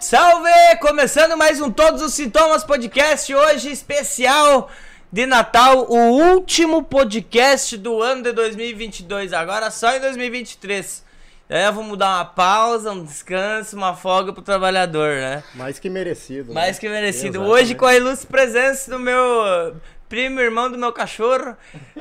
Salve! 0.00 0.48
Começando 0.80 1.36
mais 1.36 1.60
um 1.60 1.72
Todos 1.72 2.00
os 2.02 2.14
Sintomas 2.14 2.62
podcast, 2.62 3.34
hoje 3.34 3.72
especial 3.72 4.70
de 5.10 5.26
Natal, 5.26 5.90
o 5.90 5.96
último 5.96 6.84
podcast 6.84 7.76
do 7.76 8.00
ano 8.00 8.22
de 8.22 8.30
2022, 8.30 9.32
agora 9.32 9.72
só 9.72 9.96
em 9.96 10.00
2023. 10.00 11.04
É, 11.48 11.68
vamos 11.72 11.98
dar 11.98 12.10
uma 12.10 12.24
pausa, 12.24 12.92
um 12.92 13.04
descanso, 13.04 13.76
uma 13.76 13.92
folga 13.92 14.32
pro 14.32 14.40
trabalhador, 14.40 15.16
né? 15.16 15.42
Mais 15.54 15.80
que 15.80 15.90
merecido. 15.90 16.54
Mais 16.54 16.76
né? 16.76 16.80
que 16.80 16.88
merecido. 16.88 17.38
Exatamente. 17.38 17.52
Hoje 17.52 17.74
com 17.74 17.86
a 17.86 17.96
ilustre 17.96 18.28
presença 18.28 18.92
do 18.92 19.00
meu 19.00 19.74
primo 20.08 20.38
irmão 20.38 20.70
do 20.70 20.78
meu 20.78 20.92
cachorro. 20.92 21.56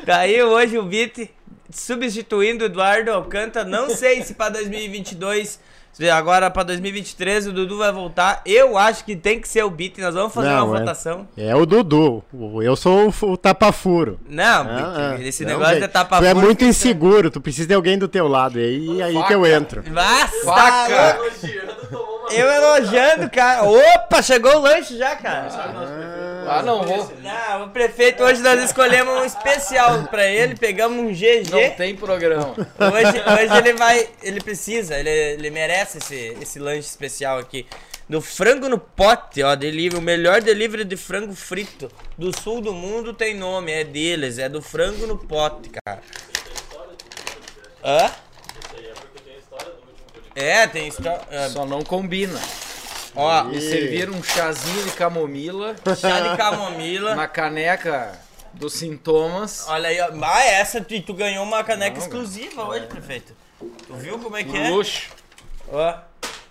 Tá 0.06 0.20
aí 0.20 0.44
hoje 0.44 0.78
o 0.78 0.84
Beat 0.84 1.32
substituindo 1.72 2.64
o 2.64 2.68
Eduardo 2.68 3.12
Alcântara. 3.12 3.68
Não 3.68 3.90
sei 3.90 4.22
se 4.22 4.36
pra 4.36 4.50
2022, 4.50 5.50
se 5.50 5.60
agora 6.14 6.50
pra 6.52 6.64
2023 6.64 7.48
o 7.48 7.54
Dudu 7.54 7.78
vai 7.80 7.92
voltar. 7.92 8.42
Eu 8.46 8.78
acho 8.78 9.04
que 9.04 9.16
tem 9.16 9.40
que 9.40 9.48
ser 9.48 9.64
o 9.64 9.70
Beat. 9.70 9.98
Nós 9.98 10.14
vamos 10.14 10.34
fazer 10.34 10.50
Não, 10.50 10.68
uma 10.68 10.78
é- 10.78 10.80
votação. 10.82 11.28
É 11.38 11.56
o 11.56 11.66
Dudu. 11.66 12.24
Eu 12.62 12.76
sou 12.76 13.10
o, 13.22 13.32
o 13.32 13.38
tapa-furo. 13.38 14.20
Não, 14.30 14.62
Ah, 14.62 15.16
Beat, 15.18 15.28
esse 15.28 15.44
não, 15.44 15.54
negócio 15.54 15.74
velho. 15.76 15.88
de 15.88 15.92
tapa 15.94 16.20
Tu 16.20 16.26
é 16.26 16.34
muito 16.34 16.64
inseguro, 16.66 17.32
tu 17.32 17.42
precisa 17.42 17.68
de 17.68 17.74
alguém 17.74 17.98
do 17.98 18.08
teu 18.08 18.28
lado. 18.28 18.60
E 18.60 18.64
aí, 18.64 19.02
aí 19.02 19.24
que 19.24 19.34
eu 19.34 19.46
entro. 19.46 19.84
Nossa, 19.92 20.46
Faca! 20.46 21.18
Eu 22.30 22.46
elogiando, 22.52 23.30
cara. 23.30 23.64
Opa, 23.64 24.22
chegou 24.22 24.54
o 24.58 24.60
lanche 24.62 24.98
já, 24.98 25.16
cara. 25.16 25.48
Ah, 25.50 26.37
não 26.64 26.84
vou. 26.84 27.12
Não, 27.22 27.66
o 27.66 27.70
prefeito 27.70 28.24
hoje 28.24 28.42
nós 28.42 28.62
escolhemos 28.64 29.22
um 29.22 29.26
especial 29.26 30.04
pra 30.04 30.26
ele, 30.28 30.56
pegamos 30.56 30.98
um 31.00 31.08
GG. 31.14 31.50
Não 31.52 31.70
tem 31.76 31.96
programa. 31.96 32.54
Hoje, 32.58 33.44
hoje 33.44 33.58
ele 33.58 33.74
vai. 33.74 34.10
Ele 34.22 34.42
precisa, 34.42 34.98
ele, 34.98 35.10
ele 35.10 35.50
merece 35.50 35.98
esse, 36.00 36.38
esse 36.42 36.60
lanche 36.60 36.88
especial 36.88 37.38
aqui. 37.40 37.66
Do 38.10 38.22
frango 38.22 38.70
no 38.70 38.78
pote, 38.80 39.44
ó, 39.44 39.54
delivery, 39.54 39.98
o 39.98 40.02
melhor 40.02 40.42
delivery 40.42 40.86
de 40.86 40.96
frango 40.96 41.36
frito 41.36 41.92
do 42.18 42.32
sul 42.40 42.62
do 42.62 42.72
mundo 42.74 43.14
tem 43.14 43.36
nome, 43.36 43.70
é 43.72 43.84
deles, 43.84 44.38
é 44.38 44.48
do 44.48 44.62
frango 44.62 45.06
no 45.06 45.18
pote, 45.18 45.70
cara. 45.86 46.02
Hã? 47.84 48.10
É, 50.36 50.68
tem 50.68 50.88
história. 50.88 51.22
é, 51.32 51.50
Só 51.50 51.66
não 51.66 51.82
combina. 51.82 52.40
Ó, 53.18 53.44
Me 53.46 53.60
serviram 53.60 54.14
um 54.14 54.24
chazinho 54.24 54.84
de 54.86 54.92
camomila 54.92 55.76
chá 56.00 56.20
de 56.20 56.38
camomila. 56.38 57.16
na 57.16 57.28
caneca 57.28 58.12
dos 58.54 58.74
sintomas. 58.74 59.66
Olha 59.68 59.90
aí, 59.90 60.00
ó. 60.00 60.10
Ah, 60.24 60.44
essa 60.44 60.80
tu, 60.82 61.00
tu 61.02 61.14
ganhou 61.14 61.44
uma 61.44 61.64
caneca 61.64 61.98
Não, 61.98 62.04
exclusiva 62.04 62.64
hoje, 62.66 62.86
prefeito. 62.86 63.34
Tu 63.60 63.94
viu 63.96 64.20
como 64.20 64.38
é 64.38 64.44
que 64.44 64.56
é? 64.56 64.70
Luxo. 64.70 65.10
Ó. 65.72 65.96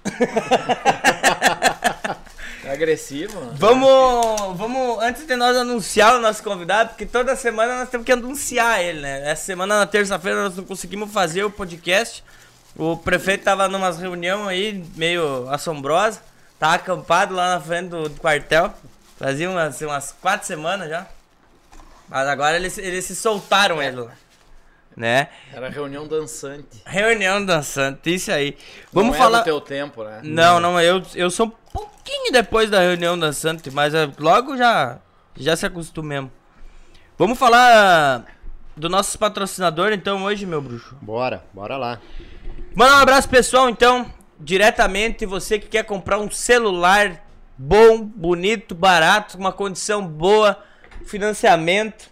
É 2.65 2.73
agressivo, 2.73 3.39
né? 3.39 3.53
Vamos, 3.55 4.59
vamos, 4.59 4.99
antes 5.01 5.25
de 5.25 5.37
nós 5.37 5.57
anunciar 5.57 6.17
o 6.17 6.21
nosso 6.21 6.43
convidado, 6.43 6.89
porque 6.91 7.07
toda 7.07 7.37
semana 7.37 7.79
nós 7.79 7.89
temos 7.89 8.05
que 8.05 8.11
anunciar 8.11 8.83
ele, 8.83 9.03
né? 9.03 9.31
Essa 9.31 9.45
semana, 9.45 9.79
na 9.79 9.87
terça-feira, 9.87 10.43
nós 10.43 10.57
não 10.57 10.65
conseguimos 10.65 11.13
fazer 11.13 11.45
o 11.45 11.51
podcast. 11.51 12.25
O 12.75 12.97
prefeito 12.97 13.45
tava 13.45 13.69
numa 13.69 13.93
reunião 13.93 14.49
aí, 14.49 14.85
meio 14.97 15.49
assombrosa. 15.49 16.21
Tava 16.59 16.75
acampado 16.75 17.35
lá 17.35 17.55
na 17.55 17.61
frente 17.61 17.89
do, 17.89 18.09
do 18.09 18.21
quartel. 18.21 18.73
Fazia 19.19 19.51
umas, 19.51 19.81
umas 19.81 20.13
quatro 20.21 20.47
semanas 20.47 20.89
já. 20.89 21.07
Mas 22.09 22.29
agora 22.29 22.57
eles, 22.57 22.79
eles 22.79 23.05
se 23.05 23.17
soltaram 23.17 23.83
ele 23.83 23.97
lá. 23.97 24.13
Né? 24.97 25.29
Era 25.53 25.69
reunião 25.69 26.07
dançante. 26.07 26.83
Reunião 26.87 27.45
dançante, 27.45 28.15
isso 28.15 28.33
aí. 28.33 28.57
Vamos 28.91 29.13
não 29.13 29.19
falar. 29.19 29.39
É 29.39 29.41
do 29.43 29.45
teu 29.45 29.61
tempo, 29.61 30.03
né? 30.03 30.21
Não, 30.23 30.59
não, 30.59 30.81
eu, 30.81 31.03
eu 31.15 31.31
sou 31.31 31.47
um 31.47 31.51
pouquinho 31.51 32.33
depois 32.33 32.71
da 32.71 32.81
reunião 32.81 33.19
dançante, 33.19 33.71
mas 33.71 33.93
é, 33.93 34.09
logo 34.19 34.57
já, 34.57 34.99
já 35.37 35.55
se 35.55 35.67
acostumemos. 35.67 36.31
Vamos 37.19 37.39
falar 37.39 38.25
do 38.75 38.89
nosso 38.89 39.19
patrocinador 39.19 39.93
então 39.93 40.25
hoje, 40.25 40.47
meu 40.47 40.63
bruxo. 40.63 40.97
Bora, 41.03 41.45
bora 41.53 41.77
lá. 41.77 42.01
Manda 42.75 42.97
um 42.97 42.99
abraço 42.99 43.29
pessoal 43.29 43.69
então, 43.69 44.11
diretamente 44.39 45.27
você 45.27 45.59
que 45.59 45.69
quer 45.69 45.85
comprar 45.85 46.19
um 46.19 46.31
celular 46.31 47.25
bom, 47.57 48.03
bonito, 48.03 48.75
barato, 48.75 49.37
com 49.37 49.43
uma 49.43 49.53
condição 49.53 50.07
boa, 50.07 50.63
financiamento. 51.05 52.11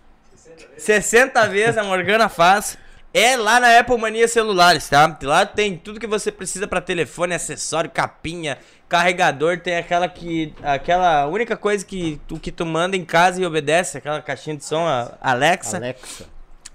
60 0.77 1.47
vezes 1.49 1.77
a 1.77 1.85
Morgana 1.85 2.29
faz. 2.29 2.79
É 3.13 3.37
lá 3.37 3.61
na 3.61 3.79
Apple 3.79 3.97
Mania 3.97 4.27
Celulares, 4.27 4.89
tá? 4.89 5.17
Lá 5.23 5.47
tem 5.47 5.77
tudo 5.77 6.01
que 6.01 6.07
você 6.07 6.33
precisa 6.33 6.67
pra 6.67 6.81
telefone, 6.81 7.33
acessório, 7.33 7.89
capinha, 7.89 8.59
carregador, 8.89 9.61
tem 9.61 9.77
aquela 9.77 10.09
que 10.09 10.53
aquela 10.63 11.27
única 11.27 11.57
coisa 11.57 11.85
que 11.85 12.21
tu 12.27 12.41
que 12.41 12.51
tu 12.51 12.67
manda 12.67 12.97
em 12.97 13.05
casa 13.05 13.41
e 13.41 13.47
obedece, 13.47 13.99
aquela 13.99 14.21
caixinha 14.21 14.57
de 14.57 14.65
som, 14.65 14.85
a 14.85 15.17
Alexa. 15.21 15.77
Alexa. 15.77 16.27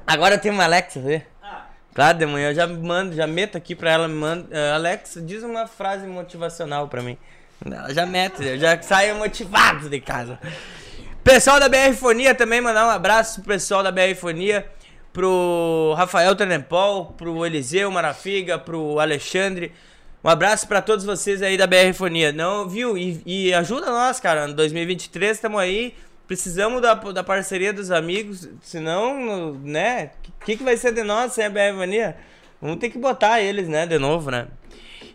Agora 0.08 0.38
tem 0.38 0.50
uma 0.50 0.64
Alexa, 0.64 1.02
vê? 1.02 1.24
Claro, 2.00 2.18
de 2.18 2.26
manhã 2.26 2.52
eu 2.52 2.56
já 2.56 2.66
mando, 2.66 3.14
já 3.14 3.28
meto 3.28 3.58
aqui 3.58 3.76
pra 3.76 3.92
ela, 3.92 4.10
eh, 4.52 4.72
Alexa, 4.72 5.22
diz 5.22 5.44
uma 5.44 5.68
frase 5.68 6.08
motivacional 6.08 6.88
pra 6.88 7.02
mim. 7.02 7.18
Ela 7.66 7.94
já 7.94 8.06
mete, 8.06 8.42
eu 8.42 8.58
já 8.58 8.82
saio 8.82 9.18
motivado 9.18 9.90
de 9.90 10.00
casa. 10.00 10.40
Pessoal 11.26 11.60
da 11.60 11.68
BR 11.68 11.94
Fonia 11.94 12.34
também, 12.34 12.62
mandar 12.62 12.88
um 12.88 12.90
abraço 12.90 13.42
pro 13.42 13.50
pessoal 13.50 13.84
da 13.84 13.92
BR 13.92 14.16
Fonia, 14.16 14.66
pro 15.12 15.94
Rafael 15.98 16.34
Tenempol, 16.38 17.08
pro 17.18 17.46
Eliseu 17.46 17.92
Marafiga, 17.92 18.58
pro 18.58 18.98
Alexandre. 18.98 19.74
Um 20.24 20.30
abraço 20.30 20.70
pra 20.70 20.82
todos 20.82 21.04
vocês 21.04 21.42
aí 21.42 21.58
da 21.58 21.68
BR 21.68 21.92
Fonia. 21.94 22.32
Não, 22.32 22.70
viu? 22.70 22.98
E, 22.98 23.22
e 23.26 23.54
ajuda 23.54 23.88
nós, 23.88 24.22
cara. 24.22 24.48
Em 24.48 24.54
2023 24.54 25.36
estamos 25.36 25.60
aí. 25.60 25.94
Precisamos 26.30 26.80
da, 26.80 26.94
da 26.94 27.24
parceria 27.24 27.74
dos 27.74 27.90
amigos. 27.90 28.48
Senão, 28.62 29.56
né? 29.64 30.12
O 30.40 30.46
que, 30.46 30.58
que 30.58 30.64
vai 30.64 30.78
ser 30.78 30.94
de 30.94 31.02
nós 31.02 31.34
sem 31.34 31.44
a 31.44 31.50
BR 31.50 31.76
Fonia? 31.76 32.16
Vamos 32.62 32.78
ter 32.78 32.92
que 32.92 33.00
botar 33.00 33.42
eles, 33.42 33.68
né? 33.68 33.88
De 33.88 33.98
novo, 33.98 34.30
né? 34.30 34.46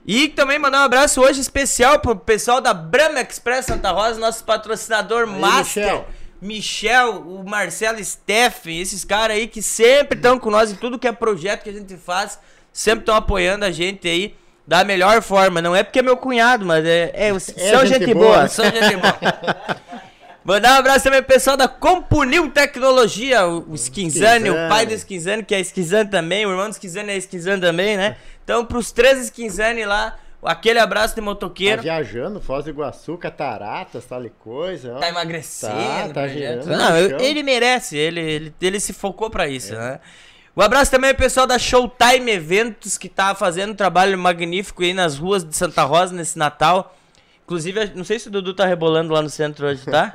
E 0.04 0.26
também 0.26 0.58
mandar 0.58 0.80
um 0.80 0.84
abraço 0.86 1.20
hoje 1.20 1.40
especial 1.40 2.00
pro 2.00 2.16
pessoal 2.16 2.60
da 2.60 2.74
Brahma 2.74 3.20
Express 3.20 3.66
Santa 3.66 3.92
Rosa, 3.92 4.18
nosso 4.18 4.42
patrocinador 4.42 5.28
master. 5.28 5.84
Michel. 5.84 6.08
Michel, 6.42 7.20
o 7.20 7.48
Marcelo 7.48 8.04
Steffen, 8.04 8.80
esses 8.80 9.04
caras 9.04 9.36
aí 9.36 9.46
que 9.46 9.62
sempre 9.62 10.18
estão 10.18 10.36
com 10.36 10.50
nós 10.50 10.72
em 10.72 10.74
tudo 10.74 10.98
que 10.98 11.06
é 11.06 11.12
projeto 11.12 11.62
que 11.62 11.70
a 11.70 11.72
gente 11.72 11.96
faz, 11.96 12.40
sempre 12.72 13.02
estão 13.02 13.14
apoiando 13.14 13.64
a 13.64 13.70
gente 13.70 14.08
aí 14.08 14.34
da 14.66 14.82
melhor 14.82 15.22
forma. 15.22 15.62
Não 15.62 15.76
é 15.76 15.84
porque 15.84 16.00
é 16.00 16.02
meu 16.02 16.16
cunhado, 16.16 16.66
mas 16.66 16.84
é, 16.84 17.12
é, 17.14 17.38
são 17.38 17.86
gente, 17.86 18.00
gente 18.00 18.14
boa, 18.14 18.38
boa. 18.38 18.48
são 18.48 18.64
gente 18.64 18.96
boa. 18.96 19.84
Mandar 20.44 20.74
um 20.74 20.78
abraço 20.78 21.04
também 21.04 21.22
pro 21.22 21.32
pessoal 21.32 21.56
da 21.56 21.66
Compunil 21.66 22.50
Tecnologia, 22.50 23.46
o 23.46 23.74
Skinzani, 23.74 24.50
o 24.50 24.54
pai 24.68 24.84
do 24.84 24.92
Skinzani, 24.92 25.42
que 25.42 25.54
é 25.54 25.60
Skinzani 25.60 26.10
também, 26.10 26.44
o 26.44 26.50
irmão 26.50 26.68
do 26.68 26.72
Skinzani 26.72 27.12
é 27.12 27.16
Skinzani 27.16 27.60
também, 27.62 27.96
né? 27.96 28.16
Então, 28.44 28.62
pros 28.66 28.92
três 28.92 29.18
Skinzani 29.24 29.86
lá, 29.86 30.18
aquele 30.42 30.78
abraço 30.78 31.14
de 31.14 31.22
Tá 31.22 31.24
motoqueiro. 31.24 31.80
viajando, 31.80 32.42
Foz 32.42 32.64
do 32.64 32.70
Iguaçu, 32.70 33.16
cataratas, 33.16 34.04
tal 34.04 34.22
e 34.22 34.28
coisa. 34.28 34.96
ó. 34.96 34.98
Tá 34.98 35.08
emagrecendo. 35.08 35.72
Tá, 36.08 36.12
tá 36.12 36.28
girando 36.28 36.66
Não, 36.66 36.94
eu- 36.98 37.18
ele 37.20 37.42
merece, 37.42 37.96
ele, 37.96 38.20
ele, 38.20 38.54
ele 38.60 38.80
se 38.80 38.92
focou 38.92 39.30
pra 39.30 39.48
isso, 39.48 39.74
né? 39.74 39.98
Um 40.54 40.60
abraço 40.60 40.90
também 40.90 41.08
ao 41.10 41.16
pessoal 41.16 41.46
da 41.46 41.58
Showtime 41.58 42.30
Eventos, 42.30 42.98
que 42.98 43.08
tá 43.08 43.34
fazendo 43.34 43.70
um 43.72 43.74
trabalho 43.74 44.16
magnífico 44.18 44.82
aí 44.82 44.92
nas 44.92 45.16
ruas 45.16 45.42
de 45.42 45.56
Santa 45.56 45.84
Rosa 45.84 46.14
nesse 46.14 46.38
Natal. 46.38 46.94
Inclusive, 47.44 47.92
não 47.94 48.04
sei 48.04 48.18
se 48.18 48.28
o 48.28 48.30
Dudu 48.30 48.54
tá 48.54 48.64
rebolando 48.66 49.12
lá 49.12 49.20
no 49.22 49.28
centro 49.30 49.66
hoje, 49.66 49.84
tá? 49.84 50.12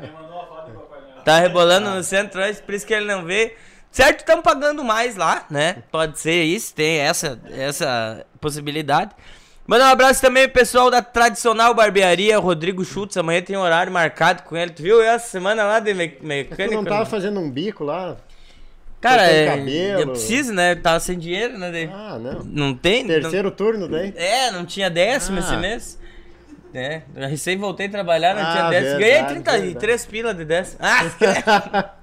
Tá 1.24 1.40
rebolando 1.40 1.90
no 1.92 2.04
centro 2.04 2.42
hoje, 2.42 2.62
por 2.62 2.74
isso 2.74 2.86
que 2.88 2.94
ele 2.94 3.06
não 3.06 3.24
vê. 3.24 3.56
Certo, 3.92 4.20
estão 4.20 4.42
pagando 4.42 4.84
mais 4.84 5.16
lá, 5.16 5.46
né? 5.50 5.84
Pode 5.92 6.20
ser 6.20 6.44
isso, 6.44 6.74
tem 6.74 7.00
essa, 7.00 7.40
essa 7.52 8.26
possibilidade. 8.40 9.12
Manda 9.66 9.86
um 9.86 9.88
abraço 9.90 10.22
também 10.22 10.46
pro 10.48 10.60
pessoal 10.60 10.90
da 10.90 11.02
tradicional 11.02 11.74
barbearia, 11.76 12.38
Rodrigo 12.40 12.84
Schultz. 12.84 13.16
Amanhã 13.18 13.42
tem 13.42 13.56
horário 13.56 13.92
marcado 13.92 14.42
com 14.44 14.58
ele. 14.58 14.72
Tu 14.72 14.82
viu 14.82 15.02
essa 15.02 15.28
semana 15.28 15.64
lá 15.64 15.80
de 15.80 15.94
me 15.94 16.08
Tu 16.08 16.26
mecânico? 16.26 16.74
não 16.76 16.84
tava 16.86 17.06
fazendo 17.06 17.40
um 17.40 17.50
bico 17.52 17.84
lá? 17.84 18.18
Cara, 19.00 19.24
é, 19.24 19.46
cabelo? 19.46 20.00
eu 20.02 20.08
preciso, 20.10 20.52
né? 20.54 20.72
Eu 20.74 20.82
tava 20.82 21.00
sem 21.00 21.18
dinheiro, 21.18 21.58
né? 21.58 21.90
Ah, 21.94 22.18
não. 22.20 22.44
Não 22.44 22.74
tem? 22.76 23.04
não- 23.04 23.10
Terceiro 23.22 23.52
turno 23.52 23.88
daí? 23.88 24.12
é, 24.18 24.50
não 24.52 24.66
tinha 24.66 24.90
décimo 24.90 25.38
Ah. 25.38 25.40
esse 25.42 25.56
mês. 25.58 26.00
É, 26.74 27.02
eu 27.16 27.28
recém 27.28 27.58
voltei 27.58 27.88
a 27.88 27.90
trabalhar, 27.90 28.36
não 28.36 28.42
Ah, 28.44 28.52
tinha 28.52 28.70
décimo. 28.70 29.00
verdade, 29.00 29.00
Ganhei 29.00 29.24
33 29.26 30.06
verdade. 30.06 30.08
pila 30.08 30.34
de 30.34 30.46
décimo. 30.46 30.80
Ah! 30.84 31.96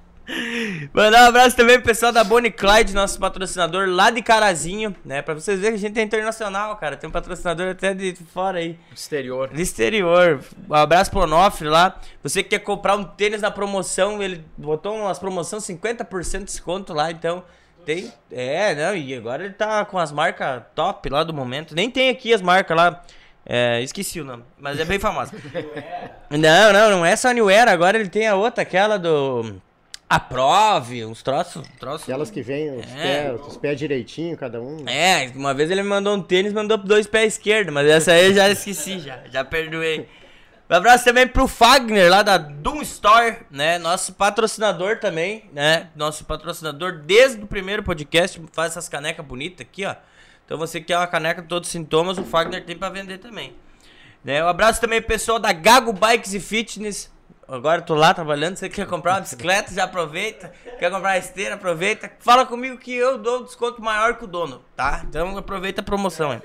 Mandar 0.93 1.23
um 1.23 1.29
abraço 1.29 1.55
também 1.57 1.77
pro 1.77 1.85
pessoal 1.87 2.11
da 2.11 2.25
Bonnie 2.25 2.51
Clyde, 2.51 2.93
nosso 2.93 3.17
patrocinador 3.21 3.89
lá 3.89 4.11
de 4.11 4.21
Carazinho, 4.23 4.93
né? 5.05 5.23
Pra 5.23 5.35
vocês 5.35 5.61
verem 5.61 5.79
que 5.79 5.85
a 5.85 5.89
gente 5.89 6.01
é 6.01 6.03
internacional, 6.03 6.75
cara. 6.79 6.97
Tem 6.97 7.09
um 7.09 7.13
patrocinador 7.13 7.69
até 7.69 7.95
de 7.95 8.17
fora 8.35 8.59
aí. 8.59 8.77
Exterior. 8.93 9.49
Do 9.51 9.61
exterior. 9.61 10.41
Um 10.69 10.75
abraço 10.75 11.13
pro 11.13 11.21
Onofre 11.21 11.69
lá. 11.69 11.95
Você 12.25 12.43
que 12.43 12.49
quer 12.51 12.59
comprar 12.59 12.97
um 12.97 13.05
tênis 13.05 13.41
na 13.41 13.53
promoção, 13.53 14.21
ele 14.21 14.45
botou 14.59 14.97
umas 14.97 15.17
promoções 15.19 15.63
50% 15.63 16.39
de 16.41 16.45
desconto 16.47 16.93
lá, 16.93 17.09
então 17.13 17.45
tem. 17.85 18.13
É, 18.33 18.75
não, 18.75 18.97
e 18.97 19.15
agora 19.15 19.45
ele 19.45 19.55
tá 19.55 19.85
com 19.85 19.97
as 19.97 20.11
marcas 20.11 20.61
top 20.75 21.09
lá 21.09 21.23
do 21.23 21.33
momento. 21.33 21.73
Nem 21.73 21.89
tem 21.89 22.09
aqui 22.11 22.35
as 22.35 22.43
marcas 22.43 22.77
lá. 22.77 23.01
É, 23.49 23.81
esqueci 23.81 24.21
o 24.21 24.25
nome, 24.25 24.43
mas 24.59 24.79
é 24.81 24.85
bem 24.85 24.99
famosa. 24.99 25.33
não, 26.31 26.73
não, 26.73 26.91
não 26.91 27.07
é 27.07 27.15
só 27.15 27.31
New 27.31 27.49
Era, 27.49 27.71
agora 27.71 27.97
ele 27.99 28.09
tem 28.09 28.27
a 28.27 28.35
outra, 28.35 28.63
aquela 28.63 28.99
do. 28.99 29.61
Aprove, 30.09 31.05
uns 31.05 31.21
troços. 31.23 31.67
troços 31.81 32.03
Aquelas 32.03 32.31
que 32.31 32.41
vêm 32.41 32.71
os, 32.79 32.87
É. 32.95 33.25
pés, 33.33 33.41
os 33.47 33.57
pés 33.57 33.77
direitinho, 33.79 34.37
cada 34.37 34.61
um. 34.61 34.85
É, 34.89 35.31
uma 35.35 35.53
vez 35.53 35.69
ele 35.71 35.83
me 35.83 35.89
mandou 35.89 36.15
um 36.15 36.23
tênis, 36.23 36.53
mandou 36.53 36.77
dois 36.79 37.09
pés 37.09 37.33
esquerdos, 37.35 37.75
mas 37.75 37.89
essa 37.89 38.13
aí 38.13 38.27
eu 38.27 38.35
já 38.35 38.49
esqueci, 38.49 39.01
já, 39.01 39.19
já 39.31 39.45
perdoei. 39.45 40.09
Um 40.71 40.75
abraço 40.75 41.05
também 41.05 41.27
pro 41.27 41.47
Fagner, 41.49 42.09
lá 42.11 42.23
da 42.23 42.39
Doom 42.39 42.83
Store, 42.83 43.37
né? 43.51 43.79
Nosso 43.79 44.13
patrocinador 44.15 44.99
também, 44.99 45.45
né? 45.53 45.89
Nosso 45.97 46.25
patrocinador 46.25 47.01
desde 47.05 47.43
o 47.43 47.47
primeiro 47.47 47.83
podcast, 47.83 48.41
faz 48.53 48.73
essas 48.73 48.89
canecas 48.89 49.25
bonitas 49.25 49.61
aqui, 49.67 49.85
ó. 49.85 49.95
Então 50.47 50.57
você 50.57 50.81
que 50.81 50.87
quer 50.87 50.97
uma 50.97 51.07
caneca 51.09 51.43
de 51.43 51.49
todos 51.49 51.69
os 51.69 51.73
sintomas, 51.73 52.17
o 52.17 52.25
Fagner 52.25 52.65
tem 52.65 52.79
pra 52.79 52.89
vender 52.89 53.19
também. 53.19 53.55
Né? 54.25 54.43
Um 54.43 54.49
abraço 54.49 54.81
também 54.81 55.03
pessoal 55.03 55.39
da 55.39 55.53
Gago 55.53 55.93
Bikes 55.93 56.33
e 56.33 56.41
Fitness. 56.41 57.13
Agora 57.49 57.81
eu 57.81 57.85
tô 57.85 57.95
lá 57.95 58.13
trabalhando, 58.13 58.57
você 58.57 58.69
quer 58.69 58.87
comprar 58.87 59.15
uma 59.15 59.21
bicicleta, 59.23 59.73
já 59.73 59.85
aproveita. 59.85 60.53
Quer 60.79 60.91
comprar 60.91 61.11
uma 61.11 61.19
esteira, 61.19 61.55
aproveita. 61.55 62.11
Fala 62.19 62.45
comigo 62.45 62.77
que 62.77 62.93
eu 62.93 63.19
dou 63.19 63.41
um 63.41 63.45
desconto 63.45 63.81
maior 63.81 64.15
que 64.15 64.25
o 64.25 64.27
dono, 64.27 64.63
tá? 64.75 65.03
Então 65.09 65.39
aproveita 65.39 65.81
a 65.81 65.85
promoção 65.85 66.33
aí. 66.33 66.41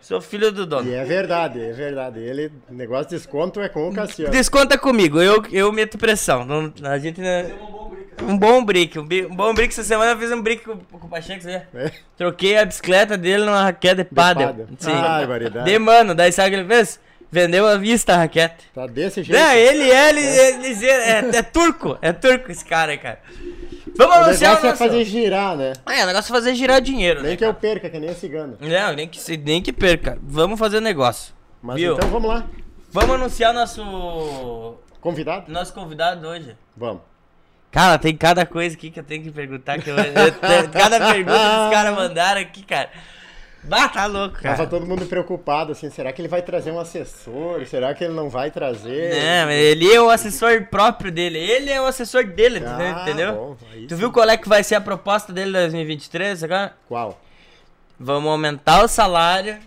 Sou 0.00 0.20
filho 0.20 0.50
do 0.50 0.64
dono. 0.64 0.88
E 0.88 0.94
é 0.94 1.04
verdade, 1.04 1.60
é 1.60 1.72
verdade. 1.72 2.20
Ele, 2.20 2.50
negócio 2.70 3.10
de 3.10 3.16
desconto 3.16 3.60
é 3.60 3.68
com 3.68 3.88
o 3.88 3.94
Cassiano. 3.94 4.32
Desconta 4.32 4.78
comigo, 4.78 5.20
eu, 5.20 5.42
eu 5.52 5.70
meto 5.70 5.98
pressão. 5.98 6.44
Não, 6.44 6.72
a 6.84 6.98
gente 6.98 7.20
não... 7.20 7.90
Um 8.22 8.36
bom 8.36 8.64
brick. 8.64 8.98
Um, 8.98 9.02
um 9.02 9.34
bom 9.34 9.54
brick. 9.54 9.72
Essa 9.72 9.82
semana 9.82 10.12
eu 10.12 10.18
fiz 10.18 10.30
um 10.30 10.42
brick 10.42 10.64
com, 10.64 10.76
com 10.76 11.06
o 11.06 11.10
Pacheco, 11.10 11.42
você? 11.42 11.62
É. 11.74 11.90
Troquei 12.16 12.58
a 12.58 12.64
bicicleta 12.64 13.16
dele 13.16 13.44
numa 13.44 13.62
raquete 13.62 13.96
de 13.96 14.04
pádel. 14.04 14.48
pádel. 14.48 14.66
Sim. 14.78 14.92
Ai, 14.92 15.26
variedade. 15.26 15.70
De 15.70 15.78
mano, 15.78 16.14
daí 16.14 16.30
sabe 16.32 16.48
o 16.48 16.50
que 16.50 16.56
ele 16.60 16.68
fez? 16.68 17.00
Vendeu 17.32 17.66
à 17.66 17.76
vista 17.76 18.14
a 18.14 18.16
raquete. 18.16 18.68
Tá 18.74 18.86
desse 18.86 19.22
jeito. 19.22 19.38
Não, 19.40 19.52
ele 19.52 19.88
é, 19.90 20.08
ele, 20.08 20.20
ele- 20.20 20.86
é, 20.86 21.18
é 21.36 21.42
turco. 21.42 21.96
É 22.02 22.12
turco 22.12 22.50
esse 22.50 22.64
cara 22.64 22.96
cara. 22.98 23.20
Vamos 23.96 24.16
o 24.16 24.18
anunciar 24.20 24.52
o 24.52 24.54
negócio 24.56 24.66
é 24.66 24.70
nosso... 24.70 24.78
fazer 24.84 25.04
girar, 25.04 25.56
né? 25.56 25.72
É, 25.88 26.02
o 26.02 26.06
negócio 26.06 26.32
é 26.32 26.34
fazer 26.36 26.54
girar 26.54 26.80
dinheiro, 26.80 27.22
Nem 27.22 27.32
né? 27.32 27.36
que 27.36 27.44
eu 27.44 27.54
perca, 27.54 27.88
que 27.90 27.98
nem 27.98 28.10
a 28.10 28.14
cigana. 28.14 28.56
Não, 28.60 28.94
nem 28.94 29.06
que, 29.08 29.36
nem 29.36 29.62
que 29.62 29.72
perca. 29.72 30.18
Vamos 30.22 30.58
fazer 30.58 30.78
o 30.78 30.80
negócio. 30.80 31.32
Mas 31.62 31.76
Viu? 31.76 31.94
então 31.94 32.08
vamos 32.08 32.28
lá. 32.28 32.46
Vamos 32.92 33.14
anunciar 33.14 33.52
nosso 33.54 34.76
Convidado? 35.00 35.50
nosso 35.52 35.72
convidado 35.72 36.26
hoje. 36.26 36.56
Vamos. 36.76 37.02
Cara, 37.70 37.98
tem 37.98 38.16
cada 38.16 38.44
coisa 38.44 38.74
aqui 38.76 38.90
que 38.90 38.98
eu 38.98 39.04
tenho 39.04 39.22
que 39.22 39.30
perguntar. 39.30 39.78
Que 39.80 39.90
eu- 39.90 39.96
cada 39.96 40.98
pergunta 41.12 41.38
que 41.38 41.64
os 41.66 41.70
caras 41.70 41.94
mandaram 41.94 42.40
aqui, 42.40 42.62
cara. 42.64 42.90
Bah, 43.62 43.88
tá 43.88 44.06
louco, 44.06 44.40
Tava 44.40 44.56
cara. 44.56 44.66
todo 44.68 44.86
mundo 44.86 45.04
preocupado, 45.06 45.72
assim, 45.72 45.90
será 45.90 46.12
que 46.12 46.20
ele 46.22 46.28
vai 46.28 46.40
trazer 46.40 46.70
um 46.70 46.80
assessor? 46.80 47.66
Será 47.66 47.92
que 47.94 48.02
ele 48.04 48.14
não 48.14 48.30
vai 48.30 48.50
trazer? 48.50 49.12
É, 49.12 49.44
mas 49.44 49.54
ele 49.54 49.92
é 49.92 50.00
o 50.00 50.08
assessor 50.08 50.64
próprio 50.70 51.12
dele. 51.12 51.38
Ele 51.38 51.70
é 51.70 51.80
o 51.80 51.84
assessor 51.86 52.24
dele, 52.24 52.62
Ah, 52.66 53.02
entendeu? 53.02 53.32
bom, 53.34 53.56
Tu 53.86 53.94
viu 53.96 54.10
qual 54.10 54.28
é 54.28 54.36
que 54.36 54.48
vai 54.48 54.64
ser 54.64 54.76
a 54.76 54.80
proposta 54.80 55.32
dele 55.32 55.50
em 55.50 55.52
2023 55.52 56.42
agora? 56.42 56.72
Qual? 56.88 57.20
Vamos 57.98 58.30
aumentar 58.30 58.82
o 58.82 58.88
salário, 58.88 59.58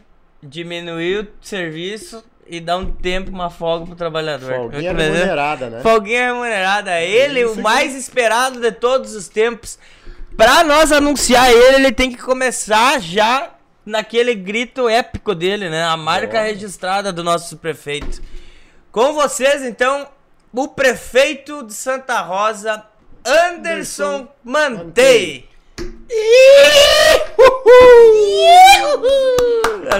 diminuir 0.42 1.19
o 1.19 1.28
serviço 1.42 2.24
e 2.48 2.60
dar 2.60 2.78
um 2.78 2.92
tempo, 2.92 3.30
uma 3.30 3.50
folga 3.50 3.86
pro 3.86 3.95
trabalhador. 3.95 4.54
Folguinha 4.54 4.92
remunerada, 4.94 5.69
né? 5.69 5.81
Folguinha 5.81 6.25
remunerada. 6.34 7.00
Ele, 7.00 7.42
Isso 7.42 7.51
o 7.54 7.56
que- 7.57 7.62
mais 7.62 7.95
esperado 7.95 8.60
de 8.60 8.72
todos 8.72 9.13
os 9.16 9.28
tempos. 9.30 9.78
Pra 10.36 10.63
nós 10.63 10.92
anunciar 10.92 11.51
ele, 11.51 11.75
ele 11.75 11.92
tem 11.92 12.12
que 12.12 12.18
começar 12.22 13.00
já 13.00 13.51
naquele 13.85 14.33
grito 14.35 14.88
épico 14.89 15.33
dele, 15.35 15.69
né? 15.69 15.83
A 15.83 15.97
marca 15.97 16.33
Boa. 16.33 16.44
registrada 16.44 17.12
do 17.12 17.24
nosso 17.24 17.57
prefeito. 17.57 18.21
Com 18.91 19.13
vocês, 19.13 19.63
então, 19.63 20.07
o 20.53 20.68
prefeito 20.68 21.63
de 21.63 21.74
Santa 21.74 22.21
Rosa, 22.21 22.83
Anderson 23.25 23.57
Anderson 23.57 24.27
Mantei. 24.44 25.50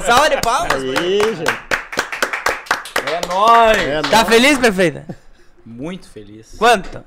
Salva 0.06 0.30
de 0.30 0.42
palmas. 0.42 0.74
Aí, 0.84 1.20
gente. 1.36 1.52
É 3.06 3.28
nóis! 3.28 3.78
É, 3.78 4.02
Tá 4.02 4.18
nóis. 4.24 4.28
feliz, 4.30 4.58
prefeita? 4.58 5.06
Muito 5.66 6.10
feliz. 6.10 6.56
Quanto? 6.58 7.04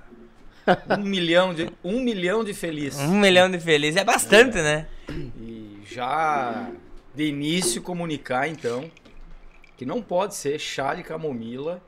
Um 0.98 1.02
milhão 1.02 1.54
de, 1.54 1.70
um 1.84 2.00
milhão 2.00 2.42
de 2.42 2.52
feliz. 2.52 2.96
Um 2.98 3.18
milhão 3.20 3.50
de 3.50 3.58
felizes. 3.60 3.96
É 4.00 4.04
bastante, 4.04 4.56
né? 4.56 4.86
E 5.08 5.65
já 5.88 6.70
de 7.14 7.24
início 7.24 7.80
comunicar 7.80 8.48
então 8.48 8.90
que 9.76 9.84
não 9.86 10.02
pode 10.02 10.34
ser 10.34 10.58
chá 10.58 10.94
de 10.94 11.02
camomila 11.02 11.80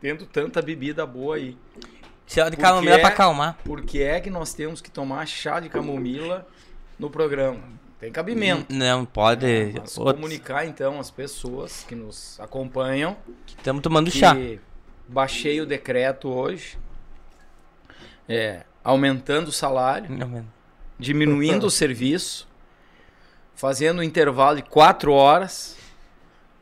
tendo 0.00 0.26
tanta 0.26 0.60
bebida 0.60 1.06
boa 1.06 1.36
aí. 1.36 1.56
Chá 2.26 2.48
de 2.48 2.56
camomila 2.56 2.96
quê? 2.96 3.00
pra 3.00 3.10
acalmar. 3.10 3.58
Por 3.64 3.82
que 3.82 4.02
é 4.02 4.20
que 4.20 4.30
nós 4.30 4.54
temos 4.54 4.80
que 4.80 4.90
tomar 4.90 5.26
chá 5.26 5.60
de 5.60 5.68
camomila 5.68 6.46
no 6.98 7.08
programa? 7.10 7.60
Tem 8.00 8.10
cabimento. 8.10 8.72
Não, 8.74 9.04
pode. 9.04 9.46
Mas 9.78 9.96
Outros- 9.96 10.16
comunicar 10.16 10.66
então 10.66 10.98
às 10.98 11.10
pessoas 11.10 11.84
que 11.86 11.94
nos 11.94 12.38
acompanham 12.40 13.16
Estamos 13.46 13.80
tomando 13.82 14.10
que 14.10 14.18
chá. 14.18 14.34
baixei 15.06 15.60
o 15.60 15.66
decreto 15.66 16.28
hoje, 16.28 16.76
é, 18.28 18.64
aumentando 18.82 19.48
o 19.48 19.52
salário, 19.52 20.08
diminuindo 20.98 21.66
o 21.66 21.70
serviço, 21.70 22.48
fazendo 23.62 24.00
um 24.00 24.02
intervalo 24.02 24.56
de 24.56 24.62
quatro 24.62 25.12
horas, 25.12 25.76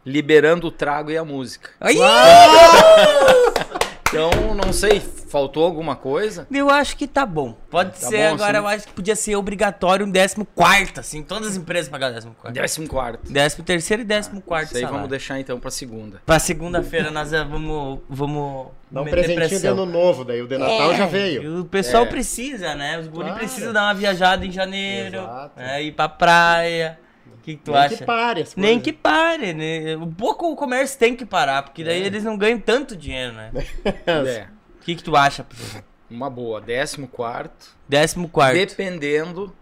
liberando 0.04 0.66
o 0.66 0.70
trago 0.70 1.10
e 1.10 1.16
a 1.16 1.24
música. 1.24 1.70
Ai! 1.80 1.94
Então, 4.10 4.28
não 4.56 4.72
sei, 4.72 4.98
faltou 4.98 5.64
alguma 5.64 5.94
coisa? 5.94 6.44
Eu 6.50 6.68
acho 6.68 6.96
que 6.96 7.06
tá 7.06 7.24
bom. 7.24 7.56
Pode 7.70 7.92
Tá 7.92 8.08
ser 8.08 8.28
bom, 8.28 8.34
agora, 8.34 8.58
assim? 8.58 8.66
eu 8.66 8.68
acho 8.74 8.86
que 8.88 8.92
podia 8.92 9.14
ser 9.14 9.36
obrigatório 9.36 10.04
um 10.04 10.10
décimo 10.10 10.44
quarto, 10.44 10.98
assim. 10.98 11.22
Todas 11.22 11.50
as 11.50 11.56
empresas 11.56 11.88
quarto. 11.88 12.52
Décimo 12.52 12.88
quarto. 12.88 13.32
Décimo 13.32 13.64
terceiro 13.64 14.02
e 14.02 14.04
décimo 14.04 14.40
quarto 14.42 14.66
Isso 14.74 14.78
aí 14.78 14.84
vamos 14.84 15.08
deixar 15.08 15.38
então 15.38 15.60
pra 15.60 15.70
segunda. 15.70 16.20
Pra 16.26 16.40
segunda-feira 16.40 17.10
nós 17.12 17.30
vamos, 17.30 18.00
vamos 18.08 18.66
Dá 18.90 19.02
um 19.02 19.04
presentinho 19.04 19.60
de 19.60 19.66
ano 19.68 19.86
novo, 19.86 20.24
daí 20.24 20.42
o 20.42 20.48
de 20.48 20.58
Natal 20.58 20.90
É, 20.92 20.96
já 20.96 21.06
veio. 21.06 21.60
O 21.60 21.64
pessoal 21.64 22.02
É. 22.02 22.06
precisa, 22.06 22.74
né? 22.74 22.98
Os 22.98 23.06
guri 23.06 23.26
Claro. 23.26 23.38
precisam 23.38 23.72
dar 23.72 23.84
uma 23.84 23.94
viajada 23.94 24.44
em 24.44 24.50
janeiro, 24.50 25.18
Exato. 25.18 25.52
né? 25.56 25.82
ir 25.84 25.92
pra 25.92 26.08
praia. 26.08 26.98
O 27.40 27.42
que, 27.42 27.56
que 27.56 27.62
tu 27.62 27.72
Nem 27.72 27.80
acha? 27.80 27.96
que 27.96 28.04
pare 28.04 28.42
as 28.42 28.54
Nem 28.54 28.66
coisas. 28.78 28.82
que 28.84 28.92
pare, 28.92 29.54
né? 29.54 29.96
Um 29.96 30.10
pouco 30.12 30.50
o 30.52 30.54
comércio 30.56 30.98
tem 30.98 31.16
que 31.16 31.24
parar, 31.24 31.62
porque 31.62 31.82
É. 31.82 31.86
daí 31.86 32.02
eles 32.02 32.22
não 32.22 32.36
ganham 32.36 32.60
tanto 32.60 32.94
dinheiro, 32.94 33.32
né? 33.32 33.50
É, 34.06 34.46
O 34.78 34.84
que, 34.84 34.94
que 34.94 35.02
tu 35.02 35.16
acha, 35.16 35.42
professor? 35.44 35.82
uma 36.10 36.28
boa. 36.28 36.60
Décimo 36.60 37.06
quarto. 37.08 37.68
Décimo 37.88 38.28
quarto. 38.28 38.54
Dependendo 38.54 39.54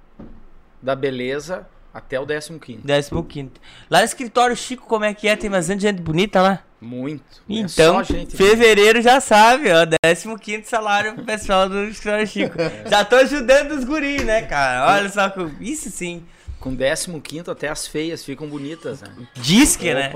da 0.83 0.95
beleza, 0.97 1.67
até 1.93 2.19
o 2.19 2.25
décimo 2.27 2.59
quinto. 2.59 2.87
Décimo 2.87 3.23
quinto. 3.25 3.61
Lá 3.91 3.99
no 4.01 4.05
escritório 4.05 4.57
Chico, 4.57 4.87
como 4.87 5.05
é 5.05 5.13
que 5.15 5.29
é? 5.29 5.37
Tem 5.37 5.51
bastante 5.51 5.83
gente 5.83 6.01
bonita 6.01 6.41
lá? 6.41 6.61
Muito. 6.81 7.43
É 7.51 7.55
Então, 7.55 7.97
só 7.97 8.03
gente 8.15 8.37
fevereiro 8.37 9.03
já 9.03 9.21
sabe, 9.21 9.69
ó. 9.73 9.85
Décimo 10.05 10.39
quinto 10.39 10.69
salário 10.69 11.15
pro 11.15 11.25
pessoal 11.25 11.69
do 11.69 11.85
escritório 11.85 12.27
Chico. 12.27 12.55
Já 12.89 13.05
tô 13.05 13.17
ajudando 13.17 13.73
os 13.73 13.83
guris, 13.85 14.25
né, 14.25 14.43
cara? 14.43 14.95
Olha 14.95 15.09
só, 15.09 15.29
com- 15.29 15.51
isso 15.61 15.91
sim. 15.91 16.25
Com 16.61 16.75
décimo 16.75 17.21
quinto 17.21 17.51
até 17.51 17.69
as 17.69 17.87
feias 17.87 18.25
ficam 18.25 18.49
bonitas, 18.49 19.01
né? 19.01 19.15
Disque, 19.35 19.95
né? 19.95 20.13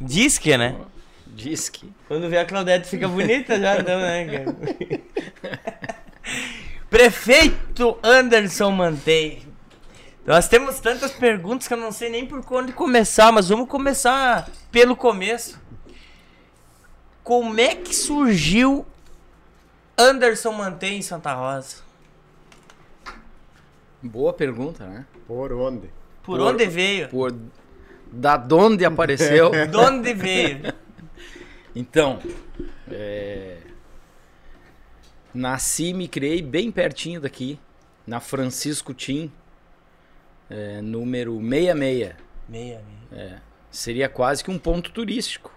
Disque, 0.00 0.56
né? 0.56 0.76
diz 1.34 1.68
que. 1.68 1.92
Quando 2.08 2.28
vê 2.28 2.38
a 2.38 2.44
Claudete 2.44 2.88
fica 2.88 3.08
bonita 3.08 3.58
já, 3.60 3.78
então, 3.78 4.00
né, 4.00 4.24
cara? 4.24 5.04
Prefeito 6.88 7.98
Anderson 8.02 8.70
Mantei. 8.70 9.42
Nós 10.24 10.48
temos 10.48 10.80
tantas 10.80 11.12
perguntas 11.12 11.68
que 11.68 11.74
eu 11.74 11.78
não 11.78 11.92
sei 11.92 12.08
nem 12.08 12.24
por 12.24 12.42
onde 12.52 12.72
começar, 12.72 13.30
mas 13.30 13.48
vamos 13.48 13.68
começar 13.68 14.48
pelo 14.70 14.96
começo. 14.96 15.60
Como 17.22 17.58
é 17.60 17.74
que 17.74 17.94
surgiu 17.94 18.86
Anderson 19.98 20.52
Mantei 20.52 20.96
em 20.96 21.02
Santa 21.02 21.34
Rosa? 21.34 21.76
Boa 24.04 24.32
pergunta, 24.32 24.86
né? 24.86 25.06
Por 25.26 25.50
onde? 25.52 25.88
Por, 26.22 26.38
Por- 26.38 26.40
onde 26.40 26.66
veio? 26.66 27.08
Por 27.08 27.34
da 28.12 28.40
onde 28.52 28.84
apareceu. 28.84 29.50
De 29.66 29.76
onde 29.76 30.14
veio? 30.14 30.72
Então, 31.74 32.20
é, 32.88 33.56
nasci 35.32 35.86
e 35.86 35.94
me 35.94 36.06
criei 36.06 36.40
bem 36.40 36.70
pertinho 36.70 37.20
daqui, 37.20 37.58
na 38.06 38.20
Francisco 38.20 38.94
Tim, 38.94 39.32
é, 40.48 40.80
número 40.80 41.32
66. 41.40 42.14
Meia, 42.48 42.82
meia. 43.10 43.42
Seria 43.70 44.08
quase 44.08 44.44
que 44.44 44.50
um 44.50 44.58
ponto 44.58 44.92
turístico. 44.92 45.50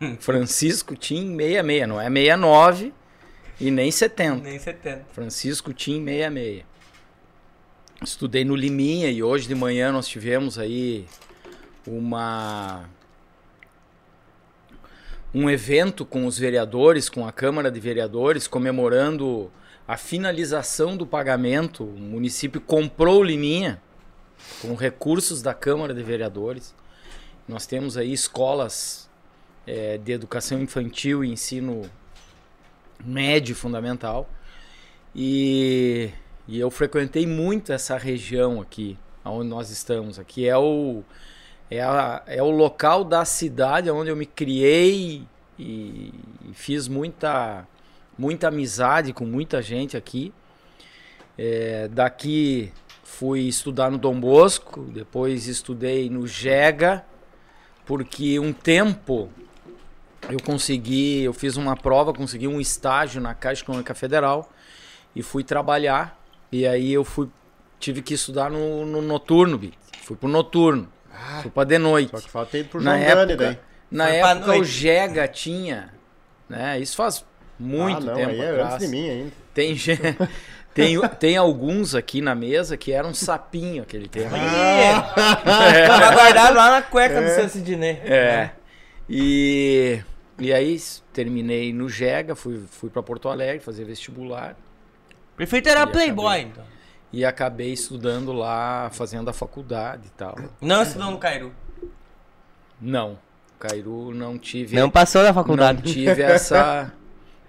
Francisco 0.20 0.94
Tim 0.94 1.36
66, 1.36 1.88
não 1.88 2.00
é 2.00 2.08
69 2.08 2.92
e 3.60 3.70
nem 3.70 3.90
70. 3.90 4.42
Nem 4.42 4.58
70. 4.58 5.06
Francisco 5.12 5.72
Tim 5.72 6.04
66. 6.04 6.64
Estudei 8.04 8.44
no 8.44 8.56
Liminha 8.56 9.08
e 9.08 9.22
hoje 9.22 9.46
de 9.46 9.54
manhã 9.54 9.92
nós 9.92 10.08
tivemos 10.08 10.58
aí 10.58 11.06
uma 11.86 12.84
um 15.32 15.48
evento 15.48 16.04
com 16.04 16.26
os 16.26 16.36
vereadores, 16.36 17.08
com 17.08 17.26
a 17.26 17.32
Câmara 17.32 17.70
de 17.70 17.78
Vereadores, 17.78 18.46
comemorando 18.46 19.50
a 19.86 19.96
finalização 19.96 20.96
do 20.96 21.06
pagamento. 21.06 21.84
O 21.84 21.98
município 21.98 22.60
comprou 22.60 23.20
o 23.20 23.22
Liminha 23.22 23.80
com 24.60 24.74
recursos 24.74 25.40
da 25.40 25.54
Câmara 25.54 25.94
de 25.94 26.02
Vereadores. 26.02 26.74
Nós 27.46 27.66
temos 27.66 27.96
aí 27.96 28.12
escolas 28.12 29.08
é, 29.66 29.96
de 29.96 30.12
educação 30.12 30.60
infantil 30.60 31.24
e 31.24 31.30
ensino 31.30 31.88
médio 33.04 33.54
fundamental. 33.54 34.28
E, 35.14 36.10
e 36.46 36.58
eu 36.58 36.70
frequentei 36.70 37.26
muito 37.26 37.72
essa 37.72 37.96
região 37.96 38.60
aqui, 38.60 38.98
onde 39.24 39.48
nós 39.48 39.70
estamos. 39.70 40.18
Aqui 40.18 40.48
é 40.48 40.56
o, 40.56 41.02
é, 41.70 41.80
a, 41.80 42.22
é 42.26 42.42
o 42.42 42.50
local 42.50 43.04
da 43.04 43.24
cidade 43.24 43.90
onde 43.90 44.10
eu 44.10 44.16
me 44.16 44.26
criei 44.26 45.22
e, 45.58 46.12
e 46.44 46.52
fiz 46.52 46.88
muita, 46.88 47.66
muita 48.18 48.48
amizade 48.48 49.12
com 49.12 49.24
muita 49.24 49.62
gente 49.62 49.96
aqui. 49.96 50.32
É, 51.38 51.88
daqui 51.88 52.72
fui 53.02 53.42
estudar 53.42 53.90
no 53.90 53.98
Dom 53.98 54.18
Bosco, 54.18 54.82
depois 54.92 55.46
estudei 55.46 56.10
no 56.10 56.26
Jega, 56.26 57.04
porque 57.86 58.38
um 58.38 58.52
tempo 58.52 59.30
eu 60.28 60.38
consegui, 60.42 61.22
eu 61.22 61.32
fiz 61.32 61.56
uma 61.56 61.76
prova, 61.76 62.12
consegui 62.12 62.48
um 62.48 62.60
estágio 62.60 63.20
na 63.20 63.34
Caixa 63.34 63.62
Econômica 63.62 63.94
Federal 63.94 64.50
e 65.14 65.22
fui 65.22 65.44
trabalhar. 65.44 66.21
E 66.52 66.66
aí 66.66 66.92
eu 66.92 67.02
fui 67.04 67.28
tive 67.80 68.00
que 68.02 68.14
estudar 68.14 68.50
no, 68.50 68.86
no 68.86 69.02
noturno, 69.02 69.58
Bi. 69.58 69.72
fui 70.02 70.16
pro 70.16 70.28
noturno, 70.28 70.88
Ah, 71.12 71.40
fui 71.42 71.50
pra 71.50 71.64
de 71.64 71.78
noite. 71.78 72.10
só 72.10 72.20
que 72.20 72.30
falta 72.30 72.56
ir 72.58 72.64
pro 72.68 72.80
Na 72.80 72.96
João 72.96 73.08
Dani 73.16 73.32
época, 73.32 73.36
daí. 73.46 73.58
na 73.90 74.06
Foi 74.06 74.16
época 74.16 74.56
o. 74.58 74.64
Jega 74.64 75.26
tinha, 75.26 75.92
né? 76.48 76.78
Isso 76.78 76.94
faz 76.94 77.24
muito 77.58 77.98
ah, 78.02 78.12
não, 78.12 78.14
tempo 78.14 78.30
aí 78.30 78.40
é 78.40 78.50
atrás. 78.50 78.74
antes 78.74 78.86
de 78.86 78.92
mim 78.96 79.08
ainda. 79.10 79.32
Tem, 79.54 79.76
tem, 80.74 81.00
tem 81.18 81.36
alguns 81.36 81.94
aqui 81.94 82.20
na 82.20 82.34
mesa 82.34 82.76
que 82.76 82.92
eram 82.92 83.12
sapinho 83.12 83.82
aquele 83.82 84.08
tempo. 84.08 84.34
Ih, 84.36 85.86
Tava 85.88 86.12
guardado 86.14 86.54
lá 86.56 86.70
na 86.70 86.82
cueca 86.82 87.20
do 87.20 87.28
seu 87.28 87.48
Sidney. 87.48 87.98
É. 88.04 88.50
E, 89.08 90.00
e 90.38 90.52
aí 90.52 90.80
terminei 91.12 91.72
no 91.72 91.88
Jega, 91.88 92.34
fui, 92.34 92.62
fui 92.70 92.88
para 92.90 93.02
Porto 93.02 93.28
Alegre 93.28 93.60
fazer 93.60 93.84
vestibular 93.84 94.56
Prefeito 95.36 95.68
era 95.68 95.82
E 95.82 95.86
playboy, 95.86 96.26
acabei. 96.26 96.42
então. 96.50 96.64
e 97.12 97.24
acabei 97.24 97.72
estudando 97.72 98.32
lá, 98.32 98.90
fazendo 98.92 99.28
a 99.28 99.32
faculdade 99.32 100.06
e 100.06 100.10
tal. 100.10 100.36
Não 100.60 100.82
estudou 100.82 101.10
no 101.10 101.18
Cairu. 101.18 101.52
Não, 102.80 103.18
Cairu 103.58 104.12
não 104.14 104.38
tive 104.38 104.76
Não 104.76 104.90
passou 104.90 105.22
na 105.22 105.28
não 105.28 105.34
faculdade. 105.34 105.82
tive 105.92 106.20
essa 106.22 106.92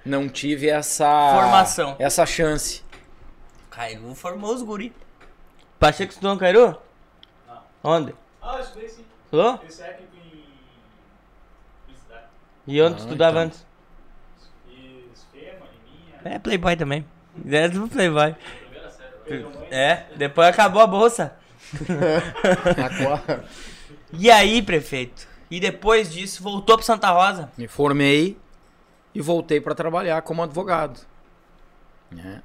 não 0.06 0.28
tive 0.30 0.68
essa 0.70 1.06
Formação. 1.42 1.96
essa 2.00 2.26
chance. 2.26 2.84
Cairu 3.70 4.14
formou 4.14 4.54
os 4.54 4.62
guri. 4.62 4.94
Pacheco 5.80 6.12
estudou 6.12 6.34
no 6.36 6.40
Cairu? 6.40 6.78
Não. 7.48 7.62
Onde? 7.84 8.16
Ah, 8.42 8.56
eu 8.58 8.62
estudei 8.62 8.90
sim. 8.90 9.04
Estudou? 9.26 9.58
Técnico 9.58 10.16
em. 10.18 10.44
E 12.68 12.82
onde 12.82 12.94
Ah, 12.94 12.98
tu 12.98 13.04
estudava 13.04 13.32
então. 13.32 13.42
antes? 13.48 13.66
Fiz 14.68 15.24
FEMA, 15.32 15.66
Liminha, 15.86 16.36
É 16.36 16.40
playboy 16.40 16.76
também. 16.78 17.06
É 17.50 17.70
playboy. 17.70 18.36
série. 18.90 19.38
Minha 19.38 19.50
mãe, 19.50 19.68
É, 19.72 20.06
depois 20.16 20.48
acabou 20.50 20.82
a 20.82 20.88
bolsa. 20.88 21.36
E 24.18 24.30
aí, 24.30 24.62
prefeito? 24.62 25.28
E 25.50 25.60
depois 25.60 26.12
disso, 26.12 26.42
voltou 26.44 26.76
pra 26.78 26.86
Santa 26.86 27.10
Rosa? 27.12 27.52
Me 27.58 27.68
formei 27.68 28.38
e 29.14 29.22
voltei 29.22 29.60
para 29.62 29.76
trabalhar 29.76 30.22
como 30.22 30.44
advogado. 30.44 31.00
né? 32.12 32.42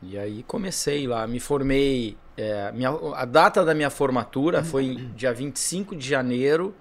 E 0.00 0.16
aí 0.16 0.44
comecei 0.44 1.06
lá, 1.08 1.26
me 1.26 1.40
formei. 1.40 2.16
é, 2.36 2.70
minha- 2.70 2.90
a 3.16 3.24
data 3.24 3.64
da 3.64 3.74
minha 3.74 3.90
formatura 3.90 4.62
foi 4.62 4.94
dia 5.16 5.34
25 5.34 5.96
de 5.96 6.08
janeiro 6.08 6.72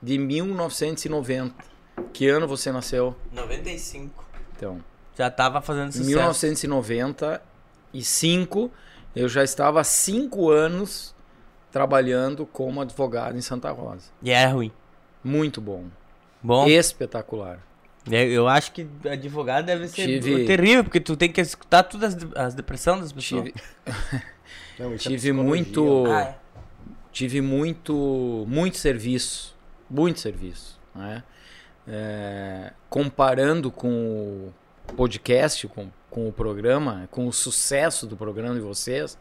de 0.00 0.16
1990. 0.18 1.64
Que 2.12 2.28
ano 2.28 2.46
você 2.46 2.70
nasceu? 2.70 3.16
95. 3.32 4.24
Então, 4.56 4.80
Já 5.20 5.30
tava 5.30 5.60
fazendo 5.60 5.88
em 5.88 5.92
sucesso. 5.92 6.08
1995 7.92 8.70
eu 9.14 9.28
já 9.28 9.44
estava 9.44 9.80
há 9.80 9.84
cinco 9.84 10.48
anos 10.50 11.14
trabalhando 11.70 12.46
como 12.46 12.80
advogado 12.80 13.36
em 13.36 13.40
Santa 13.42 13.70
Rosa. 13.70 14.10
E 14.22 14.30
era 14.30 14.50
ruim. 14.50 14.72
Muito 15.22 15.60
bom, 15.60 15.84
Bom, 16.42 16.66
espetacular. 16.66 17.58
é, 18.10 18.24
eu 18.24 18.48
acho 18.48 18.72
que 18.72 18.88
advogado 19.10 19.66
deve 19.66 19.88
ser 19.88 20.06
Tive- 20.20 20.46
terrível, 20.46 20.84
porque 20.84 21.00
tu 21.00 21.14
tem 21.18 21.30
que 21.30 21.38
escutar 21.40 21.82
todas 21.82 22.14
as, 22.14 22.26
as 22.34 22.54
depressões 22.54 23.00
das 23.02 23.12
pessoas. 23.12 23.42
Tive, 23.44 23.54
não, 24.78 24.92
é 24.94 24.96
tive 24.96 25.16
psicologia. 25.16 25.34
muito. 25.34 26.04
Ah, 26.06 26.20
é. 26.22 26.34
tive 27.12 27.42
muito 27.42 28.46
muito 28.48 28.78
serviço 28.78 29.54
muito 29.90 30.18
serviço 30.20 30.80
né? 30.94 31.22
É, 31.86 32.72
comparando 32.88 33.70
com 33.70 34.50
podcast 34.92 35.66
com, 35.68 35.88
com 36.10 36.28
o 36.28 36.32
programa 36.32 37.08
com 37.10 37.26
o 37.26 37.32
sucesso 37.32 38.06
do 38.06 38.16
programa 38.16 38.54
de 38.54 38.60
vocês 38.60 39.18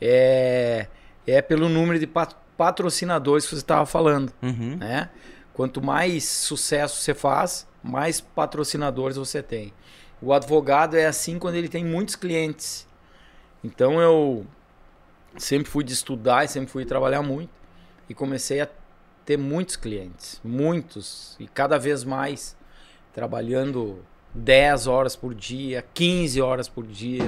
é, 0.00 0.86
é 1.26 1.40
pelo 1.42 1.68
número 1.68 1.98
de 1.98 2.06
pat- 2.06 2.36
patrocinadores 2.56 3.44
que 3.44 3.50
você 3.54 3.60
estava 3.62 3.86
falando 3.86 4.32
Uhum. 4.42 4.76
né? 4.76 5.10
Quanto 5.52 5.80
mais 5.80 6.24
sucesso 6.24 7.00
você 7.00 7.14
faz, 7.14 7.64
mais 7.80 8.20
patrocinadores 8.20 9.16
você 9.16 9.40
tem. 9.40 9.72
O 10.20 10.32
advogado 10.32 10.96
é 10.96 11.06
assim 11.06 11.38
quando 11.38 11.54
ele 11.54 11.68
tem 11.68 11.84
muitos 11.84 12.16
clientes. 12.16 12.88
Então 13.62 14.00
eu 14.00 14.44
sempre 15.38 15.70
fui 15.70 15.84
de 15.84 15.92
estudar 15.92 16.44
e 16.44 16.48
sempre 16.48 16.70
fui 16.70 16.84
trabalhar 16.84 17.22
muito 17.22 17.50
e 18.08 18.14
comecei 18.14 18.60
a 18.60 18.68
ter 19.24 19.36
muitos 19.36 19.76
clientes, 19.76 20.40
muitos 20.42 21.36
e 21.38 21.46
cada 21.46 21.78
vez 21.78 22.02
mais 22.02 22.56
trabalhando 23.12 24.04
10 24.34 24.86
horas 24.86 25.14
por 25.16 25.34
dia, 25.34 25.84
15 25.94 26.40
horas 26.40 26.68
por 26.68 26.86
dia 26.86 27.24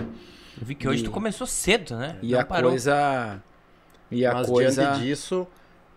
Eu 0.59 0.65
vi 0.67 0.75
que 0.75 0.89
hoje 0.89 1.03
E- 1.03 1.05
tu 1.05 1.11
começou 1.11 1.47
cedo, 1.47 1.97
né? 1.97 2.19
e 2.23 2.33
Não 2.33 2.41
a 2.41 2.45
parou. 2.45 2.71
coisa 2.71 3.43
e 4.11 4.25
a 4.25 4.33
Mas 4.35 4.49
coisa 4.49 4.83
diante 4.83 5.01
disso, 5.01 5.47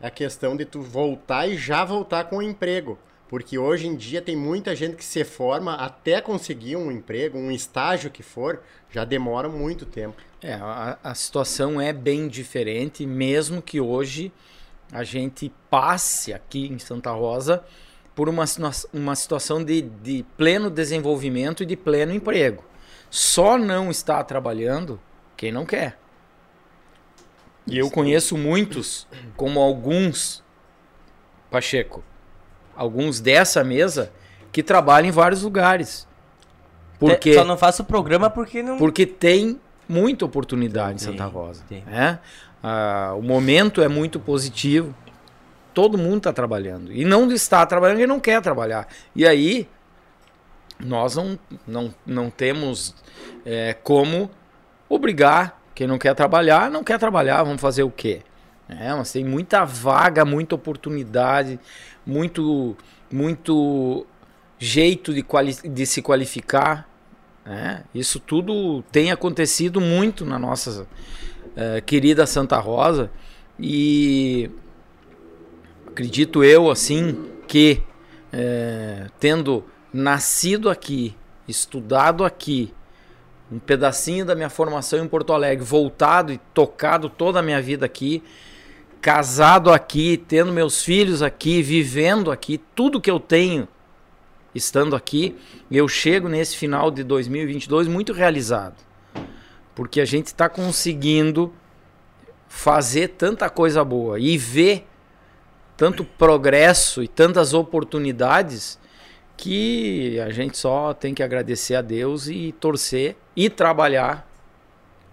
é 0.01 0.08
a 0.08 0.12
questão 0.12 0.56
de 0.58 0.66
tu 0.66 0.82
voltar 0.82 1.48
e 1.48 1.58
já 1.58 1.84
voltar 1.86 2.25
com 2.25 2.38
o 2.38 2.42
emprego. 2.42 2.98
Porque 3.30 3.58
hoje 3.60 3.86
em 3.88 3.96
dia 3.96 4.22
tem 4.22 4.36
muita 4.36 4.75
gente 4.75 4.96
que 4.96 5.06
se 5.06 5.24
forma 5.24 5.75
até 5.75 6.20
conseguir 6.20 6.75
um 6.75 6.92
emprego, 6.92 7.38
um 7.38 7.51
estágio 7.51 8.10
que 8.10 8.24
for, 8.24 8.62
já 8.92 9.06
demora 9.06 9.48
muito 9.48 9.86
tempo. 9.86 10.16
É, 10.42 10.54
a, 10.56 10.98
a 11.04 11.13
situação 11.13 11.80
é 11.80 11.94
bem 11.94 12.28
diferente, 12.28 13.06
mesmo 13.06 13.62
que 13.62 13.80
hoje 13.80 14.32
a 14.92 15.04
gente 15.04 15.51
passe 15.70 16.34
aqui 16.34 16.66
em 16.68 16.80
Santa 16.80 17.12
Rosa 17.12 17.63
por 18.16 18.28
uma, 18.30 18.44
uma 18.94 19.16
situação 19.16 19.63
de, 19.63 19.82
de 19.82 20.25
pleno 20.38 20.70
desenvolvimento 20.70 21.63
e 21.63 21.66
de 21.66 21.75
pleno 21.75 22.13
emprego. 22.13 22.63
Só 23.10 23.58
não 23.58 23.89
está 23.89 24.24
trabalhando 24.24 25.00
quem 25.36 25.51
não 25.51 25.66
quer. 25.66 25.98
E 27.66 27.78
eu 27.78 27.89
conheço 27.89 28.38
muitos, 28.38 29.08
como 29.36 29.60
alguns, 29.60 30.44
Pacheco, 31.51 32.04
alguns 32.75 33.20
dessa 33.20 33.63
mesa, 33.63 34.12
que 34.51 34.63
trabalham 34.63 35.08
em 35.10 35.12
vários 35.12 35.44
lugares. 35.44 36.08
Porque 37.00 37.34
Só 37.34 37.46
não 37.46 37.58
faço 37.58 37.84
o 37.84 37.86
programa 37.86 38.30
porque 38.30 38.62
não. 38.62 38.78
porque 38.78 39.06
tem 39.06 39.60
muita 39.88 40.25
oportunidade 40.25 41.01
em 41.01 41.06
Tem, 41.06 41.18
Santa 41.18 41.25
Rosa. 41.25 41.63
tem. 41.70 41.84
né? 41.86 42.20
Ah, 42.62 43.13
o 43.18 43.22
momento 43.22 43.82
é 43.82 43.88
muito 43.88 44.20
positivo. 44.20 44.94
Todo 45.80 45.98
mundo 45.98 46.18
está 46.18 46.34
trabalhando. 46.34 46.92
E 46.92 47.06
não 47.06 47.32
está 47.32 47.66
trabalhando 47.66 48.02
e 48.02 48.06
não 48.06 48.20
quer 48.20 48.42
trabalhar. 48.42 48.86
E 49.16 49.26
aí, 49.26 49.66
nós 50.78 51.16
não, 51.16 51.40
não, 51.66 51.96
não 52.06 52.30
temos 52.30 52.94
é, 53.46 53.74
como 53.82 54.30
obrigar 54.90 55.58
quem 55.74 55.88
não 55.88 55.98
quer 55.98 56.14
trabalhar, 56.14 56.70
não 56.70 56.84
quer 56.84 57.00
trabalhar, 57.00 57.44
vamos 57.44 57.62
fazer 57.62 57.84
o 57.84 57.90
quê? 57.90 58.24
É, 58.68 58.94
mas 58.94 59.14
tem 59.14 59.24
muita 59.24 59.64
vaga, 59.64 60.26
muita 60.26 60.54
oportunidade, 60.54 61.58
muito, 62.06 62.76
muito 63.10 64.06
jeito 64.58 65.14
de, 65.14 65.24
quali 65.24 65.54
de 65.54 65.86
se 65.86 66.02
qualificar. 66.02 66.90
né? 67.46 67.86
Isso 67.96 68.20
tudo 68.20 68.84
tem 68.92 69.14
acontecido 69.14 69.80
muito 69.80 70.26
na 70.26 70.38
nossa 70.38 70.86
eh, 71.56 71.80
querida 71.80 72.28
Santa 72.28 72.60
Rosa 72.60 73.10
e 73.58 74.52
acredito 76.00 76.46
eu 76.46 76.72
assim 76.72 77.29
que 77.46 77.82
eh, 78.32 79.08
tendo 79.20 79.65
nascido 79.91 80.70
aqui, 80.70 81.13
estudado 81.46 82.24
aqui, 82.24 82.74
um 83.51 83.60
pedacinho 83.60 84.25
da 84.25 84.34
minha 84.34 84.50
formação 84.50 85.03
em 85.03 85.08
Porto 85.10 85.34
Alegre, 85.34 85.65
voltado 85.65 86.32
e 86.32 86.38
tocado 86.53 87.10
toda 87.10 87.39
a 87.39 87.41
minha 87.41 87.62
vida 87.62 87.86
aqui, 87.86 88.24
casado 89.01 89.74
aqui, 89.74 90.24
tendo 90.25 90.53
meus 90.53 90.82
filhos 90.82 91.22
aqui, 91.22 91.62
vivendo 91.62 92.32
aqui, 92.32 92.62
tudo 92.74 93.01
que 93.01 93.12
eu 93.12 93.20
tenho 93.20 93.68
estando 94.56 94.96
aqui, 94.96 95.36
eu 95.70 95.86
chego 95.89 96.29
nesse 96.29 96.56
final 96.56 96.89
de 96.89 97.03
2022 97.03 97.89
muito 97.89 98.13
realizado. 98.13 98.77
Porque 99.75 100.00
a 100.00 100.06
gente 100.06 100.27
está 100.27 100.48
conseguindo 100.48 101.53
fazer 102.48 103.10
tanta 103.10 103.50
coisa 103.50 103.84
boa 103.84 104.18
e 104.18 104.38
ver 104.38 104.86
tanto 105.80 106.04
progresso 106.04 107.02
e 107.02 107.08
tantas 107.08 107.54
oportunidades 107.54 108.78
que 109.38 110.20
a 110.20 110.30
gente 110.30 110.58
só 110.58 110.94
tem 110.94 111.14
que 111.14 111.24
agradecer 111.24 111.76
a 111.76 111.82
Deus 111.82 112.28
e 112.28 112.52
torcer 112.60 113.16
e 113.34 113.50
trabalhar 113.50 114.30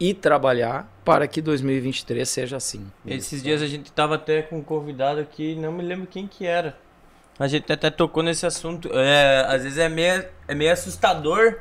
e 0.00 0.12
trabalhar 0.12 0.92
para 1.04 1.28
que 1.28 1.40
2023 1.40 2.28
seja 2.28 2.56
assim. 2.56 2.84
Esses 3.06 3.44
dias 3.44 3.62
a 3.62 3.68
gente 3.68 3.92
tava 3.92 4.16
até 4.16 4.42
com 4.42 4.58
um 4.58 4.62
convidado 4.62 5.20
aqui, 5.20 5.54
não 5.54 5.70
me 5.70 5.84
lembro 5.84 6.08
quem 6.08 6.26
que 6.26 6.44
era. 6.44 6.76
A 7.38 7.46
gente 7.46 7.72
até 7.72 7.88
tocou 7.88 8.24
nesse 8.24 8.44
assunto. 8.44 8.90
É, 8.92 9.46
às 9.46 9.62
vezes 9.62 9.78
é 9.78 9.88
meio, 9.88 10.24
é 10.48 10.54
meio 10.54 10.72
assustador 10.72 11.60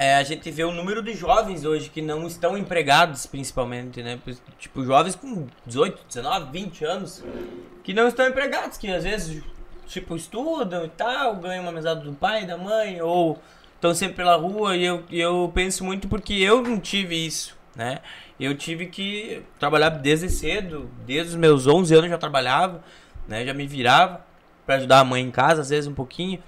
é, 0.00 0.14
a 0.14 0.22
gente 0.22 0.48
vê 0.52 0.62
o 0.62 0.70
número 0.70 1.02
de 1.02 1.12
jovens 1.12 1.64
hoje 1.64 1.90
que 1.90 2.00
não 2.00 2.24
estão 2.28 2.56
empregados, 2.56 3.26
principalmente, 3.26 4.00
né? 4.00 4.16
Tipo, 4.56 4.84
jovens 4.84 5.16
com 5.16 5.48
18, 5.66 6.04
19, 6.06 6.52
20 6.52 6.84
anos 6.84 7.24
que 7.88 7.94
não 7.94 8.06
estão 8.06 8.28
empregados, 8.28 8.76
que 8.76 8.86
às 8.90 9.02
vezes, 9.02 9.42
tipo, 9.86 10.14
estudam 10.14 10.84
e 10.84 10.90
tal, 10.90 11.36
ganham 11.36 11.62
uma 11.62 11.72
mesada 11.72 12.02
do 12.02 12.12
pai, 12.12 12.44
da 12.44 12.58
mãe, 12.58 13.00
ou 13.00 13.40
estão 13.76 13.94
sempre 13.94 14.16
pela 14.16 14.36
rua. 14.36 14.76
E 14.76 14.84
eu, 14.84 15.04
eu 15.10 15.50
penso 15.54 15.82
muito 15.84 16.06
porque 16.06 16.34
eu 16.34 16.60
não 16.60 16.78
tive 16.78 17.16
isso, 17.16 17.56
né? 17.74 18.00
Eu 18.38 18.54
tive 18.54 18.88
que 18.88 19.42
trabalhar 19.58 19.88
desde 19.88 20.28
cedo, 20.28 20.90
desde 21.06 21.30
os 21.30 21.36
meus 21.36 21.66
11 21.66 21.94
anos 21.94 22.10
já 22.10 22.18
trabalhava, 22.18 22.84
né? 23.26 23.42
Já 23.46 23.54
me 23.54 23.66
virava 23.66 24.22
para 24.66 24.74
ajudar 24.74 25.00
a 25.00 25.04
mãe 25.04 25.22
em 25.22 25.30
casa, 25.30 25.62
às 25.62 25.70
vezes 25.70 25.88
um 25.88 25.94
pouquinho 25.94 26.42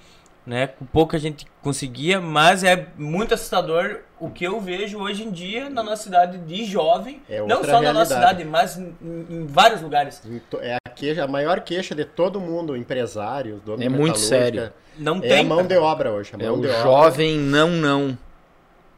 né? 0.47 0.67
Com 0.69 0.85
pouco 0.87 1.15
a 1.15 1.19
gente 1.19 1.47
conseguia, 1.63 2.21
mas 2.21 2.65
é 2.65 2.89
muito 2.97 3.35
assustador 3.35 4.01
o 4.19 4.31
que 4.31 4.45
eu 4.45 4.61
vejo 4.61 4.99
hoje 4.99 5.23
em 5.23 5.31
dia 5.31 5.69
na 5.71 5.83
nossa 5.83 6.03
cidade 6.03 6.39
de 6.39 6.65
jovem, 6.65 7.23
É 7.29 7.41
não 7.43 7.63
só 7.63 7.81
na 7.81 7.93
nossa 7.93 8.15
realidade. 8.19 8.43
cidade, 8.43 8.45
mas 8.45 8.77
em, 8.79 8.95
em 9.31 9.47
vários 9.47 9.81
lugares. 9.83 10.23
É 10.61 10.77
a, 10.87 10.91
queixa, 10.91 11.25
a 11.25 11.29
maior 11.29 11.61
queixa 11.61 11.95
de 11.95 12.05
todo 12.05 12.41
mundo, 12.41 12.77
empresários, 12.77 13.61
dono 13.63 13.83
É 13.83 13.89
de 13.89 13.95
muito 13.95 14.19
sério. 14.19 14.73
Não 14.99 15.19
É 15.19 15.21
tem. 15.21 15.41
a 15.41 15.45
mão 15.45 15.59
cara. 15.59 15.69
de 15.69 15.77
obra 15.79 16.11
hoje. 16.13 16.33
É 16.39 16.47
mão 16.47 16.57
o 16.59 16.61
de 16.61 16.69
obra. 16.69 16.83
jovem 16.83 17.39
não 17.39 17.71
não. 17.71 18.19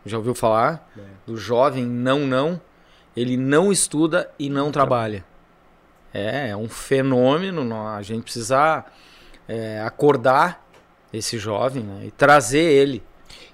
Já 0.07 0.17
ouviu 0.17 0.35
falar? 0.35 0.91
É. 0.97 1.01
Do 1.27 1.37
jovem 1.37 1.85
não 1.85 2.21
não. 2.21 2.61
Ele 3.17 3.37
não 3.37 3.71
estuda 3.71 4.31
e 4.39 4.49
não 4.49 4.73
trabalha. 4.73 5.25
É, 6.15 6.49
é 6.49 6.57
um 6.57 6.69
fenômeno. 6.69 7.87
A 7.87 8.03
gente 8.03 8.23
precisa 8.25 8.85
é, 9.47 9.81
acordar 9.83 10.62
esse 11.13 11.39
jovem 11.39 11.83
né, 11.83 12.07
e 12.07 12.11
trazer 12.11 12.63
ele. 12.63 13.03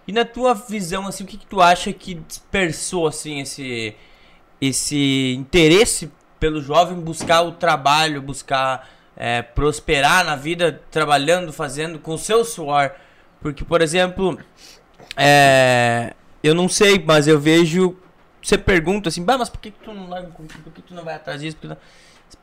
E 0.07 0.13
na 0.13 0.25
tua 0.25 0.55
visão, 0.55 1.07
assim, 1.07 1.25
o 1.25 1.27
que, 1.27 1.37
que 1.37 1.47
tu 1.47 1.61
acha 1.61 1.93
que 1.93 2.15
dispersou, 2.15 3.07
assim, 3.07 3.41
esse, 3.41 3.95
esse 4.61 5.35
interesse 5.35 6.11
pelo 6.41 6.63
jovem 6.63 6.99
buscar 6.99 7.43
o 7.43 7.53
trabalho, 7.53 8.23
buscar 8.23 8.89
é, 9.17 9.43
prosperar 9.43 10.25
na 10.25 10.37
vida, 10.37 10.81
trabalhando, 10.91 11.53
fazendo 11.53 11.99
com 11.99 12.15
o 12.15 12.19
seu 12.19 12.45
suor? 12.45 12.93
Porque, 13.41 13.65
por 13.65 13.83
exemplo, 13.83 14.39
é, 15.17 16.15
eu 16.43 16.55
não 16.55 16.69
sei, 16.69 17.03
mas 17.05 17.29
eu 17.29 17.39
vejo. 17.39 17.97
Você 18.43 18.57
pergunta 18.57 19.09
assim, 19.09 19.21
mas 19.21 19.49
por 19.49 19.61
que, 19.61 19.71
que 19.71 19.85
tu 19.85 19.93
não 19.93 20.09
larga 20.09 20.29
o 20.29 20.33
currículo? 20.33 20.63
Por 20.63 20.73
que 20.73 20.81
tu 20.81 20.95
não 20.95 21.05
vai 21.05 21.17
atrás 21.17 21.41
disso? 21.41 21.57
Por 21.57 21.63
que 21.63 21.69
não-" 21.69 21.77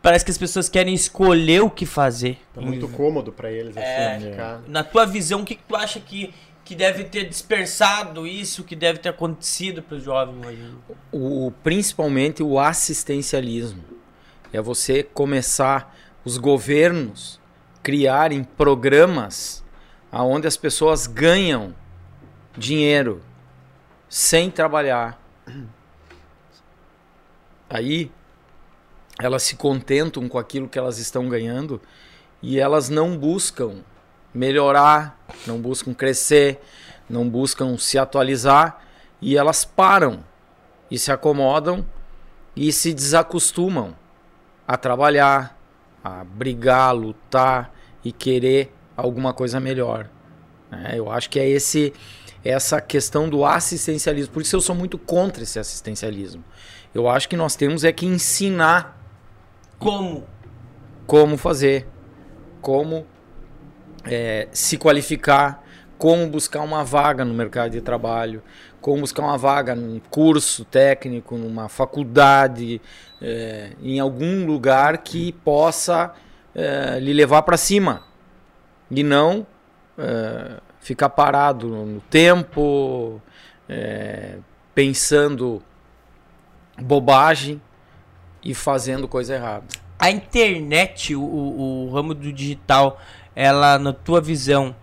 Parece 0.02 0.24
que 0.24 0.32
as 0.32 0.38
pessoas 0.38 0.70
querem 0.70 0.94
escolher 0.94 1.62
o 1.62 1.70
que 1.70 1.86
fazer. 1.86 2.40
Tá 2.54 2.62
muito 2.62 2.88
cômodo 2.88 3.32
pra 3.32 3.52
eles, 3.52 3.76
assim, 3.76 3.86
É. 3.86 4.20
ficar... 4.20 4.62
Na 4.68 4.84
tua 4.84 5.06
visão, 5.06 5.42
o 5.42 5.46
que, 5.46 5.56
que 5.56 5.64
tu 5.64 5.76
acha 5.76 6.00
que, 6.00 6.34
que 6.64 6.76
deve 6.76 7.06
ter 7.06 7.28
dispersado 7.28 8.28
isso, 8.28 8.64
que 8.64 8.76
deve 8.76 9.00
ter 9.00 9.10
acontecido 9.10 9.82
para 9.82 9.98
os 9.98 10.04
jovens 10.04 10.46
hoje? 10.46 10.74
o, 11.12 11.52
principalmente 11.64 12.44
o 12.44 12.60
assistencialismo. 12.60 13.84
É 14.54 14.62
você 14.62 15.02
começar 15.04 15.96
os 16.24 16.38
governos 16.38 17.40
criarem 17.82 18.44
programas 18.44 19.64
aonde 20.12 20.48
as 20.48 20.56
pessoas 20.58 21.08
ganham 21.08 21.76
dinheiro 22.58 23.22
sem 24.08 24.50
trabalhar. 24.50 25.20
Aí 27.70 28.12
elas 29.20 29.44
se 29.44 29.56
contentam 29.56 30.28
com 30.28 30.38
aquilo 30.38 30.68
que 30.68 30.78
elas 30.78 30.98
estão 30.98 31.28
ganhando 31.30 31.82
e 32.42 32.60
elas 32.60 32.90
não 32.90 33.18
buscam 33.18 33.84
melhorar, 34.34 35.18
não 35.48 35.60
buscam 35.60 35.94
crescer, 35.94 36.60
não 37.10 37.28
buscam 37.28 37.78
se 37.78 37.98
atualizar 37.98 38.82
e 39.22 39.38
elas 39.38 39.64
param 39.64 40.24
e 40.92 41.00
se 41.00 41.12
acomodam 41.12 41.86
e 42.56 42.72
se 42.72 42.94
desacostumam 42.94 43.96
a 44.68 44.78
trabalhar, 44.78 45.58
a 46.04 46.24
brigar, 46.24 46.94
lutar 46.94 47.74
e 48.04 48.12
querer 48.12 48.74
alguma 48.96 49.34
coisa 49.34 49.60
melhor. 49.60 50.10
né? 50.70 50.94
eu 50.96 51.12
acho 51.12 51.30
que 51.30 51.40
é 51.40 51.48
esse 51.48 51.94
essa 52.44 52.80
questão 52.80 53.28
do 53.28 53.44
assistencialismo. 53.44 54.32
Por 54.32 54.44
isso 54.44 54.56
eu 54.56 54.62
sou 54.62 54.76
muito 54.76 55.00
contra 55.00 55.42
esse 55.42 55.58
assistencialismo. 55.58 56.44
Eu 56.94 57.10
acho 57.10 57.28
que 57.28 57.36
nós 57.36 57.56
temos 57.56 57.84
é 57.84 57.92
que 57.92 58.06
ensinar 58.06 58.95
Como? 59.86 60.36
como 61.06 61.38
fazer, 61.38 61.88
como 62.62 63.06
é, 64.04 64.48
se 64.52 64.78
qualificar, 64.78 65.64
como 65.98 66.28
buscar 66.28 66.62
uma 66.62 66.84
vaga 66.84 67.24
no 67.24 67.34
mercado 67.34 67.72
de 67.72 67.82
trabalho, 67.82 68.42
como 68.82 69.02
buscar 69.02 69.24
uma 69.24 69.38
vaga 69.38 69.76
num 69.76 70.00
curso 70.10 70.66
técnico, 70.66 71.38
numa 71.38 71.70
faculdade, 71.70 72.82
é, 73.22 73.72
em 73.82 74.00
algum 74.00 74.46
lugar 74.46 75.00
que 75.00 75.32
possa 75.32 76.14
é, 76.54 77.00
lhe 77.00 77.14
levar 77.14 77.44
para 77.44 77.58
cima 77.58 78.04
e 78.90 79.04
não 79.04 79.46
é, 79.98 80.60
ficar 80.80 81.10
parado 81.10 81.68
no 81.68 82.02
tempo, 82.02 83.22
é, 83.70 84.38
pensando 84.74 85.62
bobagem 86.78 87.62
e 88.46 88.54
fazendo 88.54 89.08
coisa 89.08 89.34
errada. 89.34 89.66
A 89.98 90.12
internet, 90.12 91.16
o, 91.16 91.22
o, 91.22 91.88
o 91.88 91.94
ramo 91.94 92.14
do 92.14 92.32
digital, 92.32 93.02
ela, 93.36 93.80
na 93.80 93.92
tua 93.92 94.22
visão, 94.22 94.76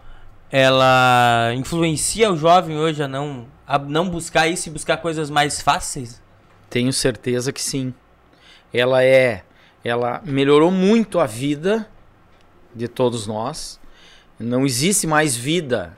ela 0.51 1.53
influencia 1.55 2.31
o 2.31 2.37
jovem 2.37 2.77
hoje 2.77 3.03
a 3.03 3.09
não, 3.09 3.47
a 3.67 3.79
não 3.79 4.11
buscar 4.11 4.49
isso 4.49 4.69
e 4.69 4.73
buscar 4.73 4.97
coisas 4.97 5.31
mais 5.31 5.63
fáceis? 5.63 6.21
Tenho 6.69 6.93
certeza 6.93 7.53
que 7.53 7.63
sim. 7.63 7.95
Ela 8.75 9.05
é, 9.05 9.45
ela 9.85 10.21
melhorou 10.25 10.71
muito 10.71 11.21
a 11.21 11.27
vida 11.27 11.89
de 12.75 12.89
todos 12.89 13.27
nós. 13.27 13.79
Não 14.39 14.67
existe 14.67 15.07
mais 15.07 15.37
vida, 15.37 15.97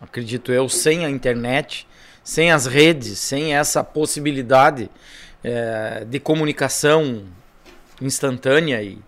acredito 0.00 0.52
eu, 0.52 0.68
sem 0.68 1.06
a 1.06 1.10
internet, 1.10 1.88
sem 2.22 2.50
as 2.50 2.66
redes, 2.66 3.18
sem 3.18 3.54
essa 3.54 3.82
possibilidade 3.82 4.90
eh, 5.48 6.04
de 6.04 6.18
comunicação 6.18 7.22
instantânea 8.02 8.82
e, 8.82 8.98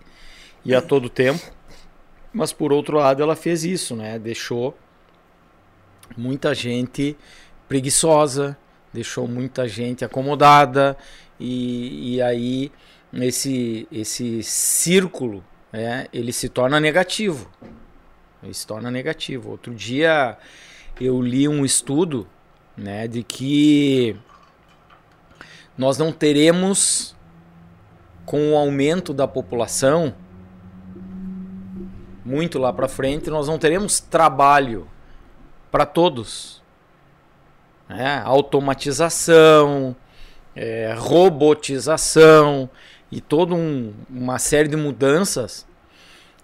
e 0.63 0.73
a 0.73 0.81
todo 0.81 1.09
tempo. 1.09 1.41
Mas 2.31 2.53
por 2.53 2.71
outro 2.71 2.95
lado, 2.95 3.21
ela 3.21 3.35
fez 3.35 3.65
isso, 3.65 3.93
né? 3.93 4.17
Deixou 4.17 4.77
muita 6.15 6.55
gente 6.55 7.17
preguiçosa, 7.67 8.57
deixou 8.93 9.27
muita 9.27 9.67
gente 9.67 10.05
acomodada 10.05 10.95
e, 11.37 12.15
e 12.15 12.21
aí 12.21 12.71
esse 13.11 13.85
esse 13.91 14.41
círculo, 14.41 15.43
né, 15.73 16.07
ele 16.13 16.31
se 16.31 16.47
torna 16.47 16.79
negativo. 16.79 17.51
Ele 18.41 18.53
se 18.53 18.65
torna 18.65 18.89
negativo. 18.89 19.51
Outro 19.51 19.75
dia 19.75 20.37
eu 21.01 21.21
li 21.21 21.49
um 21.49 21.65
estudo, 21.65 22.25
né, 22.77 23.09
de 23.09 23.23
que 23.23 24.15
nós 25.79 25.97
não 25.97 26.11
teremos 26.11 27.15
com 28.25 28.51
o 28.51 28.57
aumento 28.57 29.13
da 29.13 29.25
população 29.25 30.13
muito 32.25 32.59
lá 32.59 32.71
para 32.73 32.87
frente, 32.89 33.29
nós 33.29 33.47
não 33.47 33.57
teremos 33.57 33.99
trabalho 34.01 34.85
para 35.71 35.85
todos. 35.85 36.59
né? 37.87 38.21
automatização, 38.23 39.95
é, 40.55 40.93
robotização 40.95 42.69
e 43.11 43.19
toda 43.19 43.55
um- 43.55 43.93
uma 44.07 44.37
série 44.37 44.67
de 44.69 44.75
mudanças 44.75 45.65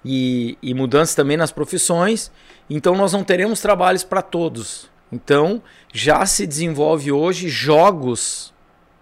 e, 0.04 0.58
e 0.60 0.74
mudanças 0.74 1.13
também 1.13 1.38
nas 1.38 1.52
profissões. 1.52 2.32
Então 2.67 2.95
nós 2.95 3.13
não 3.13 3.24
teremos 3.24 3.62
trabalhos 3.62 4.04
para 4.04 4.24
todos. 4.24 4.89
Então 5.12 5.62
já 5.93 6.26
se 6.26 6.48
desenvolve 6.48 7.12
hoje 7.12 7.48
jogos 7.48 8.52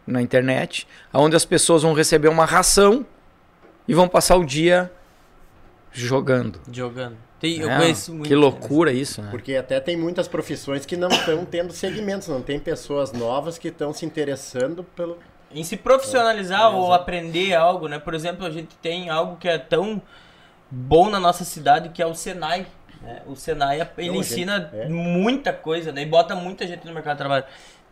na 0.06 0.22
internet, 0.22 0.88
onde 1.14 1.36
as 1.36 1.46
pessoas 1.46 1.84
vão 1.84 1.94
receber 1.94 2.28
uma 2.28 2.46
ração 2.46 3.06
e 3.88 3.94
vão 3.94 4.08
passar 4.08 4.36
o 4.38 4.46
dia 4.46 4.92
jogando. 5.92 6.60
Jogando. 6.72 7.18
Tem, 7.40 7.60
eu 7.60 7.70
É, 7.70 7.78
conheço 7.78 8.14
muito. 8.14 8.28
que 8.28 8.36
loucura 8.36 8.92
isso, 8.94 9.22
né? 9.22 9.30
Porque 9.30 9.56
até 9.56 9.80
tem 9.80 9.98
muitas 9.98 10.28
profissões 10.28 10.86
que 10.86 10.96
não 10.96 11.10
estão 11.10 11.44
tendo 11.46 11.74
segmentos, 11.74 12.28
não 12.30 12.42
tem 12.42 12.58
pessoas 12.60 13.12
novas 13.12 13.58
que 13.58 13.68
estão 13.68 13.94
se 13.94 14.06
interessando 14.06 14.84
pelo. 14.84 15.18
Em 15.52 15.64
se 15.64 15.78
profissionalizar 15.78 16.74
ou 16.74 16.94
aprender 16.94 17.54
algo, 17.54 17.88
né? 17.88 18.00
Por 18.00 18.14
exemplo, 18.16 18.46
a 18.46 18.50
gente 18.50 18.76
tem 18.82 19.10
algo 19.10 19.36
que 19.38 19.48
é 19.48 19.58
tão 19.58 20.02
bom 20.72 21.10
na 21.10 21.20
nossa 21.20 21.44
cidade 21.44 21.90
que 21.90 22.02
é 22.02 22.06
o 22.08 22.16
Senai. 22.16 22.66
né? 23.02 23.22
O 23.28 23.36
Senai, 23.36 23.88
ele 23.98 24.08
Não, 24.12 24.16
ensina 24.16 24.62
gente- 24.62 24.76
é. 24.78 24.88
muita 24.90 25.52
coisa, 25.54 25.92
né? 25.92 26.02
E 26.02 26.06
bota 26.06 26.34
muita 26.36 26.66
gente 26.66 26.88
no 26.88 26.94
mercado 26.94 27.16
de 27.16 27.20
trabalho. 27.20 27.46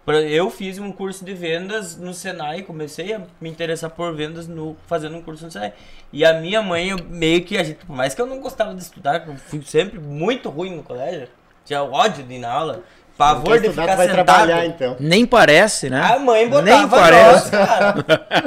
Eu 0.08 0.50
fiz 0.50 0.80
um 0.80 0.92
curso 0.92 1.24
de 1.24 1.34
vendas 1.34 1.96
no 1.96 2.14
Senai, 2.14 2.64
comecei 2.64 3.14
a 3.14 3.22
me 3.40 3.50
interessar 3.50 3.90
por 3.92 4.16
vendas 4.16 4.48
no, 4.48 4.76
fazendo 4.88 5.16
um 5.16 5.22
curso 5.22 5.46
no 5.46 5.52
Senai. 5.52 5.74
E 6.12 6.26
a 6.26 6.34
minha 6.34 6.62
mãe, 6.62 6.90
eu, 6.90 6.98
meio 7.08 7.44
que 7.44 7.58
a 7.58 7.64
gente, 7.64 7.86
por 7.86 7.96
mais 7.96 8.16
que 8.16 8.22
eu 8.22 8.26
não 8.26 8.40
gostava 8.40 8.74
de 8.74 8.82
estudar, 8.82 9.28
eu 9.28 9.36
fui 9.36 9.62
sempre 9.64 10.00
muito 10.00 10.50
ruim 10.50 10.76
no 10.76 10.84
colégio, 10.84 11.28
tinha 11.64 11.84
ódio 11.84 12.24
de 12.24 12.34
ir 12.34 12.40
na 12.40 12.52
aula, 12.52 12.84
pavor 13.16 13.60
de 13.60 13.68
estudar, 13.68 13.84
ficar 13.84 13.96
vai 13.96 14.08
sentado. 14.08 14.26
trabalhar 14.26 14.66
então. 14.66 14.98
Nem 15.00 15.26
parece, 15.26 15.90
né? 15.90 16.02
A 16.02 16.18
mãe 16.18 16.50
botava 16.50 16.66
Nem 16.66 16.82
nós, 16.82 16.90
parece. 16.90 17.52
cara. 17.52 17.96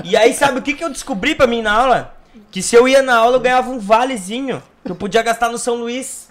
E 0.02 0.16
aí, 0.16 0.34
sabe 0.34 0.58
o 0.58 0.62
que, 0.62 0.74
que 0.74 0.82
eu 0.82 0.90
descobri 0.90 1.36
pra 1.36 1.46
mim 1.46 1.62
na 1.62 1.72
aula? 1.72 2.14
Que 2.50 2.60
se 2.60 2.74
eu 2.74 2.88
ia 2.88 3.00
na 3.00 3.16
aula, 3.16 3.36
eu 3.36 3.40
ganhava 3.40 3.70
um 3.70 3.78
valezinho 3.78 4.60
que 4.84 4.90
eu 4.90 4.96
podia 4.96 5.22
gastar 5.22 5.48
no 5.48 5.58
São 5.58 5.76
Luís. 5.76 6.28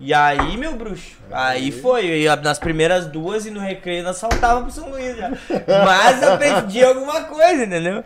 E 0.00 0.12
aí, 0.12 0.56
meu 0.56 0.74
bruxo, 0.74 1.16
aí 1.30 1.70
foi. 1.70 2.04
Eu 2.06 2.16
ia 2.16 2.36
nas 2.36 2.58
primeiras 2.58 3.06
duas 3.06 3.46
e 3.46 3.50
no 3.50 3.60
recreio 3.60 4.02
nós 4.02 4.16
saltava 4.16 4.62
pro 4.62 4.70
São 4.70 4.90
Luís 4.90 5.16
já. 5.16 5.30
Mas 5.84 6.22
eu 6.22 6.32
aprendi 6.34 6.84
alguma 6.84 7.24
coisa, 7.24 7.64
entendeu? 7.64 8.04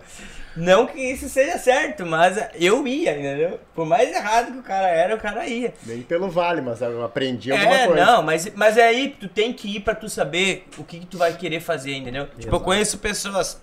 Não 0.54 0.86
que 0.86 0.98
isso 1.00 1.28
seja 1.28 1.56
certo, 1.56 2.04
mas 2.04 2.36
eu 2.54 2.86
ia, 2.86 3.12
entendeu? 3.16 3.60
Por 3.74 3.86
mais 3.86 4.10
errado 4.12 4.52
que 4.52 4.58
o 4.58 4.62
cara 4.62 4.88
era, 4.88 5.14
o 5.14 5.18
cara 5.18 5.46
ia. 5.46 5.72
Nem 5.86 6.02
pelo 6.02 6.28
vale, 6.28 6.60
mas 6.60 6.82
eu 6.82 7.04
aprendi 7.04 7.52
alguma 7.52 7.74
É, 7.74 7.86
coisa. 7.86 8.04
não, 8.04 8.22
mas, 8.22 8.52
mas 8.54 8.76
é 8.76 8.88
aí 8.88 9.16
tu 9.20 9.28
tem 9.28 9.52
que 9.52 9.76
ir 9.76 9.80
pra 9.80 9.94
tu 9.94 10.08
saber 10.08 10.66
o 10.76 10.82
que, 10.82 10.98
que 11.00 11.06
tu 11.06 11.16
vai 11.16 11.32
querer 11.32 11.60
fazer, 11.60 11.94
entendeu? 11.94 12.24
Tipo, 12.26 12.40
eu 12.42 12.48
Exato. 12.48 12.64
conheço 12.64 12.98
pessoas 12.98 13.60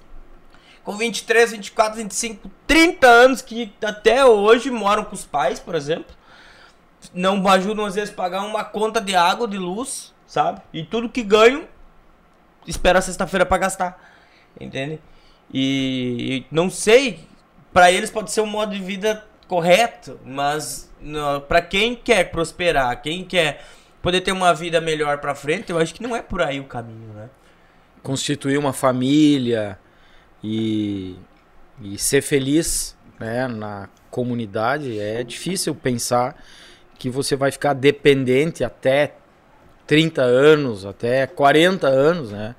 com 0.86 0.96
23, 0.96 1.52
24, 1.52 1.98
25, 1.98 2.50
30 2.66 3.08
anos 3.08 3.42
que 3.42 3.74
até 3.84 4.26
hoje 4.26 4.72
moram 4.72 5.04
com 5.04 5.16
os 5.16 5.26
pais, 5.26 5.60
por 5.60 5.76
exemplo. 5.76 6.16
Não 7.16 7.48
ajudam 7.48 7.86
às 7.86 7.96
vezes 7.96 8.12
a 8.12 8.14
pagar 8.14 8.44
uma 8.44 8.64
conta 8.64 9.00
de 9.00 9.16
água, 9.16 9.48
de 9.48 9.58
luz, 9.58 10.14
sabe? 10.28 10.62
E 10.74 10.84
tudo 10.84 11.10
que 11.10 11.24
ganham, 11.24 11.64
espera 12.68 13.02
sexta-feira 13.02 13.46
pra 13.46 13.58
gastar. 13.58 13.98
Entende? 14.60 15.00
E, 15.54 16.44
e 16.44 16.46
não 16.54 16.70
sei, 16.70 17.26
pra 17.72 17.92
eles 17.92 18.12
pode 18.12 18.32
ser 18.32 18.42
um 18.42 18.46
modo 18.46 18.74
de 18.74 18.82
vida 18.82 19.26
correto, 19.48 20.20
mas 20.26 20.92
para 21.48 21.62
quem 21.62 21.96
quer 21.96 22.32
prosperar, 22.32 23.02
quem 23.02 23.24
quer 23.24 23.64
poder 24.02 24.22
ter 24.22 24.32
uma 24.32 24.54
vida 24.54 24.82
melhor 24.82 25.20
pra 25.20 25.34
frente, 25.34 25.72
eu 25.72 25.78
acho 25.78 25.94
que 25.94 26.04
não 26.04 26.16
é 26.16 26.22
por 26.22 26.42
aí 26.42 26.60
o 26.60 26.66
caminho, 26.66 27.14
né? 27.14 27.30
Constituir 28.04 28.58
uma 28.58 28.74
família 28.74 29.80
e, 30.44 31.16
e 31.82 31.98
ser 31.98 32.22
feliz 32.22 32.96
né, 33.20 33.48
na 33.48 33.90
comunidade 34.12 35.00
é 35.00 35.24
difícil 35.24 35.74
pensar 35.74 36.36
que 37.06 37.10
você 37.12 37.36
vai 37.36 37.52
ficar 37.52 37.74
dependente 37.74 38.64
até 38.64 39.14
30 39.86 40.24
anos, 40.24 40.88
até 40.88 41.28
40 41.28 41.88
anos, 41.88 42.32
né? 42.32 42.56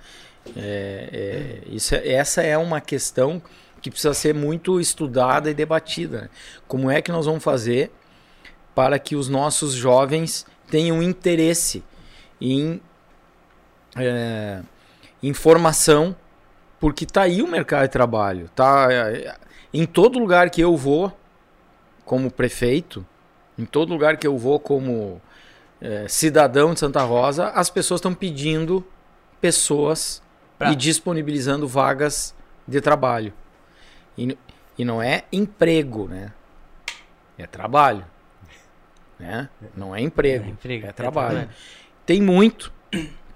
É, 0.56 1.08
é, 1.12 1.74
isso, 1.74 1.96
é- 1.96 2.12
essa 2.12 2.42
é 2.42 2.56
uma 2.56 2.80
questão 2.80 3.42
que 3.82 3.90
precisa 3.90 4.14
ser 4.14 4.32
muito 4.32 4.80
estudada 4.80 5.50
e 5.50 5.54
debatida. 5.54 6.20
né? 6.22 6.28
Como 6.68 6.88
é 6.88 7.02
que 7.02 7.10
nós 7.10 7.26
vamos 7.26 7.42
fazer 7.42 7.90
para 8.72 9.00
que 9.00 9.16
os 9.16 9.28
nossos 9.28 9.72
jovens 9.72 10.46
tenham 10.70 11.02
interesse 11.02 11.82
em, 12.40 12.80
é, 13.96 14.60
em 15.20 15.32
formação, 15.34 16.14
porque 16.78 17.02
está 17.02 17.22
aí 17.22 17.42
o 17.42 17.48
mercado 17.48 17.82
de 17.82 17.88
trabalho. 17.88 18.48
Tá, 18.54 18.86
é, 18.92 19.34
em 19.74 19.84
todo 19.84 20.20
lugar 20.20 20.50
que 20.50 20.60
eu 20.60 20.76
vou, 20.76 21.12
como 22.04 22.30
prefeito, 22.30 23.04
em 23.58 23.64
todo 23.64 23.90
lugar 23.92 24.16
que 24.16 24.26
eu 24.26 24.36
vou 24.36 24.58
como 24.60 25.20
é, 25.80 26.06
cidadão 26.08 26.74
de 26.74 26.80
Santa 26.80 27.02
Rosa, 27.02 27.48
as 27.50 27.70
pessoas 27.70 27.98
estão 27.98 28.14
pedindo 28.14 28.84
pessoas 29.40 30.22
Pra- 30.58 30.72
e 30.72 30.76
disponibilizando 30.76 31.66
vagas 31.68 32.34
de 32.66 32.80
trabalho. 32.80 33.32
E, 34.16 34.36
e 34.78 34.84
não 34.84 35.02
é 35.02 35.24
emprego, 35.32 36.08
né? 36.08 36.32
É 37.38 37.46
trabalho. 37.46 38.04
Né? 39.18 39.48
Não 39.76 39.94
é 39.94 40.00
emprego, 40.00 40.44
É 40.44 40.48
emprego, 40.48 40.86
é 40.86 40.88
é 40.88 40.92
trabalho. 40.92 41.30
trabalho. 41.38 41.50
Tem 42.04 42.20
muito, 42.20 42.72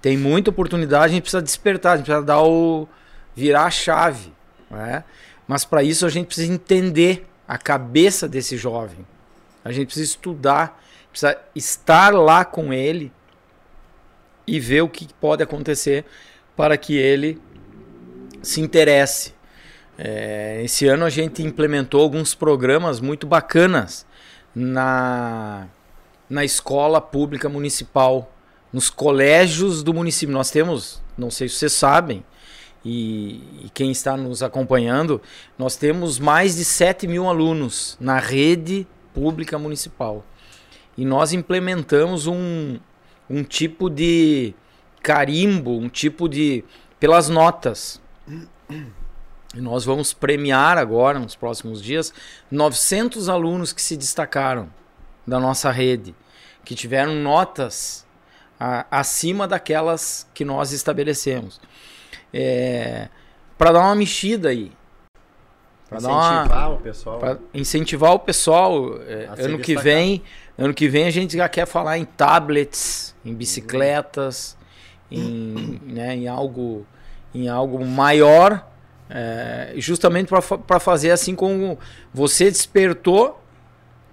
tem 0.01 0.17
muita 0.17 0.49
oportunidade, 0.49 1.05
a 1.05 1.07
gente 1.09 1.23
precisa 1.23 1.41
despertar, 1.41 1.93
a 1.93 1.97
gente 1.97 2.05
precisa 2.05 2.25
dar 2.25 2.41
o 2.43 2.87
virar 3.35 3.63
a 3.65 3.71
chave, 3.71 4.31
né? 4.69 5.03
Mas 5.47 5.65
para 5.65 5.81
isso 5.83 6.05
a 6.05 6.09
gente 6.09 6.27
precisa 6.27 6.51
entender 6.53 7.27
a 7.47 7.57
cabeça 7.57 8.27
desse 8.27 8.57
jovem. 8.57 9.05
A 9.63 9.71
gente 9.71 9.87
precisa 9.87 10.05
estudar, 10.05 10.81
precisa 11.09 11.37
estar 11.55 12.13
lá 12.13 12.43
com 12.43 12.73
ele 12.73 13.11
e 14.47 14.59
ver 14.59 14.81
o 14.81 14.89
que 14.89 15.07
pode 15.13 15.43
acontecer 15.43 16.05
para 16.55 16.77
que 16.77 16.97
ele 16.97 17.41
se 18.41 18.59
interesse. 18.59 19.33
É, 19.97 20.61
esse 20.63 20.87
ano 20.87 21.05
a 21.05 21.09
gente 21.09 21.43
implementou 21.43 22.01
alguns 22.01 22.33
programas 22.33 22.99
muito 22.99 23.27
bacanas 23.27 24.05
na, 24.53 25.67
na 26.29 26.43
escola 26.43 26.99
pública 26.99 27.47
municipal, 27.47 28.33
nos 28.73 28.89
colégios 28.89 29.83
do 29.83 29.93
município. 29.93 30.33
Nós 30.33 30.49
temos, 30.49 31.01
não 31.17 31.29
sei 31.29 31.47
se 31.47 31.55
vocês 31.55 31.73
sabem, 31.73 32.23
e, 32.83 33.65
e 33.65 33.71
quem 33.73 33.91
está 33.91 34.17
nos 34.17 34.41
acompanhando, 34.41 35.21
nós 35.57 35.75
temos 35.75 36.17
mais 36.17 36.55
de 36.55 36.65
7 36.65 37.07
mil 37.07 37.27
alunos 37.27 37.95
na 37.99 38.17
rede 38.17 38.87
pública 39.13 39.57
municipal. 39.57 40.25
E 40.97 41.05
nós 41.05 41.33
implementamos 41.33 42.27
um, 42.27 42.79
um 43.29 43.43
tipo 43.43 43.89
de 43.89 44.53
carimbo, 45.01 45.77
um 45.77 45.89
tipo 45.89 46.27
de. 46.27 46.63
pelas 46.99 47.29
notas. 47.29 48.01
E 49.53 49.59
nós 49.59 49.83
vamos 49.83 50.13
premiar 50.13 50.77
agora, 50.77 51.19
nos 51.19 51.35
próximos 51.35 51.81
dias, 51.81 52.13
900 52.49 53.27
alunos 53.27 53.73
que 53.73 53.81
se 53.81 53.97
destacaram 53.97 54.69
da 55.27 55.39
nossa 55.39 55.69
rede, 55.71 56.15
que 56.63 56.73
tiveram 56.73 57.15
notas 57.15 58.05
a- 58.59 58.85
acima 58.89 59.47
daquelas 59.47 60.25
que 60.33 60.45
nós 60.45 60.71
estabelecemos. 60.71 61.59
É, 62.33 63.09
para 63.57 63.73
dar 63.73 63.81
uma 63.81 63.95
mexida 63.95 64.49
aí. 64.49 64.71
Para 65.91 65.99
dar 65.99 66.07
uma, 66.07 66.41
Incentivar 66.45 66.71
o 66.71 66.77
pessoal. 66.77 67.19
Pra 67.19 67.37
incentivar 67.53 68.13
o 68.13 68.19
pessoal, 68.19 69.01
é, 69.05 69.27
A 69.27 69.45
ano 69.45 69.59
que 69.59 69.75
vem, 69.75 70.23
ano 70.57 70.73
que 70.73 70.87
vem 70.87 71.05
a 71.05 71.11
gente 71.11 71.35
já 71.35 71.49
quer 71.49 71.67
falar 71.67 71.97
em 71.97 72.05
tablets, 72.05 73.13
em 73.25 73.33
bicicletas, 73.33 74.55
em, 75.11 75.81
né, 75.83 76.15
em 76.15 76.29
algo, 76.29 76.87
em 77.35 77.49
algo 77.49 77.85
maior, 77.85 78.65
é, 79.09 79.73
justamente 79.75 80.31
para 80.65 80.79
fazer 80.79 81.11
assim 81.11 81.35
como 81.35 81.77
você 82.13 82.45
despertou 82.45 83.43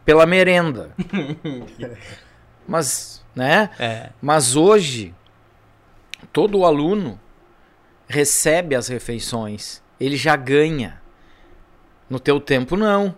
pela 0.05 0.27
merenda. 0.27 0.91
Mas, 2.67 3.25
né? 3.37 3.71
É. 3.79 4.11
Mas 4.21 4.57
hoje 4.57 5.15
todo 6.33 6.65
aluno 6.65 7.21
recebe 8.09 8.75
as 8.75 8.89
refeições, 8.89 9.81
ele 10.01 10.17
já 10.17 10.35
ganha. 10.35 11.01
No 12.09 12.19
teu 12.19 12.41
tempo 12.41 12.77
não. 12.77 13.15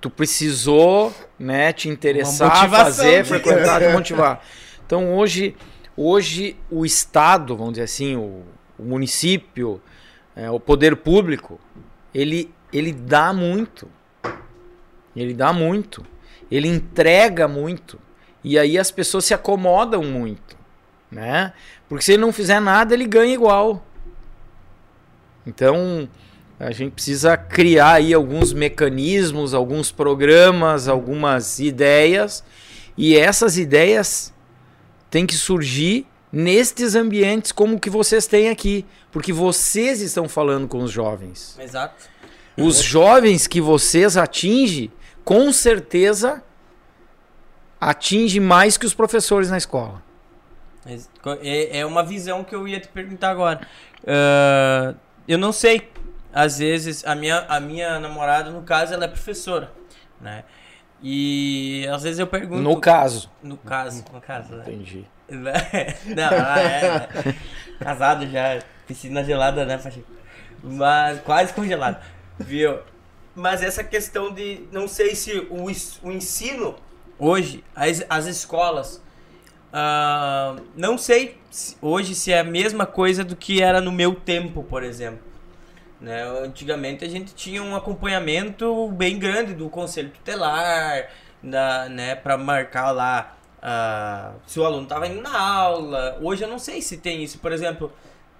Tu 0.00 0.10
precisou, 0.10 1.12
né, 1.38 1.72
te 1.72 1.88
interessar, 1.88 2.68
fazer, 2.70 3.24
frequentar, 3.24 3.80
te 3.80 3.88
motivar. 3.94 4.42
Então 4.84 5.14
hoje, 5.14 5.56
hoje 5.96 6.56
o 6.70 6.84
estado, 6.84 7.56
vamos 7.56 7.72
dizer 7.72 7.84
assim, 7.84 8.14
o, 8.14 8.42
o 8.78 8.84
município, 8.84 9.80
é, 10.34 10.50
o 10.50 10.60
poder 10.60 10.96
público, 10.96 11.58
ele 12.14 12.54
ele 12.72 12.92
dá 12.92 13.32
muito. 13.32 13.88
Ele 15.14 15.32
dá 15.32 15.52
muito. 15.52 16.04
Ele 16.50 16.68
entrega 16.68 17.48
muito. 17.48 17.98
E 18.44 18.58
aí 18.58 18.78
as 18.78 18.90
pessoas 18.90 19.24
se 19.24 19.34
acomodam 19.34 20.02
muito, 20.02 20.56
né? 21.10 21.52
Porque 21.88 22.04
se 22.04 22.12
ele 22.12 22.20
não 22.20 22.32
fizer 22.32 22.60
nada, 22.60 22.94
ele 22.94 23.06
ganha 23.06 23.32
igual. 23.32 23.84
Então, 25.46 26.08
a 26.58 26.70
gente 26.70 26.92
precisa 26.92 27.36
criar 27.36 27.94
aí 27.94 28.14
alguns 28.14 28.52
mecanismos, 28.52 29.52
alguns 29.52 29.92
programas, 29.92 30.88
algumas 30.88 31.58
ideias, 31.58 32.42
e 32.96 33.16
essas 33.16 33.58
ideias 33.58 34.32
têm 35.10 35.26
que 35.26 35.34
surgir 35.34 36.06
nestes 36.32 36.94
ambientes 36.94 37.52
como 37.52 37.76
o 37.76 37.80
que 37.80 37.90
vocês 37.90 38.26
têm 38.26 38.48
aqui, 38.48 38.84
porque 39.12 39.32
vocês 39.32 40.00
estão 40.00 40.28
falando 40.28 40.66
com 40.66 40.82
os 40.82 40.90
jovens. 40.90 41.58
Exato. 41.58 42.04
Os 42.56 42.82
jovens 42.82 43.46
que 43.46 43.60
vocês 43.60 44.16
atingem, 44.16 44.90
com 45.24 45.52
certeza 45.52 46.42
atinge 47.78 48.40
mais 48.40 48.78
que 48.78 48.86
os 48.86 48.94
professores 48.94 49.50
na 49.50 49.58
escola. 49.58 50.02
É, 51.42 51.80
é 51.80 51.86
uma 51.86 52.02
visão 52.02 52.42
que 52.42 52.54
eu 52.54 52.66
ia 52.66 52.80
te 52.80 52.88
perguntar 52.88 53.30
agora. 53.30 53.60
Ah, 54.06 54.94
eu 55.26 55.36
não 55.36 55.52
sei. 55.52 55.88
Às 56.38 56.58
vezes, 56.58 57.02
a 57.06 57.14
minha, 57.14 57.46
a 57.48 57.58
minha 57.58 57.98
namorada, 57.98 58.50
no 58.50 58.60
caso, 58.60 58.92
ela 58.92 59.06
é 59.06 59.08
professora, 59.08 59.72
né? 60.20 60.44
E 61.02 61.86
às 61.90 62.02
vezes 62.02 62.18
eu 62.18 62.26
pergunto... 62.26 62.60
No 62.60 62.78
caso. 62.78 63.30
No 63.42 63.56
caso, 63.56 64.04
no 64.12 64.20
caso, 64.20 64.54
né? 64.54 64.64
Entendi. 64.66 65.06
Não, 65.28 66.24
ela 66.24 66.60
é 66.60 67.08
casado 67.80 68.26
já, 68.26 68.58
piscina 68.86 69.24
gelada, 69.24 69.64
né, 69.64 69.78
Pacheco? 69.78 70.06
Mas 70.62 71.20
quase 71.22 71.54
congelado, 71.54 72.04
viu? 72.38 72.80
Mas 73.34 73.62
essa 73.62 73.82
questão 73.82 74.30
de, 74.30 74.60
não 74.70 74.86
sei 74.86 75.14
se 75.14 75.38
o, 75.50 75.64
o 76.02 76.12
ensino 76.12 76.74
hoje, 77.18 77.64
as, 77.74 78.04
as 78.10 78.26
escolas, 78.26 79.02
ah, 79.72 80.56
não 80.76 80.98
sei 80.98 81.38
se- 81.50 81.76
hoje 81.80 82.14
se 82.14 82.30
é 82.30 82.40
a 82.40 82.44
mesma 82.44 82.84
coisa 82.84 83.24
do 83.24 83.34
que 83.34 83.62
era 83.62 83.80
no 83.80 83.90
meu 83.90 84.14
tempo, 84.14 84.62
por 84.62 84.82
exemplo. 84.82 85.25
Né? 86.00 86.22
Antigamente 86.44 87.04
a 87.04 87.08
gente 87.08 87.34
tinha 87.34 87.62
um 87.62 87.74
acompanhamento 87.74 88.88
bem 88.92 89.18
grande 89.18 89.54
do 89.54 89.68
conselho 89.68 90.10
tutelar, 90.10 91.08
da, 91.42 91.88
né, 91.88 92.14
para 92.14 92.36
marcar 92.36 92.90
lá 92.90 93.36
ah, 93.62 94.34
se 94.46 94.60
o 94.60 94.64
aluno 94.64 94.84
estava 94.84 95.06
indo 95.06 95.20
na 95.22 95.38
aula. 95.38 96.18
Hoje 96.20 96.44
eu 96.44 96.48
não 96.48 96.58
sei 96.58 96.80
se 96.80 96.98
tem 96.98 97.22
isso. 97.22 97.38
Por 97.38 97.52
exemplo, 97.52 97.92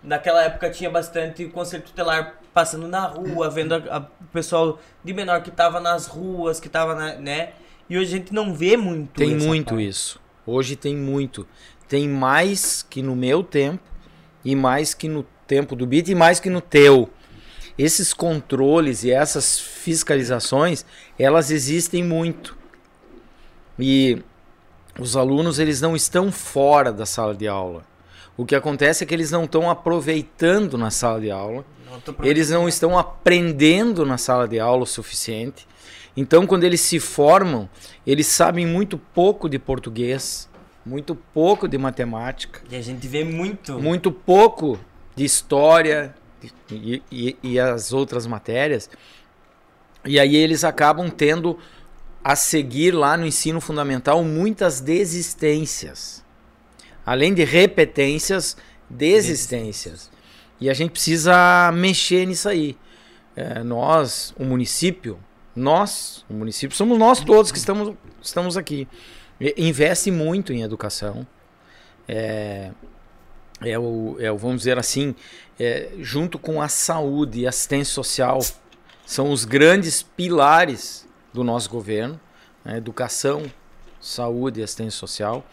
naquela 0.02 0.42
época 0.42 0.70
tinha 0.70 0.90
bastante 0.90 1.44
conselho 1.46 1.82
tutelar 1.82 2.38
passando 2.54 2.86
na 2.88 3.06
rua, 3.06 3.50
vendo 3.50 3.76
o 3.76 4.26
pessoal 4.32 4.78
de 5.02 5.12
menor 5.12 5.42
que 5.42 5.50
estava 5.50 5.80
nas 5.80 6.06
ruas, 6.06 6.60
que 6.60 6.68
estava, 6.68 6.94
né? 7.16 7.50
E 7.88 7.98
hoje 7.98 8.14
a 8.14 8.18
gente 8.18 8.32
não 8.32 8.54
vê 8.54 8.76
muito 8.76 9.14
Tem 9.14 9.34
muito 9.36 9.70
parte. 9.70 9.88
isso. 9.88 10.20
Hoje 10.46 10.76
tem 10.76 10.96
muito. 10.96 11.46
Tem 11.88 12.08
mais 12.08 12.82
que 12.82 13.02
no 13.02 13.14
meu 13.14 13.42
tempo, 13.42 13.82
e 14.44 14.54
mais 14.54 14.94
que 14.94 15.08
no 15.08 15.24
tempo 15.46 15.76
do 15.76 15.86
BIT, 15.86 16.12
e 16.12 16.14
mais 16.14 16.40
que 16.40 16.50
no 16.50 16.60
teu. 16.60 17.10
Esses 17.78 18.14
controles 18.14 19.04
e 19.04 19.10
essas 19.10 19.58
fiscalizações, 19.58 20.84
elas 21.18 21.50
existem 21.50 22.02
muito. 22.02 22.56
E 23.78 24.22
os 24.98 25.16
alunos, 25.16 25.58
eles 25.58 25.80
não 25.80 25.94
estão 25.94 26.32
fora 26.32 26.90
da 26.92 27.04
sala 27.04 27.34
de 27.34 27.46
aula. 27.46 27.84
O 28.36 28.44
que 28.44 28.54
acontece 28.54 29.04
é 29.04 29.06
que 29.06 29.14
eles 29.14 29.30
não 29.30 29.44
estão 29.44 29.70
aproveitando 29.70 30.76
na 30.76 30.90
sala 30.90 31.20
de 31.20 31.30
aula. 31.30 31.64
Não 31.86 32.26
Eles 32.26 32.50
não 32.50 32.68
estão 32.68 32.98
aprendendo 32.98 34.04
na 34.04 34.18
sala 34.18 34.46
de 34.48 34.58
aula 34.58 34.82
o 34.82 34.86
suficiente. 34.86 35.66
Então, 36.16 36.46
quando 36.46 36.64
eles 36.64 36.80
se 36.80 36.98
formam, 36.98 37.68
eles 38.06 38.26
sabem 38.26 38.66
muito 38.66 38.96
pouco 38.96 39.48
de 39.48 39.58
português, 39.58 40.48
muito 40.84 41.14
pouco 41.14 41.68
de 41.68 41.76
matemática, 41.76 42.62
E 42.70 42.76
a 42.76 42.80
gente 42.80 43.06
vê 43.06 43.22
muito. 43.22 43.78
muito 43.78 44.10
pouco 44.10 44.78
de 45.14 45.24
história 45.24 46.14
e, 46.70 47.02
e- 47.10 47.36
e 47.42 47.60
as 47.60 47.92
outras 47.92 48.26
matérias. 48.26 48.88
E 50.04 50.18
aí 50.20 50.36
eles 50.36 50.64
acabam 50.64 51.10
tendo 51.10 51.58
a 52.22 52.34
seguir 52.36 52.92
lá 52.92 53.16
no 53.16 53.26
ensino 53.26 53.60
fundamental 53.60 54.22
muitas 54.24 54.80
desistências. 54.80 56.24
Além 57.04 57.32
de 57.32 57.44
repetências, 57.44 58.56
desistências. 58.90 60.10
E 60.60 60.68
a 60.70 60.74
gente 60.74 60.90
precisa 60.90 61.70
mexer 61.72 62.26
nisso 62.26 62.48
aí. 62.48 62.76
É, 63.36 63.62
nós, 63.62 64.34
o 64.38 64.44
município, 64.44 65.18
nós, 65.54 66.24
o 66.28 66.34
município, 66.34 66.76
somos 66.76 66.98
nós 66.98 67.20
todos 67.20 67.52
que 67.52 67.58
estamos, 67.58 67.94
estamos 68.22 68.56
aqui. 68.56 68.88
Investe 69.56 70.10
muito 70.10 70.52
em 70.52 70.62
educação. 70.62 71.26
É, 72.08 72.70
é 73.60 73.78
o, 73.78 74.16
é 74.18 74.32
o, 74.32 74.36
vamos 74.36 74.58
dizer 74.58 74.78
assim, 74.78 75.14
é, 75.58 75.90
junto 75.98 76.38
com 76.38 76.60
a 76.60 76.68
saúde 76.68 77.40
e 77.40 77.46
assistência 77.46 77.92
social, 77.92 78.40
são 79.04 79.30
os 79.30 79.44
grandes 79.44 80.02
pilares 80.02 81.06
do 81.32 81.44
nosso 81.44 81.70
governo, 81.70 82.20
né? 82.64 82.76
educação, 82.76 83.42
saúde 84.00 84.60
e 84.60 84.62
assistência 84.62 84.98
social. 84.98 85.46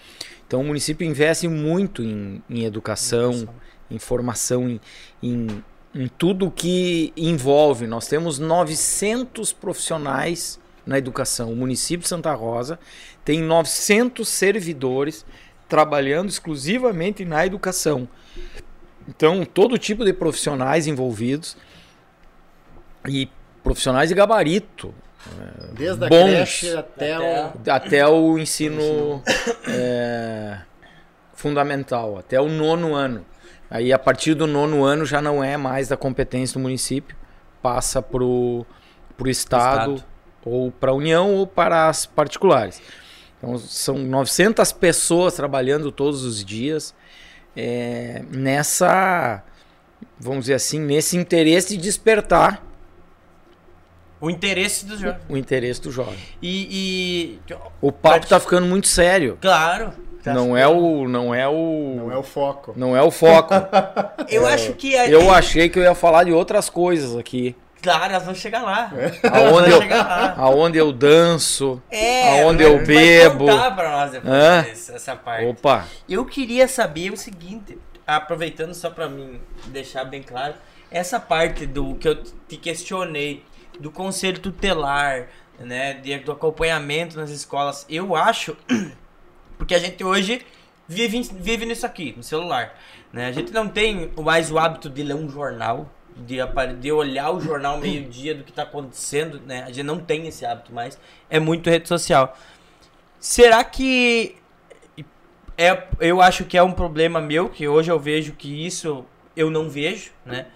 Então 0.47 0.61
o 0.61 0.63
município 0.63 1.07
investe 1.07 1.47
muito 1.47 2.03
em, 2.03 2.41
em 2.49 2.63
educação, 2.63 3.47
em 3.89 3.99
formação, 3.99 4.69
em, 4.69 4.81
em, 5.21 5.63
em 5.93 6.07
tudo 6.07 6.51
que 6.51 7.13
envolve. 7.15 7.87
Nós 7.87 8.07
temos 8.07 8.39
900 8.39 9.53
profissionais 9.53 10.59
na 10.85 10.97
educação. 10.97 11.51
O 11.51 11.55
município 11.55 12.03
de 12.03 12.09
Santa 12.09 12.33
Rosa 12.33 12.79
tem 13.23 13.41
900 13.41 14.27
servidores 14.27 15.25
trabalhando 15.67 16.29
exclusivamente 16.29 17.25
na 17.25 17.45
educação. 17.45 18.07
Então, 19.07 19.43
todo 19.45 19.77
tipo 19.77 20.05
de 20.05 20.13
profissionais 20.13 20.87
envolvidos 20.87 21.57
e 23.07 23.29
profissionais 23.63 24.09
de 24.09 24.15
gabarito, 24.15 24.93
Desde 25.73 26.03
a 26.05 26.09
Bons. 26.09 26.23
creche 26.25 26.75
até, 26.75 27.13
Até- 27.13 27.71
o. 27.71 27.73
até 27.73 28.07
o 28.07 28.37
ensino 28.37 29.21
é, 29.67 30.57
fundamental, 31.33 32.17
até 32.17 32.39
o 32.41 32.49
nono 32.49 32.93
ano. 32.93 33.25
Aí, 33.69 33.91
a 33.93 33.97
partir 33.99 34.33
do 34.35 34.45
nono 34.45 34.83
ano, 34.83 35.05
já 35.05 35.21
não 35.21 35.43
é 35.43 35.55
mais 35.57 35.87
da 35.87 35.97
competência 35.97 36.53
do 36.59 36.59
município, 36.61 37.15
passa 37.61 38.01
para 38.01 38.23
o 38.23 38.65
Estado, 39.25 39.95
Estado. 39.95 40.05
ou 40.45 40.71
para 40.71 40.91
a 40.91 40.93
União 40.93 41.33
ou 41.33 41.47
para 41.47 41.87
as 41.87 42.05
particulares. 42.05 42.81
Então, 43.37 43.57
são 43.57 43.97
900 43.97 44.71
pessoas 44.73 45.33
trabalhando 45.35 45.91
todos 45.91 46.23
os 46.23 46.43
dias 46.43 46.93
é, 47.55 48.23
nessa, 48.31 49.43
vamos 50.19 50.41
dizer 50.41 50.55
assim, 50.55 50.79
nesse 50.79 51.15
interesse 51.17 51.75
de 51.77 51.81
despertar 51.83 52.63
O 54.19 54.29
interesse 54.29 54.85
dos 54.85 54.99
jovens. 54.99 55.21
o 55.29 55.37
interesse 55.37 55.81
do 55.81 55.91
jovem. 55.91 56.17
E, 56.41 57.39
e- 57.49 57.55
O 57.81 57.91
papo 57.91 58.25
tá 58.27 58.39
ficando 58.39 58.65
muito 58.65 58.87
sério. 58.87 59.37
Claro. 59.41 59.91
tá 60.23 60.33
Não 60.33 60.55
é 60.57 60.67
o, 60.67 61.07
não 61.07 61.35
é 61.35 61.47
o, 61.47 61.95
Não 61.97 62.11
é 62.11 62.17
o 62.17 62.23
foco. 62.23 62.73
não 62.75 62.95
é 62.95 63.01
o 63.01 63.11
foco. 63.11 63.53
Eu 64.29 64.47
acho 64.47 64.73
que 64.73 64.95
é. 64.95 65.13
Eu 65.13 65.29
achei 65.31 65.67
que 65.69 65.77
eu 65.77 65.83
ia 65.83 65.93
falar 65.93 66.23
de 66.23 66.31
outras 66.31 66.69
coisas 66.69 67.15
aqui, 67.17 67.55
Claro, 67.83 68.13
elas 68.13 68.23
vão 68.25 68.33
chegar 68.33 68.61
lá. 68.63 68.91
aonde 69.31 69.69
Vai 69.69 69.73
eu, 69.73 69.81
chegar 69.81 70.07
lá. 70.07 70.33
aonde 70.37 70.77
eu 70.77 70.91
danço. 70.93 71.81
É, 71.91 72.41
Aonde 72.43 72.63
vai- 72.63 72.71
eu 72.71 72.77
vai 72.77 72.85
bebo. 72.85 73.45
contar 73.45 73.71
pra 73.71 73.91
nós 73.91 74.11
depois 74.11 74.33
Hã? 74.33 74.65
essa- 74.71 74.93
essa 74.93 75.15
parte. 75.15 75.45
Opa, 75.47 75.85
Eu 76.07 76.25
queria 76.25 76.67
saber 76.67 77.11
o 77.11 77.17
seguinte, 77.17 77.77
aproveitando 78.07 78.73
só 78.73 78.89
pra 78.89 79.07
mim 79.09 79.39
deixar 79.67 80.05
bem 80.05 80.23
claro, 80.23 80.53
essa 80.89 81.19
parte 81.19 81.65
do 81.65 81.95
que 81.95 82.07
eu 82.07 82.15
te 82.47 82.55
questionei, 82.57 83.43
do 83.79 83.91
conselho 83.91 84.39
tutelar, 84.39 85.27
né, 85.59 85.93
do 86.25 86.31
acompanhamento 86.31 87.17
nas 87.17 87.29
escolas, 87.31 87.85
eu 87.89 88.15
acho, 88.15 88.55
porque 89.57 89.73
a 89.75 89.79
gente 89.79 90.03
hoje 90.03 90.41
vive, 90.87 91.21
vive 91.33 91.65
nisso 91.65 91.85
aqui, 91.85 92.13
no 92.15 92.23
celular, 92.23 92.75
né, 93.11 93.27
a 93.27 93.31
gente 93.31 93.51
não 93.51 93.67
tem 93.67 94.11
mais 94.21 94.51
o 94.51 94.57
hábito 94.59 94.89
de 94.89 95.03
ler 95.03 95.15
um 95.15 95.29
jornal, 95.29 95.89
de, 96.17 96.37
de 96.79 96.91
olhar 96.91 97.31
o 97.31 97.39
jornal 97.39 97.77
meio-dia 97.79 98.35
do 98.35 98.43
que 98.43 98.51
tá 98.51 98.63
acontecendo, 98.63 99.39
né, 99.45 99.63
a 99.63 99.67
gente 99.67 99.83
não 99.83 99.99
tem 99.99 100.27
esse 100.27 100.45
hábito 100.45 100.73
mais, 100.73 100.97
é 101.29 101.39
muito 101.39 101.69
rede 101.69 101.87
social. 101.87 102.37
Será 103.19 103.63
que 103.63 104.35
é, 105.57 105.83
eu 105.99 106.21
acho 106.21 106.45
que 106.45 106.57
é 106.57 106.63
um 106.63 106.71
problema 106.71 107.21
meu, 107.21 107.49
que 107.49 107.67
hoje 107.67 107.91
eu 107.91 107.99
vejo 107.99 108.33
que 108.33 108.65
isso 108.65 109.05
eu 109.35 109.49
não 109.49 109.69
vejo, 109.69 110.11
né? 110.25 110.47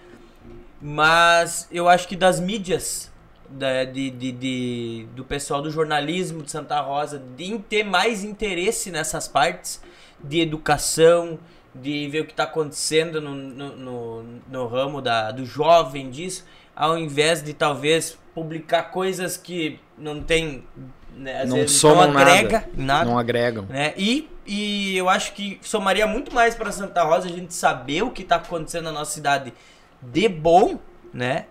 Mas 0.80 1.68
eu 1.72 1.88
acho 1.88 2.06
que 2.06 2.14
das 2.14 2.38
mídias, 2.38 3.10
da, 3.48 3.84
de, 3.84 4.10
de, 4.10 4.32
de- 4.32 5.06
do 5.14 5.24
pessoal 5.24 5.60
do 5.60 5.70
jornalismo 5.70 6.42
de 6.42 6.50
Santa 6.50 6.80
Rosa, 6.80 7.18
de 7.36 7.58
ter 7.58 7.82
mais 7.84 8.22
interesse 8.22 8.90
nessas 8.90 9.26
partes 9.26 9.82
de 10.22 10.40
educação, 10.40 11.38
de 11.74 12.08
ver 12.08 12.20
o 12.20 12.24
que 12.24 12.32
está 12.32 12.44
acontecendo 12.44 13.20
no, 13.20 13.34
no, 13.34 13.76
no, 13.76 14.22
no 14.50 14.66
ramo 14.66 15.00
da, 15.02 15.30
do 15.30 15.44
jovem 15.44 16.10
disso, 16.10 16.44
ao 16.74 16.96
invés 16.98 17.42
de 17.42 17.52
talvez 17.52 18.18
publicar 18.34 18.84
coisas 18.84 19.36
que 19.36 19.78
não 19.96 20.22
tem. 20.22 20.64
Né, 21.14 21.44
Não 21.46 21.56
vezes 21.56 21.76
somam 21.76 22.12
não 22.12 22.20
agrega 22.20 22.68
nada 22.76 23.10
não 23.10 23.18
agregam. 23.18 23.64
né? 23.68 23.92
E, 23.96 24.28
e 24.46 24.96
eu 24.96 25.08
acho 25.08 25.32
que 25.32 25.58
somaria 25.62 26.06
muito 26.06 26.32
mais 26.32 26.54
para 26.54 26.70
Santa 26.70 27.02
Rosa 27.02 27.26
a 27.26 27.30
gente 27.32 27.52
saber 27.52 28.02
o 28.02 28.10
que 28.10 28.22
tá 28.22 28.36
acontecendo 28.36 28.84
na 28.84 28.92
nossa 28.92 29.12
cidade 29.12 29.52
de 30.00 30.28
bom, 30.28 30.78
né? 31.12 31.46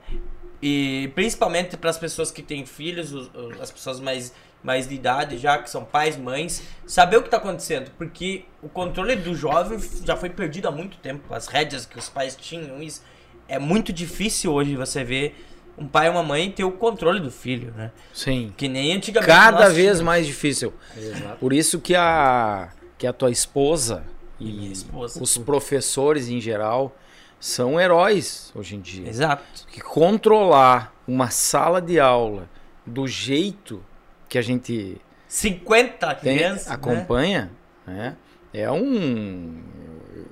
E 0.62 1.12
principalmente 1.16 1.76
para 1.76 1.90
as 1.90 1.98
pessoas 1.98 2.32
que 2.32 2.42
têm 2.42 2.66
filhos, 2.66 3.12
os- 3.14 3.30
os- 3.36 3.60
as 3.62 3.70
pessoas 3.72 4.00
mais, 4.00 4.34
mais 4.68 4.86
de 4.86 4.94
idade 4.96 5.38
já, 5.38 5.58
que 5.58 5.70
são 5.70 5.86
pais, 5.86 6.18
mães, 6.18 6.62
saber 6.86 7.16
o 7.16 7.24
que 7.24 7.30
tá 7.30 7.38
acontecendo, 7.38 7.90
porque 7.98 8.44
o 8.62 8.68
controle 8.68 9.16
do 9.16 9.34
jovem 9.34 9.80
já 10.04 10.18
foi 10.18 10.30
perdido 10.30 10.68
há 10.68 10.72
muito 10.72 10.98
tempo. 10.98 11.34
As 11.34 11.48
rédeas 11.48 11.86
que 11.86 11.98
os 11.98 12.10
pais 12.10 12.36
tinham, 12.36 12.82
isso 12.84 13.02
é 13.48 13.58
muito 13.58 13.94
difícil 13.94 14.52
hoje 14.52 14.76
você 14.76 15.06
ver 15.06 15.42
um 15.78 15.88
pai 15.88 16.08
e 16.08 16.10
uma 16.10 16.22
mãe 16.22 16.52
ter 16.52 16.66
o 16.66 16.72
controle 16.72 17.22
do 17.22 17.32
filho, 17.32 17.72
né? 17.78 17.92
Sim. 18.12 18.54
Que 18.58 18.68
nem 18.68 18.92
antigamente. 18.92 19.32
Cada 19.32 19.70
vez 19.70 20.02
mais 20.02 20.28
difícil. 20.28 20.74
Exato. 20.98 21.38
Por 21.40 21.54
isso 21.54 21.80
que 21.80 21.96
a, 21.96 22.70
que 22.98 23.08
a 23.08 23.14
tua 23.14 23.32
esposa 23.32 24.04
E 24.38 24.50
e 24.68 24.72
esposa. 24.74 25.24
os 25.24 25.38
professores 25.38 26.28
em 26.28 26.42
geral 26.42 26.94
são 27.40 27.80
heróis 27.80 28.52
hoje 28.54 28.76
em 28.76 28.82
dia. 28.82 29.08
Exato. 29.08 29.66
Que 29.72 29.80
controlar 29.80 30.94
uma 31.08 31.30
sala 31.30 31.82
de 31.82 32.00
aula 32.02 32.50
do 32.86 33.08
jeito 33.08 33.82
que 34.28 34.38
a 34.38 34.42
gente 34.42 34.98
50 35.28 36.16
tem, 36.16 36.38
crianças. 36.38 36.68
né? 36.68 36.74
acompanha, 36.74 37.52
né? 37.86 38.16
É 38.54 38.72
um 38.72 39.62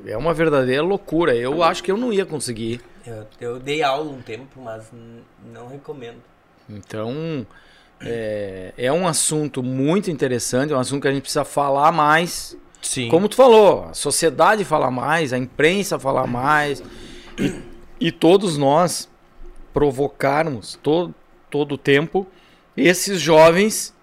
é 0.06 0.18
uma 0.18 0.34
verdadeira 0.34 0.82
loucura. 0.82 1.36
Eu 1.36 1.64
acho 1.64 1.84
que 1.84 1.92
eu 1.92 1.98
não 1.98 2.14
ia 2.14 2.26
conseguir. 2.26 2.82
Eu, 3.06 3.28
eu 3.40 3.60
dei 3.60 3.84
aula 3.84 4.12
um 4.12 4.22
tempo, 4.22 4.60
mas 4.62 4.86
não 5.52 5.68
recomendo. 5.68 6.22
Então 6.70 7.46
é, 8.02 8.74
é 8.78 8.92
um 8.92 9.08
assunto 9.08 9.64
muito 9.64 10.10
interessante, 10.12 10.74
é 10.74 10.76
um 10.76 10.80
assunto 10.80 11.02
que 11.02 11.08
a 11.08 11.12
gente 11.12 11.22
precisa 11.22 11.46
falar 11.46 11.92
mais. 11.92 12.58
Sim. 12.82 13.10
Como 13.10 13.28
tu 13.28 13.36
falou, 13.36 13.86
a 13.86 13.94
sociedade 13.94 14.64
fala 14.64 14.92
mais, 14.92 15.34
a 15.34 15.38
imprensa 15.38 15.98
fala 15.98 16.28
mais, 16.28 16.84
e, 17.40 17.56
e 18.00 18.12
todos 18.12 18.58
nós 18.58 19.10
provocarmos 19.74 20.80
todo, 20.84 21.14
todo 21.50 21.74
o 21.74 21.78
tempo 21.78 22.28
esses 22.76 23.20
jovens 23.20 23.94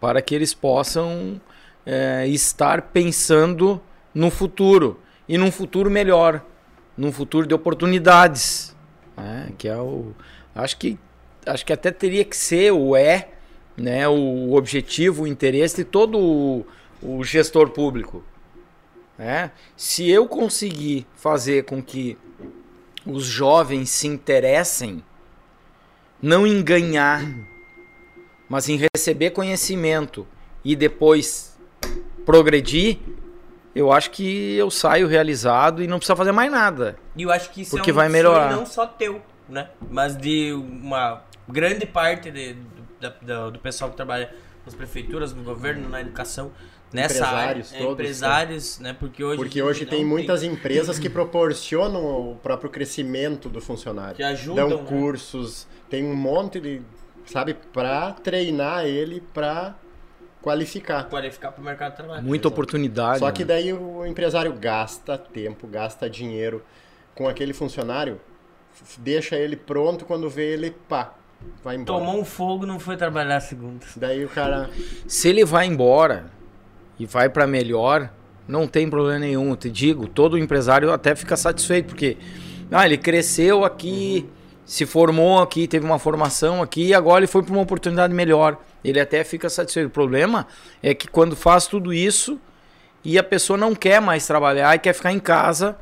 para 0.00 0.22
que 0.22 0.34
eles 0.34 0.54
possam 0.54 1.40
é, 1.84 2.26
estar 2.28 2.82
pensando 2.82 3.80
no 4.14 4.30
futuro 4.30 5.00
e 5.28 5.36
num 5.36 5.50
futuro 5.50 5.90
melhor, 5.90 6.44
num 6.96 7.10
futuro 7.10 7.46
de 7.46 7.54
oportunidades, 7.54 8.74
né? 9.16 9.52
que 9.58 9.68
é 9.68 9.76
o, 9.76 10.12
acho 10.54 10.76
que 10.76 10.98
acho 11.44 11.64
que 11.64 11.72
até 11.72 11.92
teria 11.92 12.24
que 12.24 12.36
ser 12.36 12.72
o 12.72 12.96
é, 12.96 13.28
né, 13.76 14.08
o 14.08 14.54
objetivo, 14.54 15.22
o 15.22 15.26
interesse 15.26 15.76
de 15.76 15.84
todo 15.84 16.18
o, 16.18 16.66
o 17.00 17.22
gestor 17.22 17.70
público. 17.70 18.24
Né? 19.16 19.52
Se 19.76 20.08
eu 20.10 20.26
conseguir 20.26 21.06
fazer 21.14 21.64
com 21.64 21.82
que 21.82 22.18
os 23.04 23.24
jovens 23.24 23.90
se 23.90 24.08
interessem, 24.08 25.02
não 26.20 26.46
em 26.46 26.62
ganhar, 26.62 27.22
mas 28.48 28.68
em 28.68 28.78
receber 28.94 29.30
conhecimento 29.30 30.26
e 30.64 30.74
depois 30.76 31.56
progredir, 32.24 32.98
eu 33.74 33.92
acho 33.92 34.10
que 34.10 34.54
eu 34.56 34.70
saio 34.70 35.06
realizado 35.06 35.82
e 35.82 35.86
não 35.86 35.98
precisa 35.98 36.16
fazer 36.16 36.32
mais 36.32 36.50
nada. 36.50 36.96
E 37.14 37.22
eu 37.22 37.30
acho 37.30 37.50
que 37.50 37.62
isso 37.62 37.70
Porque 37.76 37.90
é 37.90 37.92
um 37.92 37.96
vai 37.96 38.08
melhorar. 38.08 38.50
não 38.54 38.64
só 38.66 38.86
teu, 38.86 39.20
né? 39.48 39.68
Mas 39.90 40.16
de 40.16 40.52
uma 40.52 41.22
grande 41.48 41.86
parte 41.86 42.30
de- 42.30 42.54
do, 42.54 42.82
da- 43.00 43.14
da- 43.22 43.50
do 43.50 43.58
pessoal 43.58 43.90
que 43.90 43.96
trabalha 43.96 44.34
nas 44.64 44.74
prefeituras, 44.74 45.32
no 45.32 45.42
governo, 45.42 45.88
na 45.88 46.00
educação, 46.00 46.50
nessa 46.92 47.16
Empresários 47.18 47.68
área. 47.72 47.82
É, 47.82 47.86
todos, 47.86 47.92
empresários, 48.04 48.78
né? 48.80 48.96
Porque 48.98 49.22
hoje, 49.22 49.36
Porque 49.36 49.62
hoje 49.62 49.86
tem 49.86 50.04
muitas 50.04 50.42
empresas 50.42 50.98
que 50.98 51.08
proporcionam 51.10 52.32
o 52.32 52.36
próprio 52.36 52.70
crescimento 52.70 53.48
do 53.48 53.60
funcionário. 53.60 54.16
Que 54.16 54.22
ajudam, 54.22 54.68
Dão 54.68 54.78
né? 54.82 54.88
cursos, 54.88 55.68
tem 55.90 56.04
um 56.04 56.16
monte 56.16 56.58
de, 56.58 56.80
sabe, 57.26 57.54
para 57.72 58.12
treinar 58.12 58.86
ele 58.86 59.22
para 59.34 59.74
qualificar. 60.40 61.04
qualificar 61.08 61.50
para 61.50 61.60
o 61.60 61.64
mercado 61.64 61.90
de 61.90 61.96
trabalho. 61.96 62.22
Muita 62.22 62.48
oportunidade. 62.48 63.18
Só 63.18 63.30
que 63.32 63.42
né? 63.42 63.48
daí 63.48 63.72
o 63.72 64.06
empresário 64.06 64.52
gasta 64.52 65.18
tempo, 65.18 65.66
gasta 65.66 66.08
dinheiro 66.08 66.62
com 67.14 67.28
aquele 67.28 67.52
funcionário, 67.52 68.20
deixa 68.98 69.36
ele 69.36 69.56
pronto 69.56 70.04
quando 70.04 70.28
vê 70.28 70.52
ele, 70.52 70.70
pá, 70.88 71.14
vai 71.64 71.76
embora. 71.76 71.98
Tomou 71.98 72.20
um 72.20 72.24
fogo, 72.24 72.66
não 72.66 72.78
foi 72.78 72.96
trabalhar 72.96 73.40
segunda. 73.40 73.84
Daí 73.96 74.24
o 74.24 74.28
cara, 74.28 74.70
Se 75.06 75.28
ele 75.28 75.44
vai 75.44 75.66
embora 75.66 76.26
e 76.98 77.06
vai 77.06 77.28
para 77.28 77.46
melhor, 77.46 78.10
não 78.46 78.68
tem 78.68 78.88
problema 78.88 79.18
nenhum. 79.18 79.50
Eu 79.50 79.56
te 79.56 79.70
digo, 79.70 80.06
todo 80.06 80.38
empresário 80.38 80.92
até 80.92 81.14
fica 81.14 81.36
satisfeito, 81.36 81.86
porque 81.86 82.16
ah, 82.70 82.84
ele 82.84 82.98
cresceu 82.98 83.64
aqui, 83.64 84.28
se 84.66 84.84
formou 84.84 85.38
aqui, 85.38 85.68
teve 85.68 85.86
uma 85.86 85.98
formação 85.98 86.60
aqui, 86.60 86.88
e 86.88 86.94
agora 86.94 87.20
ele 87.20 87.28
foi 87.28 87.42
para 87.42 87.52
uma 87.52 87.62
oportunidade 87.62 88.12
melhor. 88.12 88.58
Ele 88.84 89.00
até 89.00 89.22
fica 89.22 89.48
satisfeito. 89.48 89.86
O 89.86 89.90
problema 89.90 90.46
é 90.82 90.92
que 90.92 91.06
quando 91.06 91.36
faz 91.36 91.66
tudo 91.66 91.94
isso 91.94 92.38
e 93.04 93.16
a 93.16 93.22
pessoa 93.22 93.56
não 93.56 93.74
quer 93.74 94.00
mais 94.00 94.26
trabalhar 94.26 94.74
e 94.74 94.78
quer 94.80 94.92
ficar 94.92 95.12
em 95.12 95.20
casa 95.20 95.76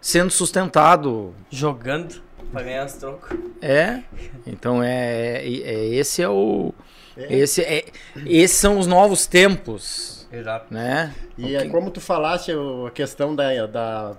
sendo 0.00 0.30
sustentado. 0.30 1.34
Jogando 1.50 2.22
para 2.52 2.62
ganhar 2.62 2.84
os 2.84 2.92
trocos. 2.92 3.36
É. 3.60 4.02
Então 4.46 4.82
é, 4.82 5.42
é- 5.42 5.62
é- 5.62 5.86
esse 5.94 6.22
é 6.22 6.28
o 6.28 6.74
esse 7.16 7.62
é 7.62 7.86
esses 8.26 8.58
são 8.58 8.78
os 8.78 8.86
novos 8.86 9.26
tempos, 9.26 10.28
Exato. 10.30 10.72
né? 10.72 11.14
E 11.38 11.56
é 11.56 11.66
como 11.68 11.90
tu 11.90 12.00
falaste 12.00 12.52
a 12.52 12.90
questão 12.90 13.34
da, 13.34 13.66
da 13.66 14.16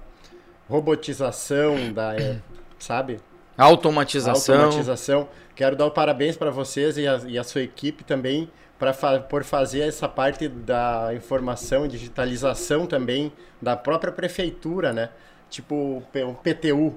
robotização, 0.68 1.94
da, 1.94 2.16
é, 2.16 2.38
sabe? 2.80 3.20
Automatização. 3.58 4.56
Automatização. 4.66 5.28
Quero 5.56 5.76
dar 5.76 5.86
o 5.88 5.92
parabéns 5.92 6.38
para 6.38 6.52
vocês 6.52 6.98
e 6.98 7.08
a, 7.08 7.20
e 7.26 7.38
a 7.38 7.44
sua 7.44 7.62
equipe 7.64 8.04
também 8.04 8.50
pra, 8.78 8.94
por 9.20 9.44
fazer 9.44 9.80
essa 9.82 10.08
parte 10.08 10.48
da 10.48 11.10
informação 11.16 11.86
e 11.86 11.90
digitalização 11.90 12.86
também 12.86 13.32
da 13.62 13.76
própria 13.76 14.12
prefeitura, 14.12 14.94
né? 14.94 15.10
Tipo 15.50 16.04
o 16.16 16.34
PTU. 16.44 16.96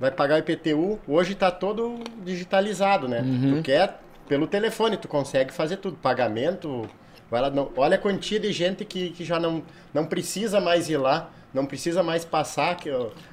Vai 0.00 0.10
pagar 0.10 0.36
o 0.36 0.38
IPTU, 0.38 0.98
hoje 1.06 1.34
está 1.34 1.50
todo 1.50 2.00
digitalizado, 2.24 3.06
né? 3.06 3.22
Tu 3.58 3.62
quer 3.62 4.00
pelo 4.26 4.46
telefone, 4.46 4.96
tu 4.96 5.06
consegue 5.06 5.52
fazer 5.52 5.76
tudo, 5.76 5.96
pagamento, 5.98 6.88
vai 7.30 7.42
lá, 7.42 7.50
não- 7.50 7.70
olha 7.76 7.96
a 7.96 7.98
quantia 7.98 8.40
de 8.40 8.50
gente 8.50 8.82
que, 8.84 9.10
que 9.10 9.24
já 9.24 9.38
não, 9.38 9.62
não 9.92 10.06
precisa 10.06 10.58
mais 10.60 10.88
ir 10.88 10.96
lá, 10.96 11.28
não 11.52 11.66
precisa 11.66 12.02
mais 12.02 12.24
passar 12.24 12.76
que- 12.76 12.88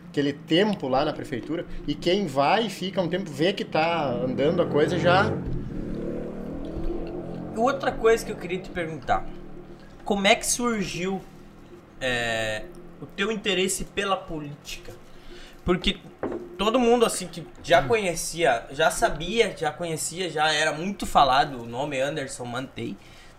aquele 0.09 0.33
tempo 0.33 0.87
lá 0.87 1.05
na 1.05 1.13
prefeitura, 1.13 1.65
e 1.87 1.93
quem 1.93 2.27
vai 2.27 2.67
e 2.67 2.69
fica 2.69 3.01
um 3.01 3.07
tempo, 3.07 3.29
vê 3.29 3.53
que 3.53 3.63
tá 3.65 4.09
andando 4.09 4.61
a 4.61 4.65
coisa, 4.65 4.97
já 4.97 5.31
Outra 7.57 7.91
coisa 7.91 8.23
que 8.23 8.31
eu 8.31 8.35
queria 8.35 8.59
te 8.59 8.69
perguntar. 8.69 9.25
Como 10.05 10.27
é 10.27 10.35
que 10.35 10.45
surgiu 10.45 11.19
é, 11.99 12.65
o 13.01 13.05
teu 13.07 13.31
interesse 13.31 13.83
pela 13.83 14.15
política? 14.15 14.93
Porque 15.65 15.97
todo 16.55 16.79
mundo 16.79 17.03
assim 17.03 17.27
que 17.27 17.45
já 17.63 17.81
conhecia, 17.81 18.67
já 18.71 18.91
sabia, 18.91 19.57
já 19.57 19.71
conhecia, 19.71 20.29
já 20.29 20.53
era 20.53 20.71
muito 20.71 21.07
falado 21.07 21.63
o 21.63 21.65
nome 21.65 21.99
Anderson 21.99 22.45
Mantei 22.45 22.95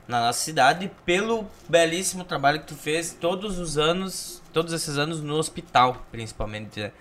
na 0.08 0.26
nossa 0.26 0.40
cidade 0.40 0.90
pelo 1.06 1.46
belíssimo 1.68 2.24
trabalho 2.24 2.60
que 2.60 2.66
tu 2.66 2.74
fez 2.74 3.16
todos 3.18 3.58
os 3.58 3.78
anos, 3.78 4.37
todos 4.52 4.72
esses 4.72 4.96
anos 4.98 5.20
no 5.22 5.34
hospital, 5.36 6.04
principalmente. 6.10 6.80
né? 6.80 6.92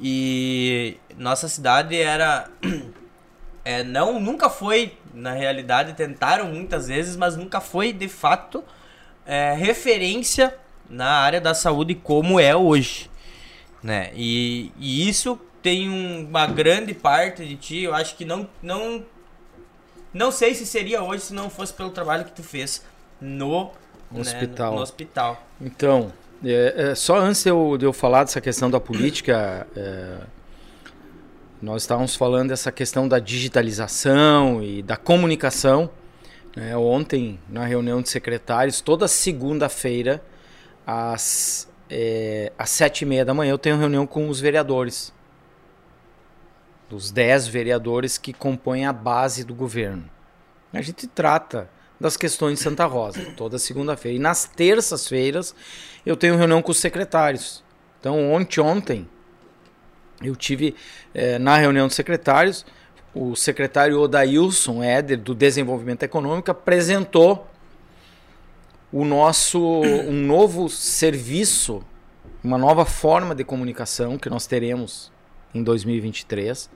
E 0.00 0.96
nossa 1.16 1.48
cidade 1.48 1.96
era 1.96 2.48
é, 3.64 3.82
não, 3.82 4.20
nunca 4.20 4.48
foi, 4.50 4.96
na 5.14 5.32
realidade, 5.32 5.94
tentaram 5.94 6.46
muitas 6.48 6.88
vezes, 6.88 7.16
mas 7.16 7.36
nunca 7.36 7.60
foi 7.60 7.92
de 7.92 8.08
fato 8.08 8.62
é, 9.26 9.54
referência 9.54 10.54
na 10.88 11.08
área 11.08 11.40
da 11.40 11.54
saúde 11.54 11.94
como 11.94 12.38
é 12.38 12.54
hoje. 12.54 13.10
Né? 13.82 14.10
E, 14.14 14.72
e 14.78 15.08
isso 15.08 15.38
tem 15.62 15.88
um- 15.88 16.26
uma 16.26 16.46
grande 16.46 16.92
parte 16.94 17.44
de 17.46 17.56
ti, 17.56 17.82
eu 17.82 17.94
acho 17.94 18.16
que 18.16 18.24
não, 18.24 18.48
não. 18.62 19.02
Não 20.12 20.30
sei 20.30 20.54
se 20.54 20.64
seria 20.64 21.02
hoje 21.02 21.24
se 21.24 21.34
não 21.34 21.50
fosse 21.50 21.72
pelo 21.72 21.90
trabalho 21.90 22.24
que 22.24 22.32
tu 22.32 22.42
fez 22.42 22.84
no 23.20 23.70
né, 24.10 24.20
Hospital. 24.20 24.70
no, 24.70 24.76
no 24.76 24.82
hospital. 24.82 25.42
Então, 25.60 26.12
é, 26.44 26.90
é, 26.90 26.94
só 26.94 27.16
antes 27.18 27.42
de 27.42 27.50
eu, 27.50 27.76
de 27.78 27.84
eu 27.84 27.92
falar 27.92 28.24
dessa 28.24 28.40
questão 28.40 28.70
da 28.70 28.80
política, 28.80 29.66
é, 29.76 30.18
nós 31.60 31.82
estávamos 31.82 32.14
falando 32.14 32.48
dessa 32.50 32.70
questão 32.70 33.08
da 33.08 33.18
digitalização 33.18 34.62
e 34.62 34.82
da 34.82 34.96
comunicação. 34.96 35.90
né? 36.54 36.76
Ontem, 36.76 37.38
na 37.48 37.64
reunião 37.64 38.02
de 38.02 38.08
secretários, 38.08 38.80
toda 38.80 39.08
segunda-feira, 39.08 40.22
às, 40.86 41.68
é, 41.88 42.52
às 42.58 42.70
sete 42.70 43.02
e 43.02 43.06
meia 43.06 43.24
da 43.24 43.32
manhã, 43.32 43.52
eu 43.52 43.58
tenho 43.58 43.78
reunião 43.78 44.06
com 44.06 44.28
os 44.28 44.40
vereadores. 44.40 45.12
Dos 46.90 47.10
dez 47.10 47.46
vereadores 47.46 48.18
que 48.18 48.32
compõem 48.32 48.84
a 48.86 48.92
base 48.92 49.44
do 49.44 49.54
governo. 49.54 50.04
A 50.72 50.82
gente 50.82 51.06
trata 51.06 51.70
das 52.00 52.16
questões 52.16 52.58
de 52.58 52.64
Santa 52.64 52.84
Rosa, 52.86 53.32
toda 53.36 53.58
segunda-feira. 53.58 54.16
E 54.16 54.20
nas 54.20 54.44
terças-feiras 54.44 55.54
eu 56.04 56.16
tenho 56.16 56.36
reunião 56.36 56.60
com 56.60 56.72
os 56.72 56.78
secretários. 56.78 57.62
Então, 58.00 58.32
ontem, 58.32 58.60
ontem 58.60 59.08
eu 60.22 60.36
tive 60.36 60.74
eh, 61.14 61.38
na 61.38 61.56
reunião 61.56 61.86
dos 61.86 61.96
secretários, 61.96 62.64
o 63.14 63.36
secretário 63.36 64.00
Odailson 64.00 64.82
Éder, 64.82 65.18
do 65.18 65.34
Desenvolvimento 65.34 66.02
Econômico, 66.02 66.50
apresentou 66.50 67.46
o 68.92 69.04
nosso 69.04 69.60
um 69.82 70.12
novo 70.12 70.68
serviço, 70.68 71.82
uma 72.42 72.58
nova 72.58 72.84
forma 72.84 73.34
de 73.34 73.44
comunicação 73.44 74.18
que 74.18 74.28
nós 74.28 74.46
teremos 74.46 75.12
em 75.54 75.62
2023, 75.62 76.68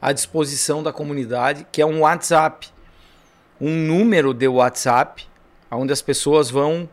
à 0.00 0.12
disposição 0.12 0.82
da 0.82 0.92
comunidade, 0.92 1.66
que 1.70 1.80
é 1.80 1.86
um 1.86 2.00
WhatsApp. 2.00 2.68
Um 3.60 3.74
número 3.74 4.34
de 4.34 4.46
WhatsApp, 4.48 5.26
onde 5.70 5.92
as 5.92 6.02
pessoas 6.02 6.50
vão 6.50 6.88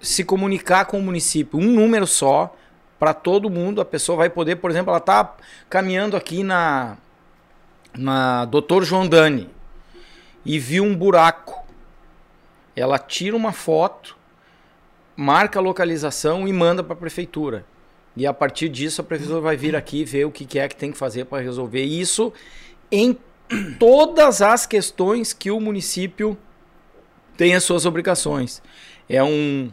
se 0.00 0.24
comunicar 0.24 0.86
com 0.86 0.98
o 0.98 1.02
município. 1.02 1.58
Um 1.58 1.72
número 1.72 2.06
só, 2.06 2.54
para 3.00 3.14
todo 3.14 3.48
mundo. 3.48 3.80
A 3.80 3.84
pessoa 3.84 4.16
vai 4.16 4.28
poder, 4.28 4.56
por 4.56 4.70
exemplo, 4.70 4.90
ela 4.90 4.98
está 4.98 5.34
caminhando 5.70 6.16
aqui 6.16 6.44
na, 6.44 6.98
na 7.96 8.44
Doutor 8.44 8.84
João 8.84 9.08
Dani 9.08 9.48
e 10.44 10.58
viu 10.58 10.84
um 10.84 10.94
buraco. 10.94 11.66
Ela 12.76 12.98
tira 12.98 13.34
uma 13.34 13.52
foto, 13.52 14.16
marca 15.16 15.58
a 15.58 15.62
localização 15.62 16.46
e 16.46 16.52
manda 16.52 16.84
para 16.84 16.92
a 16.92 16.96
prefeitura. 16.96 17.64
E 18.16 18.26
a 18.26 18.34
partir 18.34 18.68
disso 18.68 19.00
a 19.00 19.04
prefeitura 19.04 19.40
vai 19.40 19.56
vir 19.56 19.74
aqui 19.74 20.04
ver 20.04 20.26
o 20.26 20.30
que 20.30 20.58
é 20.58 20.68
que 20.68 20.76
tem 20.76 20.92
que 20.92 20.98
fazer 20.98 21.24
para 21.24 21.42
resolver 21.42 21.82
isso 21.82 22.32
em 22.92 23.16
todas 23.78 24.42
as 24.42 24.66
questões 24.66 25.32
que 25.32 25.50
o 25.50 25.60
município 25.60 26.36
tem 27.36 27.54
as 27.54 27.64
suas 27.64 27.86
obrigações. 27.86 28.62
É 29.08 29.22
um 29.22 29.70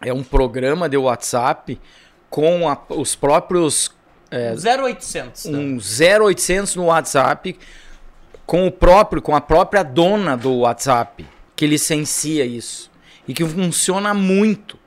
é 0.00 0.12
um 0.12 0.22
programa 0.22 0.88
de 0.88 0.96
WhatsApp 0.96 1.80
com 2.30 2.68
a- 2.68 2.80
os 2.90 3.16
próprios 3.16 3.90
é, 4.30 4.54
0800. 4.54 5.42
tá? 5.44 5.48
um 5.50 5.78
0800 5.80 6.76
no 6.76 6.84
WhatsApp 6.84 7.58
com 8.46 8.66
o 8.66 8.70
próprio 8.70 9.20
com 9.20 9.34
a 9.34 9.40
própria 9.40 9.82
dona 9.82 10.36
do 10.36 10.58
WhatsApp 10.58 11.26
que 11.56 11.66
licencia 11.66 12.44
isso 12.44 12.90
e 13.26 13.34
que 13.34 13.44
funciona 13.44 14.14
muito. 14.14 14.78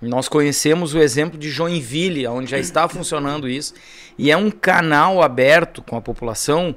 Nós 0.00 0.28
conhecemos 0.28 0.94
o 0.94 0.98
exemplo 0.98 1.38
de 1.38 1.50
Joinville, 1.50 2.26
onde 2.26 2.50
já 2.52 2.58
está 2.58 2.88
funcionando 2.88 3.46
isso, 3.46 3.74
e 4.16 4.30
é 4.30 4.36
um 4.36 4.50
canal 4.50 5.20
aberto 5.20 5.82
com 5.82 5.94
a 5.96 6.00
população 6.00 6.74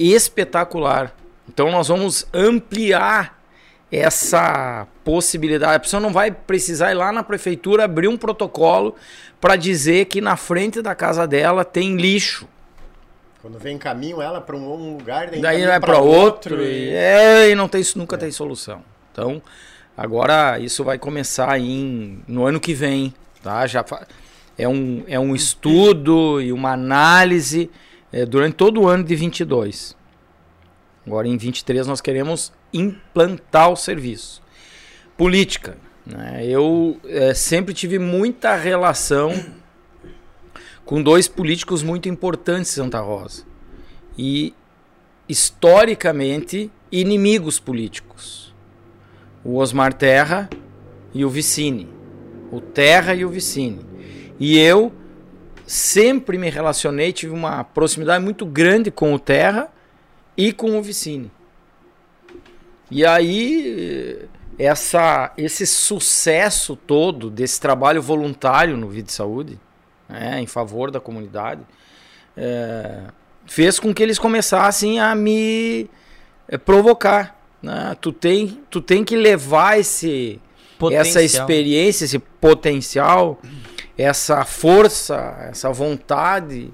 espetacular. 0.00 1.14
Então 1.48 1.70
nós 1.70 1.88
vamos 1.88 2.26
ampliar 2.32 3.38
essa 3.92 4.86
possibilidade. 5.04 5.74
A 5.74 5.80
pessoa 5.80 6.00
não 6.00 6.12
vai 6.12 6.30
precisar 6.30 6.92
ir 6.92 6.94
lá 6.94 7.10
na 7.12 7.22
prefeitura 7.22 7.84
abrir 7.84 8.08
um 8.08 8.16
protocolo 8.16 8.94
para 9.40 9.56
dizer 9.56 10.04
que 10.06 10.20
na 10.20 10.36
frente 10.36 10.80
da 10.80 10.94
casa 10.94 11.26
dela 11.26 11.64
tem 11.64 11.96
lixo. 11.96 12.46
Quando 13.42 13.58
vem 13.58 13.78
caminho 13.78 14.20
ela 14.20 14.40
para 14.40 14.54
um 14.54 14.92
lugar, 14.96 15.28
daí, 15.30 15.40
Daí 15.40 15.66
vai 15.66 15.80
para 15.80 15.98
outro 15.98 16.62
e- 16.62 16.90
e, 16.90 16.94
é, 16.94 17.50
e 17.50 17.54
não 17.54 17.68
tem, 17.68 17.82
nunca 17.96 18.16
tem 18.18 18.30
solução. 18.30 18.82
Então, 19.12 19.42
agora 19.96 20.58
isso 20.58 20.84
vai 20.84 20.98
começar 20.98 21.58
em, 21.58 22.20
no 22.28 22.46
ano 22.46 22.60
que 22.60 22.74
vem, 22.74 23.12
tá? 23.42 23.66
Já 23.66 23.82
fa- 23.82 24.06
é 24.58 24.68
um, 24.68 25.02
é 25.08 25.18
um 25.18 25.34
estudo 25.34 26.40
e 26.40 26.52
uma 26.52 26.72
análise 26.72 27.70
é, 28.12 28.24
durante 28.26 28.54
todo 28.54 28.82
o 28.82 28.88
ano 28.88 29.04
de 29.04 29.14
22. 29.14 29.96
Agora 31.06 31.26
em 31.26 31.36
23 31.36 31.86
nós 31.86 32.00
queremos 32.00 32.52
implantar 32.72 33.70
o 33.70 33.76
serviço. 33.76 34.42
Política. 35.16 35.76
Né? 36.06 36.46
Eu 36.46 37.00
é, 37.04 37.34
sempre 37.34 37.74
tive 37.74 37.98
muita 37.98 38.54
relação 38.56 39.32
com 40.84 41.02
dois 41.02 41.28
políticos 41.28 41.82
muito 41.82 42.08
importantes 42.08 42.72
em 42.72 42.74
Santa 42.82 43.00
Rosa. 43.00 43.44
E 44.18 44.54
historicamente 45.28 46.70
inimigos 46.90 47.60
políticos. 47.60 48.54
O 49.44 49.56
Osmar 49.56 49.92
Terra 49.92 50.50
e 51.14 51.24
o 51.24 51.30
Vicine. 51.30 51.88
O 52.50 52.60
Terra 52.60 53.14
e 53.14 53.24
o 53.24 53.28
Vicine. 53.28 53.80
E 54.38 54.58
eu 54.58 54.92
sempre 55.70 56.36
me 56.36 56.50
relacionei, 56.50 57.12
tive 57.12 57.32
uma 57.32 57.62
proximidade 57.62 58.24
muito 58.24 58.44
grande 58.44 58.90
com 58.90 59.14
o 59.14 59.20
Terra 59.20 59.68
e 60.36 60.52
com 60.52 60.76
o 60.76 60.82
Vicine. 60.82 61.30
E 62.90 63.06
aí 63.06 64.28
essa 64.58 65.32
esse 65.38 65.64
sucesso 65.64 66.74
todo 66.74 67.30
desse 67.30 67.60
trabalho 67.60 68.02
voluntário 68.02 68.76
no 68.76 68.88
Vida 68.88 69.10
e 69.10 69.12
Saúde, 69.12 69.60
né, 70.08 70.40
em 70.40 70.46
favor 70.46 70.90
da 70.90 70.98
comunidade, 70.98 71.60
é, 72.36 73.04
fez 73.46 73.78
com 73.78 73.94
que 73.94 74.02
eles 74.02 74.18
começassem 74.18 74.98
a 74.98 75.14
me 75.14 75.88
é, 76.48 76.58
provocar. 76.58 77.40
né? 77.62 77.96
Tu, 78.00 78.12
tem, 78.12 78.60
tu 78.68 78.80
tem 78.80 79.04
que 79.04 79.14
levar 79.14 79.78
esse, 79.78 80.40
essa 80.90 81.22
experiência, 81.22 82.06
esse 82.06 82.18
potencial, 82.18 83.40
essa 84.00 84.44
força, 84.44 85.36
essa 85.50 85.70
vontade 85.70 86.72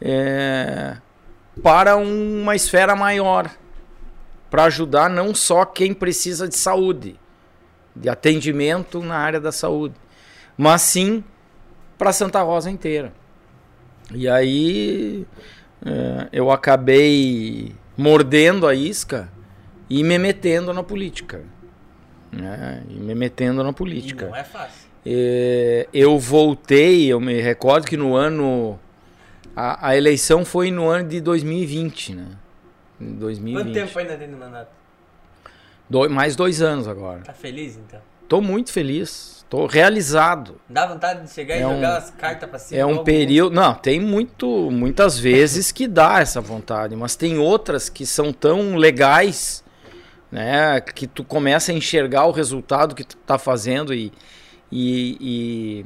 é, 0.00 0.96
para 1.62 1.96
uma 1.96 2.54
esfera 2.54 2.94
maior. 2.94 3.50
Para 4.50 4.64
ajudar 4.64 5.08
não 5.08 5.34
só 5.34 5.64
quem 5.64 5.94
precisa 5.94 6.48
de 6.48 6.56
saúde, 6.56 7.18
de 7.94 8.08
atendimento 8.08 9.00
na 9.00 9.16
área 9.16 9.40
da 9.40 9.52
saúde, 9.52 9.94
mas 10.58 10.82
sim 10.82 11.22
para 11.96 12.12
Santa 12.12 12.42
Rosa 12.42 12.70
inteira. 12.70 13.12
E 14.12 14.28
aí 14.28 15.24
é, 15.86 16.28
eu 16.32 16.50
acabei 16.50 17.74
mordendo 17.96 18.66
a 18.66 18.74
isca 18.74 19.30
e 19.88 20.02
me 20.02 20.18
metendo 20.18 20.74
na 20.74 20.82
política. 20.82 21.42
Né? 22.32 22.82
E 22.88 22.94
me 22.94 23.14
metendo 23.14 23.62
na 23.62 23.70
E 23.70 23.74
política. 23.74 24.26
não 24.26 24.36
é 24.36 24.44
fácil. 24.44 24.89
É, 25.04 25.88
eu 25.92 26.18
voltei, 26.18 27.06
eu 27.06 27.20
me 27.20 27.40
recordo 27.40 27.86
que 27.86 27.96
no 27.96 28.14
ano. 28.14 28.78
A, 29.56 29.88
a 29.88 29.96
eleição 29.96 30.44
foi 30.44 30.70
no 30.70 30.88
ano 30.88 31.08
de 31.08 31.20
2020, 31.20 32.14
né? 32.14 32.26
Em 33.00 33.12
2020. 33.14 33.64
Quanto 33.64 33.72
tempo 33.74 33.98
ainda 33.98 34.16
tem 34.16 34.28
no 34.28 34.38
mandato? 34.38 34.68
Doi- 35.88 36.08
mais 36.08 36.36
dois 36.36 36.62
anos 36.62 36.86
agora. 36.86 37.20
Tá 37.22 37.32
feliz 37.32 37.76
então? 37.76 38.00
Tô 38.28 38.40
muito 38.40 38.70
feliz. 38.72 39.44
Tô 39.50 39.66
realizado. 39.66 40.60
Dá 40.68 40.86
vontade 40.86 41.24
de 41.24 41.30
chegar 41.32 41.56
e 41.56 41.60
É 41.62 41.66
um- 41.66 41.74
jogar 41.76 41.96
as 41.96 42.10
cartas 42.10 42.48
pra 42.48 42.58
cima? 42.60 42.80
É 42.80 42.86
um 42.86 43.02
período. 43.02 43.52
Não, 43.52 43.74
tem 43.74 43.98
muito, 43.98 44.70
muitas 44.70 45.18
vezes 45.18 45.72
que 45.72 45.88
dá 45.88 46.20
essa 46.20 46.40
vontade, 46.40 46.94
mas 46.94 47.16
tem 47.16 47.38
outras 47.38 47.88
que 47.88 48.06
são 48.06 48.32
tão 48.32 48.76
legais, 48.76 49.64
né? 50.30 50.80
Que 50.80 51.08
tu 51.08 51.24
começa 51.24 51.72
a 51.72 51.74
enxergar 51.74 52.26
o 52.26 52.30
resultado 52.30 52.94
que 52.94 53.02
tu 53.02 53.16
tá 53.16 53.36
fazendo 53.38 53.92
e, 53.92 54.12
e, 54.70 55.84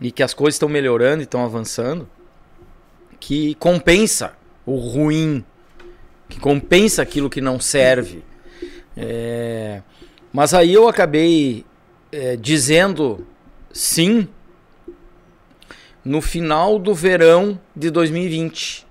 e, 0.00 0.06
e 0.06 0.10
que 0.10 0.22
as 0.22 0.34
coisas 0.34 0.54
estão 0.54 0.68
melhorando 0.68 1.22
e 1.22 1.24
estão 1.24 1.44
avançando, 1.44 2.08
que 3.18 3.54
compensa 3.54 4.32
o 4.66 4.76
ruim, 4.76 5.44
que 6.28 6.38
compensa 6.38 7.02
aquilo 7.02 7.30
que 7.30 7.40
não 7.40 7.58
serve. 7.58 8.22
É, 8.96 9.82
mas 10.32 10.54
aí 10.54 10.72
eu 10.72 10.88
acabei 10.88 11.64
é, 12.12 12.36
dizendo 12.36 13.26
sim 13.72 14.28
no 16.04 16.20
final 16.20 16.78
do 16.78 16.94
verão 16.94 17.58
de 17.74 17.90
2020, 17.90 18.86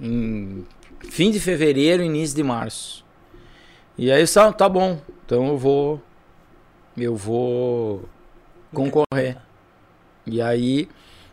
em 0.00 0.66
fim 1.08 1.30
de 1.30 1.40
fevereiro, 1.40 2.02
início 2.02 2.36
de 2.36 2.42
março. 2.42 3.04
E 3.96 4.10
aí 4.10 4.20
eu 4.20 4.24
disse, 4.24 4.38
ah, 4.38 4.52
tá 4.52 4.68
bom, 4.68 5.00
então 5.24 5.48
eu 5.48 5.58
vou 5.58 6.02
eu 6.96 7.16
vou 7.16 8.04
concorrer. 8.72 9.36
E 10.26 10.40
aí 10.40 10.88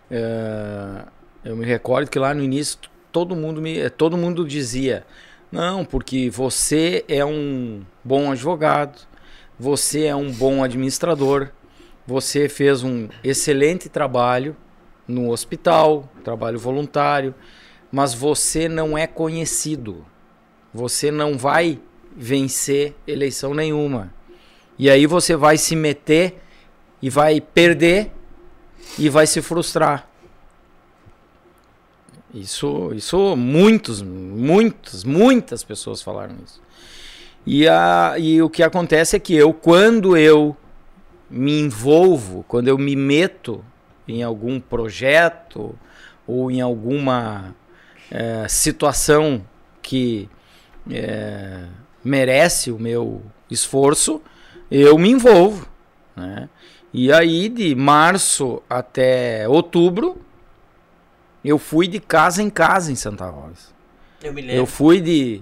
eh, 0.09 1.05
eu 1.43 1.55
me 1.55 1.65
recordo 1.65 2.09
que 2.09 2.19
lá 2.19 2.33
no 2.33 2.43
início 2.43 2.79
todo 3.11 3.35
mundo 3.35 3.61
me 3.61 3.89
todo 3.89 4.17
mundo 4.17 4.45
dizia 4.47 5.05
não, 5.51 5.83
porque 5.83 6.29
você 6.29 7.03
é 7.07 7.25
um 7.25 7.81
bom 8.03 8.31
advogado, 8.31 8.99
você 9.57 10.05
é 10.05 10.15
um 10.15 10.31
bom 10.31 10.63
administrador, 10.63 11.49
você 12.05 12.47
fez 12.47 12.83
um 12.83 13.09
excelente 13.23 13.89
trabalho 13.89 14.55
no 15.07 15.31
hospital, 15.31 16.07
trabalho 16.23 16.59
voluntário, 16.59 17.33
mas 17.91 18.13
você 18.13 18.69
não 18.69 18.95
é 18.95 19.07
conhecido. 19.07 20.05
Você 20.71 21.09
não 21.09 21.35
vai 21.35 21.79
vencer 22.15 22.93
eleição 23.07 23.55
nenhuma. 23.55 24.13
E 24.77 24.87
aí 24.87 25.07
você 25.07 25.35
vai 25.35 25.57
se 25.57 25.75
meter 25.75 26.39
e 27.01 27.09
vai 27.09 27.39
perder 27.39 28.11
e 28.97 29.09
vai 29.09 29.25
se 29.27 29.41
frustrar. 29.41 30.07
Isso, 32.33 32.91
isso 32.93 33.35
muitos, 33.35 34.01
muitas, 34.01 35.03
muitas 35.03 35.63
pessoas 35.63 36.01
falaram 36.01 36.35
isso. 36.45 36.61
E, 37.45 37.67
a, 37.67 38.15
e 38.19 38.41
o 38.41 38.49
que 38.49 38.61
acontece 38.61 39.15
é 39.15 39.19
que 39.19 39.33
eu, 39.33 39.53
quando 39.53 40.15
eu 40.15 40.55
me 41.29 41.59
envolvo, 41.59 42.45
quando 42.47 42.67
eu 42.67 42.77
me 42.77 42.95
meto 42.95 43.63
em 44.07 44.21
algum 44.21 44.59
projeto 44.59 45.75
ou 46.27 46.51
em 46.51 46.61
alguma 46.61 47.55
eh, 48.11 48.47
situação 48.47 49.43
que 49.81 50.29
eh, 50.89 51.65
merece 52.03 52.71
o 52.71 52.79
meu 52.79 53.21
esforço, 53.49 54.21
eu 54.69 54.97
me 54.97 55.09
envolvo. 55.09 55.67
Né? 56.15 56.49
E 56.93 57.11
aí, 57.11 57.49
de 57.49 57.75
março 57.75 58.61
até 58.69 59.47
outubro, 59.47 60.17
eu 61.43 61.59
fui 61.59 61.87
de 61.87 61.99
casa 61.99 62.41
em 62.41 62.49
casa 62.49 62.91
em 62.91 62.95
Santa 62.95 63.25
Rosa. 63.25 63.69
Eu 64.21 64.33
me 64.33 64.41
lembro. 64.41 64.57
Eu 64.57 64.65
fui 64.65 64.99
de 64.99 65.41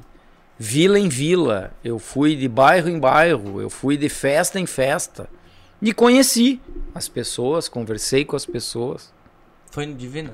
vila 0.60 1.00
em 1.00 1.08
vila, 1.08 1.72
eu 1.84 2.00
fui 2.00 2.36
de 2.36 2.48
bairro 2.48 2.90
em 2.90 3.00
bairro, 3.00 3.62
eu 3.62 3.70
fui 3.70 3.96
de 3.96 4.10
festa 4.10 4.60
em 4.60 4.66
festa. 4.66 5.30
E 5.82 5.94
conheci 5.94 6.60
as 6.94 7.08
pessoas, 7.08 7.70
conversei 7.70 8.26
com 8.26 8.36
as 8.36 8.46
pessoas. 8.46 9.14
Foi 9.72 9.86
no 9.86 9.96
Divino? 9.96 10.34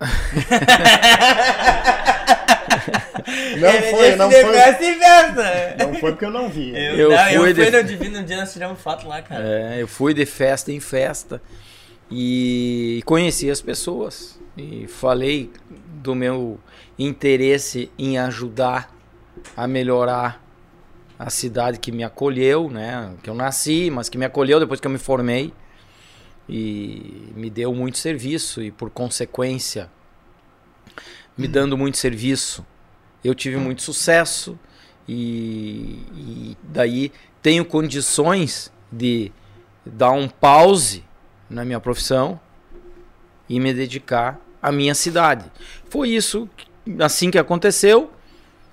Não 3.26 3.68
Ele 3.68 3.82
foi, 3.90 4.04
disse 4.06 4.16
não 4.16 4.28
de 4.28 4.40
foi. 4.42 4.52
festa 4.54 4.84
em 4.84 4.98
festa. 4.98 5.76
Não 5.78 5.94
foi 5.94 6.10
porque 6.12 6.24
eu 6.24 6.30
não 6.30 6.48
vi. 6.48 6.70
Eu, 6.70 6.96
Eu 6.96 7.10
não, 7.10 7.18
fui 7.18 7.36
eu 7.36 7.40
fui 7.42 7.54
de- 7.54 7.70
no 7.70 7.84
Divino 7.84 8.18
um 8.20 8.24
dia, 8.24 8.36
nós 8.36 8.52
tiramos 8.52 8.80
foto 8.80 9.06
lá, 9.08 9.20
cara. 9.22 9.44
É, 9.44 9.82
eu 9.82 9.88
fui 9.88 10.14
de 10.14 10.24
festa 10.24 10.70
em 10.70 10.78
festa 10.80 11.42
e 12.10 13.02
conheci 13.04 13.50
as 13.50 13.60
pessoas 13.60 14.38
e 14.56 14.86
falei 14.86 15.50
do 16.02 16.14
meu 16.14 16.58
interesse 16.98 17.90
em 17.98 18.16
ajudar 18.18 18.94
a 19.56 19.66
melhorar 19.66 20.42
a 21.18 21.28
cidade 21.30 21.78
que 21.78 21.90
me 21.90 22.04
acolheu, 22.04 22.70
né? 22.70 23.12
Que 23.22 23.30
eu 23.30 23.34
nasci, 23.34 23.90
mas 23.90 24.08
que 24.08 24.16
me 24.16 24.24
acolheu 24.24 24.60
depois 24.60 24.80
que 24.80 24.86
eu 24.86 24.90
me 24.90 24.98
formei 24.98 25.52
e 26.48 27.32
me 27.34 27.50
deu 27.50 27.74
muito 27.74 27.98
serviço 27.98 28.62
e 28.62 28.70
por 28.70 28.88
consequência 28.90 29.90
me 31.36 31.48
dando 31.48 31.76
muito 31.76 31.96
serviço 31.98 32.64
eu 33.26 33.34
tive 33.34 33.56
muito 33.56 33.82
sucesso 33.82 34.58
e, 35.08 36.02
e 36.14 36.56
daí 36.62 37.12
tenho 37.42 37.64
condições 37.64 38.72
de 38.90 39.32
dar 39.84 40.10
um 40.12 40.28
pause 40.28 41.04
na 41.48 41.64
minha 41.64 41.78
profissão 41.80 42.40
e 43.48 43.60
me 43.60 43.72
dedicar 43.72 44.38
à 44.60 44.72
minha 44.72 44.94
cidade. 44.94 45.44
Foi 45.88 46.10
isso 46.10 46.48
assim 46.98 47.30
que 47.30 47.38
aconteceu. 47.38 48.10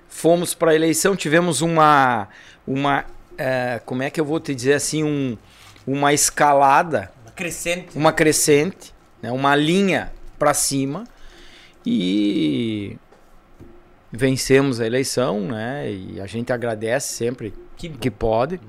Fomos 0.08 0.54
para 0.54 0.72
a 0.72 0.74
eleição, 0.74 1.14
tivemos 1.16 1.60
uma 1.60 2.28
uma 2.66 3.04
eh, 3.36 3.80
como 3.84 4.02
é 4.02 4.10
que 4.10 4.20
eu 4.20 4.24
vou 4.24 4.40
te 4.40 4.54
dizer 4.54 4.74
assim 4.74 5.04
um, 5.04 5.36
uma 5.86 6.12
escalada 6.12 7.10
Uma 7.22 7.32
crescente. 7.32 7.88
uma 7.98 8.12
crescente, 8.12 8.94
né, 9.20 9.30
uma 9.30 9.54
linha 9.56 10.12
para 10.38 10.54
cima 10.54 11.04
e 11.84 12.96
vencemos 14.14 14.80
a 14.80 14.86
eleição, 14.86 15.40
né? 15.40 15.90
E 15.92 16.20
a 16.20 16.26
gente 16.26 16.52
agradece 16.52 17.14
sempre 17.14 17.52
Que 17.76 17.88
que 17.88 18.10
pode. 18.10 18.60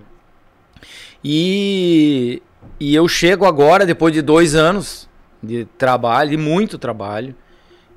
E, 1.23 2.41
e 2.79 2.95
eu 2.95 3.07
chego 3.07 3.45
agora, 3.45 3.85
depois 3.85 4.13
de 4.13 4.21
dois 4.21 4.55
anos 4.55 5.09
de 5.41 5.65
trabalho, 5.77 6.31
de 6.31 6.37
muito 6.37 6.77
trabalho, 6.77 7.35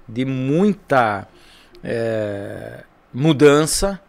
de 0.07 0.25
muita 0.25 1.27
eh, 1.83 2.85
mudança, 3.13 4.01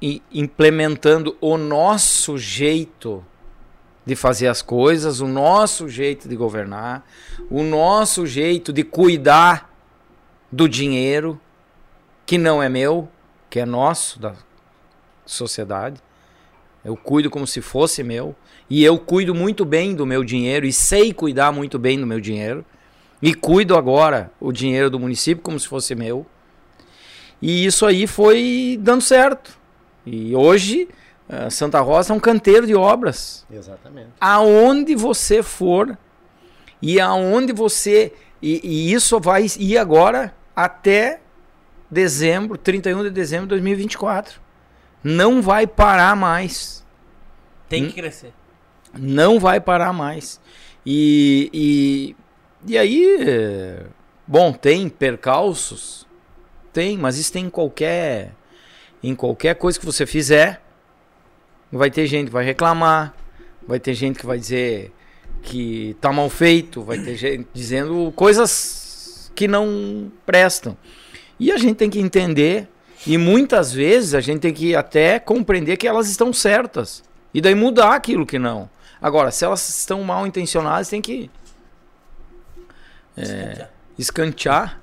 e 0.00 0.22
implementando 0.30 1.36
o 1.40 1.56
nosso 1.56 2.36
jeito 2.36 3.24
de 4.04 4.14
fazer 4.14 4.46
as 4.46 4.62
coisas, 4.62 5.20
o 5.20 5.26
nosso 5.26 5.88
jeito 5.88 6.28
de 6.28 6.36
governar, 6.36 7.04
o 7.50 7.62
nosso 7.62 8.26
jeito 8.26 8.72
de 8.72 8.84
cuidar 8.84 9.74
do 10.52 10.68
dinheiro 10.68 11.40
que 12.26 12.36
não 12.36 12.60
é 12.62 12.68
meu, 12.68 13.08
que 13.48 13.60
é 13.60 13.64
nosso, 13.64 14.18
da 14.18 14.34
sociedade. 15.24 16.02
Eu 16.84 16.96
cuido 16.96 17.30
como 17.30 17.46
se 17.46 17.60
fosse 17.60 18.02
meu. 18.02 18.34
E 18.68 18.84
eu 18.84 18.98
cuido 18.98 19.34
muito 19.34 19.64
bem 19.64 19.94
do 19.94 20.04
meu 20.04 20.24
dinheiro 20.24 20.66
e 20.66 20.72
sei 20.72 21.12
cuidar 21.12 21.52
muito 21.52 21.78
bem 21.78 21.98
do 21.98 22.06
meu 22.06 22.20
dinheiro. 22.20 22.64
E 23.22 23.32
cuido 23.32 23.76
agora 23.76 24.30
o 24.40 24.52
dinheiro 24.52 24.90
do 24.90 24.98
município 24.98 25.42
como 25.42 25.58
se 25.58 25.68
fosse 25.68 25.94
meu. 25.94 26.26
E 27.40 27.64
isso 27.64 27.86
aí 27.86 28.06
foi 28.06 28.78
dando 28.80 29.02
certo. 29.02 29.56
E 30.04 30.34
hoje 30.34 30.88
eh, 31.28 31.50
Santa 31.50 31.80
Rosa 31.80 32.12
é 32.12 32.16
um 32.16 32.20
canteiro 32.20 32.66
de 32.66 32.74
obras 32.74 33.44
Exatamente. 33.50 34.10
aonde 34.20 34.94
você 34.94 35.42
for 35.42 35.96
e 36.80 37.00
aonde 37.00 37.52
você 37.52 38.12
e, 38.40 38.60
e 38.62 38.92
isso 38.92 39.18
vai 39.18 39.46
ir 39.58 39.78
agora 39.78 40.34
até 40.54 41.20
dezembro, 41.90 42.56
31 42.58 43.04
de 43.04 43.10
dezembro 43.10 43.46
de 43.46 43.50
2024. 43.50 44.40
Não 45.02 45.40
vai 45.40 45.66
parar 45.66 46.16
mais. 46.16 46.84
Tem 47.68 47.84
Hum? 47.84 47.88
que 47.88 47.94
crescer. 47.94 48.32
Não 48.98 49.38
vai 49.38 49.60
parar 49.60 49.92
mais. 49.92 50.40
E, 50.84 51.50
e, 51.52 52.16
e 52.66 52.78
aí, 52.78 53.78
bom, 54.26 54.52
tem 54.52 54.88
percalços? 54.88 56.06
Tem, 56.72 56.96
mas 56.96 57.18
isso 57.18 57.32
tem 57.32 57.46
em 57.46 57.50
qualquer, 57.50 58.32
em 59.02 59.14
qualquer 59.14 59.54
coisa 59.56 59.78
que 59.78 59.86
você 59.86 60.06
fizer. 60.06 60.62
Vai 61.72 61.90
ter 61.90 62.06
gente 62.06 62.26
que 62.26 62.32
vai 62.32 62.44
reclamar, 62.44 63.14
vai 63.66 63.80
ter 63.80 63.94
gente 63.94 64.18
que 64.18 64.26
vai 64.26 64.38
dizer 64.38 64.92
que 65.42 65.96
tá 66.00 66.12
mal 66.12 66.28
feito, 66.30 66.82
vai 66.82 66.98
ter 66.98 67.16
gente 67.16 67.46
dizendo 67.52 68.12
coisas 68.14 69.30
que 69.34 69.46
não 69.48 70.10
prestam. 70.24 70.76
E 71.38 71.52
a 71.52 71.56
gente 71.56 71.76
tem 71.76 71.90
que 71.90 72.00
entender, 72.00 72.68
e 73.06 73.18
muitas 73.18 73.72
vezes 73.72 74.14
a 74.14 74.20
gente 74.20 74.40
tem 74.40 74.52
que 74.52 74.74
até 74.74 75.18
compreender 75.18 75.76
que 75.76 75.86
elas 75.86 76.08
estão 76.08 76.32
certas. 76.32 77.02
E 77.32 77.40
daí 77.40 77.54
mudar 77.54 77.94
aquilo 77.94 78.24
que 78.24 78.38
não. 78.38 78.68
Agora, 79.00 79.30
se 79.30 79.44
elas 79.44 79.68
estão 79.68 80.02
mal 80.02 80.26
intencionadas, 80.26 80.88
tem 80.88 81.02
que 81.02 81.30
é, 83.16 83.68
escantear 83.98 84.80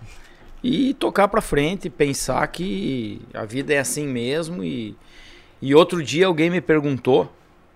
e 0.63 0.93
tocar 0.93 1.27
pra 1.27 1.41
frente, 1.41 1.89
pensar 1.89 2.45
que 2.47 3.21
a 3.33 3.43
vida 3.43 3.73
é 3.73 3.79
assim 3.79 4.07
mesmo. 4.07 4.63
E, 4.63 4.95
e 5.61 5.73
outro 5.73 6.03
dia 6.03 6.27
alguém 6.27 6.49
me 6.49 6.61
perguntou, 6.61 7.31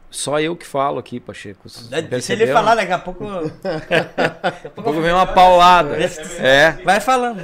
só 0.09 0.39
eu 0.39 0.55
que 0.55 0.65
falo 0.65 0.99
aqui, 0.99 1.19
Pacheco. 1.19 1.67
Se 1.67 1.93
ele 1.93 2.07
percebeu? 2.07 2.53
falar 2.53 2.75
daqui 2.75 2.93
a 2.93 2.99
pouco. 2.99 3.25
Daqui 3.61 3.93
a 4.65 4.69
pouco 4.69 5.01
vem 5.01 5.11
uma 5.11 5.27
paulada. 5.27 5.97
É. 6.39 6.71
Vai 6.83 7.01
falando. 7.01 7.41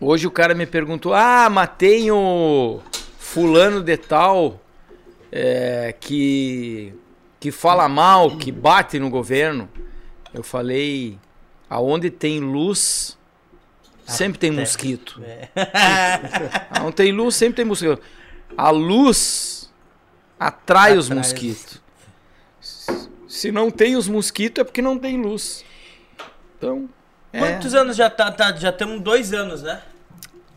Hoje 0.00 0.26
o 0.26 0.30
cara 0.30 0.54
me 0.54 0.66
perguntou: 0.66 1.12
Ah, 1.12 1.48
mas 1.50 1.70
tem 1.76 2.10
o 2.10 2.80
fulano 3.18 3.82
de 3.82 3.96
tal 3.96 4.60
é, 5.30 5.94
que, 6.00 6.94
que 7.38 7.50
fala 7.50 7.88
mal, 7.88 8.36
que 8.36 8.50
bate 8.50 8.98
no 8.98 9.10
governo. 9.10 9.68
Eu 10.32 10.42
falei: 10.42 11.18
aonde 11.68 12.10
tem 12.10 12.40
luz, 12.40 13.18
sempre 14.06 14.38
tem 14.38 14.50
mosquito. 14.50 15.20
Aonde 16.70 16.94
tem 16.96 17.12
luz, 17.12 17.34
sempre 17.34 17.56
tem 17.56 17.64
mosquito. 17.64 18.00
A 18.56 18.70
luz 18.70 19.70
atrai 20.38 20.96
os 20.96 21.06
Atrai. 21.06 21.18
mosquitos. 21.18 21.80
Se 23.28 23.52
não 23.52 23.70
tem 23.70 23.96
os 23.96 24.08
mosquitos, 24.08 24.60
é 24.60 24.64
porque 24.64 24.82
não 24.82 24.98
tem 24.98 25.20
luz. 25.20 25.64
Então. 26.56 26.88
é. 27.32 27.38
Quantos 27.38 27.74
anos 27.74 27.96
já 27.96 28.10
tá, 28.10 28.30
tá- 28.32 28.52
Já 28.56 28.72
temos 28.72 29.00
dois 29.00 29.32
anos, 29.32 29.62
né? 29.62 29.80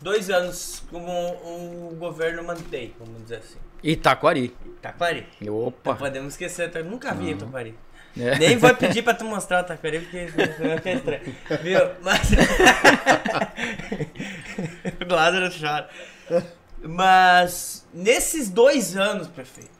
Dois 0.04 0.28
anos 0.28 0.82
como 0.90 1.10
o 1.10 1.96
governo 1.98 2.44
mantém, 2.44 2.94
vamos 2.98 3.22
dizer 3.22 3.36
assim. 3.36 3.56
Itaquari. 3.82 4.54
Taquari. 4.82 5.26
Opa. 5.48 5.92
Não 5.92 5.96
podemos 5.96 6.34
esquecer, 6.34 6.70
eu 6.76 6.84
nunca 6.84 7.14
vi 7.14 7.34
Taquari. 7.34 7.74
É. 8.14 8.38
Nem 8.38 8.58
vou 8.58 8.74
pedir 8.76 9.00
pra 9.02 9.14
tu 9.14 9.24
mostrar 9.24 9.64
o 9.64 9.66
Taquari, 9.66 10.00
porque 10.00 10.26
fica 10.26 10.92
estranho. 10.92 11.22
Viu? 11.62 11.80
Mas. 12.02 12.32
o 15.00 15.08
Lázaro 15.10 15.50
chora. 15.58 15.88
Mas, 16.82 17.88
nesses 17.94 18.50
dois 18.50 18.98
anos, 18.98 19.26
prefeito, 19.28 19.70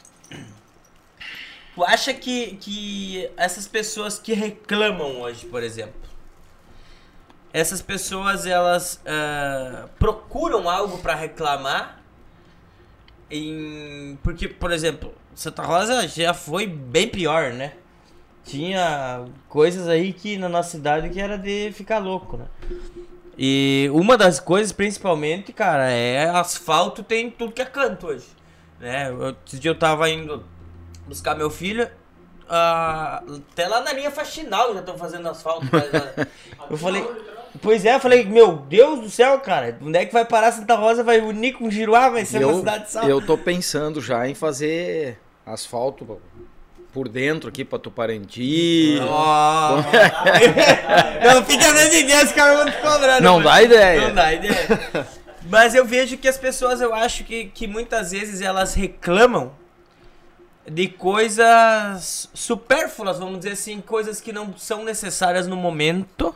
tu 1.75 1.85
acha 1.85 2.15
que, 2.15 2.57
que 2.57 3.31
essas 3.37 3.69
pessoas 3.69 4.19
que 4.19 4.33
reclamam 4.33 5.21
hoje, 5.21 5.45
por 5.45 5.63
exemplo, 5.63 6.01
essas 7.55 7.81
pessoas 7.81 8.47
elas 8.47 9.01
ah, 9.07 9.87
procuram 9.97 10.69
algo 10.69 10.99
pra 10.99 11.15
reclamar? 11.15 12.01
Em... 13.31 14.19
Porque, 14.25 14.49
por 14.49 14.73
exemplo, 14.73 15.15
Santa 15.37 15.63
Rosa 15.63 16.09
já 16.09 16.35
foi 16.35 16.67
bem 16.67 17.09
pior, 17.09 17.53
né? 17.53 17.75
Tinha 18.45 19.25
coisas 19.49 19.87
aí 19.87 20.13
que 20.13 20.37
na 20.37 20.49
nossa 20.49 20.73
cidade 20.73 21.09
que 21.09 21.21
era 21.21 21.39
de 21.39 21.71
ficar 21.73 21.99
louco, 21.99 22.37
né? 22.37 22.47
E 23.39 23.89
uma 23.93 24.19
das 24.19 24.41
coisas, 24.41 24.73
principalmente, 24.73 25.53
cara, 25.53 25.89
é 25.89 26.29
asfalto 26.29 27.05
tem 27.05 27.31
tudo 27.31 27.53
que 27.53 27.63
é 27.63 27.65
canto 27.65 28.09
hoje. 28.09 28.27
Né? 28.81 29.09
Eu, 29.11 29.37
esse 29.47 29.61
dia 29.61 29.71
eu 29.71 29.79
tava 29.79 30.11
indo 30.11 30.45
buscar 31.07 31.37
meu 31.37 31.51
filho, 31.51 31.89
ah, 32.49 33.23
até 33.53 33.69
lá 33.69 33.81
na 33.81 33.93
linha 33.93 34.11
faxinal 34.11 34.75
já 34.75 34.81
estão 34.81 34.99
fazendo 34.99 35.29
asfalto. 35.29 35.67
mas, 35.71 35.95
ah, 35.95 36.27
eu 36.69 36.77
falei, 36.77 37.07
pois 37.63 37.85
é, 37.85 37.95
eu 37.95 38.01
falei, 38.01 38.25
meu 38.25 38.57
Deus 38.57 39.01
do 39.01 39.11
céu, 39.11 39.39
cara, 39.41 39.79
onde 39.83 39.99
é 39.99 40.05
que 40.07 40.13
vai 40.13 40.25
parar 40.25 40.53
Santa 40.53 40.75
Rosa? 40.75 41.03
Vai 41.03 41.21
unir 41.21 41.53
com 41.55 41.71
Giruá, 41.71 42.09
vai 42.09 42.25
ser 42.25 42.39
uma 42.45 42.53
Eu, 42.53 42.59
cidade 42.59 42.91
só. 42.93 43.03
eu 43.05 43.25
tô 43.25 43.37
pensando 43.39 44.01
já 44.01 44.29
em 44.29 44.35
fazer 44.35 45.19
asfalto 45.47 46.21
por 46.93 47.09
dentro 47.09 47.49
aqui 47.49 47.65
pra 47.65 47.79
Tuparanti. 47.79 48.99
Ó. 49.03 49.77
não 51.35 51.45
fica 51.45 51.73
dando 51.73 51.95
ideia, 51.95 52.23
esse 52.23 52.35
cara 52.35 52.63
muito 52.63 52.79
cobrando. 52.81 53.23
Não 53.23 53.41
mas- 53.41 53.45
dá 53.45 53.63
ideia. 53.63 54.01
Não 54.01 54.15
dá 54.15 54.33
ideia. 54.33 55.07
Mas 55.49 55.75
eu 55.75 55.85
vejo 55.85 56.17
que 56.17 56.27
as 56.29 56.39
pessoas, 56.39 56.81
eu 56.81 56.95
acho 56.95 57.25
que, 57.25 57.47
que 57.47 57.67
muitas 57.67 58.13
vezes 58.13 58.41
elas 58.41 58.75
reclamam 58.75 59.53
de 60.67 60.89
coisas 60.89 62.31
supérfluas, 62.33 63.19
vamos 63.19 63.39
dizer 63.39 63.53
assim, 63.53 63.81
coisas 63.83 64.21
que 64.21 64.33
não 64.33 64.57
são 64.57 64.83
necessárias 64.83 65.47
no 65.47 65.57
momento 65.57 66.35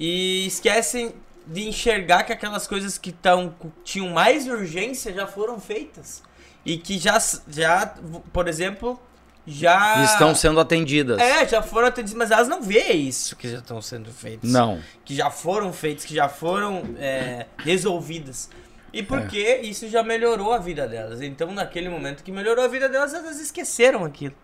e 0.00 0.46
esquecem 0.46 1.12
de 1.46 1.68
enxergar 1.68 2.24
que 2.24 2.32
aquelas 2.32 2.66
coisas 2.66 2.96
que 2.98 3.12
tão, 3.12 3.54
tinham 3.84 4.08
mais 4.08 4.48
urgência 4.48 5.12
já 5.12 5.26
foram 5.26 5.60
feitas 5.60 6.22
e 6.64 6.76
que 6.78 6.98
já, 6.98 7.18
já 7.48 7.94
por 8.32 8.48
exemplo, 8.48 8.98
já 9.46 10.04
Estão 10.04 10.34
sendo 10.34 10.60
atendidas. 10.60 11.18
é, 11.18 11.46
já 11.48 11.60
foram 11.62 11.88
atendidas, 11.88 12.16
mas 12.16 12.30
elas 12.30 12.46
não 12.48 12.62
veem 12.62 13.08
isso 13.08 13.34
que 13.36 13.48
já 13.48 13.58
estão 13.58 13.80
sendo 13.82 14.10
feitos. 14.12 14.50
Não. 14.50 14.80
Que 15.04 15.14
já 15.14 15.30
foram 15.30 15.72
feitos, 15.72 16.04
que 16.04 16.14
já 16.14 16.28
foram 16.28 16.82
é, 16.98 17.46
resolvidas. 17.58 18.48
E 18.92 19.00
É. 19.00 19.02
porque 19.02 19.60
isso 19.62 19.88
já 19.88 20.02
melhorou 20.02 20.52
a 20.52 20.58
vida 20.58 20.86
delas. 20.86 21.20
Então, 21.22 21.52
naquele 21.52 21.88
momento 21.88 22.22
que 22.22 22.30
melhorou 22.32 22.64
a 22.64 22.68
vida 22.68 22.88
delas, 22.88 23.14
elas 23.14 23.40
esqueceram 23.40 24.04
aquilo. 24.04 24.34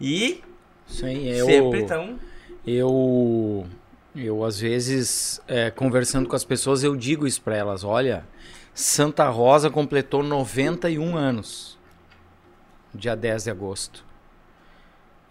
E 0.00 0.42
Sim, 0.86 1.26
eu, 1.26 1.46
sempre 1.46 1.80
estão. 1.82 2.18
eu, 2.66 3.66
eu 4.26 4.44
às 4.44 4.58
vezes, 4.58 5.40
é, 5.46 5.70
conversando 5.70 6.28
com 6.28 6.36
as 6.36 6.44
pessoas, 6.44 6.82
eu 6.82 6.96
digo 6.96 7.26
isso 7.26 7.40
pra 7.42 7.56
elas. 7.56 7.84
Olha, 7.84 8.26
Santa 8.74 9.28
Rosa 9.28 9.70
completou 9.70 10.22
91 10.22 11.16
anos, 11.16 11.78
dia 12.94 13.14
10 13.14 13.44
de 13.44 13.50
agosto. 13.50 14.04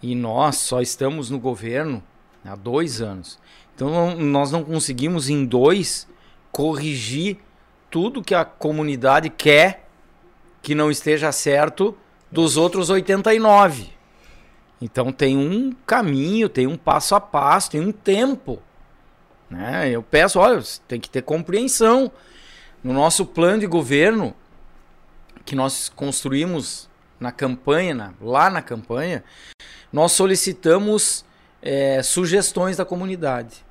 E 0.01 0.13
nós 0.15 0.57
só 0.57 0.81
estamos 0.81 1.29
no 1.29 1.39
governo 1.39 2.03
há 2.45 2.55
dois 2.55 3.01
anos. 3.01 3.39
Então 3.75 3.89
não- 3.89 4.15
nós 4.15 4.51
não 4.51 4.63
conseguimos 4.63 5.29
em 5.29 5.45
dois 5.45 6.07
corrigir 6.51 7.37
tudo 7.89 8.23
que 8.23 8.35
a 8.35 8.45
comunidade 8.45 9.29
quer 9.29 9.87
que 10.61 10.75
não 10.75 10.91
esteja 10.91 11.31
certo 11.31 11.97
dos 12.31 12.57
outros 12.57 12.89
89. 12.89 13.89
Então 14.81 15.11
tem 15.11 15.37
um 15.37 15.71
caminho, 15.85 16.49
tem 16.49 16.67
um 16.67 16.77
passo 16.77 17.15
a 17.15 17.19
passo, 17.21 17.71
tem 17.71 17.81
um 17.81 17.91
tempo. 17.91 18.61
Né? 19.49 19.89
Eu 19.89 20.03
peço, 20.03 20.39
olha, 20.39 20.61
tem 20.87 20.99
que 20.99 21.09
ter 21.09 21.21
compreensão. 21.21 22.11
No 22.83 22.93
nosso 22.93 23.25
plano 23.25 23.59
de 23.59 23.67
governo, 23.67 24.35
que 25.45 25.55
nós 25.55 25.89
construímos 25.89 26.89
na 27.19 27.31
campanha, 27.31 27.95
na- 27.95 28.13
lá 28.21 28.49
na 28.49 28.61
campanha, 28.61 29.23
nós 29.91 30.11
solicitamos 30.11 31.25
eh, 31.61 32.01
sugestões 32.03 32.77
da 32.77 32.85
comunidade. 32.85 33.65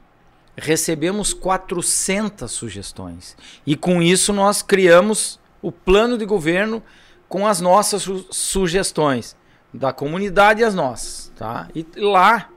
Recebemos 0.56 1.32
400 1.32 2.50
sugestões. 2.50 3.36
E 3.66 3.76
com 3.76 4.02
isso 4.02 4.32
nós 4.32 4.60
criamos 4.62 5.38
o 5.62 5.70
plano 5.70 6.18
de 6.18 6.24
governo 6.24 6.82
com 7.28 7.46
as 7.46 7.60
nossas 7.60 8.02
su- 8.02 8.26
sugestões 8.30 9.36
da 9.72 9.92
comunidade 9.92 10.62
e 10.62 10.64
as 10.64 10.74
nossas, 10.74 11.30
tá? 11.36 11.68
E 11.74 11.86
lá 11.96 12.48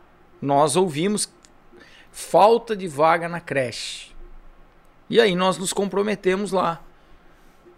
nós 0.42 0.76
ouvimos 0.76 1.30
falta 2.12 2.76
de 2.76 2.88
vaga 2.88 3.28
na 3.28 3.40
creche. 3.40 4.12
E 5.10 5.20
aí 5.20 5.36
nós 5.36 5.58
nos 5.58 5.74
comprometemos 5.74 6.52
lá. 6.52 6.82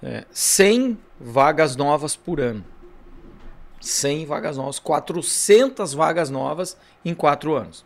É, 0.04 0.26
100 0.32 0.98
vagas 1.20 1.76
novas 1.76 2.16
por 2.16 2.42
ano. 2.42 2.66
100 3.80 4.26
vagas 4.26 4.58
novas, 4.58 4.80
400 4.80 5.94
vagas 5.94 6.30
novas 6.30 6.78
em 7.04 7.14
4 7.14 7.56
anos. 7.56 7.86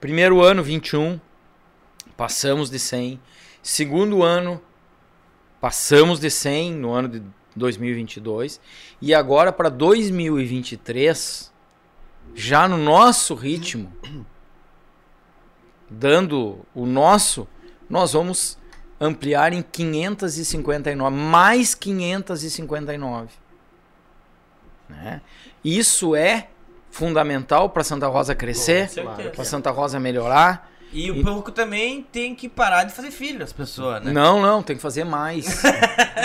Primeiro 0.00 0.42
ano, 0.42 0.62
21, 0.62 1.20
passamos 2.16 2.70
de 2.70 2.78
100. 2.78 3.20
Segundo 3.62 4.22
ano, 4.22 4.60
passamos 5.60 6.18
de 6.18 6.30
100 6.30 6.72
no 6.72 6.92
ano 6.92 7.08
de 7.08 7.22
2022. 7.54 8.60
E 9.00 9.14
agora 9.14 9.52
para 9.52 9.68
2023, 9.68 11.52
já 12.34 12.66
no 12.66 12.78
nosso 12.78 13.34
ritmo, 13.34 13.92
dando 15.90 16.64
o 16.74 16.86
nosso, 16.86 17.48
nós 17.88 18.12
vamos 18.12 18.56
ampliar 19.00 19.52
em 19.52 19.62
559, 19.62 21.16
mais 21.16 21.74
559. 21.74 23.28
Né? 24.88 25.20
Isso 25.64 26.14
é 26.14 26.48
fundamental 26.90 27.70
para 27.70 27.82
Santa 27.82 28.06
Rosa 28.06 28.34
crescer, 28.34 28.90
para 29.34 29.44
Santa 29.44 29.70
Rosa 29.70 29.98
melhorar. 29.98 30.70
E 30.92 31.08
o 31.08 31.22
pouco 31.22 31.52
também 31.52 32.02
tem 32.02 32.34
que 32.34 32.48
parar 32.48 32.82
de 32.82 32.92
fazer 32.92 33.12
filho, 33.12 33.44
as 33.44 33.52
pessoas, 33.52 34.02
né? 34.02 34.12
Não, 34.12 34.42
não, 34.42 34.60
tem 34.60 34.74
que 34.74 34.82
fazer 34.82 35.04
mais. 35.04 35.62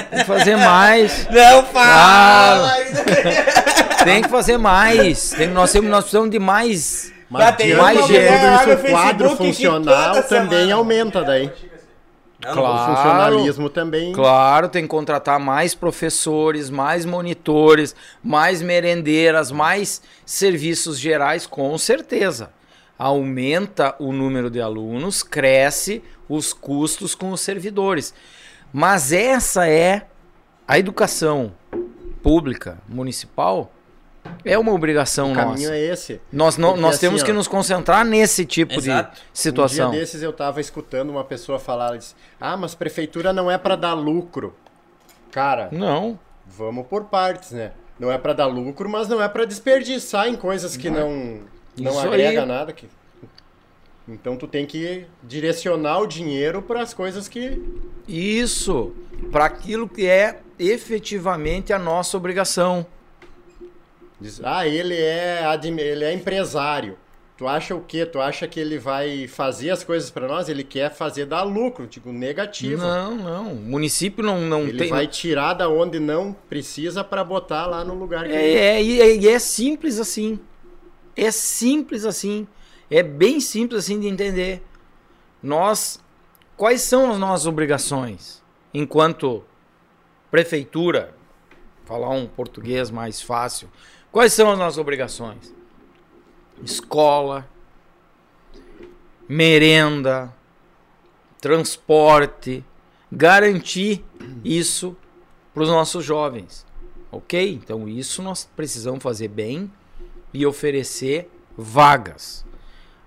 tem 0.10 0.20
que 0.20 0.26
fazer 0.26 0.56
mais. 0.56 1.28
Não 1.30 1.64
fala! 1.66 2.74
Tem 4.04 4.24
que 4.24 4.30
fazer 4.30 4.58
mais. 4.58 5.32
Tem, 5.32 5.48
nós, 5.48 5.72
temos, 5.72 5.90
nós 5.90 6.04
precisamos 6.06 6.32
de 6.32 6.40
mais. 6.40 7.14
Mas 7.30 7.44
Já 7.44 7.52
tem 7.52 7.70
tudo 7.72 7.82
lá 7.82 7.94
isso, 7.94 8.02
no 8.02 8.08
o 8.08 8.10
quadro 8.92 9.30
Facebook 9.30 9.38
que 9.38 9.46
funcional 9.48 10.24
também 10.24 10.50
semana- 10.60 10.76
aumenta 10.76 11.24
daí. 11.24 11.52
Não, 12.44 12.54
Claro. 12.54 12.92
O 12.92 12.96
funcionalismo 12.96 13.70
também. 13.70 14.12
Claro, 14.14 14.70
tem 14.70 14.84
que 14.84 14.90
contratar 14.90 15.40
mais 15.40 15.74
professores, 15.74 16.70
mais 16.70 17.04
monitores, 17.06 17.96
mais 18.24 18.62
merendeiras, 18.62 19.52
mais 19.52 20.02
serviços 20.26 21.00
gerais, 21.00 21.48
com 21.48 21.76
certeza. 21.78 22.52
Aumenta 23.00 23.96
o 24.00 24.12
número 24.12 24.50
de 24.52 24.62
alunos, 24.62 25.24
cresce 25.24 26.04
os 26.30 26.54
custos 26.54 27.16
com 27.16 27.32
os 27.32 27.42
servidores. 27.42 28.14
Mas 28.72 29.12
essa 29.12 29.68
é 29.68 30.06
a 30.68 30.78
educação 30.78 31.52
pública 32.22 32.78
municipal 32.88 33.72
é 34.44 34.58
uma 34.58 34.72
obrigação 34.72 35.32
O 35.32 35.36
caminho 35.36 35.70
nossa. 35.70 35.76
é 35.76 35.86
esse. 35.92 36.22
Nós, 36.32 36.58
não, 36.58 36.76
nós 36.78 36.96
assim, 36.96 37.08
temos 37.08 37.22
ó, 37.22 37.26
que 37.26 37.34
nos 37.34 37.48
concentrar 37.48 38.06
nesse 38.06 38.46
tipo 38.46 38.74
Exato. 38.74 39.16
de 39.16 39.22
situação. 39.34 39.88
Um 39.88 39.92
dia 39.92 40.00
desses 40.02 40.22
eu 40.22 40.34
tava 40.34 40.60
escutando 40.62 41.10
uma 41.10 41.24
pessoa 41.24 41.60
falar, 41.60 41.88
ela 41.88 41.98
disse, 41.98 42.16
ah, 42.40 42.56
mas 42.58 42.76
prefeitura 42.76 43.32
não 43.34 43.50
é 43.50 43.58
para 43.58 43.76
dar 43.76 43.94
lucro. 43.94 44.54
Cara, 45.32 45.70
Não, 45.72 46.18
vamos 46.46 46.88
por 46.88 47.06
partes, 47.06 47.52
né? 47.52 47.72
Não 48.00 48.12
é 48.12 48.18
para 48.18 48.34
dar 48.34 48.46
lucro, 48.48 48.88
mas 48.90 49.08
não 49.08 49.22
é 49.22 49.28
para 49.28 49.46
desperdiçar 49.46 50.28
em 50.28 50.36
coisas 50.36 50.76
que 50.78 50.90
não 50.90 51.42
não 51.78 51.92
Isso 51.92 52.00
agrega 52.08 52.42
aí. 52.42 52.48
nada 52.48 52.72
que 52.74 52.88
Então 54.08 54.38
tu 54.38 54.48
tem 54.48 54.66
que 54.66 55.06
direcionar 55.24 56.00
o 56.00 56.08
dinheiro 56.08 56.62
para 56.62 56.82
as 56.82 56.94
coisas 56.94 57.28
que 57.28 57.62
Isso, 58.08 58.94
para 59.32 59.46
aquilo 59.46 59.90
que 59.90 60.06
é 60.08 60.40
efetivamente 60.60 61.74
a 61.74 61.80
nossa 61.80 62.16
obrigação. 62.16 62.86
Diz, 64.20 64.42
ah, 64.44 64.68
ele 64.68 64.96
é 64.96 65.44
ele 65.80 66.04
é 66.04 66.14
empresário. 66.14 66.98
Tu 67.38 67.46
acha 67.46 67.76
o 67.76 67.82
quê? 67.82 68.06
Tu 68.06 68.20
acha 68.20 68.48
que 68.48 68.58
ele 68.58 68.78
vai 68.78 69.28
fazer 69.28 69.70
as 69.70 69.84
coisas 69.84 70.10
para 70.10 70.26
nós? 70.26 70.48
Ele 70.48 70.64
quer 70.64 70.94
fazer 70.94 71.26
dar 71.26 71.44
lucro, 71.44 71.86
tipo, 71.86 72.14
negativo. 72.14 72.82
Não, 72.82 73.16
não. 73.16 73.52
O 73.52 73.56
município 73.56 74.24
não, 74.24 74.40
não 74.40 74.62
Ele 74.62 74.78
tem. 74.78 74.90
vai 74.90 75.06
tirar 75.06 75.54
da 75.54 75.68
onde 75.68 76.00
não 76.00 76.34
precisa 76.48 77.04
para 77.04 77.26
botar 77.26 77.66
lá 77.66 77.84
no 77.84 77.94
lugar 77.94 78.26
que 78.26 78.32
É, 78.32 78.78
é, 78.78 78.84
e 78.84 79.02
é, 79.02 79.16
e 79.18 79.28
é 79.28 79.38
simples 79.38 80.00
assim. 80.00 80.40
É 81.14 81.30
simples 81.30 82.06
assim. 82.06 82.48
É 82.90 83.04
bem 83.04 83.42
simples 83.42 83.84
assim 83.84 84.00
de 84.00 84.08
entender. 84.08 84.64
Nós. 85.44 86.02
Quais 86.56 86.82
são 86.84 87.12
as 87.12 87.18
nossas 87.18 87.48
obrigações 87.48 88.42
enquanto 88.74 89.44
prefeitura? 90.32 91.14
Falar 91.84 92.12
um 92.12 92.26
português 92.28 92.90
mais 92.90 93.22
fácil. 93.22 93.70
Quais 94.16 94.32
são 94.32 94.50
as 94.50 94.58
nossas 94.58 94.78
obrigações? 94.78 95.54
Escola, 96.64 97.46
merenda, 99.28 100.34
transporte, 101.42 102.64
garantir 103.12 104.06
isso 104.42 104.96
para 105.54 105.64
os 105.64 105.68
nossos 105.70 106.06
jovens. 106.06 106.66
Ok? 107.12 107.56
Então 107.62 107.90
isso 107.90 108.24
nós 108.24 108.50
precisamos 108.56 109.04
fazer 109.04 109.28
bem 109.28 109.70
e 110.34 110.46
oferecer 110.46 111.30
vagas. 111.58 112.46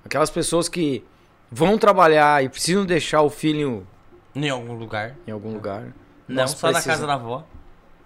Aquelas 0.05 0.29
pessoas 0.29 0.69
que 0.69 1.03
vão 1.51 1.79
trabalhar 1.79 2.45
e 2.45 2.51
precisam 2.51 2.85
deixar 2.85 3.23
o 3.23 3.31
filho 3.31 3.87
Em 4.35 4.51
algum 4.51 4.75
lugar. 4.75 5.17
em 5.27 5.31
algum 5.31 5.55
lugar. 5.55 5.91
Não 6.29 6.47
só 6.47 6.67
na 6.67 6.73
precisamos- 6.75 6.85
casa 6.85 7.07
da 7.07 7.15
avó. 7.15 7.47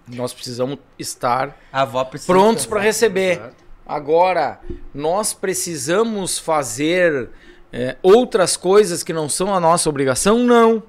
Nós 0.07 0.33
precisamos 0.33 0.77
estar 0.99 1.57
precisa. 2.05 2.31
prontos 2.31 2.65
para 2.65 2.81
receber. 2.81 3.41
Agora, 3.85 4.59
nós 4.93 5.33
precisamos 5.33 6.37
fazer 6.39 7.29
é, 7.71 7.97
outras 8.01 8.55
coisas 8.57 9.03
que 9.03 9.13
não 9.13 9.27
são 9.29 9.53
a 9.53 9.59
nossa 9.59 9.89
obrigação? 9.89 10.39
Não. 10.39 10.83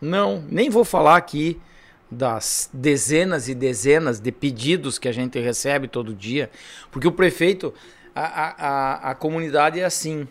Não. 0.00 0.42
Nem 0.48 0.68
vou 0.70 0.84
falar 0.84 1.16
aqui 1.16 1.60
das 2.10 2.70
dezenas 2.72 3.48
e 3.48 3.54
dezenas 3.54 4.20
de 4.20 4.30
pedidos 4.30 4.98
que 4.98 5.08
a 5.08 5.12
gente 5.12 5.38
recebe 5.40 5.88
todo 5.88 6.14
dia, 6.14 6.50
porque 6.90 7.08
o 7.08 7.12
prefeito, 7.12 7.74
a, 8.14 8.20
a, 8.22 8.54
a, 9.08 9.10
a 9.10 9.14
comunidade 9.14 9.80
é 9.80 9.84
assim. 9.84 10.28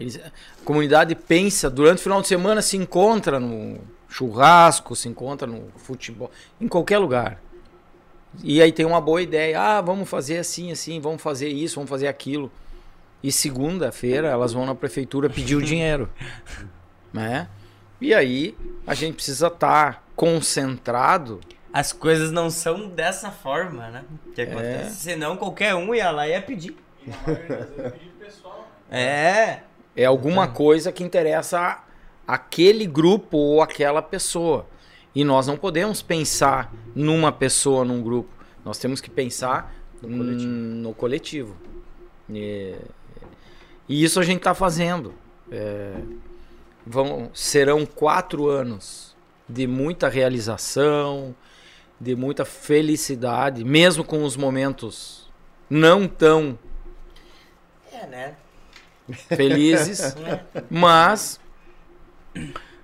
Eles- 0.00 0.16
a 0.16 0.30
comunidade 0.64 1.14
pensa, 1.14 1.68
durante 1.70 1.98
o 1.98 2.02
final 2.02 2.20
de 2.20 2.28
semana 2.28 2.60
se 2.62 2.76
encontra 2.76 3.38
no 3.38 3.78
churrasco, 4.08 4.96
se 4.96 5.08
encontra 5.08 5.46
no 5.46 5.68
futebol, 5.76 6.30
em 6.60 6.66
qualquer 6.68 6.98
lugar. 6.98 7.40
E 8.42 8.60
aí 8.62 8.72
tem 8.72 8.84
uma 8.86 9.00
boa 9.00 9.20
ideia, 9.22 9.60
ah, 9.60 9.80
vamos 9.80 10.08
fazer 10.08 10.38
assim, 10.38 10.70
assim, 10.70 11.00
vamos 11.00 11.20
fazer 11.22 11.48
isso, 11.48 11.76
vamos 11.76 11.90
fazer 11.90 12.08
aquilo. 12.08 12.50
E 13.22 13.32
segunda-feira 13.32 14.28
elas 14.28 14.52
vão 14.52 14.64
na 14.64 14.74
prefeitura 14.74 15.28
pedir 15.28 15.56
o 15.56 15.62
dinheiro, 15.62 16.08
né? 17.12 17.48
E 18.00 18.14
aí 18.14 18.56
a 18.86 18.94
gente 18.94 19.14
precisa 19.16 19.48
estar 19.48 20.04
concentrado. 20.14 21.40
As 21.72 21.92
coisas 21.92 22.30
não 22.30 22.48
são 22.50 22.88
dessa 22.88 23.30
forma, 23.30 23.88
né? 23.88 24.04
Que 24.34 24.42
acontece. 24.42 24.96
Senão 24.96 25.36
qualquer 25.36 25.74
um 25.74 25.94
ia 25.94 26.10
lá 26.10 26.26
e 26.28 26.30
ia 26.30 26.40
pedir. 26.42 26.76
E 27.04 27.10
na 27.10 27.16
maioria 27.26 27.48
das 27.56 27.68
vezes 27.70 27.78
é 27.84 27.90
pedido 27.90 28.12
pessoal. 28.18 28.68
né? 28.90 29.00
É. 29.02 29.62
É 29.96 30.04
alguma 30.04 30.46
coisa 30.46 30.92
que 30.92 31.02
interessa 31.02 31.58
a- 31.60 31.82
aquele 32.28 32.86
grupo 32.86 33.38
ou 33.38 33.62
aquela 33.62 34.02
pessoa. 34.02 34.66
E 35.14 35.24
nós 35.24 35.46
não 35.46 35.56
podemos 35.56 36.02
pensar 36.02 36.70
numa 36.94 37.32
pessoa, 37.32 37.86
num 37.86 38.02
grupo. 38.02 38.28
Nós 38.62 38.78
temos 38.78 39.00
que 39.00 39.08
pensar 39.08 39.74
no 40.02 40.18
coletivo. 40.18 40.50
No 40.50 40.94
coletivo. 40.94 41.56
E, 42.28 42.74
e 43.88 44.04
isso 44.04 44.20
a 44.20 44.22
gente 44.22 44.38
está 44.38 44.52
fazendo. 44.52 45.14
É, 45.50 45.94
vão, 46.86 47.30
serão 47.32 47.86
quatro 47.86 48.46
anos 48.46 49.16
de 49.48 49.66
muita 49.66 50.08
realização, 50.08 51.34
de 51.98 52.14
muita 52.14 52.44
felicidade, 52.44 53.64
mesmo 53.64 54.04
com 54.04 54.22
os 54.22 54.36
momentos 54.36 55.30
não 55.70 56.06
tão 56.06 56.58
É, 57.90 58.06
né? 58.06 58.36
felizes, 59.28 60.14
mas 60.70 61.40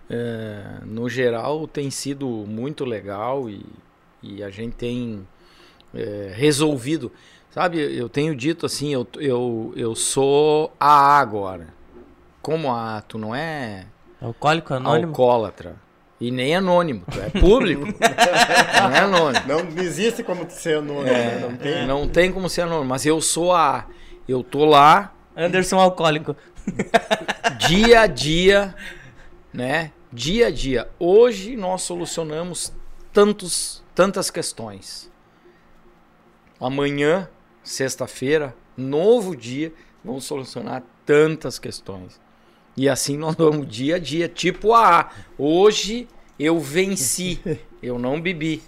é, 0.08 0.62
no 0.84 1.08
geral 1.08 1.66
tem 1.66 1.90
sido 1.90 2.26
muito 2.28 2.84
legal 2.84 3.48
e, 3.48 3.64
e 4.22 4.42
a 4.42 4.50
gente 4.50 4.74
tem 4.74 5.26
é, 5.94 6.32
resolvido. 6.34 7.10
Sabe, 7.50 7.78
eu 7.78 8.08
tenho 8.08 8.34
dito 8.34 8.66
assim, 8.66 8.92
eu, 8.92 9.06
eu, 9.16 9.72
eu 9.76 9.94
sou 9.94 10.72
AA 10.78 11.18
agora. 11.20 11.68
Como 12.42 12.70
AA, 12.72 13.00
tu 13.02 13.16
não 13.16 13.34
é 13.34 13.86
Alcoólico 14.20 14.74
anônimo. 14.74 15.08
alcoólatra. 15.08 15.76
E 16.20 16.30
nem 16.30 16.54
anônimo, 16.56 17.04
tu 17.10 17.20
é 17.20 17.28
público. 17.40 17.84
não 18.80 18.90
é 18.94 18.98
anônimo. 19.00 19.44
Não 19.46 19.82
existe 19.82 20.22
como 20.22 20.48
ser 20.48 20.78
anônimo, 20.78 21.04
né? 21.04 21.38
Não 21.40 21.56
tem. 21.56 21.86
Não 21.86 22.08
tem 22.08 22.32
como 22.32 22.48
ser 22.48 22.62
anônimo, 22.62 22.86
mas 22.86 23.04
eu 23.04 23.20
sou 23.20 23.52
AA. 23.52 23.86
Eu 24.26 24.42
tô 24.42 24.64
lá 24.64 25.12
Anderson 25.36 25.78
alcoólico. 25.78 26.34
dia 27.68 28.00
a 28.00 28.06
dia, 28.06 28.74
né? 29.54 29.92
Dia 30.12 30.48
a 30.48 30.50
dia. 30.50 30.90
Hoje 30.98 31.56
nós 31.56 31.82
solucionamos 31.82 32.72
tantos, 33.12 33.82
tantas 33.94 34.28
questões. 34.28 35.10
Amanhã, 36.60 37.28
sexta-feira, 37.62 38.54
novo 38.76 39.36
dia, 39.36 39.72
vamos 40.04 40.24
solucionar 40.24 40.82
tantas 41.06 41.58
questões. 41.58 42.20
E 42.76 42.88
assim 42.88 43.16
nós 43.16 43.36
vamos 43.36 43.68
dia 43.68 43.96
a 43.96 43.98
dia, 44.00 44.28
tipo 44.28 44.74
a 44.74 45.10
hoje 45.38 46.08
eu 46.36 46.58
venci, 46.58 47.40
eu 47.80 47.96
não 47.96 48.20
bebi. 48.20 48.60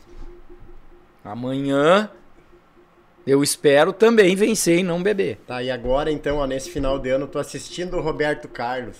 Amanhã 1.24 2.09
eu 3.27 3.43
espero 3.43 3.93
também 3.93 4.37
vencer 4.37 4.79
e 4.79 4.83
não 4.85 5.03
beber. 5.03 5.39
Tá, 5.47 5.61
e 5.61 5.68
agora 5.68 6.12
então, 6.12 6.37
ó, 6.37 6.47
nesse 6.47 6.70
final 6.70 6.97
de 6.97 7.11
ano, 7.11 7.27
tu 7.27 7.41
assistindo 7.41 7.97
o 7.97 8.01
Roberto 8.01 8.47
Carlos 8.49 8.97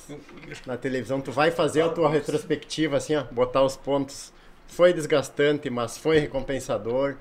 na 0.67 0.77
televisão, 0.77 1.21
tu 1.21 1.31
vai 1.31 1.53
fazer 1.53 1.83
a 1.83 1.89
tua 1.89 2.11
retrospectiva, 2.11 2.97
assim, 2.97 3.15
ó, 3.15 3.23
botar 3.23 3.63
os 3.63 3.77
pontos. 3.77 4.33
Foi 4.67 4.93
desgastante, 4.93 5.71
mas 5.71 5.97
foi 5.97 6.19
recompensador, 6.19 7.15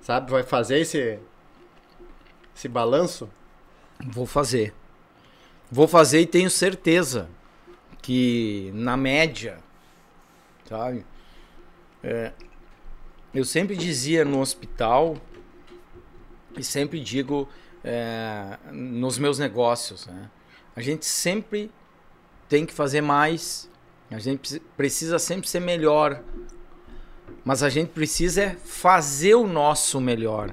sabe? 0.00 0.30
Vai 0.30 0.42
fazer 0.42 0.78
esse, 0.78 1.18
esse 2.56 2.66
balanço? 2.66 3.28
Vou 4.06 4.24
fazer. 4.24 4.72
Vou 5.70 5.86
fazer 5.86 6.20
e 6.20 6.26
tenho 6.26 6.48
certeza 6.48 7.28
que 8.00 8.70
na 8.72 8.96
média, 8.96 9.58
sabe? 10.66 11.04
É, 12.02 12.32
eu 13.34 13.44
sempre 13.44 13.76
dizia 13.76 14.24
no 14.24 14.40
hospital 14.40 15.18
e 16.60 16.64
sempre 16.64 17.00
digo 17.00 17.48
é, 17.84 18.58
nos 18.72 19.18
meus 19.18 19.38
negócios, 19.38 20.06
né? 20.06 20.30
A 20.74 20.80
gente 20.80 21.06
sempre 21.06 21.70
tem 22.48 22.64
que 22.64 22.72
fazer 22.72 23.00
mais, 23.00 23.68
a 24.10 24.18
gente 24.18 24.38
preci- 24.38 24.60
precisa 24.76 25.18
sempre 25.18 25.48
ser 25.48 25.60
melhor, 25.60 26.22
mas 27.44 27.62
a 27.62 27.68
gente 27.68 27.90
precisa 27.90 28.42
é 28.42 28.56
fazer 28.56 29.34
o 29.34 29.46
nosso 29.46 30.00
melhor. 30.00 30.50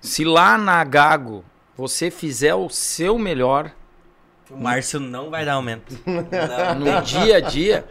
Se 0.00 0.24
lá 0.24 0.56
na 0.56 0.82
Gago 0.84 1.44
você 1.76 2.10
fizer 2.10 2.54
o 2.54 2.68
seu 2.68 3.18
melhor 3.18 3.72
O 4.50 4.56
Márcio 4.56 4.98
não 4.98 5.30
vai 5.30 5.44
dar 5.44 5.54
aumento. 5.54 5.92
no 6.78 7.02
dia 7.02 7.36
a 7.36 7.40
dia, 7.40 7.86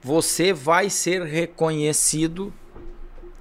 você 0.00 0.52
vai 0.52 0.88
ser 0.88 1.22
reconhecido 1.22 2.52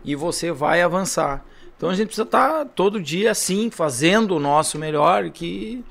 e 0.07 0.15
você 0.15 0.53
vai 0.53 0.81
avançar. 0.81 1.45
Então 1.75 1.89
a 1.89 1.93
gente 1.93 2.07
precisa 2.07 2.25
estar 2.25 2.65
todo 2.65 2.99
dia 2.99 3.29
assim, 3.29 3.69
fazendo 3.69 4.37
o 4.37 4.39
nosso 4.39 4.79
melhor, 4.79 5.29
que, 5.29 5.83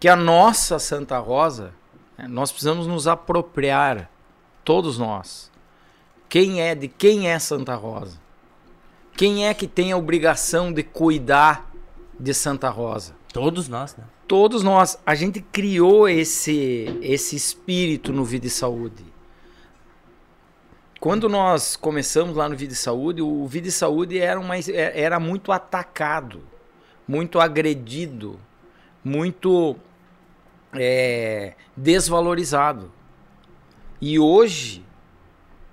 que 0.00 0.08
a 0.08 0.16
nossa 0.16 0.78
Santa 0.78 1.18
Rosa, 1.18 1.74
né, 2.16 2.26
nós 2.26 2.50
precisamos 2.50 2.86
nos 2.86 3.06
apropriar, 3.06 4.10
todos 4.64 4.98
nós. 4.98 5.52
Quem 6.26 6.62
é, 6.62 6.74
de 6.74 6.88
quem 6.88 7.28
é 7.28 7.38
Santa 7.38 7.74
Rosa? 7.74 8.18
Quem 9.16 9.46
é 9.46 9.54
que 9.54 9.68
tem 9.68 9.92
a 9.92 9.96
obrigação 9.96 10.72
de 10.72 10.82
cuidar 10.82 11.70
de 12.18 12.32
Santa 12.32 12.70
Rosa? 12.70 13.14
Todos 13.32 13.68
nós, 13.68 13.94
né? 13.94 14.04
todos 14.26 14.62
nós, 14.62 14.98
a 15.04 15.14
gente 15.14 15.40
criou 15.40 16.08
esse 16.08 16.98
esse 17.02 17.36
espírito 17.36 18.12
no 18.12 18.24
Vida 18.24 18.46
e 18.46 18.50
Saúde. 18.50 19.13
Quando 21.04 21.28
nós 21.28 21.76
começamos 21.76 22.34
lá 22.34 22.48
no 22.48 22.56
Vida 22.56 22.72
e 22.72 22.76
Saúde, 22.76 23.20
o 23.20 23.46
Vida 23.46 23.68
e 23.68 23.70
Saúde 23.70 24.18
era, 24.18 24.40
uma, 24.40 24.54
era 24.56 25.20
muito 25.20 25.52
atacado, 25.52 26.42
muito 27.06 27.38
agredido, 27.38 28.40
muito 29.04 29.76
é, 30.72 31.56
desvalorizado. 31.76 32.90
E 34.00 34.18
hoje, 34.18 34.82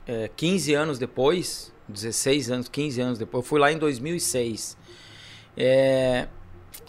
é, 0.06 0.30
15 0.36 0.74
anos 0.74 1.00
depois, 1.00 1.74
16 1.88 2.52
anos, 2.52 2.68
15 2.68 3.00
anos 3.00 3.18
depois, 3.18 3.42
eu 3.42 3.48
fui 3.48 3.58
lá 3.62 3.72
em 3.72 3.78
2006. 3.78 4.76
É, 5.56 6.28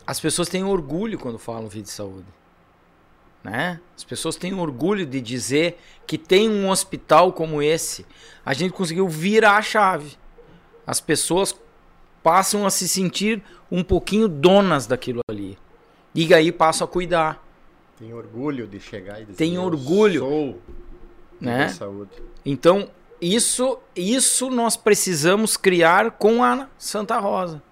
as 0.05 0.19
pessoas 0.19 0.49
têm 0.49 0.65
orgulho 0.65 1.17
quando 1.17 1.39
falam 1.39 1.69
vida 1.69 1.85
de 1.85 1.91
saúde. 1.91 2.27
Né? 3.43 3.81
As 3.97 4.05
pessoas 4.05 4.37
têm 4.37 4.55
orgulho 4.55 5.05
de 5.05 5.21
dizer 5.21 5.79
que 6.07 6.17
tem 6.17 6.49
um 6.49 6.69
hospital 6.69 7.33
como 7.33 7.61
esse. 7.61 8.07
A 8.45 8.55
gente 8.55 8.73
conseguiu 8.73 9.09
virar 9.09 9.57
a 9.57 9.63
chave. 9.63 10.17
As 10.87 11.01
pessoas 11.01 11.55
passam 12.23 12.65
a 12.65 12.71
se 12.71 12.89
sentir 12.89 13.43
um 13.71 13.83
pouquinho 13.83 14.29
donas 14.29 14.87
daquilo 14.87 15.21
ali. 15.29 15.59
E 16.15 16.33
aí 16.33 16.53
passam 16.53 16.85
a 16.85 16.89
cuidar. 16.89 17.43
Tem 17.99 18.13
orgulho 18.13 18.67
de 18.67 18.79
chegar 18.79 19.21
e 19.21 19.25
dizer 19.25 19.37
Tem 19.37 19.55
"Eu 19.55 19.63
orgulho", 19.63 20.21
Sou 20.21 20.63
Né? 21.41 21.67
de 21.67 21.73
saúde. 21.73 22.11
Então, 22.45 22.89
isso, 23.21 23.79
isso 23.97 24.51
nós 24.51 24.77
precisamos 24.77 25.57
criar 25.57 26.13
com 26.13 26.45
a 26.45 26.69
Santa 26.79 27.19
Rosa. 27.19 27.63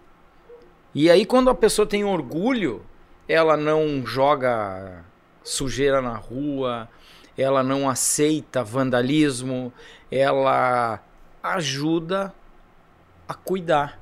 E 0.95 1.09
aí, 1.11 1.25
quando 1.25 1.51
a 1.51 1.55
pessoa 1.55 1.87
tem 1.87 2.05
orgulho, 2.05 2.83
ela 3.29 3.57
não 3.57 4.05
joga 4.05 5.05
sujeira 5.43 6.01
na 6.01 6.17
rua, 6.17 6.89
ela 7.37 7.63
não 7.63 7.89
aceita 7.89 8.63
vandalismo, 8.63 9.73
ela 10.11 11.01
ajuda 11.43 12.35
a 13.29 13.35
cuidar. 13.35 13.99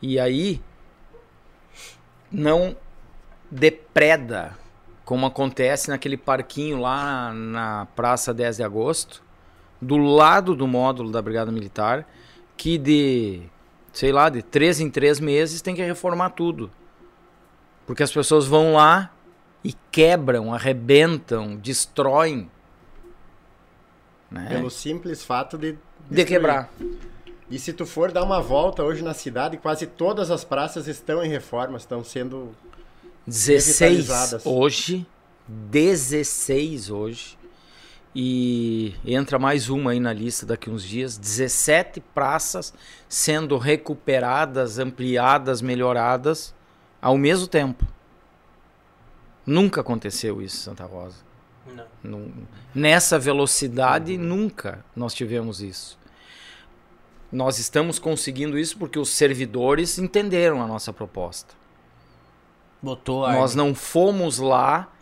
E 0.00 0.18
aí, 0.18 0.60
não 2.30 2.76
depreda, 3.50 4.56
como 5.04 5.26
acontece 5.26 5.88
naquele 5.88 6.16
parquinho 6.16 6.80
lá 6.80 7.32
na 7.32 7.86
Praça 7.96 8.34
10 8.34 8.56
de 8.56 8.62
Agosto, 8.62 9.22
do 9.80 9.96
lado 9.96 10.54
do 10.54 10.66
módulo 10.66 11.10
da 11.10 11.22
Brigada 11.22 11.50
Militar, 11.50 12.06
que 12.56 12.78
de, 12.78 13.42
sei 13.92 14.12
lá, 14.12 14.28
de 14.28 14.42
três 14.42 14.80
em 14.80 14.90
três 14.90 15.20
meses 15.20 15.62
tem 15.62 15.74
que 15.74 15.82
reformar 15.82 16.30
tudo. 16.30 16.70
Porque 17.86 18.02
as 18.02 18.12
pessoas 18.12 18.46
vão 18.46 18.74
lá 18.74 19.13
e 19.64 19.72
quebram, 19.90 20.52
arrebentam, 20.52 21.56
destroem. 21.56 22.50
Né? 24.30 24.46
Pelo 24.50 24.70
simples 24.70 25.24
fato 25.24 25.56
de. 25.56 25.76
De 26.10 26.24
quebrar. 26.24 26.70
E 27.50 27.58
se 27.58 27.72
tu 27.72 27.86
for 27.86 28.12
dar 28.12 28.22
uma 28.22 28.42
volta 28.42 28.82
hoje 28.82 29.02
na 29.02 29.14
cidade, 29.14 29.56
quase 29.56 29.86
todas 29.86 30.30
as 30.30 30.44
praças 30.44 30.86
estão 30.86 31.24
em 31.24 31.28
reforma, 31.28 31.78
estão 31.78 32.04
sendo 32.04 32.54
16 33.26 33.80
Revitalizadas. 33.80 34.46
hoje. 34.46 35.06
16 35.46 36.90
hoje. 36.90 37.38
E 38.14 38.94
entra 39.04 39.38
mais 39.38 39.68
uma 39.68 39.90
aí 39.90 40.00
na 40.00 40.12
lista 40.12 40.46
daqui 40.46 40.70
uns 40.70 40.84
dias. 40.84 41.16
17 41.16 42.00
praças 42.14 42.72
sendo 43.08 43.56
recuperadas, 43.58 44.78
ampliadas, 44.78 45.60
melhoradas 45.60 46.54
ao 47.00 47.18
mesmo 47.18 47.46
tempo. 47.46 47.84
Nunca 49.46 49.80
aconteceu 49.80 50.40
isso 50.40 50.56
em 50.56 50.64
Santa 50.64 50.84
Rosa. 50.84 51.16
Não. 52.02 52.30
Nessa 52.74 53.18
velocidade, 53.18 54.18
nunca 54.18 54.84
nós 54.94 55.14
tivemos 55.14 55.62
isso. 55.62 55.98
Nós 57.32 57.58
estamos 57.58 57.98
conseguindo 57.98 58.58
isso 58.58 58.76
porque 58.78 58.98
os 58.98 59.10
servidores 59.10 59.98
entenderam 59.98 60.62
a 60.62 60.66
nossa 60.66 60.92
proposta. 60.92 61.54
Botou 62.82 63.24
a. 63.24 63.32
Nós 63.32 63.54
não 63.54 63.74
fomos 63.74 64.38
lá 64.38 64.92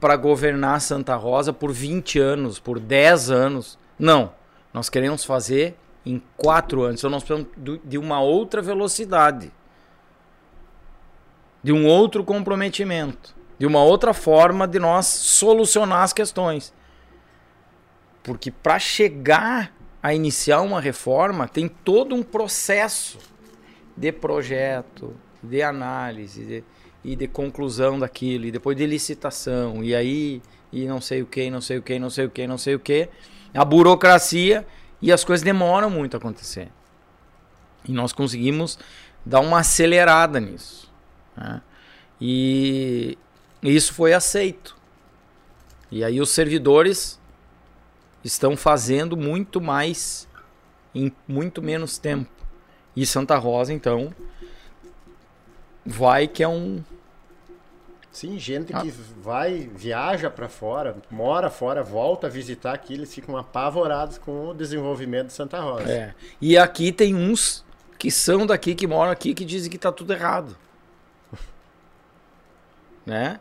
para 0.00 0.16
governar 0.16 0.80
Santa 0.80 1.14
Rosa 1.14 1.52
por 1.52 1.72
20 1.72 2.18
anos, 2.18 2.58
por 2.58 2.80
10 2.80 3.30
anos. 3.30 3.78
Não. 3.96 4.32
Nós 4.74 4.88
queremos 4.88 5.24
fazer 5.24 5.76
em 6.04 6.20
4 6.36 6.82
anos. 6.82 7.00
Então 7.00 7.10
nós 7.10 7.22
precisamos 7.22 7.80
de 7.84 7.96
uma 7.96 8.20
outra 8.20 8.60
velocidade. 8.60 9.52
De 11.62 11.72
um 11.72 11.86
outro 11.86 12.24
comprometimento. 12.24 13.35
De 13.58 13.66
uma 13.66 13.82
outra 13.82 14.12
forma 14.12 14.66
de 14.66 14.78
nós 14.78 15.06
solucionar 15.06 16.02
as 16.02 16.12
questões. 16.12 16.72
Porque 18.22 18.50
para 18.50 18.78
chegar 18.78 19.72
a 20.02 20.14
iniciar 20.14 20.60
uma 20.60 20.80
reforma, 20.80 21.48
tem 21.48 21.68
todo 21.68 22.14
um 22.14 22.22
processo 22.22 23.18
de 23.96 24.12
projeto, 24.12 25.16
de 25.42 25.62
análise, 25.62 26.44
de, 26.44 26.64
e 27.02 27.16
de 27.16 27.28
conclusão 27.28 27.98
daquilo, 27.98 28.46
e 28.46 28.50
depois 28.50 28.76
de 28.76 28.84
licitação, 28.86 29.82
e 29.82 29.94
aí, 29.94 30.42
e 30.72 30.86
não 30.86 31.00
sei 31.00 31.22
o 31.22 31.26
que, 31.26 31.48
não 31.50 31.60
sei 31.60 31.78
o 31.78 31.82
que, 31.82 31.98
não 31.98 32.10
sei 32.10 32.26
o 32.26 32.30
que, 32.30 32.46
não 32.46 32.58
sei 32.58 32.74
o 32.74 32.80
que. 32.80 33.08
A 33.54 33.64
burocracia 33.64 34.66
e 35.00 35.12
as 35.12 35.24
coisas 35.24 35.44
demoram 35.44 35.88
muito 35.88 36.14
a 36.14 36.18
acontecer. 36.18 36.68
E 37.88 37.92
nós 37.92 38.12
conseguimos 38.12 38.78
dar 39.24 39.40
uma 39.40 39.60
acelerada 39.60 40.40
nisso. 40.40 40.92
né? 41.36 41.62
E 42.20 43.16
isso 43.70 43.92
foi 43.92 44.12
aceito. 44.12 44.76
E 45.90 46.02
aí 46.04 46.20
os 46.20 46.30
servidores 46.30 47.18
estão 48.24 48.56
fazendo 48.56 49.16
muito 49.16 49.60
mais 49.60 50.28
em 50.94 51.12
muito 51.28 51.62
menos 51.62 51.98
tempo. 51.98 52.30
E 52.94 53.04
Santa 53.04 53.36
Rosa, 53.36 53.72
então, 53.72 54.12
vai 55.84 56.26
que 56.26 56.42
é 56.42 56.48
um. 56.48 56.82
Sim, 58.10 58.38
gente 58.38 58.74
Ah. 58.74 58.80
que 58.80 58.90
vai, 58.90 59.70
viaja 59.74 60.30
para 60.30 60.48
fora, 60.48 60.96
mora 61.10 61.50
fora, 61.50 61.82
volta 61.82 62.28
a 62.28 62.30
visitar 62.30 62.72
aqui, 62.72 62.94
eles 62.94 63.14
ficam 63.14 63.36
apavorados 63.36 64.16
com 64.16 64.48
o 64.48 64.54
desenvolvimento 64.54 65.26
de 65.26 65.34
Santa 65.34 65.60
Rosa. 65.60 65.90
É. 65.90 66.14
E 66.40 66.56
aqui 66.56 66.90
tem 66.90 67.14
uns 67.14 67.62
que 67.98 68.10
são 68.10 68.46
daqui, 68.46 68.74
que 68.74 68.86
moram 68.86 69.12
aqui, 69.12 69.34
que 69.34 69.44
dizem 69.44 69.70
que 69.70 69.76
tá 69.78 69.92
tudo 69.92 70.12
errado. 70.12 70.56
Né? 73.04 73.38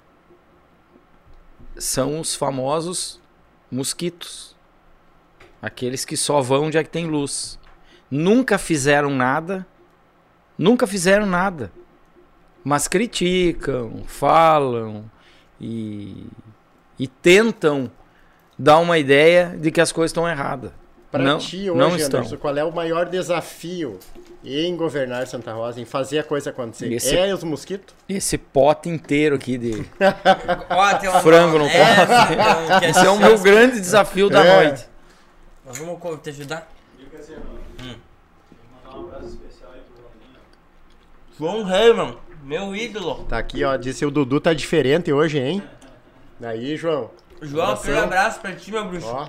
São 1.77 2.19
os 2.19 2.35
famosos 2.35 3.19
mosquitos. 3.71 4.55
Aqueles 5.61 6.05
que 6.05 6.15
só 6.15 6.41
vão 6.41 6.65
onde 6.65 6.77
é 6.77 6.83
que 6.83 6.89
tem 6.89 7.07
luz. 7.07 7.59
Nunca 8.09 8.57
fizeram 8.57 9.09
nada. 9.09 9.65
Nunca 10.57 10.87
fizeram 10.87 11.25
nada. 11.25 11.71
Mas 12.63 12.87
criticam, 12.87 14.03
falam 14.07 15.09
e, 15.59 16.25
e 16.97 17.07
tentam 17.07 17.91
dar 18.57 18.79
uma 18.79 18.97
ideia 18.97 19.55
de 19.59 19.71
que 19.71 19.81
as 19.81 19.91
coisas 19.91 20.09
estão 20.09 20.27
erradas. 20.27 20.71
Para 21.11 21.37
ti 21.37 21.69
hoje, 21.69 21.79
não 21.79 21.95
estão. 21.95 22.19
Anderson, 22.19 22.37
qual 22.37 22.57
é 22.57 22.63
o 22.63 22.71
maior 22.71 23.07
desafio 23.07 23.99
em 24.47 24.75
governar 24.75 25.25
Santa 25.27 25.51
Rosa, 25.53 25.79
em 25.81 25.85
fazer 25.85 26.19
a 26.19 26.23
coisa 26.23 26.49
acontecer? 26.51 26.91
Esse- 26.93 27.17
É 27.17 27.33
os 27.33 27.43
mosquitos? 27.43 27.93
Esse 28.07 28.37
pote 28.37 28.89
inteiro 28.89 29.35
aqui 29.35 29.57
de. 29.57 29.71
Uma- 30.69 31.21
Frango 31.21 31.57
no 31.59 31.65
É, 31.65 31.95
pote. 31.95 32.33
então, 32.33 32.79
que 32.79 32.85
Esse 32.87 33.05
é 33.05 33.09
o 33.09 33.17
meu 33.19 33.37
grande 33.39 33.79
desafio 33.79 34.29
da 34.29 34.43
É. 34.45 34.65
noite. 34.65 34.85
Nós 35.65 35.77
vamos 35.77 35.99
te 36.21 36.29
ajudar? 36.29 36.71
Diga 36.97 37.17
mano. 37.39 37.95
Mandar 38.85 38.97
um 38.99 39.07
abraço 39.07 39.25
especial 39.27 39.71
aí 39.73 39.81
pro 39.81 40.03
Roninho. 40.03 40.39
João 41.39 41.63
Raymond, 41.63 42.17
meu 42.43 42.75
ídolo. 42.75 43.25
Tá 43.27 43.37
aqui, 43.39 43.63
ó, 43.63 43.75
disse 43.75 44.05
o 44.05 44.11
Dudu 44.11 44.39
tá 44.39 44.53
diferente 44.53 45.11
hoje, 45.11 45.39
hein? 45.39 45.63
Aí, 46.43 46.75
João. 46.77 47.09
João, 47.41 47.71
aquele 47.73 47.97
abraço 47.97 48.39
pra 48.39 48.51
ti, 48.53 48.71
meu 48.71 48.85
bruxo. 48.85 49.07
Ó, 49.07 49.27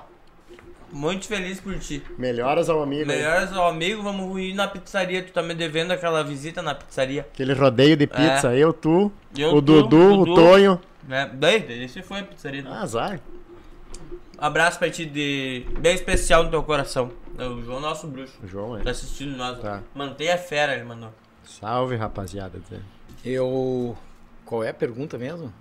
Muito 0.97 1.27
feliz 1.27 1.61
por 1.61 1.79
ti. 1.79 2.03
melhoras 2.19 2.69
ao 2.71 2.83
amigo. 2.83 3.03
hein? 3.11 3.19
Melhores 3.19 3.53
ao 3.53 3.69
amigo, 3.69 4.03
vamos 4.03 4.41
ir 4.41 4.55
na 4.55 4.67
pizzaria. 4.67 5.23
Tu 5.23 5.31
tá 5.33 5.43
me 5.43 5.55
devendo 5.55 5.91
aquela 5.93 6.23
visita 6.25 6.63
na 6.63 6.75
pizzaria. 6.75 7.21
Aquele 7.33 7.53
rodeio 7.53 7.97
de 7.97 8.07
pizza, 8.07 8.55
eu, 8.57 8.73
tu, 8.73 9.13
Eu, 9.37 9.51
o 9.51 9.63
tu, 9.63 9.83
Dudu, 9.83 9.97
o 9.97 10.13
o 10.23 10.25
Dudu. 10.25 10.35
Tonho. 10.35 10.81
Né? 11.07 11.31
Daí, 11.35 11.87
você 11.89 12.03
foi 12.03 12.21
a 12.21 12.23
pizzaria. 12.25 12.65
Ah, 12.67 12.81
azar. 12.83 13.21
Abraço 14.39 14.79
pra 14.79 14.91
ti 14.91 15.05
de 15.07 15.67
bem 15.79 15.95
especial 15.95 16.45
no 16.45 16.51
teu 16.51 16.63
coração. 16.63 17.11
É 17.39 17.45
O 17.45 17.63
João, 17.63 17.81
nosso 17.81 18.07
bruxo. 18.07 18.39
O 18.43 18.47
João, 18.47 18.79
Tá 18.83 18.89
é. 18.89 18.93
assistindo 18.93 19.37
nós. 19.37 19.59
Tá. 19.61 19.83
Mantenha 19.95 20.35
a 20.35 20.39
fera, 20.39 20.75
ele 20.75 20.85
mandou. 20.85 21.11
Salve, 21.45 21.95
rapaziada. 21.97 22.59
Eu. 23.25 23.97
Qual 24.45 24.63
é 24.65 24.71
a 24.71 24.75
pergunta 24.75 25.17
mesmo? 25.19 25.53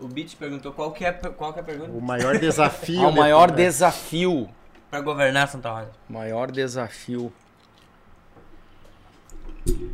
O, 0.00 0.08
Beat 0.08 0.36
perguntou 0.36 0.72
qual 0.72 0.92
que 0.92 1.04
é, 1.04 1.12
qual 1.12 1.52
que 1.52 1.58
é 1.58 1.62
a 1.62 1.64
pergunta 1.64 1.90
O 1.92 2.00
maior 2.00 2.38
desafio. 2.38 3.00
Ah, 3.02 3.08
o 3.08 3.12
de- 3.12 3.18
maior 3.18 3.50
desafio. 3.50 4.48
pra 4.90 5.00
governar 5.00 5.48
Santa 5.48 5.70
Rosa. 5.70 5.90
Maior 6.08 6.50
desafio. 6.50 7.32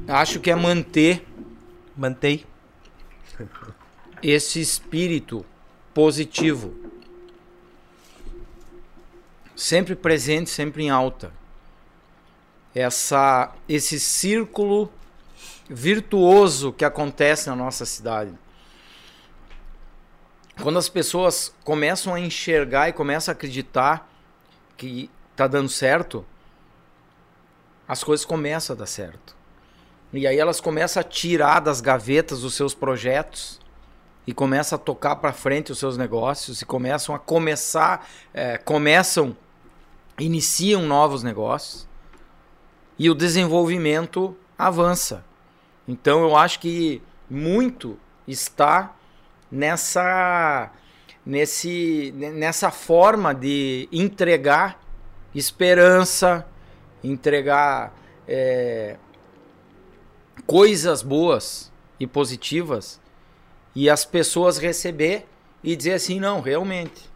Acho 0.09 0.41
que 0.41 0.51
é 0.51 0.55
manter 0.57 1.25
Mantei. 1.97 2.45
esse 4.23 4.61
espírito 4.61 5.45
positivo. 5.95 6.75
Sempre 9.55 9.95
presente, 9.95 10.51
sempre 10.51 10.85
em 10.85 10.91
alta. 10.91 11.33
Essa, 12.75 13.53
esse 13.69 13.99
círculo 13.99 14.91
virtuoso 15.69 16.73
que 16.73 16.85
acontece 16.85 17.49
na 17.49 17.57
nossa 17.57 17.85
cidade. 17.85 18.33
Quando 20.63 20.79
as 20.79 20.89
pessoas 20.89 21.55
começam 21.65 22.15
a 22.15 22.21
enxergar 22.21 22.89
e 22.89 22.93
começam 22.93 23.33
a 23.33 23.35
acreditar 23.35 24.11
que 24.77 25.11
tá 25.37 25.47
dando 25.47 25.69
certo, 25.69 26.25
as 27.87 28.03
coisas 28.03 28.27
começam 28.27 28.75
a 28.75 28.79
dar 28.79 28.87
certo. 28.87 29.37
E 30.13 30.27
aí 30.27 30.39
elas 30.39 30.61
começam 30.61 31.01
a 31.01 31.05
tirar 31.05 31.61
das 31.61 31.81
gavetas 31.81 32.43
os 32.43 32.55
seus 32.55 32.75
projetos 32.75 33.61
e 34.27 34.35
começam 34.35 34.77
a 34.77 34.79
tocar 34.79 35.17
para 35.17 35.33
frente 35.33 35.71
os 35.71 35.79
seus 35.79 35.97
negócios 35.97 36.61
e 36.61 36.67
começam 36.67 37.15
a 37.15 37.19
começar, 37.19 38.07
é, 38.35 38.59
começam, 38.59 39.37
iniciam 40.19 40.83
novos 40.83 41.23
negócios 41.23 41.87
e 42.99 43.09
o 43.09 43.15
desenvolvimento 43.15 44.37
avança. 44.59 45.25
Então 45.87 46.23
eu 46.23 46.37
acho 46.37 46.59
que 46.59 47.01
muito 47.31 47.99
está 48.27 48.95
nessa 49.51 50.71
nesse 51.25 52.13
nessa 52.17 52.71
forma 52.71 53.35
de 53.35 53.89
entregar 53.93 54.81
esperança, 55.35 56.47
entregar 57.03 57.95
é, 58.27 58.97
coisas 60.47 61.03
boas 61.03 61.73
e 62.01 62.07
positivas 62.07 63.01
e 63.75 63.89
as 63.89 64.05
pessoas 64.05 64.59
receber 64.59 65.27
e 65.63 65.77
dizer 65.77 65.95
assim, 65.95 66.21
não, 66.21 66.41
realmente. 66.41 67.09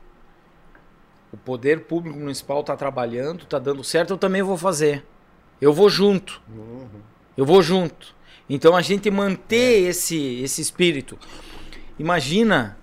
O 1.32 1.36
poder 1.36 1.84
público 1.84 2.18
municipal 2.18 2.60
está 2.60 2.76
trabalhando, 2.76 3.44
está 3.44 3.58
dando 3.58 3.82
certo, 3.82 4.12
eu 4.12 4.18
também 4.18 4.42
vou 4.42 4.56
fazer. 4.56 5.04
Eu 5.60 5.72
vou 5.72 5.88
junto. 5.88 6.42
Eu 7.36 7.46
vou 7.46 7.62
junto. 7.62 8.14
Então 8.50 8.76
a 8.76 8.82
gente 8.82 9.10
manter 9.10 9.88
esse, 9.88 10.42
esse 10.42 10.60
espírito. 10.60 11.18
Imagina 11.98 12.76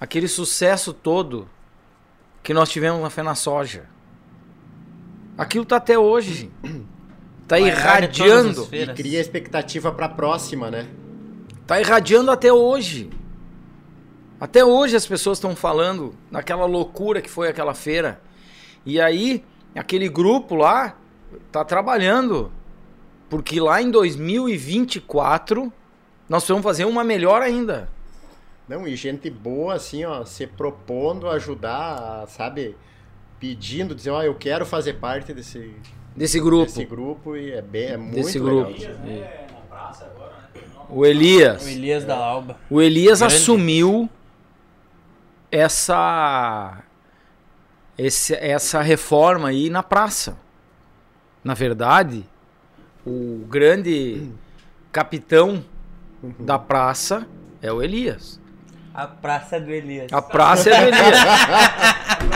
aquele 0.00 0.28
sucesso 0.28 0.92
todo 0.92 1.48
que 2.42 2.52
nós 2.54 2.68
tivemos 2.68 3.00
na 3.00 3.10
Fena 3.10 3.34
Soja. 3.34 3.88
Aquilo 5.36 5.64
tá 5.64 5.76
até 5.76 5.98
hoje. 5.98 6.50
Tá 7.48 7.60
irradiando. 7.60 8.68
E 8.72 8.86
cria 8.88 9.20
expectativa 9.20 9.92
pra 9.92 10.08
próxima, 10.08 10.68
né? 10.68 10.88
Tá 11.64 11.80
irradiando 11.80 12.32
até 12.32 12.52
hoje. 12.52 13.08
Até 14.40 14.64
hoje 14.64 14.96
as 14.96 15.06
pessoas 15.06 15.38
estão 15.38 15.54
falando 15.54 16.12
naquela 16.28 16.66
loucura 16.66 17.22
que 17.22 17.30
foi 17.30 17.48
aquela 17.48 17.72
feira. 17.72 18.20
E 18.84 19.00
aí, 19.00 19.44
aquele 19.76 20.08
grupo 20.08 20.56
lá 20.56 20.96
tá 21.52 21.64
trabalhando. 21.64 22.50
Porque 23.30 23.60
lá 23.60 23.80
em 23.80 23.92
2024 23.92 25.72
nós 26.28 26.46
vamos 26.48 26.64
fazer 26.64 26.84
uma 26.84 27.04
melhor 27.04 27.42
ainda. 27.42 27.88
Não, 28.68 28.86
e 28.86 28.96
gente 28.96 29.30
boa, 29.30 29.74
assim, 29.74 30.04
ó, 30.04 30.24
se 30.24 30.46
propondo 30.46 31.28
ajudar, 31.28 32.26
sabe? 32.28 32.76
Pedindo, 33.38 33.94
dizer, 33.94 34.10
ó, 34.10 34.22
eu 34.22 34.34
quero 34.34 34.66
fazer 34.66 34.94
parte 34.94 35.32
desse, 35.32 35.74
Desse 36.16 36.40
grupo. 36.40 36.64
desse 36.66 36.84
grupo 36.84 37.36
e 37.36 37.52
é, 37.52 37.62
bem, 37.62 37.86
é 37.88 37.96
muito 37.96 38.14
Desse 38.16 38.38
legal. 38.38 38.64
grupo. 38.64 38.70
Elias, 38.80 38.98
né? 39.00 39.46
Na 39.52 39.60
praça 39.68 40.04
agora, 40.06 40.32
né? 40.54 40.60
O 40.88 41.04
Elias. 41.06 41.64
O 41.64 41.68
Elias 41.68 42.04
da 42.04 42.16
Alba. 42.16 42.58
O 42.70 42.80
Elias 42.82 43.18
Grande. 43.20 43.34
assumiu 43.34 44.08
essa 45.50 46.82
esse- 47.98 48.34
essa 48.34 48.82
reforma 48.82 49.48
aí 49.48 49.70
na 49.70 49.82
praça. 49.82 50.36
Na 51.42 51.54
verdade, 51.54 52.24
o 53.06 53.46
grande 53.48 54.30
capitão 54.92 55.64
da 56.38 56.58
praça 56.58 57.26
é 57.62 57.72
o 57.72 57.82
Elias. 57.82 58.38
A 58.96 59.06
praça 59.06 59.60
do 59.60 59.70
Elias. 59.70 60.10
A 60.10 60.22
praça 60.22 60.70
é 60.70 60.80
do 60.80 60.88
Elias. 60.88 61.18
É. 61.18 62.16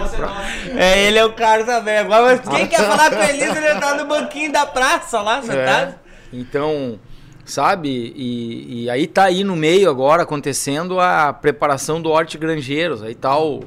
É, 0.76 1.06
ele 1.06 1.18
é 1.18 1.24
o 1.24 1.32
cara 1.32 1.64
também. 1.64 1.96
Agora, 1.96 2.22
mas 2.44 2.56
quem 2.56 2.66
quer 2.66 2.84
falar 2.84 3.10
com 3.10 3.16
o 3.16 3.22
Elias, 3.22 3.56
ele 3.56 3.80
tá 3.80 3.94
no 3.94 4.06
banquinho 4.06 4.52
da 4.52 4.66
praça 4.66 5.20
lá, 5.22 5.40
sentado. 5.40 5.94
Então, 6.32 7.00
sabe? 7.44 8.12
E, 8.14 8.84
e 8.84 8.90
aí 8.90 9.06
tá 9.06 9.24
aí 9.24 9.42
no 9.42 9.56
meio 9.56 9.88
agora 9.88 10.22
acontecendo 10.22 11.00
a 11.00 11.32
preparação 11.32 12.00
do 12.00 12.10
Horti 12.10 12.36
Grangeiros. 12.36 13.02
Aí 13.02 13.14
tá 13.14 13.38
o, 13.38 13.64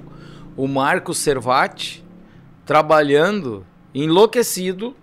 o 0.55 0.67
Marcos 0.67 1.17
Servati 1.17 2.05
trabalhando, 2.65 3.65
enlouquecido, 3.93 4.95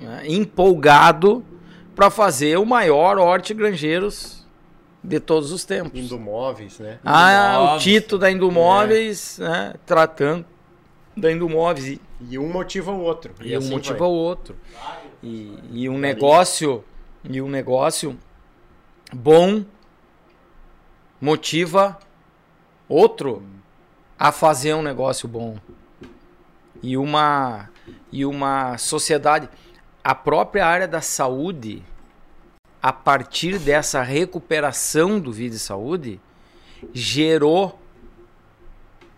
né, 0.00 0.22
empolgado 0.26 1.44
para 1.94 2.10
fazer 2.10 2.58
o 2.58 2.66
maior 2.66 3.18
Horti 3.18 3.54
Grangeiros 3.54 4.45
de 5.06 5.20
todos 5.20 5.52
os 5.52 5.64
tempos. 5.64 5.98
Indomóveis, 5.98 6.78
né? 6.78 6.98
Ah, 7.04 7.30
o 7.30 7.54
Indumóveis. 7.62 7.82
Tito 7.82 8.18
da 8.18 8.30
Indumóveis, 8.30 9.38
né, 9.38 9.74
tratando 9.86 10.44
da 11.16 11.30
Indumóveis 11.30 11.86
e, 11.86 12.00
E 12.28 12.38
um 12.38 12.48
motiva 12.52 12.90
o 12.90 13.00
outro. 13.00 13.32
e, 13.40 13.54
assim 13.54 13.66
um 13.68 13.70
motiva 13.70 13.98
vai. 14.00 14.08
o 14.08 14.12
outro. 14.12 14.56
E, 15.22 15.58
e 15.72 15.88
um 15.88 15.98
negócio 15.98 16.84
e 17.24 17.40
um 17.40 17.48
negócio 17.48 18.18
bom 19.12 19.64
motiva 21.20 21.98
outro 22.88 23.42
a 24.18 24.32
fazer 24.32 24.74
um 24.74 24.82
negócio 24.82 25.28
bom. 25.28 25.56
E 26.82 26.96
uma 26.96 27.70
e 28.12 28.24
uma 28.24 28.76
sociedade 28.78 29.48
a 30.02 30.14
própria 30.14 30.66
área 30.66 30.86
da 30.86 31.00
saúde 31.00 31.82
a 32.86 32.92
partir 32.92 33.58
dessa 33.58 34.00
recuperação 34.00 35.18
do 35.18 35.32
Vida 35.32 35.56
e 35.56 35.58
Saúde 35.58 36.20
gerou 36.94 37.76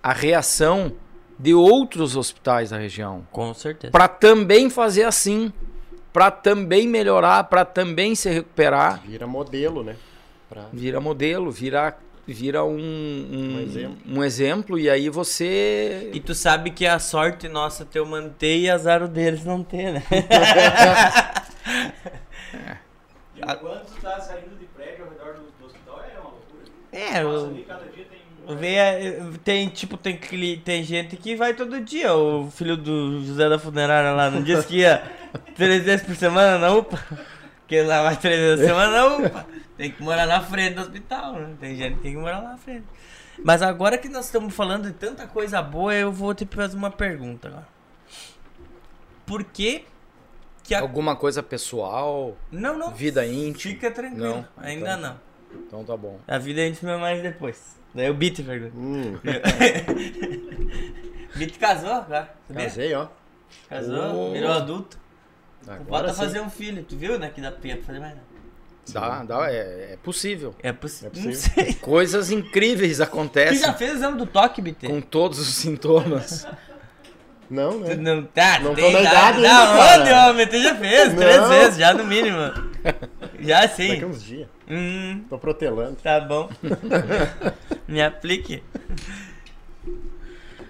a 0.03 0.11
reação 0.11 0.95
de 1.39 1.53
outros 1.53 2.17
hospitais 2.17 2.71
da 2.71 2.79
região 2.79 3.27
Com 3.31 3.53
certeza. 3.53 3.91
para 3.91 4.09
também 4.09 4.71
fazer 4.71 5.03
assim, 5.03 5.53
para 6.15 6.31
também 6.31 6.89
melhorar, 6.89 7.45
para 7.45 7.63
também 7.63 8.15
se 8.15 8.31
recuperar, 8.31 9.03
Vira 9.07 9.27
modelo, 9.27 9.85
né? 9.85 9.97
Pra... 10.49 10.65
vira 10.73 10.99
modelo, 10.99 11.51
vira 11.51 11.95
vira 12.27 12.65
um, 12.65 12.71
um, 12.71 13.55
Um 13.55 13.61
exemplo. 13.61 13.99
um 14.07 14.25
exemplo 14.25 14.79
e 14.79 14.89
aí 14.89 15.11
você 15.11 16.11
E 16.15 16.21
tu 16.21 16.35
sabe 16.35 16.71
que 16.71 16.87
a 16.87 16.99
sorte 16.99 17.51
nossa 17.51 17.85
ter 17.85 17.99
eu 17.99 18.07
manter 18.07 18.61
e 18.61 18.71
azar 18.71 19.03
o 19.03 19.09
deles 19.09 19.45
não 19.45 19.63
ter, 19.63 19.93
né? 19.93 20.03
E 23.39 23.53
o 23.53 23.57
quanto 23.59 24.01
tá 24.01 24.21
saindo 24.21 24.59
de 24.59 24.67
prédio 24.67 25.05
ao 25.05 25.11
redor 25.11 25.35
do, 25.35 25.51
do 25.59 25.67
hospital 25.67 26.03
é 26.03 26.19
uma 26.19 26.31
loucura. 26.31 26.65
É, 27.21 27.23
eu, 27.25 27.47
ali, 27.47 27.65
cada 27.65 27.85
dia 27.85 28.07
tem 29.45 29.69
tipo, 29.69 29.97
tem, 29.99 30.19
tem 30.65 30.83
gente 30.83 31.17
que 31.17 31.37
vai 31.37 31.53
todo 31.53 31.81
dia. 31.81 32.15
O 32.15 32.51
filho 32.51 32.77
do 32.77 33.23
José 33.25 33.49
da 33.49 33.59
Funerária 33.59 34.13
lá 34.13 34.31
não 34.31 34.43
disse 34.43 34.67
que 34.67 34.79
ia 34.79 35.03
três 35.55 35.85
vezes 35.85 36.07
por 36.07 36.17
semana 36.17 36.59
na 36.59 36.73
UPA. 36.73 36.99
Porque 37.61 37.83
lá 37.83 38.03
vai 38.03 38.17
três 38.17 38.39
vezes 38.39 38.61
por 38.61 38.67
semana 38.69 38.93
na 38.93 39.07
UPA. 39.07 39.47
Tem 39.77 39.91
que 39.91 40.03
morar 40.03 40.27
na 40.27 40.41
frente 40.41 40.75
do 40.75 40.81
hospital, 40.81 41.35
né? 41.35 41.55
Tem 41.61 41.77
gente 41.77 41.97
que 41.97 42.03
tem 42.03 42.13
que 42.13 42.19
morar 42.19 42.39
lá 42.39 42.51
na 42.51 42.57
frente. 42.57 42.87
Mas 43.45 43.61
agora 43.61 43.99
que 43.99 44.09
nós 44.09 44.25
estamos 44.25 44.55
falando 44.55 44.87
de 44.87 44.95
tanta 44.95 45.27
coisa 45.27 45.61
boa, 45.61 45.95
eu 45.95 46.11
vou 46.11 46.35
te 46.35 46.47
fazer 46.47 46.77
uma 46.77 46.91
pergunta 46.91 47.49
agora. 47.49 47.69
Por 49.27 49.45
que 49.45 49.85
que 50.65 50.75
a... 50.75 50.81
alguma 50.81 51.15
coisa 51.15 51.43
pessoal, 51.43 52.35
Não, 52.51 52.79
não. 52.79 52.93
vida 52.93 53.27
íntima. 53.27 53.75
Fica 53.75 53.91
tranquilo. 53.91 54.25
Não, 54.27 54.49
Ainda 54.57 54.97
então. 54.97 55.01
não. 55.01 55.28
Então 55.67 55.85
tá 55.85 55.97
bom. 55.97 56.19
A 56.27 56.39
vida 56.39 56.67
íntima 56.67 56.93
é 56.93 56.97
mais 56.97 57.23
depois. 57.23 57.77
Daí 57.95 58.11
o 58.11 58.15
Beat 58.15 58.43
pergunta. 58.43 58.73
Hum, 58.77 59.19
Beat 61.37 61.59
casou 61.59 61.91
agora. 61.93 62.31
sabia? 62.47 62.65
casei, 62.65 62.95
ó. 62.95 63.09
Casou, 63.69 64.29
Oh. 64.29 64.33
virou 64.33 64.53
adulto. 64.53 64.99
Agora 65.67 66.09
sim. 66.11 66.17
fazer 66.17 66.41
um 66.41 66.51
filho. 66.51 66.83
Tu 66.85 66.97
viu, 66.97 67.19
né? 67.19 67.31
Que 67.35 67.41
dá 67.41 67.51
pra 67.53 67.77
fazer 67.85 68.01
mais 68.01 68.15
nada. 68.15 68.29
Dá, 68.91 69.23
dá, 69.23 69.51
é, 69.53 69.93
é 69.93 69.99
possível. 70.03 70.55
É, 70.63 70.73
possi 70.73 71.05
É 71.05 71.09
Não 71.09 71.15
possível. 71.15 71.35
sei. 71.65 71.75
Coisas 71.81 72.31
incríveis 72.31 72.97
Tu 72.99 73.03
acontecem 73.03 73.59
já 73.59 73.75
fez 73.75 73.93
o 73.93 73.95
exame 73.97 74.17
do 74.17 74.25
toque, 74.27 74.63
BT? 74.63 74.87
com 74.87 75.01
todos 75.01 75.39
os 75.39 75.49
sintomas. 75.55 76.47
Não, 77.51 77.83
Tu 77.83 77.89
né? 77.89 77.95
não 77.97 78.23
tá, 78.25 78.61
Não 78.61 78.75
tu 78.75 78.81
tô 78.81 78.83
tem 78.83 78.93
na 78.95 79.01
idade. 79.01 79.39
idade 79.41 79.43
Da 79.43 79.71
ainda, 79.71 80.01
onde, 80.01 80.11
cara. 80.11 80.31
homem? 80.31 80.47
Tu 80.47 80.63
já 80.63 80.75
fez 80.77 81.09
Não. 81.09 81.17
três 81.21 81.49
vezes, 81.49 81.79
já 81.79 81.95
no 81.95 82.05
mínimo. 82.05 82.39
Já 83.41 83.63
Daqui 83.63 83.77
sim. 83.77 84.05
uns 84.05 84.23
dias. 84.23 84.49
Hum, 84.69 85.25
Tô 85.29 85.39
protelando. 85.39 85.97
tá 85.97 86.21
bom. 86.21 86.49
Me 87.87 88.03
aplique. 88.03 88.63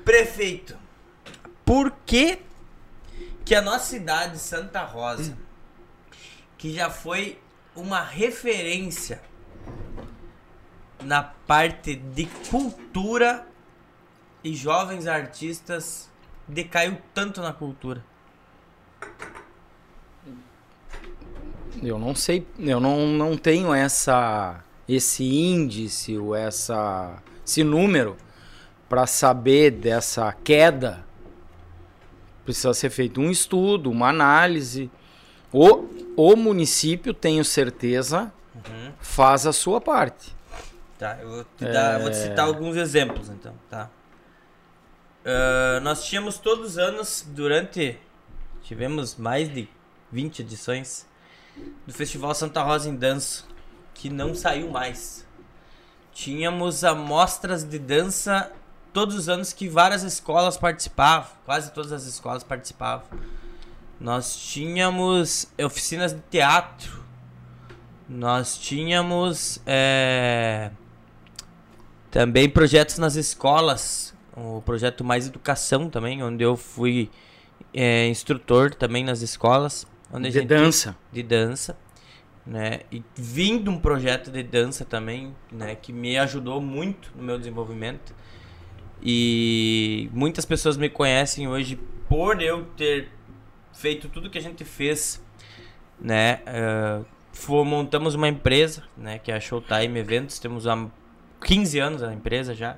Prefeito, 0.04 0.76
por 1.64 1.90
que 2.06 2.38
que 3.44 3.54
a 3.54 3.62
nossa 3.62 3.84
cidade, 3.86 4.38
Santa 4.38 4.82
Rosa, 4.84 5.36
que 6.56 6.72
já 6.72 6.90
foi 6.90 7.38
uma 7.74 8.00
referência 8.02 9.20
na 11.02 11.22
parte 11.22 11.94
de 11.94 12.26
cultura 12.50 13.46
e 14.42 14.54
jovens 14.54 15.06
artistas, 15.06 16.10
decaiu 16.46 16.98
tanto 17.14 17.40
na 17.40 17.52
cultura? 17.52 18.04
Eu 21.82 21.98
não 21.98 22.14
sei, 22.14 22.46
eu 22.58 22.80
não, 22.80 23.06
não 23.06 23.36
tenho 23.36 23.72
essa 23.72 24.62
esse 24.88 25.22
índice 25.24 26.16
ou 26.16 26.34
essa 26.34 27.22
esse 27.46 27.62
número 27.62 28.16
para 28.88 29.06
saber 29.06 29.70
dessa 29.70 30.32
queda. 30.32 31.04
Precisa 32.44 32.72
ser 32.72 32.88
feito 32.90 33.20
um 33.20 33.30
estudo, 33.30 33.90
uma 33.90 34.08
análise. 34.08 34.90
O, 35.52 35.86
o 36.16 36.36
município, 36.36 37.12
tenho 37.12 37.44
certeza, 37.44 38.32
faz 39.00 39.46
a 39.46 39.52
sua 39.52 39.80
parte. 39.80 40.34
Tá, 40.98 41.18
eu 41.20 41.28
vou 41.28 41.44
te, 41.56 41.64
dar- 41.64 41.94
eu 41.94 42.00
vou 42.00 42.10
te 42.10 42.16
citar 42.16 42.46
alguns 42.46 42.76
exemplos 42.76 43.28
então, 43.28 43.54
tá? 43.70 43.88
Ah, 45.24 45.80
nós 45.82 46.04
tínhamos 46.06 46.38
todos 46.38 46.70
os 46.72 46.78
anos, 46.78 47.24
durante. 47.28 47.98
Tivemos 48.62 49.16
mais 49.16 49.52
de 49.52 49.68
20 50.12 50.40
edições 50.40 51.06
do 51.86 51.92
Festival 51.92 52.34
Santa 52.34 52.62
Rosa 52.62 52.88
em 52.88 52.96
Dança, 52.96 53.44
que 53.94 54.10
não 54.10 54.34
saiu 54.34 54.70
mais. 54.70 55.26
Tínhamos 56.12 56.84
amostras 56.84 57.64
de 57.64 57.78
dança 57.78 58.52
todos 58.92 59.14
os 59.14 59.28
anos 59.28 59.52
que 59.52 59.68
várias 59.68 60.02
escolas 60.02 60.56
participavam, 60.56 61.30
quase 61.44 61.72
todas 61.72 61.92
as 61.92 62.04
escolas 62.04 62.42
participavam. 62.42 63.06
Nós 64.00 64.36
tínhamos 64.36 65.48
oficinas 65.64 66.12
de 66.12 66.20
teatro. 66.30 67.04
Nós 68.08 68.56
tínhamos 68.56 69.60
é, 69.66 70.70
também 72.10 72.48
projetos 72.48 72.98
nas 72.98 73.16
escolas. 73.16 74.14
O 74.36 74.62
projeto 74.62 75.04
Mais 75.04 75.26
Educação 75.26 75.90
também, 75.90 76.22
onde 76.22 76.44
eu 76.44 76.56
fui 76.56 77.10
é, 77.74 78.06
instrutor 78.08 78.74
também 78.74 79.04
nas 79.04 79.20
escolas. 79.20 79.86
De 80.12 80.30
gente- 80.30 80.46
dança. 80.46 80.96
de 81.12 81.22
dança, 81.22 81.78
né? 82.46 82.80
E 82.90 83.02
vindo 83.14 83.70
um 83.70 83.78
projeto 83.78 84.30
de 84.30 84.42
dança 84.42 84.84
também, 84.84 85.34
né? 85.52 85.74
Que 85.74 85.92
me 85.92 86.16
ajudou 86.18 86.60
muito 86.60 87.12
no 87.16 87.22
meu 87.22 87.38
desenvolvimento. 87.38 88.14
E 89.02 90.08
muitas 90.12 90.44
pessoas 90.44 90.76
me 90.76 90.88
conhecem 90.88 91.46
hoje 91.46 91.78
por 92.08 92.40
eu 92.42 92.64
ter 92.76 93.08
feito 93.72 94.08
tudo 94.08 94.28
que 94.28 94.38
a 94.38 94.42
gente 94.42 94.64
fez, 94.64 95.22
né? 96.00 96.40
eh, 96.46 97.00
fo- 97.32 97.64
montamos 97.64 98.14
uma 98.14 98.28
empresa, 98.28 98.82
né? 98.96 99.18
Que 99.18 99.30
é 99.30 99.36
a 99.36 99.40
Showtime 99.40 99.98
Eventos. 100.00 100.38
Temos 100.38 100.66
há 100.66 100.88
15 101.44 101.78
anos 101.78 102.02
a 102.02 102.12
empresa 102.12 102.54
já. 102.54 102.76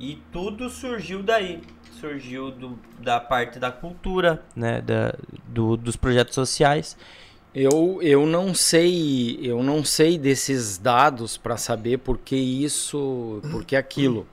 E 0.00 0.20
tudo 0.32 0.68
surgiu 0.68 1.22
daí. 1.22 1.60
Surgiu 2.00 2.50
do, 2.50 2.78
da 2.98 3.18
parte 3.20 3.58
da 3.58 3.70
cultura, 3.70 4.42
né? 4.54 4.80
Da, 4.80 5.14
do, 5.48 5.76
dos 5.76 5.96
projetos 5.96 6.34
sociais. 6.34 6.96
Eu, 7.54 8.00
eu 8.02 8.26
não 8.26 8.54
sei, 8.54 9.38
eu 9.42 9.62
não 9.62 9.82
sei 9.82 10.18
desses 10.18 10.76
dados 10.76 11.36
para 11.38 11.56
saber 11.56 11.98
por 11.98 12.18
que 12.18 12.36
isso, 12.36 13.40
por 13.50 13.64
que 13.64 13.74
aquilo. 13.74 14.26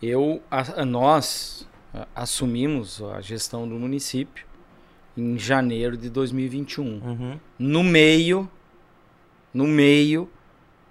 Eu, 0.00 0.40
a, 0.50 0.84
nós 0.84 1.66
assumimos 2.14 3.02
a 3.02 3.20
gestão 3.20 3.68
do 3.68 3.74
município 3.74 4.46
em 5.16 5.36
janeiro 5.38 5.96
de 5.96 6.08
2021, 6.08 6.84
Uhum. 6.84 7.40
no 7.58 7.82
meio, 7.82 8.48
no 9.52 9.66
meio 9.66 10.30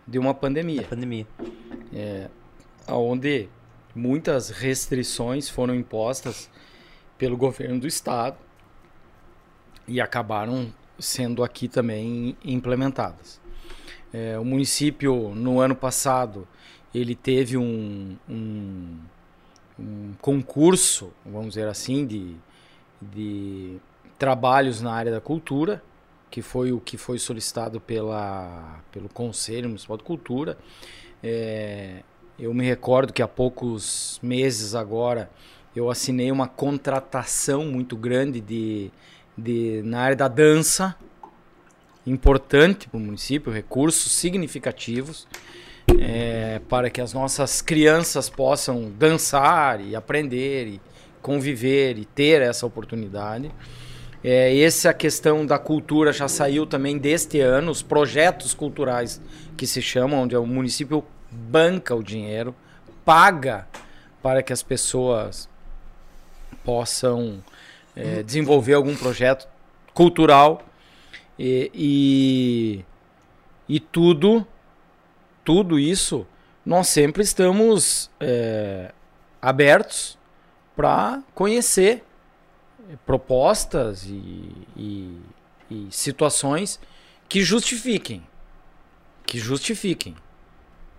de 0.06 0.20
uma 0.20 0.34
pandemia. 0.34 0.82
Da 0.82 0.88
pandemia. 0.90 1.26
onde 2.88 3.48
muitas 3.96 4.50
restrições 4.50 5.50
foram 5.50 5.76
impostas 5.76 6.50
pelo 7.18 7.38
governo 7.38 7.80
do 7.80 7.88
estado 7.88 8.38
e 9.88 10.00
acabaram 10.00 10.74
sendo 10.98 11.44
aqui 11.44 11.68
também 11.68 12.38
implementadas. 12.44 13.40
É, 14.14 14.38
o 14.38 14.44
município 14.46 15.34
no 15.36 15.60
ano 15.60 15.76
passado 15.76 16.48
ele 16.94 17.16
teve 17.16 17.58
um, 17.58 18.18
um, 18.30 18.98
um 19.80 20.14
concurso, 20.20 21.14
vamos 21.26 21.50
dizer 21.50 21.68
assim, 21.68 22.06
de, 22.06 22.36
de 23.02 23.78
trabalhos 24.20 24.82
na 24.82 24.94
área 24.94 25.12
da 25.12 25.22
cultura, 25.22 25.82
que 26.30 26.42
foi 26.42 26.72
o 26.72 26.80
que 26.80 26.98
foi 26.98 27.18
solicitado 27.18 27.80
pela, 27.80 28.82
pelo 28.92 29.10
Conselho 29.10 29.68
Municipal 29.68 29.98
de 29.98 30.04
Cultura. 30.04 30.58
É, 31.24 32.04
eu 32.42 32.52
me 32.56 32.66
recordo 32.66 33.14
que 33.14 33.22
há 33.22 33.28
poucos 33.28 34.20
meses 34.24 34.74
agora 34.74 35.30
eu 35.76 35.92
assinei 35.92 36.32
uma 36.32 36.48
contratação 36.48 37.66
muito 37.66 37.96
grande 37.96 38.42
de, 38.42 38.92
de 39.38 39.84
na 39.86 40.02
área 40.02 40.16
da 40.16 40.28
dança, 40.28 40.96
importante 42.06 42.90
para 42.90 42.98
o 42.98 43.00
município, 43.00 43.54
recursos 43.54 44.12
significativos 44.14 45.28
é, 46.00 46.60
para 46.68 46.90
que 46.90 47.00
as 47.00 47.14
nossas 47.14 47.62
crianças 47.62 48.28
possam 48.28 48.92
dançar 48.98 49.80
e 49.80 49.96
aprender 49.96 50.68
e 50.68 50.82
conviver 51.22 52.00
e 52.00 52.06
ter 52.06 52.42
essa 52.42 52.66
oportunidade. 52.66 53.52
É, 54.24 54.60
essa 54.60 54.92
questão 54.96 55.46
da 55.46 55.60
cultura 55.60 56.12
já 56.12 56.28
saiu 56.28 56.66
também 56.66 56.98
deste 56.98 57.40
ano, 57.40 57.72
os 57.72 57.84
projetos 57.84 58.56
culturais 58.56 59.22
que 59.56 59.68
se 59.68 59.80
chamam, 59.80 60.24
onde 60.24 60.36
o 60.36 60.46
município 60.46 61.06
banca 61.32 61.96
o 61.96 62.04
dinheiro, 62.04 62.54
paga 63.06 63.68
para 64.22 64.44
que 64.44 64.54
as 64.54 64.62
pessoas 64.62 65.50
possam 66.64 67.44
é, 67.96 68.22
desenvolver 68.22 68.74
algum 68.74 68.96
projeto 68.96 69.48
cultural. 69.94 70.64
E, 71.40 71.72
e, 71.74 72.86
e 73.68 73.80
tudo, 73.80 74.46
tudo 75.44 75.80
isso 75.80 76.28
nós 76.66 76.88
sempre 76.88 77.24
estamos 77.24 78.12
é, 78.20 78.92
abertos 79.42 80.18
para 80.76 81.24
conhecer 81.34 82.04
propostas 83.06 84.04
e, 84.06 84.52
e, 84.76 85.18
e 85.70 85.88
situações 85.90 86.80
que 87.28 87.42
justifiquem, 87.42 88.22
que 89.26 89.40
justifiquem, 89.40 90.16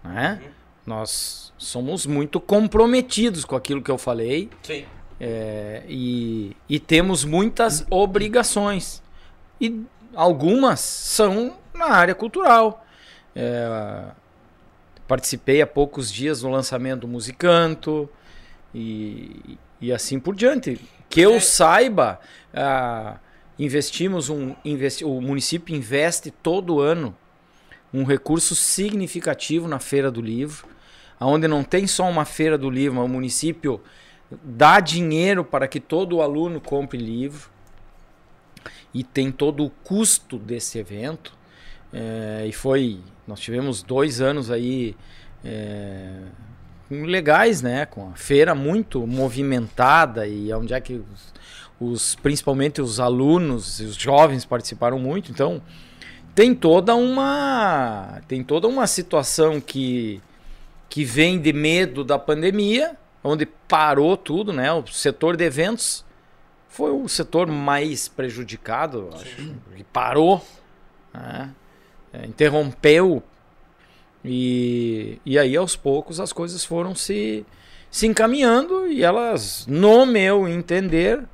né? 0.04 0.40
Nós 0.86 1.52
somos 1.56 2.06
muito 2.06 2.40
comprometidos 2.40 3.44
com 3.44 3.54
aquilo 3.54 3.80
que 3.82 3.90
eu 3.90 3.96
falei 3.98 4.50
Sim. 4.62 4.84
é, 5.20 5.82
e, 5.88 6.56
e 6.68 6.80
temos 6.80 7.24
muitas 7.24 7.86
obrigações. 7.88 9.00
E 9.60 9.80
algumas 10.14 10.80
são 10.80 11.56
na 11.72 11.86
área 11.86 12.14
cultural. 12.14 12.84
É, 13.34 14.06
participei 15.06 15.62
há 15.62 15.66
poucos 15.66 16.12
dias 16.12 16.40
do 16.40 16.48
lançamento 16.48 17.02
do 17.02 17.08
Musicanto 17.08 18.08
e, 18.74 19.58
e 19.80 19.92
assim 19.92 20.18
por 20.18 20.34
diante. 20.34 20.80
Que 21.08 21.20
eu 21.20 21.34
É. 21.34 21.40
saiba, 21.40 22.18
ah, 22.54 23.18
investimos 23.58 24.28
um. 24.30 24.54
Investi, 24.64 25.04
o 25.04 25.20
município 25.20 25.76
investe 25.76 26.30
todo 26.30 26.80
ano 26.80 27.14
um 27.92 28.04
recurso 28.04 28.54
significativo 28.54 29.68
na 29.68 29.78
Feira 29.78 30.10
do 30.10 30.20
Livro, 30.22 30.66
onde 31.20 31.46
não 31.46 31.62
tem 31.62 31.86
só 31.86 32.08
uma 32.08 32.24
Feira 32.24 32.56
do 32.58 32.68
Livro, 32.70 32.96
mas 32.98 33.04
o 33.04 33.08
município 33.12 33.80
dá 34.42 34.80
dinheiro 34.80 35.44
para 35.44 35.68
que 35.68 35.78
todo 35.78 36.22
aluno 36.22 36.60
compre 36.60 36.98
livro 36.98 37.50
e 38.94 39.02
tem 39.04 39.30
todo 39.30 39.64
o 39.64 39.70
custo 39.70 40.38
desse 40.38 40.78
evento. 40.78 41.32
É, 41.92 42.46
e 42.48 42.52
foi, 42.52 43.00
nós 43.26 43.40
tivemos 43.40 43.82
dois 43.82 44.20
anos 44.20 44.50
aí 44.50 44.96
é, 45.44 46.14
legais, 46.90 47.60
né? 47.62 47.84
Com 47.86 48.10
a 48.10 48.14
feira 48.14 48.54
muito 48.54 49.06
movimentada 49.06 50.26
e 50.26 50.52
onde 50.54 50.72
é 50.74 50.80
que 50.80 50.94
os, 50.94 51.34
os- 51.78 52.14
principalmente 52.16 52.80
os 52.80 52.98
alunos 53.00 53.80
os 53.80 53.94
jovens 53.96 54.44
participaram 54.44 54.98
muito. 54.98 55.30
Então 55.30 55.60
tem 56.34 56.54
toda 56.54 56.94
uma 56.94 58.20
tem 58.26 58.42
toda 58.42 58.66
uma 58.68 58.86
situação 58.86 59.60
que 59.60 60.20
que 60.88 61.04
vem 61.04 61.40
de 61.40 61.54
medo 61.54 62.04
da 62.04 62.18
pandemia, 62.18 62.96
onde 63.24 63.46
parou 63.46 64.14
tudo, 64.16 64.52
né? 64.52 64.70
O 64.72 64.86
setor 64.86 65.36
de 65.36 65.44
eventos 65.44 66.04
foi 66.68 66.90
o 66.90 67.08
setor 67.08 67.46
mais 67.46 68.08
prejudicado, 68.08 69.08
acho, 69.14 69.54
porque 69.64 69.84
parou, 69.90 70.44
né? 71.14 71.50
É, 72.12 72.26
interrompeu 72.26 73.22
e, 74.24 75.18
e 75.24 75.38
aí 75.38 75.56
aos 75.56 75.74
poucos 75.74 76.20
as 76.20 76.32
coisas 76.32 76.62
foram 76.64 76.94
se, 76.94 77.44
se 77.90 78.06
encaminhando 78.06 78.86
e 78.86 79.02
elas, 79.02 79.66
no 79.66 80.04
meu 80.04 80.46
entender, 80.46 81.24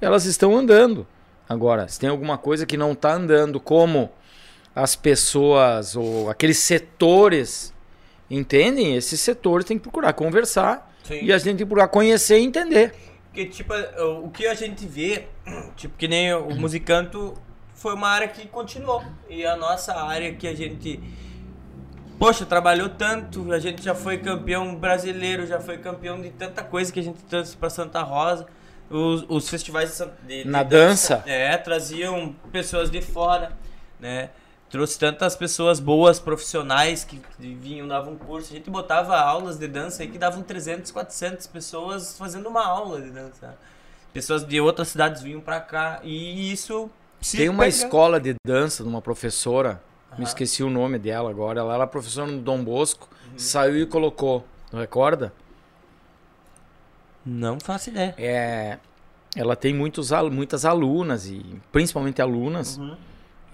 elas 0.00 0.26
estão 0.26 0.54
andando. 0.54 1.06
Agora, 1.48 1.88
se 1.88 1.98
tem 1.98 2.10
alguma 2.10 2.36
coisa 2.36 2.66
que 2.66 2.76
não 2.76 2.92
está 2.92 3.14
andando 3.14 3.58
como 3.58 4.10
as 4.76 4.94
pessoas 4.94 5.96
ou 5.96 6.28
aqueles 6.28 6.58
setores 6.58 7.72
entendem, 8.30 8.94
esses 8.94 9.18
setores 9.20 9.64
tem 9.66 9.78
que 9.78 9.82
procurar 9.82 10.12
conversar 10.12 10.92
Sim. 11.02 11.20
e 11.24 11.32
a 11.32 11.38
gente 11.38 11.44
tem 11.46 11.56
que 11.56 11.64
procurar 11.64 11.88
conhecer 11.88 12.38
e 12.38 12.44
entender. 12.44 12.94
Porque, 13.28 13.46
tipo, 13.46 13.72
o 14.22 14.30
que 14.30 14.46
a 14.46 14.54
gente 14.54 14.86
vê, 14.86 15.26
tipo, 15.76 15.96
que 15.96 16.06
nem 16.06 16.34
o 16.34 16.54
musicanto 16.56 17.34
foi 17.74 17.94
uma 17.94 18.08
área 18.08 18.28
que 18.28 18.46
continuou. 18.48 19.02
E 19.30 19.44
a 19.46 19.56
nossa 19.56 19.94
área 19.94 20.34
que 20.34 20.46
a 20.46 20.54
gente, 20.54 21.00
poxa, 22.18 22.44
trabalhou 22.44 22.88
tanto, 22.88 23.52
a 23.52 23.58
gente 23.58 23.82
já 23.82 23.94
foi 23.94 24.18
campeão 24.18 24.74
brasileiro, 24.74 25.46
já 25.46 25.60
foi 25.60 25.78
campeão 25.78 26.20
de 26.20 26.30
tanta 26.30 26.62
coisa 26.62 26.92
que 26.92 27.00
a 27.00 27.02
gente 27.02 27.22
trouxe 27.24 27.56
pra 27.56 27.70
Santa 27.70 28.02
Rosa. 28.02 28.46
Os, 28.88 29.24
os 29.28 29.48
festivais 29.48 29.98
de, 29.98 30.04
de- 30.28 30.44
de 30.44 30.48
Na 30.48 30.62
dança. 30.62 31.22
É, 31.26 31.56
traziam 31.56 32.34
pessoas 32.52 32.90
de 32.90 33.02
fora, 33.02 33.52
né? 33.98 34.30
Trouxe 34.70 34.98
tantas 34.98 35.36
pessoas 35.36 35.78
boas, 35.78 36.18
profissionais, 36.18 37.04
que 37.04 37.20
vinham, 37.38 37.86
davam 37.86 38.16
curso. 38.16 38.52
A 38.52 38.56
gente 38.56 38.68
botava 38.68 39.16
aulas 39.16 39.56
de 39.58 39.68
dança 39.68 40.02
aí 40.02 40.08
que 40.08 40.18
davam 40.18 40.42
300, 40.42 40.90
400 40.90 41.46
pessoas 41.46 42.18
fazendo 42.18 42.48
uma 42.48 42.66
aula 42.66 43.00
de 43.00 43.10
dança. 43.10 43.56
Pessoas 44.12 44.44
de 44.44 44.60
outras 44.60 44.88
cidades 44.88 45.22
vinham 45.22 45.40
pra 45.40 45.60
cá 45.60 46.00
e 46.02 46.50
isso... 46.52 46.90
Tem 47.32 47.48
uma 47.48 47.64
pega- 47.64 47.68
escola 47.76 48.20
de 48.20 48.34
dança 48.44 48.82
de 48.82 48.88
uma 48.88 49.00
professora, 49.00 49.80
me 50.10 50.16
Aham. 50.16 50.22
esqueci 50.24 50.62
o 50.62 50.68
nome 50.70 50.98
dela 50.98 51.30
agora, 51.30 51.60
ela 51.60 51.74
era 51.74 51.86
professora 51.86 52.30
no 52.30 52.40
Dom 52.40 52.62
Bosco, 52.62 53.08
saiu 53.36 53.78
e 53.78 53.86
colocou, 53.86 54.44
não 54.72 54.80
recorda? 54.80 55.32
Não 57.24 57.58
faço 57.58 57.90
ideia. 57.90 58.14
É, 58.18 58.78
ela 59.34 59.56
tem 59.56 59.74
muitos, 59.74 60.10
muitas 60.30 60.64
alunas, 60.64 61.26
e 61.26 61.42
principalmente 61.72 62.20
alunas, 62.22 62.76
Uhum. 62.76 62.96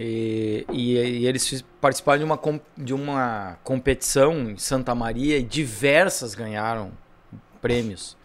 E, 0.03 0.67
e- 0.73 1.19
e 1.21 1.27
eles 1.27 1.65
participaram 1.81 2.19
de 2.19 2.25
uma, 2.25 2.41
de 2.77 2.95
uma 2.95 3.59
competição 3.63 4.51
em 4.51 4.57
Santa 4.59 4.95
Maria 4.95 5.39
e 5.39 5.43
diversas 5.43 6.35
ganharam 6.35 6.93
prêmios. 7.61 8.17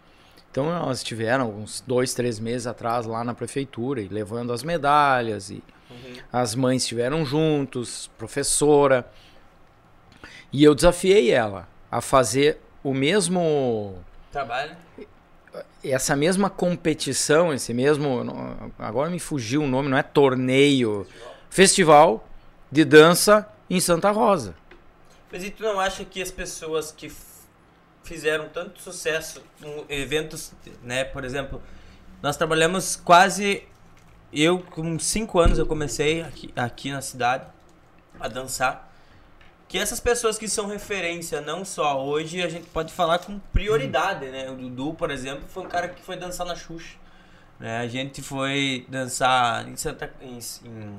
Então 0.50 0.70
elas 0.74 0.98
estiveram 0.98 1.50
uns 1.50 1.80
dois, 1.86 2.14
três 2.14 2.38
meses 2.40 2.66
atrás 2.66 3.06
lá 3.06 3.22
na 3.22 3.34
prefeitura 3.34 4.00
e 4.00 4.08
levando 4.08 4.52
as 4.52 4.62
medalhas 4.62 5.50
e 5.50 5.62
as 6.32 6.54
mães 6.54 6.82
estiveram 6.82 7.24
juntos, 7.24 8.10
professora. 8.18 9.08
E 10.52 10.64
eu 10.64 10.74
desafiei 10.74 11.30
ela 11.30 11.68
a 11.90 12.00
fazer 12.00 12.58
o 12.82 12.92
mesmo 12.94 13.98
Trabalho. 14.32 14.74
essa 15.84 16.16
mesma 16.16 16.48
competição, 16.50 17.52
esse 17.52 17.72
mesmo. 17.74 18.24
Agora 18.78 19.10
me 19.10 19.18
fugiu 19.18 19.62
o 19.62 19.66
nome, 19.66 19.88
não 19.88 19.98
é 19.98 20.02
torneio. 20.02 21.04
Festival 21.04 21.37
de 22.70 22.84
dança 22.84 23.48
em 23.68 23.80
Santa 23.80 24.10
Rosa. 24.10 24.54
Mas 25.30 25.44
e 25.44 25.50
tu 25.50 25.62
não 25.62 25.78
acha 25.78 26.04
que 26.04 26.22
as 26.22 26.30
pessoas 26.30 26.90
que 26.90 27.12
fizeram 28.02 28.48
tanto 28.48 28.80
sucesso 28.80 29.42
com 29.60 29.84
eventos, 29.88 30.52
né? 30.82 31.04
Por 31.04 31.24
exemplo, 31.24 31.62
nós 32.22 32.36
trabalhamos 32.36 32.96
quase. 32.96 33.64
Eu, 34.32 34.60
com 34.60 34.98
5 34.98 35.38
anos, 35.38 35.58
eu 35.58 35.66
comecei 35.66 36.22
aqui, 36.22 36.52
aqui 36.54 36.90
na 36.90 37.00
cidade 37.00 37.46
a 38.18 38.28
dançar. 38.28 38.86
Que 39.66 39.76
essas 39.78 40.00
pessoas 40.00 40.38
que 40.38 40.48
são 40.48 40.66
referência, 40.66 41.42
não 41.42 41.62
só 41.64 42.02
hoje, 42.02 42.42
a 42.42 42.48
gente 42.48 42.66
pode 42.70 42.92
falar 42.92 43.18
com 43.18 43.38
prioridade, 43.38 44.26
né? 44.30 44.50
O 44.50 44.56
Dudu, 44.56 44.94
por 44.94 45.10
exemplo, 45.10 45.44
foi 45.48 45.62
um 45.62 45.68
cara 45.68 45.88
que 45.88 46.02
foi 46.02 46.16
dançar 46.16 46.46
na 46.46 46.54
Xuxa. 46.54 46.96
Né? 47.60 47.78
A 47.78 47.86
gente 47.86 48.22
foi 48.22 48.86
dançar 48.88 49.68
em 49.68 49.76
Santa. 49.76 50.10
Em, 50.22 50.38
em... 50.64 50.98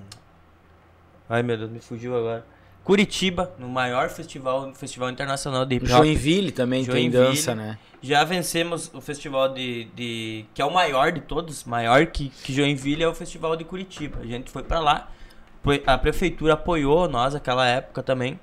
Ai 1.30 1.44
meu 1.44 1.56
Deus, 1.56 1.70
me 1.70 1.80
fugiu 1.80 2.18
agora. 2.18 2.44
Curitiba, 2.84 3.54
no 3.60 3.70
maior 3.70 4.10
festival, 4.10 4.74
festival 4.74 5.12
internacional 5.12 5.64
de 5.64 5.76
hip 5.76 5.86
hop. 5.86 5.98
Joinville 5.98 6.52
também 6.52 6.84
Joinville. 6.84 7.12
tem 7.12 7.22
dança, 7.22 7.54
né? 7.54 7.78
Já 8.02 8.24
vencemos 8.24 8.90
o 8.94 9.00
festival 9.00 9.54
de, 9.54 9.84
de. 9.96 10.46
que 10.56 10.62
é 10.62 10.66
o 10.66 10.74
maior 10.74 11.12
de 11.12 11.22
todos, 11.22 11.66
maior 11.66 12.08
que, 12.08 12.30
que 12.30 12.52
Joinville 12.52 13.04
é 13.04 13.08
o 13.08 13.14
festival 13.14 13.56
de 13.56 13.64
Curitiba. 13.64 14.20
A 14.22 14.26
gente 14.26 14.50
foi 14.50 14.64
pra 14.64 14.80
lá. 14.80 15.12
A 15.86 15.98
prefeitura 15.98 16.54
apoiou 16.54 17.08
nós 17.08 17.34
naquela 17.34 17.68
época 17.68 18.02
também, 18.02 18.40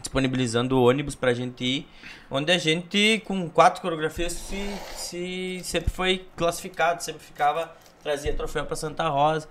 disponibilizando 0.00 0.80
ônibus 0.80 1.14
pra 1.14 1.34
gente 1.34 1.62
ir. 1.62 1.88
Onde 2.30 2.52
a 2.52 2.56
gente, 2.56 3.20
com 3.26 3.50
quatro 3.50 3.82
coreografias, 3.82 4.32
se, 4.32 4.64
se 4.94 5.60
sempre 5.62 5.90
foi 5.90 6.26
classificado, 6.36 7.02
sempre 7.02 7.22
ficava, 7.22 7.70
trazia 8.02 8.32
troféu 8.32 8.64
pra 8.64 8.76
Santa 8.76 9.08
Rosa. 9.08 9.48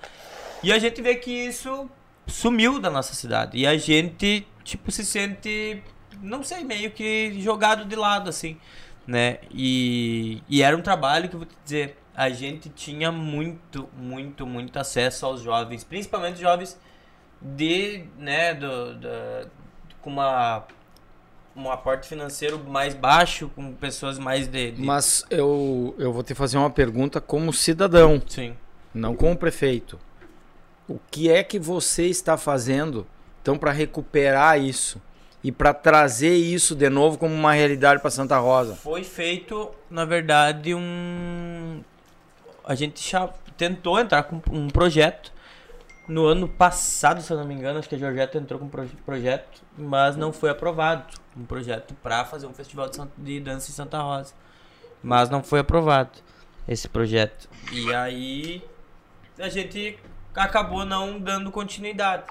E 0.63 0.71
a 0.71 0.79
gente 0.79 1.01
vê 1.01 1.15
que 1.15 1.29
isso 1.29 1.87
sumiu 2.27 2.79
da 2.79 2.89
nossa 2.89 3.13
cidade. 3.13 3.57
E 3.57 3.67
a 3.67 3.77
gente, 3.77 4.45
tipo, 4.63 4.91
se 4.91 5.05
sente, 5.05 5.81
não 6.21 6.43
sei, 6.43 6.63
meio 6.63 6.91
que 6.91 7.39
jogado 7.41 7.85
de 7.85 7.95
lado, 7.95 8.29
assim, 8.29 8.57
né? 9.05 9.39
E, 9.51 10.41
e 10.49 10.61
era 10.61 10.75
um 10.75 10.81
trabalho 10.81 11.29
que 11.29 11.35
eu 11.35 11.39
vou 11.39 11.47
te 11.47 11.55
dizer, 11.63 11.97
a 12.15 12.29
gente 12.29 12.69
tinha 12.69 13.11
muito, 13.11 13.89
muito, 13.97 14.45
muito 14.45 14.77
acesso 14.79 15.25
aos 15.25 15.41
jovens, 15.41 15.83
principalmente 15.83 16.39
jovens 16.39 16.79
de, 17.41 18.05
né, 18.17 18.53
do, 18.53 18.95
da- 18.95 19.45
com 20.01 20.09
uma 20.09 20.65
um 21.55 21.69
aporte 21.69 22.07
financeiro 22.07 22.57
mais 22.67 22.95
baixo, 22.95 23.47
com 23.55 23.73
pessoas 23.73 24.17
mais 24.17 24.47
de, 24.47 24.71
de- 24.71 24.81
Mas 24.81 25.23
eu, 25.29 25.93
eu 25.99 26.11
vou 26.11 26.23
te 26.23 26.33
fazer 26.33 26.57
uma 26.57 26.69
pergunta 26.71 27.21
como 27.21 27.53
cidadão, 27.53 28.19
sim. 28.27 28.55
não 28.91 29.15
como 29.15 29.37
prefeito. 29.37 29.99
O 30.87 30.99
que 31.09 31.29
é 31.29 31.43
que 31.43 31.57
você 31.59 32.07
está 32.07 32.37
fazendo 32.37 33.05
então 33.41 33.57
para 33.57 33.71
recuperar 33.71 34.59
isso 34.59 35.01
e 35.43 35.51
para 35.51 35.73
trazer 35.73 36.33
isso 36.35 36.75
de 36.75 36.89
novo 36.89 37.17
como 37.17 37.33
uma 37.33 37.53
realidade 37.53 38.01
para 38.01 38.09
Santa 38.09 38.37
Rosa? 38.37 38.75
Foi 38.75 39.03
feito, 39.03 39.71
na 39.89 40.05
verdade, 40.05 40.73
um. 40.75 41.81
A 42.65 42.75
gente 42.75 43.09
já 43.09 43.27
tentou 43.57 43.99
entrar 43.99 44.23
com 44.23 44.41
um 44.51 44.67
projeto. 44.69 45.31
No 46.05 46.25
ano 46.25 46.49
passado, 46.49 47.21
se 47.21 47.31
eu 47.31 47.37
não 47.37 47.45
me 47.45 47.53
engano, 47.53 47.79
acho 47.79 47.87
que 47.87 47.95
a 47.95 47.97
Georgette 47.97 48.37
entrou 48.37 48.59
com 48.59 48.65
um 48.65 48.69
proje- 48.69 48.95
projeto, 49.05 49.61
mas 49.77 50.17
não 50.17 50.33
foi 50.33 50.49
aprovado. 50.49 51.05
Um 51.35 51.45
projeto 51.45 51.93
para 52.03 52.25
fazer 52.25 52.45
um 52.45 52.53
festival 52.53 52.89
de, 52.89 52.97
San- 52.97 53.07
de 53.17 53.39
dança 53.39 53.71
em 53.71 53.73
Santa 53.73 54.01
Rosa. 54.01 54.33
Mas 55.01 55.29
não 55.29 55.41
foi 55.41 55.59
aprovado 55.59 56.11
esse 56.67 56.89
projeto. 56.89 57.47
E 57.71 57.93
aí 57.93 58.61
a 59.39 59.47
gente 59.47 59.97
acabou 60.35 60.85
não 60.85 61.19
dando 61.19 61.51
continuidade. 61.51 62.23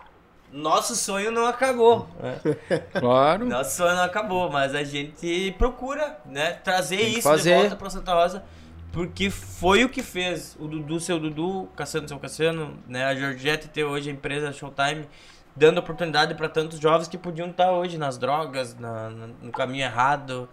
Nosso 0.53 0.95
sonho 0.95 1.31
não 1.31 1.47
acabou. 1.47 2.07
né? 2.21 2.39
Claro. 3.01 3.47
Nosso 3.47 3.77
sonho 3.77 3.97
não 3.97 4.05
acabou, 4.05 4.51
mas 4.51 4.75
a 4.75 4.85
gente 4.85 5.55
procura, 5.57 6.19
né, 6.27 6.53
trazer 6.53 7.01
isso 7.01 7.23
fazer. 7.23 7.55
de 7.55 7.61
volta 7.63 7.77
pra 7.77 7.89
Santa 7.89 8.13
Rosa, 8.13 8.45
porque 8.93 9.31
foi 9.31 9.83
o 9.85 9.89
que 9.89 10.03
fez 10.03 10.55
o 10.61 10.69
Dudu, 10.69 11.01
seu 11.01 11.19
Dudu, 11.19 11.69
Cassiano, 11.75 12.07
seu 12.07 12.19
Cassiano, 12.19 12.79
né, 12.87 13.05
a 13.07 13.15
Georgette 13.15 13.69
ter 13.69 13.85
hoje 13.85 14.11
a 14.11 14.13
empresa 14.13 14.53
Showtime, 14.53 15.09
dando 15.57 15.79
oportunidade 15.79 16.35
para 16.35 16.49
tantos 16.51 16.79
jovens 16.79 17.09
que 17.09 17.17
podiam 17.17 17.49
estar 17.49 17.73
hoje 17.73 17.97
nas 17.97 18.19
drogas, 18.19 18.77
na- 18.79 19.09
no 19.11 19.51
caminho 19.53 19.85
errado, 19.85 20.47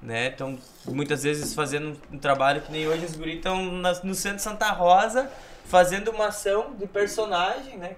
né, 0.00 0.28
então 0.28 0.58
muitas 0.84 1.24
vezes 1.24 1.54
fazendo 1.54 1.96
um 2.12 2.18
trabalho 2.18 2.60
que 2.60 2.70
nem 2.70 2.86
hoje 2.86 3.04
os 3.04 3.16
guris 3.16 3.36
estão 3.36 3.60
no 3.62 4.14
centro 4.14 4.40
Santa 4.40 4.70
Rosa, 4.70 5.30
fazendo 5.64 6.10
uma 6.10 6.28
ação 6.28 6.74
de 6.78 6.86
personagem, 6.86 7.76
né, 7.76 7.96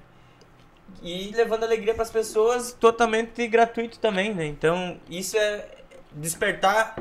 e 1.02 1.31
levando 1.35 1.64
alegria 1.64 1.94
para 1.94 2.02
as 2.02 2.10
pessoas 2.10 2.72
totalmente 2.72 3.47
gratuito 3.47 3.98
também, 3.98 4.35
né? 4.35 4.47
Então, 4.47 4.98
isso 5.09 5.36
é 5.36 5.66
despertar 6.12 6.97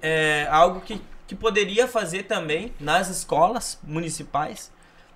é, 0.00 0.46
algo 0.50 0.80
que, 0.80 1.00
que 1.26 1.34
poderia 1.34 1.86
fazer 1.86 2.24
também 2.24 2.72
nas 2.80 3.08
escolas 3.08 3.78
municipais 3.82 4.72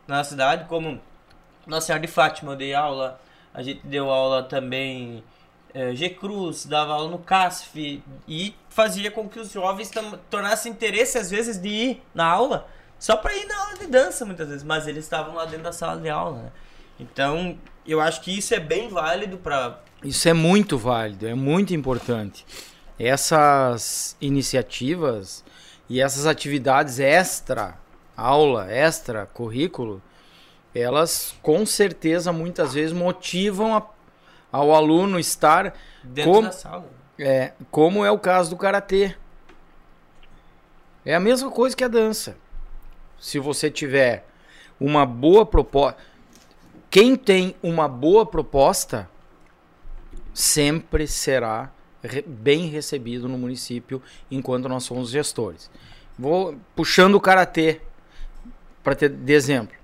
na 0.07 0.23
cidade, 0.23 0.67
como 0.69 1.01
Nossa 1.67 1.89
Senhora 1.89 2.07
de 2.07 2.13
Fátima, 2.13 2.53
eu 2.53 2.57
dei 2.57 2.75
aula, 2.75 3.21
a 3.53 3.63
gente 3.63 3.85
deu 3.85 4.09
aula 4.11 4.43
também 4.43 5.23
é, 5.79 5.95
G 5.95 6.09
Cruz, 6.11 6.65
dava 6.65 6.95
aula 6.95 7.11
no 7.11 7.19
CASF 7.19 8.03
e 8.27 8.55
fazia 8.71 9.11
com 9.11 9.29
que 9.29 9.39
os 9.39 9.53
jovens 9.53 9.91
tornassem 10.31 10.73
interesse 10.73 11.19
às 11.19 11.31
vezes 11.31 11.61
de 11.61 11.69
ir 11.69 12.03
na 12.15 12.25
aula 12.27 12.67
só 12.99 13.15
para 13.15 13.35
ir 13.37 13.45
na 13.47 13.59
aula 13.59 13.79
de 13.79 13.87
dança 13.87 14.25
muitas 14.25 14.49
vezes, 14.49 14.65
mas 14.65 14.87
eles 14.89 15.05
estavam 15.05 15.35
lá 15.35 15.45
dentro 15.45 15.65
da 15.65 15.73
sala 15.73 16.01
de 16.01 16.09
aula, 16.09 16.45
né? 16.45 16.53
Então, 16.99 17.59
eu 17.87 18.01
acho 18.01 18.23
que 18.23 18.37
isso 18.39 18.55
é 18.55 18.59
bem 18.61 18.89
válido 18.89 19.37
para 19.37 19.81
Isso 20.03 20.27
é 20.29 20.33
muito 20.33 20.79
válido, 20.79 21.27
é 21.29 21.35
muito 21.35 21.75
importante. 21.75 22.47
Essas 22.99 24.17
iniciativas 24.19 25.45
e 25.91 26.01
essas 26.01 26.27
atividades 26.27 26.99
extra 26.99 27.79
aula, 28.17 28.73
extra 28.73 29.27
currículo, 29.27 30.01
elas 30.75 31.35
com 31.43 31.65
certeza 31.67 32.33
muitas 32.33 32.73
vezes 32.75 32.93
motivam 32.93 33.77
a- 33.77 33.87
ao 34.57 34.75
aluno 34.75 35.19
estar 35.19 35.75
dentro 36.03 36.33
Como- 36.33 36.47
da 36.47 36.53
sala. 36.53 36.87
é, 37.19 37.53
como 37.71 38.05
é 38.05 38.11
o 38.11 38.19
caso 38.19 38.51
do 38.51 38.57
karatê. 38.57 39.15
É 41.05 41.15
a 41.15 41.21
mesma 41.21 41.51
coisa 41.51 41.77
que 41.77 41.85
a 41.85 41.89
dança. 41.89 42.37
Se 43.19 43.39
você 43.39 43.71
tiver 43.71 44.27
uma 44.81 45.05
boa 45.07 45.45
proposta, 45.47 45.99
quem 46.91 47.17
tem 47.17 47.55
uma 47.63 47.87
boa 47.89 48.25
proposta 48.27 49.09
sempre 50.35 51.07
será 51.07 51.71
re- 52.03 52.23
bem 52.27 52.67
recebido 52.69 53.29
no 53.29 53.39
município 53.39 54.03
enquanto 54.31 54.69
nós 54.69 54.85
somos 54.85 55.11
gestores. 55.11 55.71
Vou 56.19 56.57
puxando 56.75 57.15
o 57.15 57.21
karatê 57.21 57.81
para 58.83 58.95
ter 58.95 59.09
de 59.11 59.33
exemplo. 59.33 59.77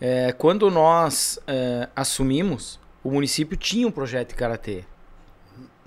É, 0.00 0.32
quando 0.32 0.70
nós 0.70 1.38
é, 1.46 1.88
assumimos, 1.94 2.78
o 3.02 3.10
município 3.10 3.56
tinha 3.56 3.86
um 3.86 3.90
projeto 3.90 4.30
de 4.30 4.34
karatê 4.34 4.84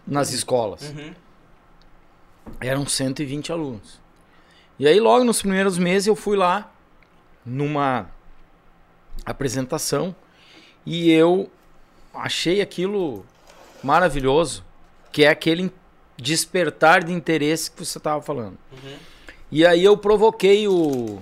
nas 0.05 0.31
escolas. 0.31 0.81
Uhum. 0.89 1.13
Eram 2.59 2.85
120 2.85 3.51
alunos. 3.51 4.01
E 4.77 4.87
aí, 4.87 4.99
logo 4.99 5.23
nos 5.23 5.41
primeiros 5.41 5.77
meses, 5.77 6.07
eu 6.07 6.15
fui 6.15 6.35
lá 6.35 6.71
numa 7.45 8.09
apresentação 9.25 10.15
e 10.85 11.11
eu 11.11 11.49
achei 12.13 12.61
aquilo 12.61 13.25
maravilhoso, 13.83 14.63
que 15.11 15.23
é 15.23 15.29
aquele 15.29 15.71
despertar 16.17 17.03
de 17.03 17.13
interesse 17.13 17.71
que 17.71 17.85
você 17.85 17.97
estava 17.97 18.21
falando. 18.21 18.57
Uhum. 18.71 18.97
E 19.51 19.65
aí 19.65 19.83
eu 19.83 19.95
provoquei 19.95 20.67
o 20.67 21.21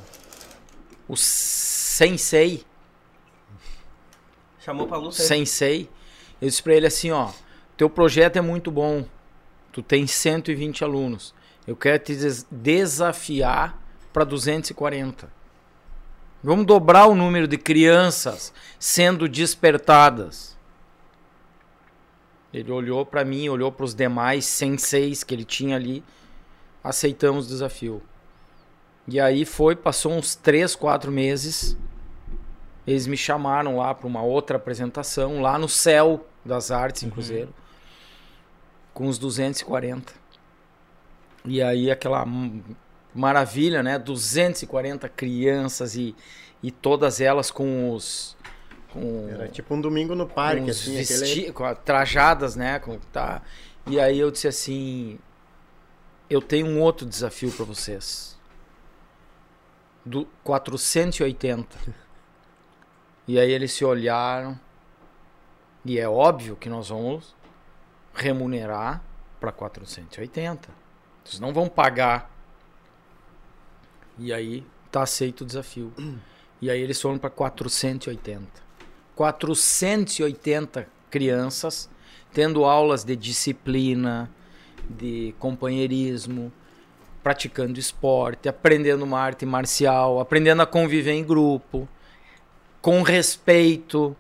o 1.12 1.18
sensei, 1.18 2.64
Chamou 4.64 4.88
pra 4.88 4.98
luta. 4.98 5.16
sensei. 5.16 5.90
Eu 6.42 6.48
disse 6.48 6.62
pra 6.64 6.74
ele 6.76 6.88
assim, 6.88 7.12
ó, 7.12 7.32
teu 7.78 7.90
projeto 7.90 8.38
é 8.38 8.42
muito 8.42 8.72
bom. 8.72 9.06
Tu 9.72 9.82
tem 9.82 10.06
120 10.08 10.84
alunos. 10.84 11.34
Eu 11.66 11.76
quero 11.76 12.00
te 12.04 12.16
des- 12.16 12.46
desafiar 12.52 13.80
para 14.12 14.24
240. 14.24 15.32
Vamos 16.44 16.66
dobrar 16.66 17.06
o 17.06 17.16
número 17.16 17.48
de 17.48 17.58
crianças 17.58 18.52
sendo 18.80 19.30
despertadas. 19.30 20.58
Ele 22.54 22.72
olhou 22.72 23.06
para 23.06 23.24
mim, 23.24 23.48
olhou 23.48 23.72
para 23.72 23.86
os 23.86 23.96
demais 23.96 24.46
senseis 24.46 25.24
que 25.24 25.34
ele 25.34 25.46
tinha 25.46 25.76
ali. 25.76 26.04
Aceitamos 26.84 27.46
o 27.46 27.50
desafio. 27.50 28.02
E 29.08 29.20
aí 29.20 29.46
foi, 29.46 29.76
passou 29.76 30.12
uns 30.14 30.36
3, 30.36 30.76
4 30.76 31.12
meses. 31.12 31.78
Eles 32.86 33.06
me 33.08 33.16
chamaram 33.18 33.78
lá 33.78 33.94
para 33.94 34.08
uma 34.08 34.22
outra 34.24 34.58
apresentação, 34.58 35.42
lá 35.42 35.58
no 35.60 35.70
Céu 35.70 36.26
das 36.44 36.72
Artes, 36.72 37.04
em 37.04 37.10
Cruzeiro, 37.10 37.54
com 38.94 39.08
os 39.08 39.18
240. 39.20 40.14
E 41.46 41.62
aí 41.62 41.90
aquela 41.92 42.26
maravilha, 43.14 43.84
né? 43.84 44.00
240 44.00 45.08
crianças 45.10 45.96
e, 45.96 46.16
e 46.62 46.72
todas 46.72 47.22
elas 47.22 47.52
com 47.52 47.92
os. 47.94 48.36
Com, 48.92 49.28
Era 49.30 49.48
tipo 49.48 49.74
um 49.74 49.80
domingo 49.82 50.14
no 50.16 50.28
parque, 50.28 50.70
assim, 50.70 50.96
vesti- 50.96 51.48
aquele... 51.50 51.76
trajadas, 51.86 52.56
né? 52.56 52.80
Com, 52.80 52.98
tá. 53.12 53.42
E 53.88 54.00
aí 54.00 54.20
eu 54.20 54.30
disse 54.32 54.48
assim: 54.48 55.18
eu 56.30 56.42
tenho 56.42 56.68
um 56.68 56.80
outro 56.82 57.06
desafio 57.06 57.52
para 57.52 57.66
vocês. 57.66 58.38
Do 60.06 60.28
480. 60.44 61.78
E 63.28 63.40
aí 63.40 63.52
eles 63.52 63.72
se 63.72 63.86
olharam. 63.86 64.60
E 65.84 66.00
é 66.00 66.08
óbvio 66.08 66.56
que 66.56 66.70
nós 66.70 66.90
vamos 66.90 67.36
remunerar 68.14 69.02
para 69.40 69.52
480. 69.52 70.70
Vocês 71.24 71.40
não 71.40 71.54
vão 71.54 71.68
pagar. 71.68 72.30
E 74.18 74.32
aí 74.32 74.66
tá 74.92 75.04
aceito 75.04 75.42
o 75.42 75.46
desafio. 75.46 75.94
E 76.62 76.70
aí 76.70 76.80
eles 76.80 77.02
foram 77.02 77.18
para 77.18 77.30
480. 77.30 78.46
480 79.16 80.88
crianças 81.10 81.90
tendo 82.34 82.64
aulas 82.66 83.04
de 83.04 83.16
disciplina, 83.16 84.30
de 84.90 85.36
companheirismo, 85.38 86.52
praticando 87.22 87.80
esporte, 87.80 88.50
aprendendo 88.50 89.04
uma 89.04 89.20
arte 89.20 89.46
marcial, 89.46 90.20
aprendendo 90.20 90.62
a 90.62 90.66
conviver 90.66 91.12
em 91.12 91.24
grupo, 91.24 91.88
com 92.82 93.02
respeito. 93.02 94.16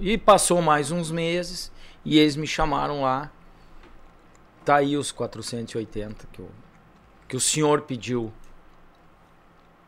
E 0.00 0.16
passou 0.16 0.62
mais 0.62 0.90
uns 0.90 1.10
meses 1.10 1.70
e 2.04 2.18
eles 2.18 2.36
me 2.36 2.46
chamaram 2.46 3.02
lá. 3.02 3.30
Tá 4.64 4.76
aí 4.76 4.96
os 4.96 5.12
480 5.12 6.26
que 6.32 6.40
o, 6.40 6.48
que 7.28 7.36
o 7.36 7.40
senhor 7.40 7.82
pediu. 7.82 8.32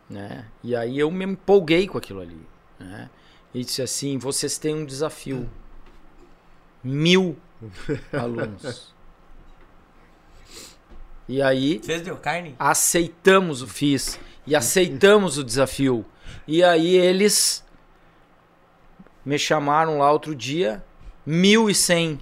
Né? 0.08 0.46
E 0.62 0.76
aí 0.76 0.98
eu 0.98 1.10
me 1.10 1.24
empolguei 1.24 1.86
com 1.86 1.96
aquilo 1.96 2.20
ali. 2.20 2.40
Né? 2.78 3.08
E 3.54 3.64
disse 3.64 3.82
assim: 3.82 4.18
vocês 4.18 4.58
têm 4.58 4.74
um 4.74 4.84
desafio. 4.84 5.48
Mil 6.82 7.36
alunos. 8.12 8.94
E 11.28 11.42
aí. 11.42 11.80
Vocês 11.82 12.02
deu 12.02 12.16
carne? 12.16 12.54
Aceitamos 12.58 13.62
o 13.62 13.66
FIS. 13.66 14.18
E 14.46 14.54
aceitamos 14.54 15.38
o 15.38 15.44
desafio. 15.44 16.04
E 16.46 16.62
aí 16.62 16.94
eles 16.96 17.64
me 19.24 19.38
chamaram 19.38 19.98
lá 19.98 20.10
outro 20.10 20.34
dia. 20.34 20.84
1.100 21.26 22.20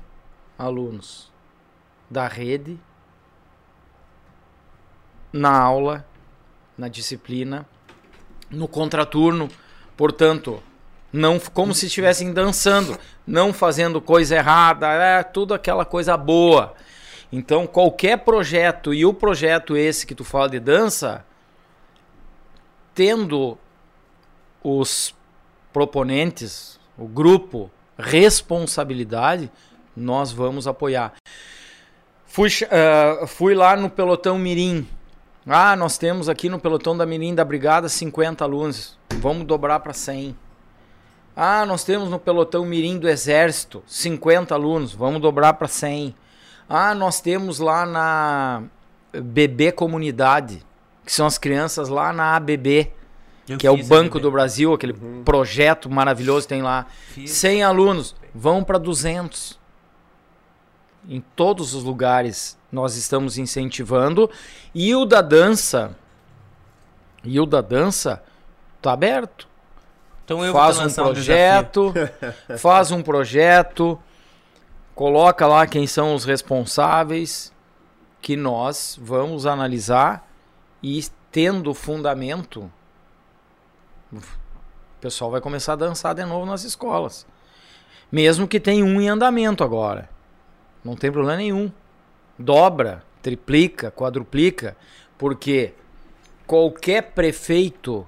alunos 0.58 1.30
da 2.08 2.26
rede 2.26 2.78
na 5.32 5.50
aula, 5.50 6.06
na 6.78 6.88
disciplina, 6.88 7.66
no 8.48 8.68
contraturno. 8.68 9.48
Portanto, 9.96 10.62
não 11.12 11.38
como 11.38 11.74
se 11.74 11.86
estivessem 11.86 12.32
dançando, 12.32 12.98
não 13.26 13.52
fazendo 13.52 14.00
coisa 14.00 14.36
errada, 14.36 14.86
é 14.88 15.22
tudo 15.22 15.54
aquela 15.54 15.84
coisa 15.84 16.16
boa. 16.16 16.74
Então, 17.32 17.66
qualquer 17.66 18.18
projeto, 18.18 18.94
e 18.94 19.04
o 19.04 19.12
projeto 19.12 19.76
esse 19.76 20.06
que 20.06 20.14
tu 20.14 20.24
fala 20.24 20.48
de 20.48 20.60
dança, 20.60 21.26
tendo 22.94 23.58
os 24.64 25.14
proponentes, 25.72 26.80
o 26.96 27.06
grupo, 27.06 27.70
responsabilidade, 27.98 29.50
nós 29.94 30.32
vamos 30.32 30.66
apoiar. 30.66 31.12
Fui, 32.24 32.48
uh, 32.48 33.26
fui 33.26 33.54
lá 33.54 33.76
no 33.76 33.88
pelotão 33.90 34.38
Mirim. 34.38 34.88
Ah, 35.46 35.76
nós 35.76 35.98
temos 35.98 36.28
aqui 36.28 36.48
no 36.48 36.58
pelotão 36.58 36.96
da 36.96 37.04
Mirim 37.04 37.34
da 37.34 37.44
Brigada 37.44 37.88
50 37.88 38.42
alunos. 38.42 38.98
Vamos 39.20 39.46
dobrar 39.46 39.80
para 39.80 39.92
100. 39.92 40.34
Ah, 41.36 41.66
nós 41.66 41.84
temos 41.84 42.08
no 42.08 42.18
pelotão 42.18 42.64
Mirim 42.64 42.98
do 42.98 43.08
Exército 43.08 43.84
50 43.86 44.54
alunos. 44.54 44.94
Vamos 44.94 45.20
dobrar 45.20 45.52
para 45.54 45.68
100. 45.68 46.14
Ah, 46.68 46.94
nós 46.94 47.20
temos 47.20 47.58
lá 47.58 47.84
na 47.84 48.62
BB 49.12 49.72
Comunidade, 49.72 50.64
que 51.04 51.12
são 51.12 51.26
as 51.26 51.36
crianças 51.36 51.88
lá 51.88 52.12
na 52.12 52.34
ABB, 52.36 52.90
Eu 53.48 53.58
que 53.58 53.66
é 53.66 53.70
o 53.70 53.84
Banco 53.84 54.18
do 54.18 54.30
Brasil, 54.30 54.72
aquele 54.72 54.94
projeto 55.24 55.90
maravilhoso 55.90 56.46
que 56.46 56.54
tem 56.54 56.62
lá. 56.62 56.86
Fiz. 57.08 57.30
100 57.30 57.62
alunos, 57.62 58.14
vão 58.34 58.64
para 58.64 58.78
200. 58.78 59.58
Em 61.08 61.20
todos 61.36 61.74
os 61.74 61.84
lugares 61.84 62.56
nós 62.72 62.96
estamos 62.96 63.36
incentivando. 63.36 64.30
E 64.74 64.94
o 64.94 65.04
da 65.04 65.20
dança, 65.20 65.94
e 67.22 67.38
o 67.38 67.44
da 67.44 67.60
dança 67.60 68.22
tá 68.80 68.92
aberto. 68.92 69.46
Então 70.24 70.42
eu 70.42 70.52
faz 70.54 70.78
um 70.78 70.90
projeto, 70.90 71.94
faz 72.58 72.90
um 72.90 73.02
projeto, 73.02 73.98
coloca 74.94 75.46
lá 75.46 75.66
quem 75.66 75.86
são 75.86 76.14
os 76.14 76.24
responsáveis, 76.24 77.52
que 78.22 78.36
nós 78.36 78.98
vamos 79.00 79.44
analisar 79.44 80.26
e 80.82 81.04
tendo 81.30 81.74
fundamento, 81.74 82.72
o 84.18 85.00
pessoal 85.00 85.30
vai 85.30 85.40
começar 85.40 85.74
a 85.74 85.76
dançar 85.76 86.14
de 86.14 86.24
novo 86.24 86.46
nas 86.46 86.64
escolas. 86.64 87.26
Mesmo 88.10 88.48
que 88.48 88.60
tenha 88.60 88.84
um 88.84 89.00
em 89.00 89.08
andamento 89.08 89.64
agora. 89.64 90.08
Não 90.84 90.94
tem 90.96 91.10
problema 91.10 91.38
nenhum. 91.38 91.70
Dobra, 92.38 93.02
triplica, 93.22 93.90
quadruplica, 93.90 94.76
porque 95.16 95.74
qualquer 96.46 97.12
prefeito 97.12 98.06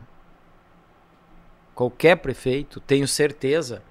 qualquer 1.77 2.17
prefeito, 2.17 2.81
tenho 2.81 3.07
certeza, 3.07 3.83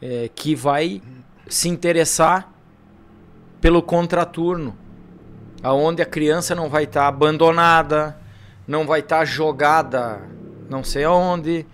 é, 0.00 0.30
que 0.34 0.54
vai 0.54 1.02
se 1.46 1.68
interessar 1.68 2.50
pelo 3.60 3.82
contraturno, 3.82 4.74
aonde 5.62 6.00
a 6.00 6.06
criança 6.06 6.54
não 6.54 6.70
vai 6.70 6.84
estar 6.84 7.06
abandonada, 7.06 8.18
não 8.66 8.86
vai 8.86 9.00
estar 9.00 9.26
jogada 9.26 10.22
não 10.68 10.82
sei 10.84 11.04
aonde, 11.04 11.66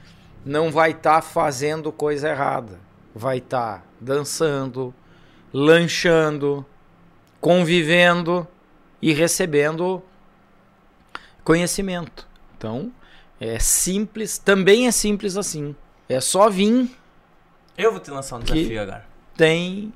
não 0.45 0.71
vai 0.71 0.93
estar 0.93 1.21
fazendo 1.23 1.91
coisa 1.93 2.29
errada, 2.31 2.79
vai 3.15 3.39
estar 3.39 3.85
dançando, 4.01 4.95
lanchando, 5.53 6.65
convivendo 7.41 8.47
e 9.01 9.13
recebendo 9.13 10.03
conhecimento. 11.45 12.27
Então, 12.57 12.93
é 13.41 13.59
simples, 13.59 14.39
também 14.39 14.87
é 14.87 14.91
simples 14.91 15.37
assim. 15.37 15.75
É 16.09 16.21
só 16.21 16.49
vir, 16.51 16.91
Eu 17.77 17.93
vou 17.93 18.01
te 18.01 18.11
lançar 18.11 18.37
um 18.37 18.41
desafio 18.41 18.81
agora. 18.83 19.07
tem 19.37 19.93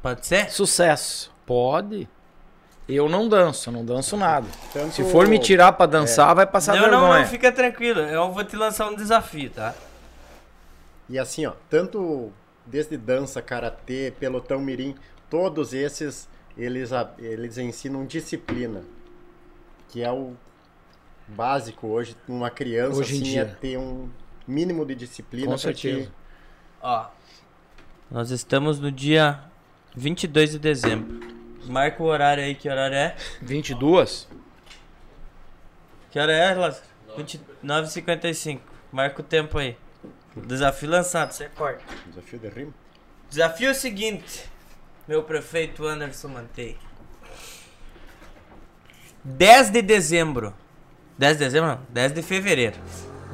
Pode 0.00 0.26
ser? 0.26 0.50
sucesso. 0.50 1.32
Pode. 1.44 2.08
Eu 2.88 3.08
não 3.08 3.28
danço, 3.28 3.70
não 3.70 3.84
danço 3.84 4.16
nada. 4.16 4.46
Tanto- 4.72 4.94
Se 4.94 5.04
for 5.04 5.28
me 5.28 5.38
tirar 5.38 5.72
pra 5.72 5.84
dançar, 5.84 6.34
vai 6.34 6.46
passar 6.46 6.74
não, 6.74 6.82
não, 6.90 7.00
vergonha. 7.00 7.20
não, 7.20 7.26
fica 7.28 7.52
tranquilo. 7.52 8.00
Eu 8.00 8.32
vou 8.32 8.42
te 8.44 8.56
lançar 8.56 8.88
um 8.90 8.96
desafio, 8.96 9.50
tá? 9.50 9.74
E 11.08 11.18
assim, 11.18 11.44
ó, 11.46 11.52
tanto 11.68 12.32
desde 12.64 12.96
dança, 12.96 13.42
karatê, 13.42 14.12
pelotão 14.18 14.58
mirim, 14.60 14.94
todos 15.28 15.72
esses 15.74 16.28
eles 16.56 16.90
eles 17.18 17.56
ensinam 17.58 18.04
disciplina, 18.06 18.82
que 19.90 20.02
é 20.02 20.10
o 20.10 20.32
básico 21.26 21.86
hoje 21.86 22.16
uma 22.26 22.50
criança 22.50 22.98
Hoje 23.00 23.14
assim 23.16 23.22
dia. 23.22 23.42
é 23.42 23.44
ter 23.44 23.78
um 23.78 24.08
mínimo 24.46 24.84
de 24.86 24.94
disciplina 24.94 25.52
Com 25.52 25.58
certeza. 25.58 26.10
Ó. 26.80 27.06
Nós 28.10 28.30
estamos 28.30 28.80
no 28.80 28.90
dia 28.90 29.40
22 29.94 30.52
de 30.52 30.58
dezembro. 30.58 31.37
Marca 31.66 32.02
o 32.02 32.06
horário 32.06 32.42
aí, 32.42 32.54
que 32.54 32.68
horário 32.68 32.96
é? 32.96 33.16
22? 33.42 34.28
Que 36.10 36.18
hora 36.18 36.32
é, 36.32 36.54
Lázaro? 36.54 36.84
29h55. 37.18 38.60
Marca 38.92 39.20
o 39.20 39.24
tempo 39.24 39.58
aí. 39.58 39.76
Desafio 40.46 40.88
lançado, 40.88 41.32
você 41.32 41.48
corta. 41.48 41.82
desafio 42.06 42.38
de 42.38 42.48
rima. 42.48 42.74
Desafio 43.28 43.68
é 43.68 43.72
o 43.72 43.74
seguinte, 43.74 44.44
meu 45.06 45.22
prefeito 45.22 45.86
Anderson 45.86 46.28
Mantei. 46.28 46.78
10 49.24 49.70
de 49.70 49.82
dezembro. 49.82 50.54
10 51.18 51.36
de 51.36 51.44
dezembro 51.44 51.70
não, 51.70 51.80
10 51.90 52.12
de 52.12 52.22
fevereiro. 52.22 52.76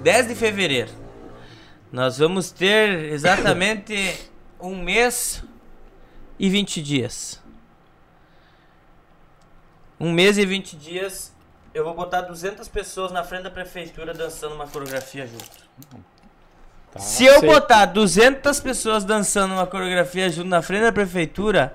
10 0.03 0.29
de 0.29 0.35
fevereiro. 0.35 0.91
Nós 1.93 2.19
vamos 2.19 2.51
ter 2.51 3.13
exatamente 3.13 4.31
um 4.59 4.83
mês 4.83 5.45
e 6.39 6.49
20 6.49 6.83
dias. 6.83 7.44
Um 10.05 10.13
mês 10.13 10.37
e 10.37 10.45
20 10.45 10.77
dias. 10.77 11.33
Eu 11.73 11.83
vou 11.83 11.95
botar 11.95 12.21
200 12.21 12.69
pessoas 12.69 13.11
na 13.11 13.25
frente 13.25 13.45
da 13.45 13.51
prefeitura 13.51 14.13
dançando 14.13 14.55
uma 14.55 14.69
coreografia 14.69 15.27
junto. 15.27 15.47
Tá, 16.93 17.01
Se 17.01 17.25
eu 17.25 17.41
botar 17.41 17.87
200 17.87 18.61
pessoas 18.61 19.03
dançando 19.03 19.55
uma 19.55 19.67
coreografia 19.67 20.29
junto 20.29 20.51
na 20.51 20.61
frente 20.61 20.83
da 20.83 20.93
prefeitura, 20.93 21.75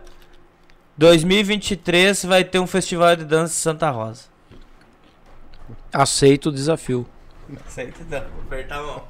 2023 0.95 2.23
vai 2.25 2.43
ter 2.43 2.59
um 2.59 2.67
festival 2.67 3.15
de 3.15 3.25
dança 3.25 3.51
em 3.51 3.57
Santa 3.57 3.89
Rosa. 3.89 4.25
Aceito 5.91 6.49
o 6.49 6.51
desafio. 6.51 7.09
Aceita 7.65 7.99
então, 8.03 8.23
vou 8.29 8.43
apertar 8.43 8.77
a 8.77 8.83
mão. 8.83 9.07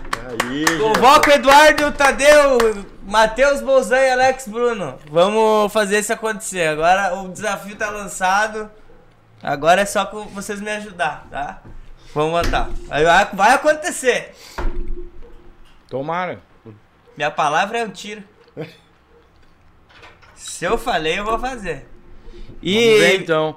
Aí, 0.26 0.64
Convoca 0.78 1.30
o 1.30 1.34
Eduardo 1.34 1.92
Tadeu 1.92 2.58
Matheus 3.02 3.60
Bolzan 3.60 4.00
e 4.00 4.10
Alex 4.10 4.48
Bruno. 4.48 4.98
Vamos 5.08 5.72
fazer 5.72 6.00
isso 6.00 6.12
acontecer. 6.12 6.66
Agora 6.66 7.14
o 7.14 7.28
desafio 7.28 7.76
tá 7.76 7.90
lançado. 7.90 8.68
Agora 9.40 9.82
é 9.82 9.86
só 9.86 10.04
com 10.04 10.26
vocês 10.28 10.60
me 10.60 10.70
ajudar, 10.70 11.28
tá? 11.30 11.62
Vamos 12.12 12.42
botar. 12.42 12.68
Vai, 12.88 13.04
vai 13.32 13.52
acontecer. 13.52 14.34
Tomara. 15.88 16.40
Minha 17.16 17.30
palavra 17.30 17.78
é 17.78 17.84
um 17.84 17.90
tiro. 17.90 18.24
Se 20.34 20.64
eu 20.64 20.76
falei, 20.76 21.20
eu 21.20 21.24
vou 21.24 21.38
fazer. 21.38 21.86
E. 22.60 22.74
Vamos 22.74 23.00
ver 23.00 23.20
então. 23.20 23.56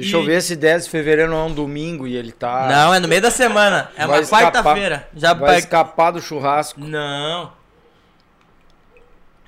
Deixa 0.00 0.16
eu 0.16 0.22
e- 0.22 0.26
ver 0.26 0.42
se 0.42 0.54
10 0.56 0.84
de 0.84 0.90
fevereiro 0.90 1.30
não 1.30 1.38
é 1.38 1.44
um 1.44 1.54
domingo 1.54 2.06
e 2.06 2.16
ele 2.16 2.32
tá. 2.32 2.68
Não, 2.68 2.94
é 2.94 3.00
no 3.00 3.08
meio 3.08 3.20
da 3.22 3.30
semana. 3.30 3.90
É 3.96 4.06
Vai 4.06 4.20
uma 4.20 4.28
quarta-feira. 4.28 5.08
Já 5.14 5.34
Vai 5.34 5.50
vai. 5.50 5.58
escapar 5.58 6.10
do 6.12 6.20
churrasco. 6.20 6.80
Não. 6.80 7.52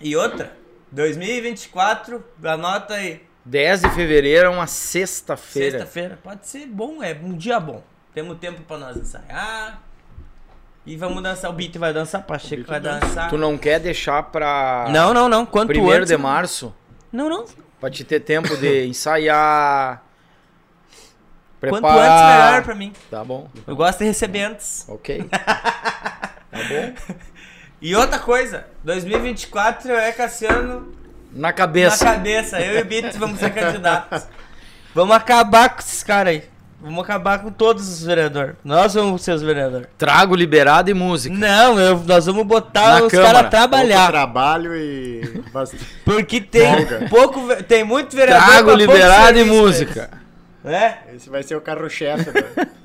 E 0.01 0.16
outra? 0.16 0.56
2024, 0.93 2.24
anota 2.44 2.94
aí. 2.94 3.22
10 3.44 3.82
de 3.82 3.90
fevereiro 3.90 4.47
é 4.47 4.48
uma 4.51 4.66
sexta-feira. 4.66 5.78
Sexta-feira. 5.78 6.18
Pode 6.22 6.47
ser 6.47 6.66
bom, 6.66 7.02
é 7.02 7.12
um 7.22 7.36
dia 7.36 7.59
bom. 7.60 7.82
Temos 8.14 8.39
tempo 8.39 8.60
pra 8.62 8.77
nós 8.78 8.97
ensaiar. 8.97 9.81
E 10.85 10.97
vamos 10.97 11.22
dançar. 11.22 11.51
O 11.51 11.52
Beat 11.55 11.77
vai 11.77 11.93
dançar, 11.93 12.22
Pacheco 12.22 12.64
vai 12.66 12.81
dançar. 12.81 13.28
Tu 13.31 13.39
não 13.39 13.56
quer 13.56 13.78
deixar 13.78 14.22
pra 14.24 14.86
Não, 14.90 15.14
não, 15.14 15.28
não. 15.28 15.47
Quanto 15.47 15.68
primeiro 15.68 15.98
antes. 16.02 16.09
de 16.09 16.16
março? 16.16 16.74
Não, 17.12 17.28
não. 17.28 17.44
Pra 17.78 17.90
te 17.90 18.02
ter 18.05 18.20
tempo 18.20 18.56
de 18.56 18.86
ensaiar. 18.86 20.02
Quanto 21.61 21.82
Preparar. 21.82 22.11
antes, 22.11 22.47
melhor 22.49 22.62
pra 22.65 22.74
mim. 22.74 22.93
Tá 23.11 23.23
bom. 23.24 23.49
Eu 23.66 23.77
gosto 23.77 23.99
de 23.99 24.05
receber 24.07 24.43
antes. 24.45 24.85
Ok. 24.89 25.24
tá 25.31 26.31
bom. 26.53 26.93
E 27.82 27.95
outra 27.95 28.19
coisa, 28.19 28.66
2024 28.85 29.93
é 29.93 30.12
Cassiano 30.12 30.93
Na 31.32 31.53
cabeça. 31.53 32.05
na 32.05 32.12
cabeça. 32.12 32.61
Eu 32.61 32.78
e 32.78 32.82
o 32.82 32.85
Beat 32.85 33.15
vamos 33.16 33.39
ser 33.39 33.51
candidatos. 33.55 34.27
Vamos 34.95 35.15
acabar 35.15 35.69
com 35.70 35.81
esses 35.81 36.03
caras 36.03 36.35
aí. 36.35 36.45
Vamos 36.82 37.05
acabar 37.05 37.41
com 37.41 37.51
todos 37.51 37.87
os 37.89 38.03
vereadores. 38.05 38.55
Nós 38.65 38.95
vamos 38.95 39.20
ser 39.23 39.32
os 39.32 39.43
vereadores. 39.43 39.87
Trago 39.99 40.35
liberado 40.35 40.91
e 40.91 40.95
música. 40.95 41.35
Não, 41.37 41.78
eu- 41.78 41.99
nós 42.07 42.24
vamos 42.24 42.47
botar 42.47 43.01
Na 43.01 43.07
os 43.07 43.12
caras 43.12 43.32
Pouco 43.32 43.51
trabalhar. 43.51 44.09
trabalho 44.11 44.74
e. 44.74 45.43
Porque 46.07 46.41
tem 46.41 46.87
pouco, 47.11 47.41
tem 47.65 47.85
muito 47.85 48.16
vereador. 48.16 48.47
Trago 48.49 48.73
liberado 48.74 49.39
e 49.39 49.45
música. 49.45 50.11
É? 50.65 50.99
Esse 51.15 51.31
vai 51.31 51.43
ser 51.43 51.57
o 51.57 51.61
carro-chefe. 51.61 52.31
né? 52.31 52.66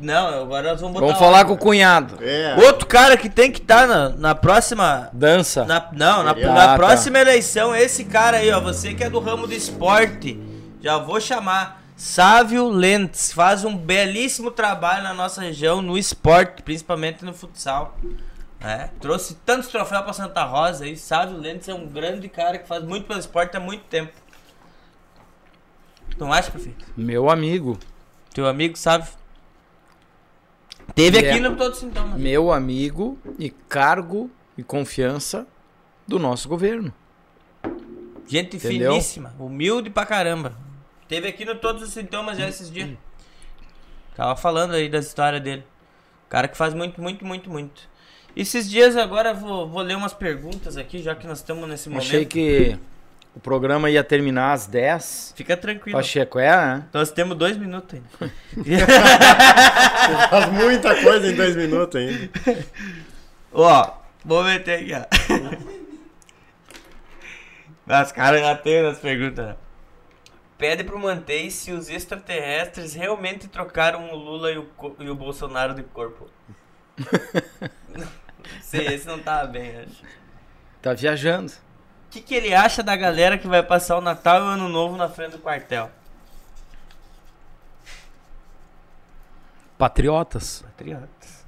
Não, 0.00 0.42
agora 0.42 0.70
nós 0.70 0.80
vamos 0.80 0.94
botar. 0.94 1.06
Vamos 1.06 1.18
falar 1.18 1.44
com 1.44 1.52
o 1.52 1.58
cunhado. 1.58 2.16
É. 2.22 2.56
Outro 2.64 2.86
cara 2.86 3.16
que 3.18 3.28
tem 3.28 3.52
que 3.52 3.60
estar 3.60 3.86
na, 3.86 4.08
na 4.10 4.34
próxima. 4.34 5.10
Dança. 5.12 5.64
Na, 5.66 5.88
não, 5.92 6.22
na, 6.22 6.30
Ah, 6.30 6.34
na 6.34 6.66
tá. 6.68 6.76
próxima 6.76 7.18
eleição, 7.18 7.74
esse 7.76 8.04
cara 8.04 8.38
aí, 8.38 8.50
ó. 8.50 8.60
Você 8.60 8.94
que 8.94 9.04
é 9.04 9.10
do 9.10 9.18
ramo 9.20 9.46
do 9.46 9.52
esporte, 9.52 10.40
já 10.80 10.96
vou 10.96 11.20
chamar. 11.20 11.82
Sávio 11.96 12.68
Lentes 12.70 13.30
faz 13.30 13.62
um 13.64 13.76
belíssimo 13.76 14.50
trabalho 14.50 15.02
na 15.02 15.12
nossa 15.14 15.42
região 15.42 15.80
no 15.82 15.98
esporte, 15.98 16.62
principalmente 16.62 17.24
no 17.24 17.34
futsal. 17.34 17.96
É, 18.60 18.88
trouxe 18.98 19.34
tantos 19.44 19.68
troféus 19.68 20.02
pra 20.02 20.12
Santa 20.14 20.44
Rosa 20.44 20.84
aí. 20.84 20.96
Sávio 20.96 21.36
Lentes 21.36 21.68
é 21.68 21.74
um 21.74 21.86
grande 21.86 22.26
cara 22.28 22.56
que 22.58 22.66
faz 22.66 22.82
muito 22.82 23.06
pelo 23.06 23.20
esporte 23.20 23.54
há 23.56 23.60
muito 23.60 23.82
tempo. 23.84 24.12
Não 26.18 26.32
acha, 26.32 26.50
prefeito? 26.50 26.84
Meu 26.96 27.28
amigo. 27.30 27.78
Teu 28.32 28.46
amigo 28.46 28.76
Sávio. 28.76 29.12
Teve 30.94 31.18
É. 31.24 31.30
aqui 31.30 31.40
no 31.40 31.56
Todo 31.56 31.74
Sintoma. 31.74 32.16
Meu 32.16 32.52
amigo 32.52 33.18
e 33.38 33.50
cargo 33.50 34.30
e 34.56 34.62
confiança 34.62 35.46
do 36.06 36.18
nosso 36.18 36.48
governo. 36.48 36.92
Gente 38.26 38.56
Entendeu? 38.56 38.90
finíssima, 38.92 39.34
humilde 39.38 39.90
pra 39.90 40.06
caramba. 40.06 40.54
Teve 41.08 41.28
aqui 41.28 41.44
no 41.44 41.54
Todos 41.56 41.82
os 41.82 41.90
Sintomas 41.90 42.38
já 42.38 42.48
esses 42.48 42.70
dias. 42.70 42.90
Tava 44.16 44.36
falando 44.36 44.74
aí 44.74 44.88
das 44.88 45.06
histórias 45.06 45.42
dele. 45.42 45.64
Cara 46.28 46.48
que 46.48 46.56
faz 46.56 46.72
muito, 46.74 47.00
muito, 47.02 47.24
muito, 47.24 47.50
muito. 47.50 47.82
Esses 48.36 48.68
dias 48.68 48.96
agora 48.96 49.30
eu 49.30 49.36
vou, 49.36 49.68
vou 49.68 49.82
ler 49.82 49.96
umas 49.96 50.12
perguntas 50.12 50.76
aqui, 50.76 51.02
já 51.02 51.14
que 51.14 51.26
nós 51.26 51.38
estamos 51.38 51.68
nesse 51.68 51.88
momento. 51.88 52.06
Achei 52.06 52.24
que 52.24 52.76
o 53.34 53.40
programa 53.40 53.90
ia 53.90 54.04
terminar 54.04 54.52
às 54.52 54.66
10. 54.66 55.34
Fica 55.36 55.56
tranquilo. 55.56 55.98
Pacheco, 55.98 56.38
é, 56.38 56.56
né? 56.56 56.84
Nós 56.92 57.10
temos 57.10 57.36
dois 57.36 57.56
minutos 57.56 57.98
ainda. 57.98 58.08
Faz 60.30 60.52
muita 60.52 61.02
coisa 61.02 61.26
em 61.30 61.34
dois 61.34 61.56
minutos 61.56 62.00
ainda. 62.00 62.30
Ó, 63.52 63.92
vou 64.24 64.44
meter 64.44 64.80
aqui, 64.80 64.92
ó. 64.94 65.04
Os 68.02 68.12
caras 68.12 68.40
já 68.40 68.56
tem 68.56 68.82
nas 68.82 68.98
perguntas. 68.98 69.46
né? 69.46 69.56
Pede 70.56 70.82
pro 70.82 70.98
Mantei 70.98 71.50
se 71.50 71.70
os 71.72 71.90
extraterrestres 71.90 72.94
realmente 72.94 73.46
trocaram 73.46 74.10
o 74.10 74.16
Lula 74.16 74.50
e 74.50 74.58
o, 74.58 74.66
e 75.00 75.10
o 75.10 75.14
Bolsonaro 75.14 75.74
de 75.74 75.82
corpo. 75.82 76.28
Sei, 78.62 78.86
esse 78.86 79.06
não 79.06 79.18
tava 79.18 79.46
bem, 79.48 79.76
acho. 79.76 80.02
Tá 80.80 80.94
viajando. 80.94 81.52
O 82.14 82.16
que, 82.16 82.22
que 82.22 82.34
ele 82.36 82.54
acha 82.54 82.80
da 82.80 82.94
galera 82.94 83.36
que 83.36 83.48
vai 83.48 83.60
passar 83.60 83.98
o 83.98 84.00
Natal 84.00 84.38
e 84.38 84.42
o 84.42 84.46
Ano 84.46 84.68
Novo 84.68 84.96
na 84.96 85.08
frente 85.08 85.32
do 85.32 85.38
quartel? 85.40 85.90
Patriotas. 89.76 90.62
Patriotas. 90.62 91.44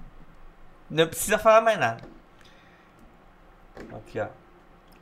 Não 0.90 1.06
precisa 1.06 1.38
falar 1.38 1.60
mais 1.60 1.78
nada. 1.78 2.02
Aqui, 3.97 4.18
ó. 4.18 4.26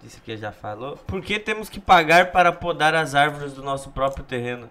Isso 0.03 0.19
aqui 0.19 0.37
já 0.37 0.53
falou. 0.53 0.99
Por 0.99 1.23
que 1.23 1.39
temos 1.39 1.71
que 1.71 1.81
pagar 1.81 2.31
para 2.31 2.53
podar 2.53 2.95
as 2.95 3.15
árvores 3.15 3.55
do 3.55 3.63
nosso 3.63 3.89
próprio 3.89 4.23
terreno? 4.23 4.69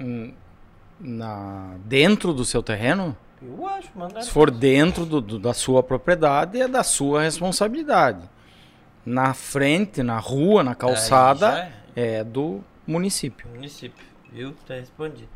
Hum, 0.00 0.32
Na... 0.98 1.74
Dentro 1.84 2.32
do 2.32 2.46
seu 2.46 2.62
terreno? 2.62 3.14
Eu 3.40 3.66
acho. 3.68 3.88
Se 4.22 4.30
for 4.30 4.50
dentro 4.50 5.06
do- 5.06 5.20
do- 5.20 5.38
da 5.38 5.54
sua 5.54 5.82
propriedade, 5.82 6.60
é 6.60 6.66
da 6.68 6.82
sua 6.82 7.22
responsabilidade. 7.22 8.28
Na 9.06 9.32
frente, 9.32 10.02
na 10.02 10.18
rua, 10.18 10.62
na 10.64 10.74
calçada, 10.74 11.72
é. 11.96 12.16
é 12.18 12.24
do 12.24 12.62
município. 12.86 13.48
Município, 13.48 14.04
viu? 14.32 14.54
Tá 14.66 14.74
respondido. 14.74 15.28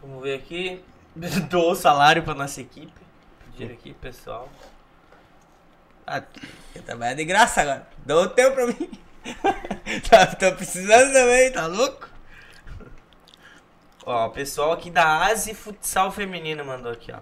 Vamos 0.00 0.22
ver 0.22 0.34
aqui. 0.36 0.80
Dou 1.50 1.72
o 1.72 1.74
salário 1.74 2.22
pra 2.22 2.34
nossa 2.34 2.60
equipe. 2.60 2.92
Pedir 3.56 3.72
aqui, 3.72 3.92
pessoal. 3.94 4.48
Ah, 6.06 6.22
eu 6.74 6.82
trabalho 6.82 7.16
de 7.16 7.24
graça 7.24 7.60
agora. 7.62 7.86
Dou 8.06 8.22
o 8.24 8.28
teu 8.28 8.52
pra 8.52 8.66
mim. 8.68 8.90
tá, 10.08 10.26
tô 10.26 10.52
precisando 10.52 11.12
também, 11.12 11.52
tá 11.52 11.66
louco? 11.66 12.08
Ó, 14.10 14.28
o 14.28 14.30
pessoal 14.30 14.72
aqui 14.72 14.90
da 14.90 15.26
Asi 15.26 15.52
Futsal 15.52 16.10
Feminino 16.10 16.64
mandou 16.64 16.90
aqui, 16.90 17.12
ó. 17.12 17.18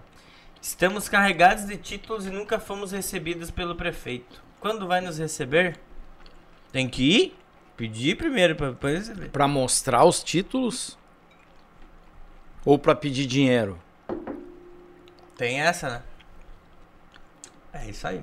Estamos 0.62 1.08
carregados 1.08 1.66
de 1.66 1.76
títulos 1.76 2.26
e 2.26 2.30
nunca 2.30 2.60
fomos 2.60 2.92
recebidos 2.92 3.50
pelo 3.50 3.74
prefeito. 3.74 4.40
Quando 4.60 4.86
vai 4.86 5.00
nos 5.00 5.18
receber? 5.18 5.80
Tem 6.70 6.88
que 6.88 7.02
ir? 7.02 7.38
Pedir 7.76 8.16
primeiro 8.16 8.54
pra 8.54 8.70
depois 8.70 9.08
receber. 9.08 9.30
Pra 9.30 9.48
mostrar 9.48 10.04
os 10.04 10.22
títulos? 10.22 10.96
Ou 12.64 12.78
pra 12.78 12.94
pedir 12.94 13.26
dinheiro? 13.26 13.76
Tem 15.36 15.60
essa, 15.60 15.90
né? 15.90 16.02
É 17.72 17.90
isso 17.90 18.06
aí. 18.06 18.22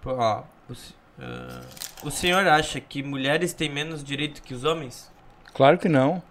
Pô, 0.00 0.12
ó, 0.12 0.44
o, 0.70 0.74
ah, 1.18 1.62
o 2.04 2.12
senhor 2.12 2.46
acha 2.46 2.80
que 2.80 3.02
mulheres 3.02 3.52
têm 3.52 3.68
menos 3.68 4.04
direito 4.04 4.40
que 4.40 4.54
os 4.54 4.62
homens? 4.62 5.10
Claro 5.52 5.78
que 5.78 5.88
não. 5.88 6.22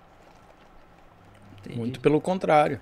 Entendi. 1.65 1.79
Muito 1.79 1.99
pelo 1.99 2.19
contrário. 2.21 2.79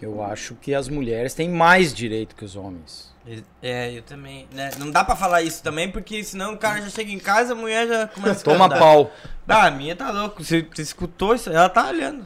Eu 0.00 0.22
acho 0.22 0.54
que 0.54 0.74
as 0.74 0.88
mulheres 0.88 1.34
têm 1.34 1.48
mais 1.48 1.92
direito 1.92 2.36
que 2.36 2.44
os 2.44 2.54
homens. 2.54 3.12
É, 3.60 3.92
eu 3.92 4.02
também. 4.02 4.46
Né? 4.52 4.70
Não 4.78 4.90
dá 4.90 5.04
pra 5.04 5.14
falar 5.16 5.42
isso 5.42 5.62
também, 5.62 5.90
porque 5.90 6.22
senão 6.24 6.54
o 6.54 6.56
cara 6.56 6.80
já 6.80 6.88
chega 6.88 7.10
em 7.10 7.18
casa, 7.18 7.52
a 7.52 7.56
mulher 7.56 7.86
já 7.86 8.06
começa 8.08 8.40
a 8.40 8.44
Toma 8.44 8.68
pau. 8.68 9.10
Ah, 9.46 9.66
a 9.66 9.70
minha 9.70 9.94
tá 9.96 10.10
louco. 10.10 10.42
Você, 10.42 10.62
você 10.62 10.82
escutou 10.82 11.34
isso? 11.34 11.50
Ela 11.50 11.68
tá 11.68 11.88
olhando. 11.88 12.24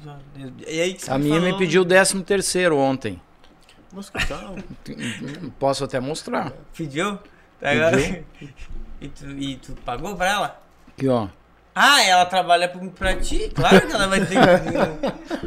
E 0.66 0.80
aí 0.80 0.94
que 0.94 1.02
você 1.02 1.10
A 1.10 1.18
minha 1.18 1.40
me 1.40 1.46
falou- 1.46 1.58
pediu 1.58 1.82
o 1.82 1.84
13 1.84 2.22
terceiro 2.22 2.76
ontem. 2.76 3.20
Posso 5.58 5.84
até 5.84 5.98
mostrar. 6.00 6.52
Pediu? 6.76 7.18
Agora- 7.60 8.24
E 9.00 9.08
tu, 9.08 9.26
e 9.30 9.56
tu 9.56 9.72
pagou 9.84 10.14
pra 10.16 10.28
ela? 10.30 10.62
Aqui, 10.88 11.08
ó. 11.08 11.26
Ah, 11.74 12.02
ela 12.04 12.26
trabalha 12.26 12.70
pra, 12.98 13.16
ti? 13.16 13.50
Claro 13.54 13.80
que 13.86 13.92
ela 13.92 14.06
vai 14.06 14.20
ter 14.20 14.36
que. 14.36 15.46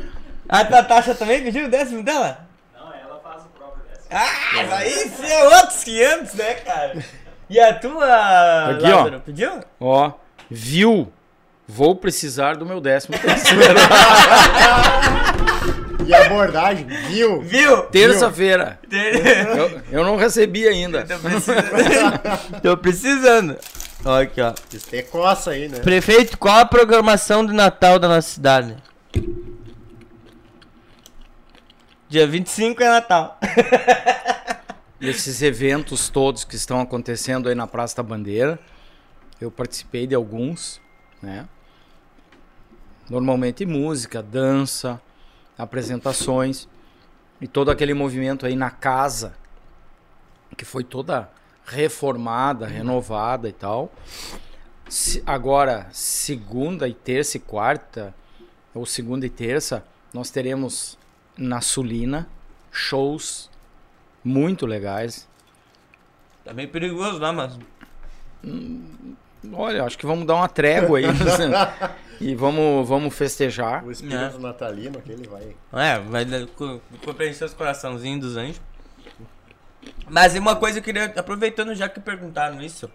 A 0.50 0.64
Natasha 0.64 1.14
também 1.16 1.44
pediu 1.44 1.66
o 1.66 1.70
décimo 1.70 2.04
dela? 2.04 2.48
Não, 2.74 2.94
ela 2.94 3.20
faz 3.24 3.44
o 3.44 3.50
próprio 3.50 3.84
décimo. 3.88 4.10
Ah, 4.12 4.56
mas 4.56 4.72
aí 4.74 5.10
sim 5.10 5.28
é 5.28 5.44
outros 5.60 5.84
500, 5.84 6.34
né, 6.34 6.54
cara? 6.56 7.04
E 7.50 7.60
a 7.60 7.74
tua, 7.76 8.70
Aqui, 8.72 8.86
ó. 8.92 8.98
Lázaro, 8.98 9.20
pediu? 9.22 9.60
Ó, 9.80 10.12
viu? 10.50 11.12
Vou 11.68 11.96
precisar 11.96 12.56
do 12.58 12.66
meu 12.66 12.80
décimo 12.80 13.18
terceiro. 13.18 13.76
E 16.08 16.14
a 16.14 16.26
abordagem, 16.26 16.86
viu? 17.10 17.42
Viu? 17.42 17.84
Terça-feira. 17.84 18.80
Eu, 18.92 19.82
eu 19.92 20.04
não 20.04 20.16
recebi 20.16 20.68
ainda. 20.68 21.04
Tô 21.06 21.18
precisando. 21.18 22.62
Tô 22.62 22.78
precisando. 22.78 23.58
Ó, 24.06 24.22
aqui, 24.22 24.40
ó. 24.40 24.54
Isso 24.72 24.88
tem 24.88 25.04
coça 25.04 25.50
aí, 25.50 25.68
né? 25.68 25.80
Prefeito, 25.80 26.38
qual 26.38 26.60
a 26.60 26.66
programação 26.66 27.44
do 27.44 27.52
Natal 27.52 27.98
da 27.98 28.08
nossa 28.08 28.30
cidade? 28.30 28.78
Dia 32.08 32.28
25 32.28 32.84
é 32.84 32.88
Natal. 32.88 33.40
Esses 35.02 35.42
eventos 35.42 36.08
todos 36.08 36.44
que 36.44 36.56
estão 36.56 36.80
acontecendo 36.80 37.50
aí 37.50 37.56
na 37.56 37.66
Praça 37.66 37.98
da 37.98 38.04
Bandeira, 38.04 38.60
eu 39.42 39.50
participei 39.50 40.06
de 40.06 40.14
alguns, 40.14 40.80
né? 41.20 41.48
Normalmente 43.10 43.66
música, 43.66 44.22
dança, 44.22 45.02
apresentações 45.58 46.68
e 47.42 47.48
todo 47.48 47.72
aquele 47.72 47.96
movimento 47.96 48.46
aí 48.46 48.56
na 48.56 48.70
casa 48.70 49.34
que 50.56 50.64
foi 50.64 50.84
toda 50.84 51.28
reformada, 51.66 52.66
renovada 52.68 53.50
e 53.50 53.54
tal. 53.54 53.92
Se- 54.88 55.24
agora, 55.26 55.88
segunda 55.92 56.88
e 56.88 56.94
terça 56.94 57.38
e 57.38 57.40
quarta, 57.40 58.14
ou 58.74 58.86
segunda 58.86 59.26
e 59.26 59.30
terça, 59.30 59.84
nós 60.14 60.30
teremos 60.30 60.98
na 61.38 61.60
Sulina 61.62 62.28
shows 62.72 63.50
muito 64.24 64.66
legais. 64.66 65.28
Tá 66.44 66.54
meio 66.54 66.70
perigoso 66.70 67.18
lá, 67.18 67.34
mas. 67.34 67.58
Olha, 69.54 69.84
acho 69.84 69.98
que 69.98 70.06
vamos 70.06 70.26
dar 70.26 70.36
uma 70.36 70.48
trégua 70.50 70.98
aí 71.00 71.06
e 72.22 72.34
vamos, 72.36 72.88
vamos 72.88 73.14
festejar. 73.16 73.84
O 73.86 73.92
espírito 73.92 74.38
É. 74.38 74.40
natalino, 74.40 74.98
aquele 74.98 75.28
vai. 75.28 75.56
É, 75.74 76.00
vai 76.00 76.26
dar- 76.26 76.46
co- 76.48 76.80
co- 77.04 77.14
preencher 77.14 77.46
os 77.46 77.54
coraçãozinhos 77.54 78.20
dos 78.22 78.38
anjos. 78.38 78.62
Mas 80.10 80.36
uma 80.36 80.56
coisa 80.56 80.80
eu 80.80 80.84
queria, 80.84 81.06
aproveitando 81.06 81.74
já 81.76 81.90
que 81.90 82.00
perguntaram 82.00 82.62
isso, 82.62 82.92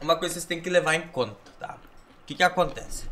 uma 0.00 0.16
coisa 0.16 0.34
que 0.34 0.40
vocês 0.40 0.44
têm 0.44 0.60
que 0.60 0.68
levar 0.68 0.94
em 0.94 1.08
conta, 1.08 1.36
tá? 1.58 1.76
O 2.22 2.26
que 2.26 2.34
que 2.34 2.42
acontece? 2.42 3.04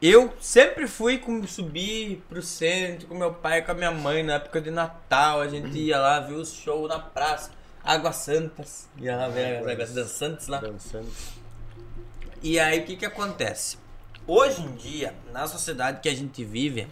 Eu 0.00 0.32
sempre 0.40 0.88
fui 0.88 1.18
com, 1.18 1.46
subir 1.46 2.22
pro 2.26 2.40
centro 2.40 3.06
com 3.06 3.14
meu 3.14 3.34
pai 3.34 3.58
e 3.58 3.62
com 3.62 3.72
a 3.72 3.74
minha 3.74 3.90
mãe 3.90 4.22
na 4.22 4.34
época 4.34 4.58
de 4.58 4.70
Natal. 4.70 5.42
A 5.42 5.48
gente 5.48 5.78
ia 5.78 5.98
lá 5.98 6.20
ver 6.20 6.34
os 6.34 6.54
shows 6.54 6.88
na 6.88 6.98
praça. 6.98 7.50
Águas 7.84 8.16
Santas. 8.16 8.88
Ia 8.98 9.16
lá 9.16 9.28
ver 9.28 9.58
as 9.58 9.66
Águas 9.66 9.92
Dançantes 9.92 10.46
lá. 10.46 10.58
Dançando. 10.58 11.10
E 12.42 12.58
aí 12.58 12.80
o 12.80 12.84
que 12.84 12.96
que 12.96 13.04
acontece? 13.04 13.76
Hoje 14.26 14.62
em 14.62 14.74
dia, 14.74 15.14
na 15.32 15.46
sociedade 15.46 16.00
que 16.00 16.08
a 16.08 16.14
gente 16.14 16.44
vive, 16.44 16.88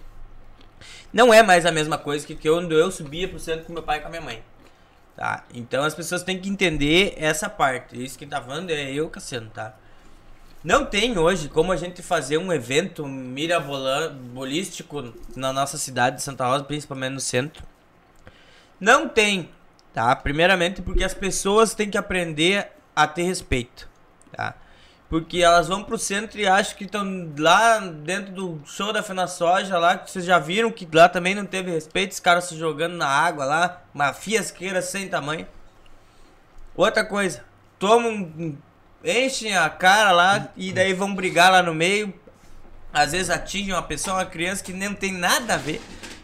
não 1.13 1.33
é 1.33 1.43
mais 1.43 1.65
a 1.65 1.73
mesma 1.73 1.99
coisa 1.99 2.27
que 2.27 2.35
quando 2.35 2.73
eu 2.73 2.91
subia 2.91 3.29
pro 3.29 3.39
centro 3.39 3.67
com 3.67 3.73
meu 3.73 3.83
pai 3.83 3.99
e 3.99 4.01
com 4.01 4.09
a 4.09 4.11
minha 4.11 4.23
mãe. 4.23 4.43
Tá? 5.17 5.45
Então 5.53 5.83
as 5.83 5.95
pessoas 5.95 6.23
têm 6.23 6.39
que 6.39 6.49
entender 6.49 7.15
essa 7.17 7.49
parte. 7.49 8.03
Isso 8.03 8.19
que 8.19 8.27
tá 8.27 8.41
falando 8.41 8.71
é 8.71 8.93
eu, 8.93 9.09
Cassiano, 9.09 9.51
tá? 9.51 9.75
Não 10.63 10.85
tem 10.85 11.19
hoje 11.19 11.49
como 11.49 11.73
a 11.73 11.77
gente 11.77 12.03
fazer 12.03 12.37
um 12.37 12.53
evento 12.53 13.07
mirabolístico 13.07 15.15
na 15.35 15.53
nossa 15.53 15.79
cidade 15.79 16.17
de 16.17 16.23
Santa 16.23 16.47
Rosa, 16.47 16.65
principalmente 16.65 17.15
no 17.15 17.21
centro. 17.21 17.63
Não 18.79 19.09
tem, 19.09 19.51
tá? 19.93 20.15
Primeiramente 20.15 20.83
porque 20.83 21.05
as 21.05 21.15
pessoas 21.15 21.75
têm 21.75 21.91
que 21.91 21.99
aprender 21.99 22.71
a 22.95 23.07
ter 23.07 23.23
respeito? 23.23 23.89
Porque 25.09 25.39
elas 25.39 25.69
vão 25.69 25.83
pro 25.83 25.97
centro 25.97 26.39
e 26.39 26.47
acham 26.47 26.77
que 26.77 26.85
estão 26.85 27.33
lá 27.39 27.79
dentro 27.79 28.33
do 28.33 28.61
show 28.67 28.93
da 28.93 29.03
Fena 29.03 29.27
Soja 29.27 29.79
lá, 29.79 29.97
que 29.97 30.11
vocês 30.11 30.25
já 30.25 30.39
viram 30.39 30.71
que 30.71 30.87
lá 30.93 31.09
também 31.09 31.35
não 31.35 31.47
teve 31.47 31.71
respeito, 31.71 32.13
os 32.13 32.21
caras 32.21 32.45
se 32.45 32.57
jogando 32.59 32.95
na 32.95 33.09
água 33.09 33.45
lá, 33.47 33.83
uma 33.95 34.13
fiasqueira 34.13 34.83
sem 34.83 35.09
tamanho. 35.09 35.47
Outra 36.77 37.05
coisa, 37.05 37.43
tomam, 37.79 38.57
enchem 39.03 39.57
a 39.57 39.71
cara 39.71 40.13
lá 40.13 40.49
e 40.57 40.73
daí 40.73 40.93
vão 40.93 41.15
brigar 41.15 41.51
lá 41.51 41.63
no 41.63 41.75
meio. 41.75 42.13
Às 42.93 43.13
vezes 43.13 43.31
atingem 43.31 43.73
uma 43.73 43.83
pessoa, 43.83 44.17
uma 44.17 44.27
criança 44.27 44.63
que 44.63 44.73
nem 44.73 44.93
tem 44.95 45.13
nada 45.13 45.55
a 45.55 45.57
ver. 45.57 45.81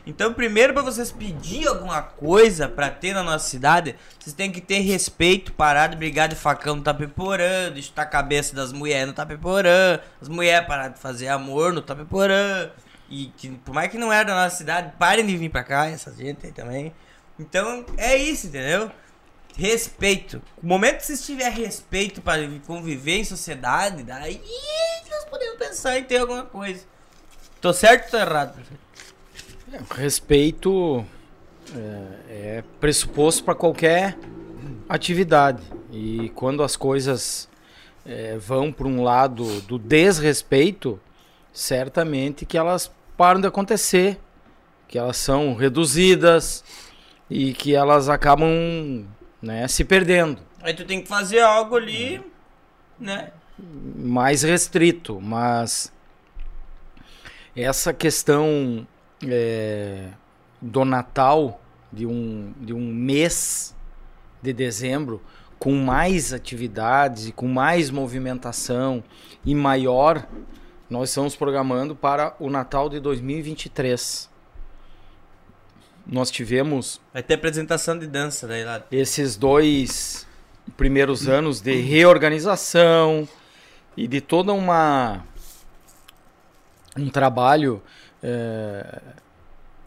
Então, 0.07 0.35
primeiro, 0.35 0.75
para 0.75 0.83
vocês 0.83 1.11
pedir 1.11 1.67
alguma 1.67 2.03
coisa 2.03 2.69
pra 2.69 2.91
ter 2.91 3.15
na 3.15 3.23
nossa 3.23 3.49
cidade, 3.49 3.97
vocês 4.19 4.35
têm 4.35 4.53
que 4.53 4.61
ter 4.61 4.81
respeito, 4.81 5.53
parar 5.53 5.87
de 5.87 5.97
brigar 5.97 6.29
de 6.29 6.35
facão 6.35 6.77
no 6.77 6.83
Tapeporã, 6.83 7.73
de 7.73 7.83
chutar 7.83 8.03
a 8.03 8.07
cabeça 8.07 8.55
das 8.55 8.71
mulheres 8.71 9.07
no 9.07 9.15
Tapeporã, 9.15 9.99
as 10.21 10.29
mulheres 10.29 10.67
parar 10.67 10.89
de 10.89 10.99
fazer 10.99 11.29
amor 11.29 11.73
no 11.73 11.81
Tapeporã. 11.81 12.71
E 13.09 13.33
que, 13.37 13.49
por 13.51 13.75
mais 13.75 13.91
que 13.91 13.97
não 13.97 14.13
é 14.13 14.25
da 14.25 14.35
nossa 14.35 14.57
cidade, 14.57 14.93
parem 14.99 15.25
de 15.25 15.37
vir 15.37 15.49
pra 15.49 15.65
cá, 15.65 15.89
essa 15.89 16.13
gente 16.15 16.47
aí 16.47 16.53
também. 16.53 16.93
Então, 17.39 17.87
é 17.97 18.17
isso, 18.17 18.49
entendeu? 18.49 18.91
Respeito. 19.57 20.43
No 20.63 20.69
momento 20.69 20.99
que 20.99 21.07
vocês 21.07 21.25
tiverem 21.25 21.65
respeito 21.65 22.21
para 22.21 22.43
conviver 22.67 23.19
em 23.19 23.25
sociedade, 23.25 24.03
daí 24.03 24.43
nós 25.11 25.25
podemos 25.27 25.57
pensar 25.59 25.99
em 25.99 26.05
ter 26.05 26.19
alguma 26.19 26.45
coisa. 26.45 26.85
Tô 27.61 27.73
certo 27.73 28.05
ou 28.05 28.11
tô 28.11 28.19
errado? 28.19 28.59
Respeito 29.91 31.05
é, 31.75 32.59
é 32.59 32.65
pressuposto 32.81 33.45
para 33.45 33.55
qualquer 33.55 34.17
atividade. 34.89 35.63
E 35.91 36.31
quando 36.35 36.63
as 36.63 36.77
coisas 36.77 37.49
é, 38.05 38.37
vão 38.37 38.73
para 38.73 38.87
um 38.87 39.03
lado 39.03 39.61
do 39.63 39.79
desrespeito, 39.79 41.01
certamente 41.53 42.45
que 42.45 42.59
elas 42.59 42.91
param 43.17 43.41
de 43.41 43.47
acontecer, 43.47 44.19
que 44.89 44.99
elas 44.99 45.17
são 45.17 45.55
reduzidas 45.55 46.65
e 47.31 47.53
que 47.53 47.75
elas 47.75 48.09
acabam 48.09 49.07
né, 49.41 49.67
se 49.69 49.85
perdendo. 49.85 50.41
Aí 50.63 50.75
tu 50.75 50.85
tem 50.85 51.03
que 51.03 51.09
fazer 51.09 51.41
algo 51.41 51.77
ali, 51.77 52.23
né? 52.99 53.31
mais 53.97 54.43
restrito, 54.43 55.21
mas 55.21 55.93
essa 57.55 57.93
questão 57.93 58.87
é, 59.29 60.09
do 60.61 60.85
Natal, 60.85 61.61
de 61.93 62.07
um, 62.07 62.53
de 62.61 62.73
um 62.73 62.93
mês 62.93 63.75
de 64.43 64.53
dezembro, 64.53 65.23
com 65.59 65.73
mais 65.75 66.33
atividades 66.33 67.29
e 67.29 67.33
com 67.33 67.49
mais 67.49 67.91
movimentação 67.91 69.03
e 69.45 69.55
maior, 69.55 70.27
nós 70.91 71.09
estamos 71.09 71.35
programando 71.35 71.97
para 71.97 72.35
o 72.39 72.51
Natal 72.51 72.89
de 72.89 73.01
2023. 73.01 74.29
Nós 76.07 76.31
tivemos 76.31 77.01
Vai 77.13 77.23
ter 77.23 77.35
apresentação 77.35 77.99
de 77.99 78.07
dança 78.07 78.47
daí 78.47 78.65
lá. 78.65 78.83
esses 78.93 79.37
dois 79.37 80.27
primeiros 80.77 81.29
anos 81.29 81.61
de 81.61 81.81
reorganização 81.81 83.27
e 83.97 84.07
de 84.07 84.21
toda 84.21 84.53
uma 84.53 85.25
um 86.97 87.09
trabalho 87.09 87.83
eh, 88.27 89.03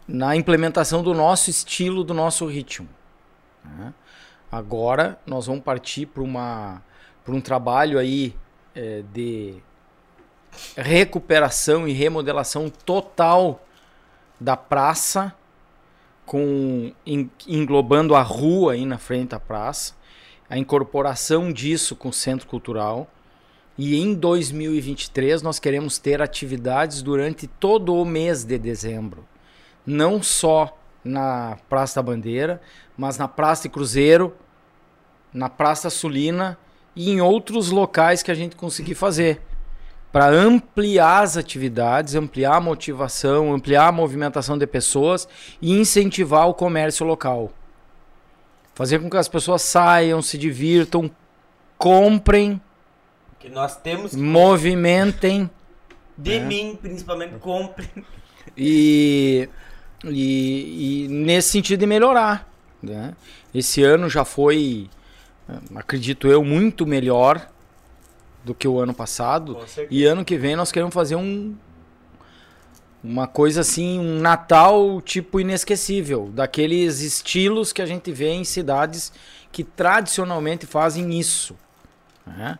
na 0.06 0.36
implementação 0.36 1.02
do 1.02 1.12
nosso 1.12 1.50
estilo, 1.50 2.04
do 2.04 2.14
nosso 2.14 2.46
ritmo. 2.46 2.88
né? 3.64 3.92
Agora 4.50 5.18
nós 5.26 5.46
vamos 5.46 5.62
partir 5.64 6.06
para 6.06 6.22
um 6.22 7.40
trabalho 7.40 7.98
aí 7.98 8.34
eh, 8.76 9.02
de 9.12 9.56
recuperação 10.76 11.86
e 11.86 11.92
remodelação 11.92 12.70
total 12.70 13.62
da 14.40 14.56
praça 14.56 15.34
com 16.24 16.92
en- 17.04 17.30
englobando 17.46 18.14
a 18.14 18.22
rua 18.22 18.72
aí 18.74 18.86
na 18.86 18.98
frente 18.98 19.30
da 19.30 19.40
praça, 19.40 19.94
a 20.48 20.56
incorporação 20.56 21.52
disso 21.52 21.96
com 21.96 22.08
o 22.08 22.12
centro 22.12 22.46
cultural. 22.46 23.08
E 23.78 23.96
em 23.96 24.12
2023 24.12 25.40
nós 25.40 25.60
queremos 25.60 25.98
ter 25.98 26.20
atividades 26.20 27.00
durante 27.00 27.46
todo 27.46 27.94
o 27.94 28.04
mês 28.04 28.42
de 28.42 28.58
dezembro, 28.58 29.24
não 29.86 30.20
só 30.20 30.76
na 31.04 31.56
Praça 31.68 32.02
da 32.02 32.10
Bandeira, 32.10 32.60
mas 32.96 33.16
na 33.16 33.28
Praça 33.28 33.62
de 33.62 33.68
Cruzeiro, 33.68 34.34
na 35.32 35.48
Praça 35.48 35.88
Sulina 35.90 36.58
e 36.96 37.10
em 37.10 37.20
outros 37.20 37.70
locais 37.70 38.20
que 38.20 38.32
a 38.32 38.34
gente 38.34 38.56
conseguir 38.56 38.96
fazer 38.96 39.40
para 40.10 40.26
ampliar 40.26 41.22
as 41.22 41.36
atividades, 41.36 42.16
ampliar 42.16 42.56
a 42.56 42.60
motivação, 42.60 43.52
ampliar 43.52 43.88
a 43.88 43.92
movimentação 43.92 44.58
de 44.58 44.66
pessoas 44.66 45.28
e 45.62 45.78
incentivar 45.78 46.48
o 46.48 46.54
comércio 46.54 47.06
local. 47.06 47.52
Fazer 48.74 48.98
com 48.98 49.10
que 49.10 49.16
as 49.16 49.28
pessoas 49.28 49.62
saiam, 49.62 50.22
se 50.22 50.38
divirtam, 50.38 51.10
comprem, 51.76 52.60
Que 53.38 53.48
nós 53.48 53.76
temos 53.76 54.14
movimentem 54.14 55.48
de 56.16 56.40
mim, 56.40 56.76
principalmente, 56.80 57.36
compre. 57.38 57.88
e, 58.56 59.48
e, 60.04 61.04
e 61.04 61.08
nesse 61.08 61.50
sentido 61.50 61.80
de 61.80 61.86
melhorar. 61.86 62.48
né? 62.82 63.14
Esse 63.54 63.82
ano 63.84 64.10
já 64.10 64.24
foi, 64.24 64.90
eh, 65.48 65.52
acredito 65.76 66.26
eu, 66.26 66.42
muito 66.42 66.84
melhor 66.84 67.48
do 68.44 68.54
que 68.54 68.66
o 68.66 68.80
ano 68.80 68.92
passado. 68.92 69.58
E 69.90 70.04
ano 70.04 70.24
que 70.24 70.36
vem 70.36 70.56
nós 70.56 70.72
queremos 70.72 70.92
fazer 70.92 71.14
um, 71.14 71.54
uma 73.02 73.28
coisa 73.28 73.60
assim, 73.60 73.98
um 73.98 74.20
Natal 74.20 75.00
tipo 75.00 75.38
inesquecível, 75.38 76.30
daqueles 76.32 77.00
estilos 77.00 77.72
que 77.72 77.80
a 77.80 77.86
gente 77.86 78.10
vê 78.10 78.30
em 78.30 78.44
cidades 78.44 79.12
que 79.52 79.62
tradicionalmente 79.62 80.66
fazem 80.66 81.18
isso. 81.18 81.56
né? 82.26 82.58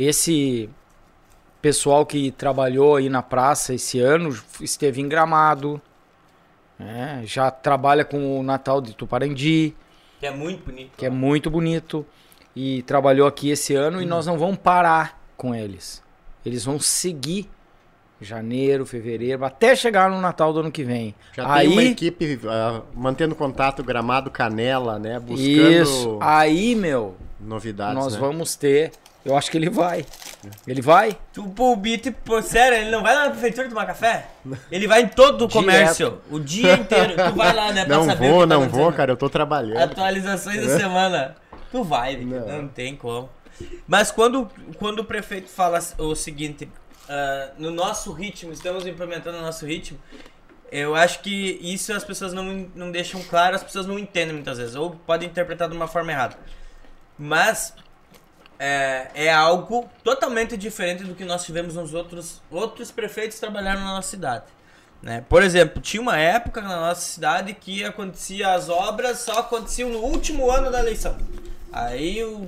Esse 0.00 0.70
pessoal 1.60 2.06
que 2.06 2.30
trabalhou 2.30 2.96
aí 2.96 3.10
na 3.10 3.20
praça 3.20 3.74
esse 3.74 4.00
ano 4.00 4.34
esteve 4.58 4.98
em 4.98 5.06
Gramado, 5.06 5.78
né? 6.78 7.22
já 7.26 7.50
trabalha 7.50 8.02
com 8.02 8.40
o 8.40 8.42
Natal 8.42 8.80
de 8.80 8.94
Tuparandi, 8.94 9.76
Que 10.18 10.26
é 10.26 10.30
muito 10.30 10.64
bonito. 10.64 10.90
que 10.96 11.04
é 11.04 11.10
muito 11.10 11.50
bonito, 11.50 12.06
e 12.56 12.80
trabalhou 12.84 13.28
aqui 13.28 13.50
esse 13.50 13.74
ano 13.74 14.00
e 14.00 14.06
nós 14.06 14.24
não 14.26 14.38
vamos 14.38 14.56
parar 14.56 15.20
com 15.36 15.54
eles. 15.54 16.02
Eles 16.46 16.64
vão 16.64 16.80
seguir 16.80 17.50
janeiro, 18.18 18.86
fevereiro, 18.86 19.44
até 19.44 19.76
chegar 19.76 20.10
no 20.10 20.18
Natal 20.18 20.50
do 20.50 20.60
ano 20.60 20.72
que 20.72 20.82
vem. 20.82 21.14
Já 21.34 21.52
aí, 21.52 21.68
tem 21.68 21.78
uma 21.78 21.82
equipe 21.84 22.40
ah, 22.46 22.80
mantendo 22.94 23.34
contato 23.34 23.82
Gramado 23.82 24.30
Canela, 24.30 24.98
né? 24.98 25.20
Buscando 25.20 25.82
Isso. 25.82 26.18
Aí, 26.22 26.74
meu, 26.74 27.16
novidades, 27.38 27.94
nós 27.94 28.14
né? 28.14 28.20
vamos 28.20 28.54
ter. 28.54 28.92
Eu 29.24 29.36
acho 29.36 29.50
que 29.50 29.58
ele 29.58 29.68
vai. 29.68 30.06
Ele 30.66 30.80
vai? 30.80 31.16
Tu, 31.32 31.52
o 31.58 31.76
Bito, 31.76 32.10
pô, 32.24 32.40
sério, 32.40 32.78
ele 32.78 32.90
não 32.90 33.02
vai 33.02 33.14
lá 33.14 33.24
na 33.26 33.30
prefeitura 33.30 33.68
tomar 33.68 33.84
café? 33.86 34.28
Ele 34.72 34.86
vai 34.88 35.02
em 35.02 35.08
todo 35.08 35.44
o 35.44 35.48
Direto. 35.48 35.52
comércio, 35.52 36.20
o 36.30 36.40
dia 36.40 36.74
inteiro. 36.74 37.14
Tu 37.16 37.36
vai 37.36 37.52
lá, 37.54 37.70
né, 37.72 37.84
pra 37.84 37.96
Não 37.96 38.06
saber 38.06 38.26
o 38.26 38.30
vou, 38.30 38.42
que 38.42 38.48
tá 38.48 38.54
não 38.54 38.62
acontecendo. 38.62 38.82
vou, 38.82 38.92
cara, 38.92 39.12
eu 39.12 39.16
tô 39.16 39.28
trabalhando. 39.28 39.78
Atualizações 39.82 40.66
da 40.66 40.78
semana. 40.78 41.36
Tu 41.70 41.84
vai, 41.84 42.16
não. 42.16 42.46
Não. 42.62 42.68
tem 42.68 42.96
como. 42.96 43.28
Mas 43.86 44.10
quando, 44.10 44.48
quando 44.78 45.00
o 45.00 45.04
prefeito 45.04 45.50
fala 45.50 45.78
o 45.98 46.14
seguinte, 46.14 46.66
ah, 47.08 47.50
no 47.58 47.70
nosso 47.70 48.12
ritmo, 48.12 48.52
estamos 48.52 48.86
implementando 48.86 49.36
o 49.36 49.42
nosso 49.42 49.66
ritmo, 49.66 49.98
eu 50.72 50.94
acho 50.94 51.20
que 51.20 51.58
isso 51.60 51.92
as 51.92 52.04
pessoas 52.04 52.32
não, 52.32 52.66
não 52.74 52.90
deixam 52.90 53.22
claro, 53.24 53.54
as 53.56 53.62
pessoas 53.62 53.86
não 53.86 53.98
entendem 53.98 54.32
muitas 54.34 54.56
vezes, 54.56 54.74
ou 54.76 54.92
podem 54.92 55.28
interpretar 55.28 55.68
de 55.68 55.76
uma 55.76 55.86
forma 55.88 56.10
errada. 56.10 56.38
Mas 57.18 57.74
é, 58.62 59.08
é 59.14 59.32
algo 59.32 59.88
totalmente 60.04 60.54
diferente 60.54 61.02
do 61.02 61.14
que 61.14 61.24
nós 61.24 61.42
tivemos 61.44 61.74
nos 61.76 61.94
outros, 61.94 62.42
outros 62.50 62.90
prefeitos 62.90 63.40
trabalhando 63.40 63.78
na 63.80 63.94
nossa 63.94 64.10
cidade. 64.10 64.44
Né? 65.02 65.24
Por 65.26 65.42
exemplo, 65.42 65.80
tinha 65.80 66.02
uma 66.02 66.18
época 66.18 66.60
na 66.60 66.76
nossa 66.88 67.00
cidade 67.00 67.54
que 67.54 67.82
acontecia 67.82 68.52
as 68.52 68.68
obras 68.68 69.20
só 69.20 69.38
aconteciam 69.38 69.88
no 69.88 70.00
último 70.00 70.50
ano 70.50 70.70
da 70.70 70.78
eleição. 70.80 71.16
Aí 71.72 72.22
o 72.22 72.46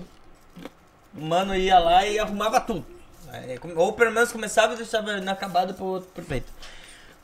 mano 1.14 1.56
ia 1.56 1.78
lá 1.78 2.04
e 2.06 2.18
arrumava 2.18 2.60
tudo. 2.60 2.84
Aí, 3.30 3.58
Ou 3.74 3.94
pelo 3.94 4.12
menos 4.12 4.30
começava 4.30 4.74
e 4.74 4.76
deixava 4.76 5.12
inacabado 5.16 5.72
pro 5.72 5.86
outro 5.86 6.10
prefeito. 6.10 6.52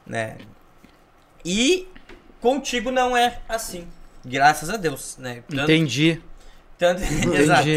Né? 0.06 0.39
E 1.44 1.86
contigo 2.40 2.90
não 2.90 3.15
é 3.15 3.39
assim. 3.47 3.86
Graças 4.24 4.70
a 4.70 4.78
Deus, 4.78 5.19
né? 5.19 5.43
Tanto- 5.47 5.62
Entendi. 5.70 6.23
Tanto, 6.79 7.03
exato. 7.35 7.69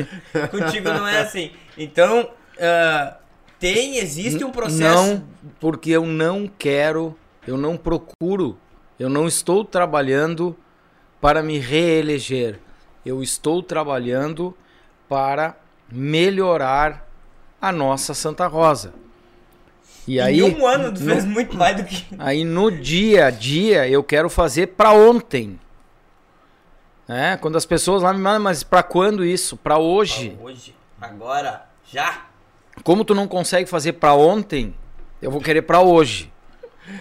Contigo 0.51 0.89
não 0.89 1.07
é 1.07 1.21
assim. 1.21 1.51
Então, 1.77 2.29
ah, 2.59 3.17
tem, 3.59 3.97
existe 3.97 4.43
um 4.43 4.51
processo. 4.51 4.81
Não, 4.83 5.23
porque 5.59 5.89
eu 5.91 6.05
não 6.05 6.47
quero, 6.59 7.17
eu 7.47 7.57
não 7.57 7.75
procuro, 7.77 8.57
eu 8.99 9.09
não 9.09 9.27
estou 9.27 9.65
trabalhando 9.65 10.55
para 11.19 11.41
me 11.43 11.57
reeleger. 11.59 12.59
Eu 13.05 13.21
estou 13.23 13.63
trabalhando 13.63 14.55
para 15.09 15.55
melhorar 15.91 17.07
a 17.61 17.71
nossa 17.71 18.13
Santa 18.13 18.47
Rosa. 18.47 18.93
E 20.07 20.19
aí, 20.19 20.39
em 20.39 20.55
um 20.55 20.65
ano 20.65 20.91
tu 20.91 21.03
no- 21.03 21.11
fez 21.13 21.25
muito 21.25 21.55
mais 21.55 21.77
do 21.77 21.83
que. 21.83 22.03
aí 22.17 22.43
no 22.43 22.71
dia 22.71 23.25
a 23.27 23.29
dia 23.29 23.87
eu 23.87 24.03
quero 24.03 24.29
fazer 24.29 24.67
para 24.67 24.91
ontem. 24.91 25.59
É, 27.13 27.35
quando 27.35 27.57
as 27.57 27.65
pessoas 27.65 28.01
lá 28.01 28.13
me 28.13 28.19
mandam, 28.21 28.39
mas 28.41 28.63
para 28.63 28.81
quando 28.81 29.25
isso? 29.25 29.57
Para 29.57 29.77
hoje. 29.77 30.37
Hoje, 30.41 30.73
agora, 30.99 31.65
já. 31.91 32.25
Como 32.85 33.03
tu 33.03 33.13
não 33.13 33.27
consegue 33.27 33.69
fazer 33.69 33.93
pra 33.93 34.13
ontem, 34.13 34.73
eu 35.21 35.29
vou 35.29 35.41
querer 35.41 35.63
pra 35.63 35.81
hoje. 35.81 36.31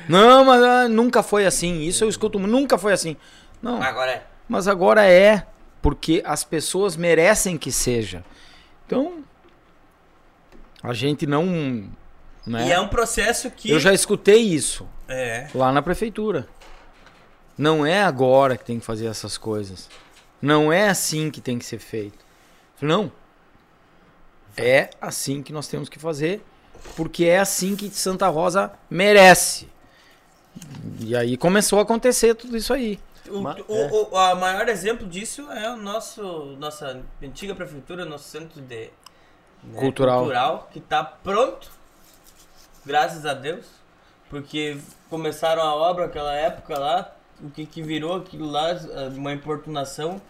Não, 0.08 0.44
mas 0.44 0.60
ah, 0.64 0.88
nunca 0.88 1.22
foi 1.22 1.46
assim. 1.46 1.82
Isso 1.82 2.02
eu 2.02 2.08
escuto, 2.08 2.40
nunca 2.40 2.76
foi 2.76 2.92
assim. 2.92 3.16
Não, 3.62 3.80
Agora 3.80 4.10
é. 4.10 4.22
mas 4.48 4.66
agora 4.66 5.06
é, 5.06 5.46
porque 5.80 6.22
as 6.26 6.42
pessoas 6.42 6.96
merecem 6.96 7.56
que 7.56 7.70
seja. 7.70 8.24
Então, 8.86 9.22
a 10.82 10.92
gente 10.92 11.24
não, 11.24 11.44
né? 12.44 12.66
E 12.66 12.72
é 12.72 12.80
um 12.80 12.88
processo 12.88 13.48
que. 13.48 13.70
Eu 13.70 13.78
já 13.78 13.92
escutei 13.94 14.40
isso 14.40 14.88
É. 15.08 15.46
lá 15.54 15.70
na 15.70 15.82
prefeitura. 15.82 16.48
Não 17.56 17.84
é 17.84 18.02
agora 18.02 18.56
que 18.56 18.64
tem 18.64 18.78
que 18.80 18.86
fazer 18.86 19.06
essas 19.06 19.36
coisas. 19.36 19.88
Não 20.40 20.72
é 20.72 20.88
assim 20.88 21.30
que 21.30 21.40
tem 21.40 21.58
que 21.58 21.64
ser 21.64 21.78
feito. 21.78 22.18
Não. 22.80 23.12
É 24.56 24.90
assim 25.00 25.42
que 25.42 25.52
nós 25.52 25.68
temos 25.68 25.88
que 25.88 25.98
fazer, 25.98 26.42
porque 26.96 27.24
é 27.26 27.38
assim 27.38 27.76
que 27.76 27.88
Santa 27.90 28.28
Rosa 28.28 28.72
merece. 28.88 29.68
E 30.98 31.14
aí 31.14 31.36
começou 31.36 31.78
a 31.78 31.82
acontecer 31.82 32.34
tudo 32.34 32.56
isso 32.56 32.72
aí. 32.72 32.98
O, 33.28 33.40
Ma- 33.40 33.56
o, 33.68 34.10
o 34.12 34.16
a 34.16 34.34
maior 34.34 34.68
exemplo 34.68 35.06
disso 35.06 35.48
é 35.52 35.70
o 35.70 35.76
nosso 35.76 36.56
nossa 36.58 37.00
antiga 37.22 37.54
prefeitura, 37.54 38.04
nosso 38.04 38.24
centro 38.24 38.60
de 38.60 38.90
né, 39.62 39.78
Cultural. 39.78 40.20
cultural 40.20 40.68
que 40.72 40.78
está 40.78 41.04
pronto, 41.04 41.70
graças 42.84 43.24
a 43.26 43.34
Deus, 43.34 43.66
porque 44.28 44.78
começaram 45.08 45.62
a 45.62 45.74
obra 45.74 46.06
naquela 46.06 46.34
época 46.34 46.76
lá, 46.78 47.14
o 47.42 47.50
que, 47.50 47.66
que 47.66 47.82
virou 47.82 48.16
aquilo 48.16 48.48
lá, 48.50 48.70
uma 49.16 49.32
importunação, 49.32 50.20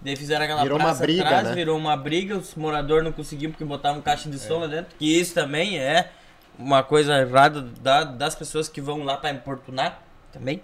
daí 0.00 0.16
fizeram 0.16 0.44
aquela 0.44 0.62
Virou 0.62 0.78
uma 0.78 0.84
praça 0.86 1.02
briga, 1.02 1.24
atrás, 1.24 1.48
né? 1.48 1.54
virou 1.54 1.76
uma 1.76 1.96
briga, 1.96 2.36
os 2.36 2.54
moradores 2.54 3.04
não 3.04 3.12
conseguiam 3.12 3.50
porque 3.50 3.64
botavam 3.64 4.00
caixa 4.02 4.28
de 4.28 4.38
som 4.38 4.58
lá 4.60 4.66
dentro, 4.66 4.96
que 4.98 5.18
isso 5.20 5.34
também 5.34 5.78
é 5.78 6.10
uma 6.58 6.82
coisa 6.82 7.16
errada 7.20 7.62
da- 7.62 8.04
das 8.04 8.34
pessoas 8.34 8.68
que 8.68 8.80
vão 8.80 9.04
lá 9.04 9.16
para 9.16 9.30
importunar 9.30 10.02
também, 10.32 10.62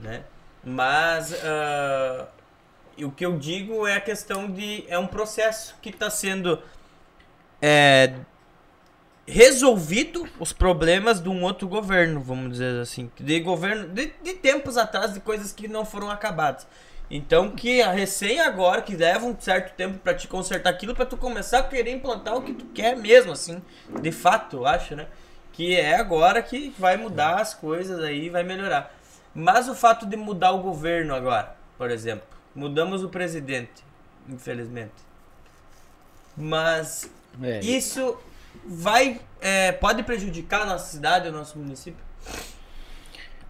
né? 0.00 0.22
Mas 0.62 1.34
ah, 1.44 2.26
e 2.96 3.04
o 3.04 3.10
que 3.10 3.26
eu 3.26 3.36
digo 3.38 3.86
é 3.86 3.96
a 3.96 4.00
questão 4.00 4.50
de 4.50 4.84
é 4.88 4.98
um 4.98 5.06
processo 5.06 5.74
que 5.82 5.90
está 5.90 6.08
sendo 6.08 6.58
é, 7.60 8.14
resolvido 9.26 10.28
os 10.38 10.52
problemas 10.52 11.20
de 11.20 11.28
um 11.28 11.42
outro 11.42 11.66
governo, 11.66 12.20
vamos 12.20 12.52
dizer 12.52 12.80
assim, 12.80 13.10
de 13.18 13.40
governo 13.40 13.88
de, 13.88 14.12
de 14.22 14.34
tempos 14.34 14.76
atrás 14.76 15.14
de 15.14 15.20
coisas 15.20 15.52
que 15.52 15.66
não 15.66 15.84
foram 15.84 16.10
acabadas. 16.10 16.66
Então 17.10 17.50
que 17.50 17.82
a 17.82 17.90
recém 17.90 18.40
agora 18.40 18.82
que 18.82 18.96
leva 18.96 19.26
um 19.26 19.38
certo 19.38 19.74
tempo 19.76 19.98
para 19.98 20.14
te 20.14 20.26
consertar 20.26 20.70
aquilo 20.70 20.94
para 20.94 21.06
tu 21.06 21.16
começar 21.16 21.58
a 21.58 21.62
querer 21.62 21.92
implantar 21.92 22.36
o 22.36 22.42
que 22.42 22.54
tu 22.54 22.66
quer 22.66 22.96
mesmo 22.96 23.32
assim, 23.32 23.62
de 24.00 24.12
fato, 24.12 24.58
eu 24.58 24.66
acho, 24.66 24.96
né? 24.96 25.06
Que 25.52 25.76
é 25.76 25.96
agora 25.96 26.42
que 26.42 26.74
vai 26.78 26.96
mudar 26.96 27.40
as 27.40 27.54
coisas 27.54 28.00
aí, 28.00 28.28
vai 28.28 28.42
melhorar. 28.42 28.94
Mas 29.34 29.68
o 29.68 29.74
fato 29.74 30.06
de 30.06 30.16
mudar 30.16 30.52
o 30.52 30.58
governo 30.58 31.14
agora, 31.14 31.54
por 31.76 31.90
exemplo, 31.90 32.26
mudamos 32.54 33.02
o 33.02 33.08
presidente, 33.08 33.84
infelizmente. 34.28 34.92
Mas 36.36 37.08
É, 37.42 37.60
isso 37.60 38.16
vai 38.66 39.20
é, 39.40 39.72
pode 39.72 40.02
prejudicar 40.02 40.62
a 40.62 40.66
nossa 40.66 40.90
cidade, 40.90 41.28
o 41.28 41.32
nosso 41.32 41.58
município? 41.58 42.02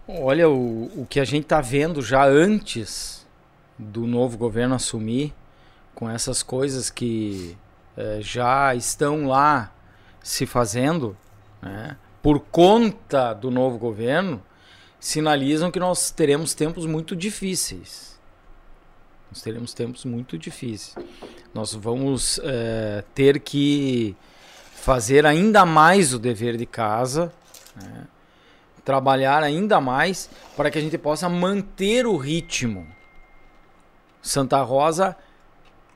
Olha, 0.07 0.49
o, 0.49 1.01
o 1.01 1.07
que 1.09 1.19
a 1.19 1.25
gente 1.25 1.45
tá 1.47 1.61
vendo 1.61 2.01
já 2.01 2.25
antes 2.25 3.25
do 3.77 4.05
novo 4.05 4.37
governo 4.37 4.75
assumir, 4.75 5.33
com 5.93 6.09
essas 6.09 6.43
coisas 6.43 6.89
que 6.89 7.57
eh, 7.97 8.19
já 8.21 8.75
estão 8.75 9.27
lá 9.27 9.73
se 10.21 10.45
fazendo, 10.45 11.17
né, 11.61 11.97
por 12.21 12.39
conta 12.39 13.33
do 13.33 13.49
novo 13.49 13.77
governo, 13.77 14.43
sinalizam 14.99 15.71
que 15.71 15.79
nós 15.79 16.11
teremos 16.11 16.53
tempos 16.53 16.85
muito 16.85 17.15
difíceis. 17.15 18.19
Nós 19.31 19.41
teremos 19.41 19.73
tempos 19.73 20.05
muito 20.05 20.37
difíceis. 20.37 20.95
Nós 21.53 21.73
vamos 21.73 22.39
eh, 22.43 23.03
ter 23.13 23.39
que 23.39 24.15
fazer 24.85 25.25
ainda 25.25 25.65
mais 25.65 26.13
o 26.13 26.19
dever 26.19 26.55
de 26.55 26.65
casa, 26.67 27.33
né, 27.75 28.05
trabalhar 28.83 29.41
ainda 29.41 29.81
mais 29.81 30.29
para 30.55 30.69
que 30.69 30.77
a 30.77 30.81
gente 30.81 30.95
possa 30.95 31.27
manter 31.27 32.05
o 32.05 32.15
ritmo. 32.17 32.85
Santa 34.21 34.61
Rosa 34.61 35.17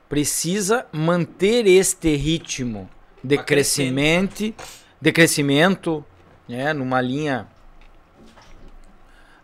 precisa 0.08 0.88
manter 0.90 1.68
este 1.68 2.16
ritmo 2.16 2.90
de 3.22 3.36
Tá 3.36 3.44
crescendo. 3.44 3.94
crescimento, 3.94 4.54
de 5.00 5.12
crescimento, 5.12 6.04
né, 6.48 6.72
numa 6.72 7.00
linha 7.00 7.46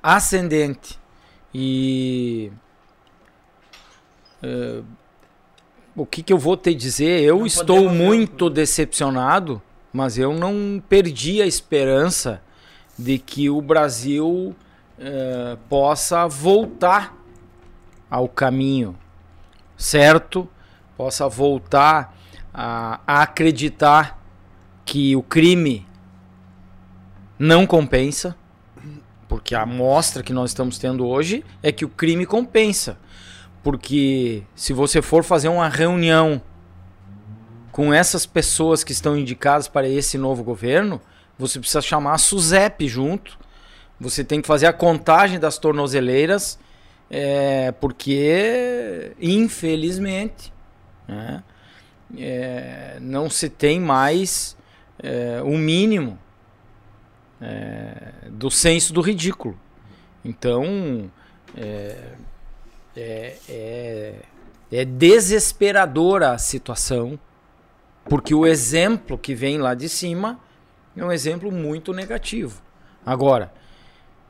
ascendente. 0.03 0.99
E 1.55 2.51
eh, 4.43 4.83
o 5.97 6.05
que, 6.05 6.23
que 6.23 6.33
eu 6.33 6.39
vou 6.39 6.57
te 6.57 6.75
dizer? 6.75 7.23
Eu 7.23 7.39
Não 7.39 7.47
estou 7.47 7.77
podemos 7.77 7.93
ver 7.93 8.05
muito 8.05 8.51
decepcionado, 8.51 9.63
mas 9.93 10.19
eu 10.19 10.35
não 10.35 10.83
perdi 10.89 11.41
a 11.41 11.47
esperança 11.47 12.43
de 12.99 13.19
que 13.19 13.49
o 13.49 13.61
Brasil 13.63 14.55
eh, 14.99 15.57
possa 15.69 16.27
voltar 16.29 17.17
ao 18.11 18.29
caminho 18.29 18.97
certo, 19.77 20.49
possa 20.97 21.29
voltar 21.29 22.17
a, 22.53 23.01
a 23.07 23.23
acreditar 23.23 24.19
que 24.85 25.15
o 25.17 25.23
crime 25.23 25.87
não 27.39 27.67
compensa, 27.67 28.37
porque 29.29 29.55
a 29.55 29.63
amostra 29.63 30.23
que 30.23 30.33
nós 30.33 30.51
estamos 30.51 30.79
tendo 30.79 31.07
hoje 31.07 31.45
é 31.63 31.71
que 31.71 31.85
o 31.85 31.89
crime 31.89 32.25
compensa. 32.25 32.99
Porque 33.67 34.45
se 34.55 34.73
você 34.73 35.03
for 35.03 35.25
fazer 35.25 35.49
uma 35.49 35.69
reunião 35.69 36.41
com 37.73 37.93
essas 37.93 38.25
pessoas 38.25 38.85
que 38.85 38.93
estão 38.93 39.19
indicadas 39.19 39.67
para 39.67 39.89
esse 39.89 40.17
novo 40.17 40.45
governo, 40.45 41.01
você 41.37 41.59
precisa 41.59 41.81
chamar 41.81 42.13
a 42.13 42.19
SUSEP 42.19 42.87
junto. 42.87 43.37
Você 43.99 44.23
tem 44.23 44.41
que 44.41 44.47
fazer 44.47 44.67
a 44.67 44.73
contagem 44.73 45.41
das 45.41 45.59
tornozeleiras, 45.59 46.61
é, 47.11 47.73
porque, 47.73 49.13
infelizmente, 49.21 50.53
né, 51.09 51.43
é, 52.17 52.99
não 53.01 53.29
se 53.29 53.49
tem 53.49 53.81
mais 53.81 54.57
é, 55.03 55.43
o 55.43 55.59
mínimo 55.59 56.17
é, 57.41 58.13
do 58.31 58.49
senso 58.49 58.93
do 58.93 59.01
ridículo. 59.01 59.59
Então, 60.25 61.11
é, 62.97 63.37
é, 63.49 64.15
é, 64.73 64.85
desesperadora 64.85 66.33
a 66.33 66.39
situação, 66.39 67.19
porque 68.09 68.35
o 68.35 68.47
exemplo 68.47 69.19
que 69.19 69.35
vem 69.35 69.59
lá 69.59 69.75
de 69.75 69.89
cima 69.89 70.41
é 70.97 71.05
um 71.05 71.13
exemplo 71.13 71.53
muito 71.53 71.93
negativo. 71.93 72.63
Agora, 73.05 73.53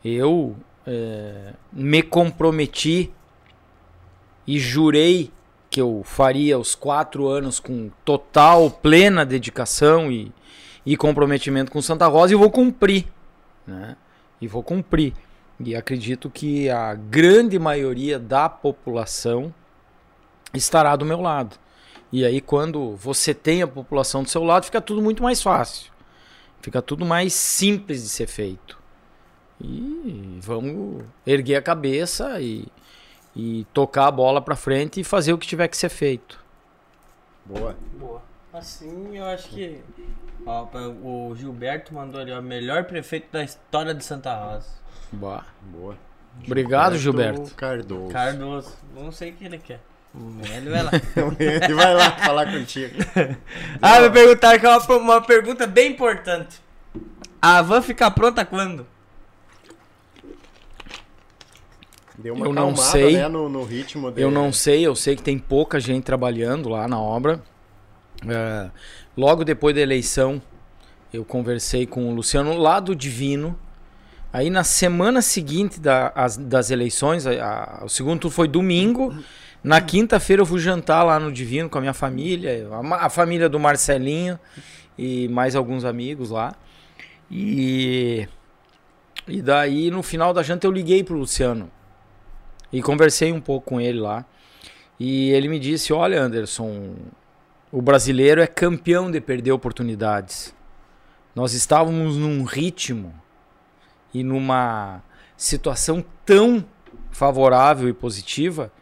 eu 0.05 0.57
é, 0.87 1.53
me 1.73 2.03
comprometi 2.03 3.13
e 4.47 4.59
jurei 4.59 5.31
que 5.71 5.81
eu 5.81 6.03
faria 6.05 6.59
os 6.59 6.75
quatro 6.75 7.29
anos 7.29 7.61
com 7.61 7.91
total, 8.05 8.71
plena 8.71 9.27
dedicação 9.27 10.11
e, 10.11 10.33
e 10.85 10.97
comprometimento 10.97 11.71
com 11.71 11.83
Santa 11.83 12.07
Rosa 12.07 12.33
e 12.33 12.37
vou 12.37 12.51
cumprir. 12.51 13.07
Né? 13.67 13.97
E 14.41 14.47
vou 14.47 14.63
cumprir. 14.63 15.13
E 15.59 15.75
acredito 15.75 16.29
que 16.29 16.69
a 16.69 16.95
grande 16.95 17.59
maioria 17.59 18.19
da 18.19 18.49
população 18.49 19.55
estará 20.53 20.95
do 20.97 21.05
meu 21.05 21.21
lado. 21.21 21.57
E 22.13 22.25
aí, 22.25 22.41
quando 22.41 22.95
você 22.97 23.35
tem 23.35 23.63
a 23.63 23.67
população 23.67 24.23
do 24.23 24.29
seu 24.29 24.45
lado, 24.45 24.65
fica 24.65 24.81
tudo 24.81 25.03
muito 25.03 25.23
mais 25.23 25.43
fácil. 25.43 25.91
Fica 26.61 26.81
tudo 26.83 27.05
mais 27.05 27.33
simples 27.33 28.03
de 28.03 28.09
ser 28.09 28.27
feito. 28.27 28.79
E 29.61 30.39
vamos 30.41 31.05
erguer 31.27 31.57
a 31.57 31.63
cabeça 31.63 32.41
e, 32.41 32.67
e 33.35 33.67
tocar 33.73 34.07
a 34.07 34.11
bola 34.11 34.41
para 34.43 34.57
frente 34.57 35.01
e 35.01 35.05
fazer 35.05 35.33
o 35.33 35.39
que 35.39 35.47
tiver 35.47 35.69
que 35.69 35.77
ser 35.77 35.89
feito. 35.89 36.45
Boa. 37.45 37.77
Assim, 38.57 39.19
eu 39.19 39.25
acho 39.27 39.51
que. 39.51 39.81
Ó, 40.47 40.67
o 41.03 41.35
Gilberto 41.37 41.93
mandou 41.93 42.19
ali, 42.19 42.33
ó, 42.33 42.41
melhor 42.41 42.85
prefeito 42.85 43.27
da 43.31 43.45
história 43.45 43.93
de 43.93 44.03
Santa 44.03 44.35
Rosa. 44.35 44.69
Boa. 45.13 45.45
Boa. 45.61 45.95
Obrigado, 46.43 46.97
Gilberto. 46.97 47.55
Cardoso. 47.55 48.11
Cardoso. 48.11 48.77
Não 48.95 49.13
sei 49.13 49.31
o 49.31 49.35
que 49.35 49.45
ele 49.45 49.59
quer. 49.59 49.81
Ele 50.55 50.71
vai 50.71 50.83
lá. 50.83 50.91
Ele 51.39 51.75
vai 51.75 51.95
lá 51.95 52.11
falar 52.13 52.51
contigo. 52.51 52.95
ah, 53.83 54.01
me 54.01 54.09
perguntaram 54.09 54.59
que 54.59 54.65
é 54.65 54.69
uma, 54.71 54.97
uma 54.97 55.21
pergunta 55.21 55.67
bem 55.67 55.93
importante. 55.93 56.59
A 57.43 57.61
van 57.61 57.83
fica 57.83 58.11
pronta 58.11 58.43
quando? 58.43 58.87
Deu 62.17 62.33
uma 62.33 62.47
Eu 62.47 62.53
não 62.55 62.75
sei. 62.75 63.19
né, 63.19 63.29
no, 63.29 63.51
no 63.51 63.63
ritmo 63.63 64.11
dele. 64.11 64.27
Eu 64.27 64.31
não 64.31 64.51
sei, 64.51 64.87
eu 64.87 64.97
sei 64.97 65.15
que 65.15 65.23
tem 65.23 65.39
pouca 65.39 65.79
gente 65.79 66.05
trabalhando 66.05 66.71
lá 66.71 66.89
na 66.89 66.99
obra. 66.99 67.43
É, 68.29 68.71
logo 69.17 69.45
depois 69.45 69.75
da 69.75 69.81
eleição, 69.81 70.41
eu 71.13 71.25
conversei 71.25 71.87
com 71.87 72.09
o 72.11 72.15
Luciano 72.15 72.57
lá 72.57 72.81
do 72.81 72.95
Divino. 72.95 73.59
Aí 74.33 74.51
na 74.51 74.65
semana 74.65 75.23
seguinte 75.23 75.81
da- 75.81 76.13
as- 76.15 76.37
das 76.37 76.71
eleições, 76.71 77.27
a- 77.27 77.81
a- 77.81 77.85
o 77.85 77.89
segundo 77.89 78.21
turno 78.21 78.35
foi 78.35 78.49
domingo. 78.49 79.15
Na 79.63 79.81
quinta-feira 79.81 80.43
eu 80.43 80.47
fui 80.47 80.61
jantar 80.61 81.03
lá 81.03 81.19
no 81.19 81.33
Divino 81.33 81.69
com 81.71 81.79
a 81.79 81.81
minha 81.81 81.95
família, 81.95 82.69
a, 82.71 83.07
a 83.07 83.09
família 83.11 83.49
do 83.49 83.59
Marcelinho 83.59 84.39
e 84.99 85.29
mais 85.29 85.57
alguns 85.57 85.85
amigos 85.85 86.31
lá. 86.31 86.55
E, 87.31 88.29
e 89.27 89.43
daí 89.43 89.91
no 89.91 90.03
final 90.03 90.33
da 90.33 90.43
janta 90.43 90.67
eu 90.67 90.71
liguei 90.71 91.03
pro 91.03 91.17
Luciano 91.19 91.71
e 92.73 92.81
conversei 92.83 93.33
um 93.33 93.41
pouco 93.41 93.67
com 93.71 93.81
ele 93.81 93.99
lá. 94.01 94.25
E 95.01 95.31
ele 95.31 95.49
me 95.49 95.59
disse: 95.59 95.93
Olha, 95.93 96.21
Anderson, 96.23 96.95
o 97.77 97.83
brasileiro 97.83 98.41
é 98.41 98.47
campeão 98.47 99.11
de 99.11 99.21
perder 99.21 99.53
oportunidades. 99.53 100.55
Nós 101.35 101.53
estávamos 101.53 102.17
num 102.17 102.43
ritmo 102.43 103.13
e 104.15 104.25
numa 104.25 105.03
situação 105.37 106.03
tão 106.25 106.65
favorável 107.11 107.87
e 107.87 107.93
positiva 107.93 108.73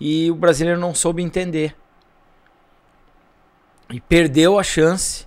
e 0.00 0.28
o 0.28 0.34
brasileiro 0.34 0.80
não 0.80 0.92
soube 0.92 1.22
entender. 1.22 1.76
E 3.88 4.00
perdeu 4.00 4.58
a 4.58 4.64
chance 4.64 5.24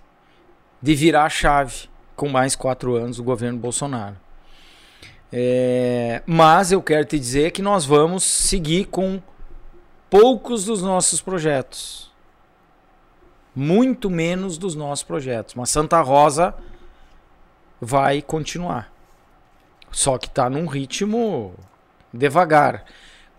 de 0.81 0.93
virar 0.93 1.23
a 1.23 1.29
chave 1.29 1.87
com 2.17 2.27
mais 2.27 2.53
quatro 2.53 2.97
anos 2.97 3.15
do 3.15 3.23
governo 3.23 3.57
Bolsonaro. 3.57 4.17
É, 5.31 6.21
mas 6.25 6.73
eu 6.73 6.81
quero 6.81 7.05
te 7.05 7.17
dizer 7.17 7.51
que 7.51 7.61
nós 7.61 7.85
vamos 7.85 8.25
seguir 8.25 8.87
com 8.87 9.23
poucos 10.09 10.65
dos 10.65 10.81
nossos 10.81 11.21
projetos. 11.21 12.13
Muito 13.55 14.09
menos 14.09 14.57
dos 14.57 14.75
nossos 14.75 15.03
projetos. 15.03 15.55
Mas 15.55 15.69
Santa 15.69 16.01
Rosa 16.01 16.53
vai 17.79 18.21
continuar. 18.21 18.91
Só 19.91 20.17
que 20.17 20.27
está 20.27 20.49
num 20.49 20.65
ritmo 20.65 21.53
devagar, 22.13 22.83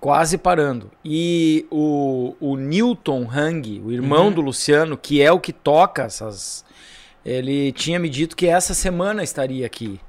quase 0.00 0.38
parando. 0.38 0.90
E 1.04 1.66
o, 1.70 2.34
o 2.40 2.56
Newton 2.56 3.28
Hang, 3.30 3.82
o 3.84 3.92
irmão 3.92 4.26
Uhum. 4.28 4.32
do 4.32 4.40
Luciano, 4.40 4.96
que 4.96 5.20
é 5.20 5.30
o 5.30 5.40
que 5.40 5.52
toca 5.52 6.04
essas. 6.04 6.64
Ele 7.24 7.72
tinha 7.72 7.98
me 7.98 8.08
dito 8.08 8.36
que 8.36 8.46
essa 8.46 8.72
semana 8.72 9.22
estaria 9.22 9.66
aqui 9.66 10.00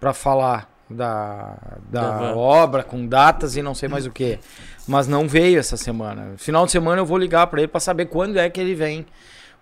para 0.00 0.14
falar 0.14 0.70
da, 0.88 1.56
da 1.88 2.36
obra 2.36 2.82
com 2.82 3.06
datas 3.06 3.56
e 3.56 3.62
não 3.62 3.74
sei 3.74 3.88
mais 3.88 4.06
o 4.06 4.10
que. 4.10 4.38
Mas 4.86 5.08
não 5.08 5.26
veio 5.26 5.58
essa 5.58 5.76
semana. 5.76 6.34
Final 6.36 6.66
de 6.66 6.72
semana 6.72 7.00
eu 7.00 7.06
vou 7.06 7.18
ligar 7.18 7.46
para 7.48 7.60
ele 7.60 7.68
para 7.68 7.80
saber 7.80 8.06
quando 8.06 8.38
é 8.38 8.48
que 8.48 8.60
ele 8.60 8.74
vem, 8.74 9.06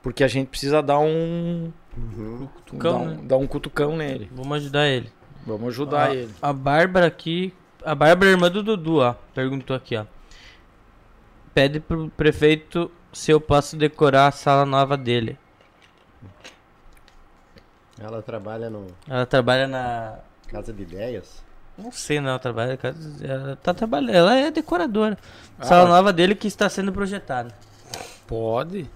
porque 0.02 0.22
a 0.22 0.28
gente 0.28 0.48
precisa 0.48 0.82
dar 0.82 0.98
um 0.98 1.72
Uhum. 1.96 2.48
Cutucão, 2.54 2.92
dar, 2.92 2.98
um, 2.98 3.08
né? 3.08 3.18
dar 3.22 3.36
um 3.36 3.46
cutucão 3.46 3.96
nele. 3.96 4.30
Vamos 4.32 4.56
ajudar 4.58 4.86
ele. 4.86 5.12
Vamos 5.46 5.68
ajudar 5.68 6.10
Ó, 6.10 6.12
ele. 6.12 6.34
A 6.40 6.52
Bárbara 6.52 7.06
aqui. 7.06 7.54
A 7.84 7.94
Bárbara, 7.94 8.30
irmã 8.30 8.50
do 8.50 8.62
Dudu, 8.62 8.98
ó. 8.98 9.14
Perguntou 9.34 9.76
aqui, 9.76 9.96
ó. 9.96 10.04
Pede 11.52 11.78
pro 11.78 12.10
prefeito 12.16 12.90
se 13.12 13.30
eu 13.30 13.40
posso 13.40 13.76
decorar 13.76 14.28
a 14.28 14.32
sala 14.32 14.66
nova 14.66 14.96
dele. 14.96 15.38
Ela 17.98 18.20
trabalha 18.22 18.68
no 18.68 18.88
Ela 19.08 19.24
trabalha 19.24 19.68
na. 19.68 20.18
Casa 20.54 20.72
de 20.72 20.82
Ideias. 20.82 21.42
Não 21.76 21.90
sei, 21.90 22.20
não. 22.20 22.30
Ela 22.30 22.38
trabalha. 22.38 22.78
Ela 23.22 23.56
tá 23.56 23.74
trabalhando. 23.74 24.14
Ela 24.14 24.36
é 24.36 24.50
decoradora. 24.50 25.18
Sala 25.60 25.84
Ah. 25.88 25.88
nova 25.88 26.12
dele 26.12 26.34
que 26.34 26.46
está 26.46 26.68
sendo 26.68 26.92
projetada. 26.92 27.52
Pode. 28.26 28.88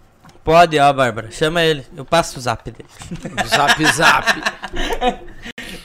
Pode, 0.45 0.79
ó, 0.79 0.93
Bárbara. 0.93 1.31
Chama 1.31 1.63
ele. 1.63 1.85
Eu 1.97 2.05
passo 2.05 2.39
o 2.39 2.41
zap 2.43 2.71
dele. 2.71 2.89
Zap 3.49 3.85
zap. 3.93 4.27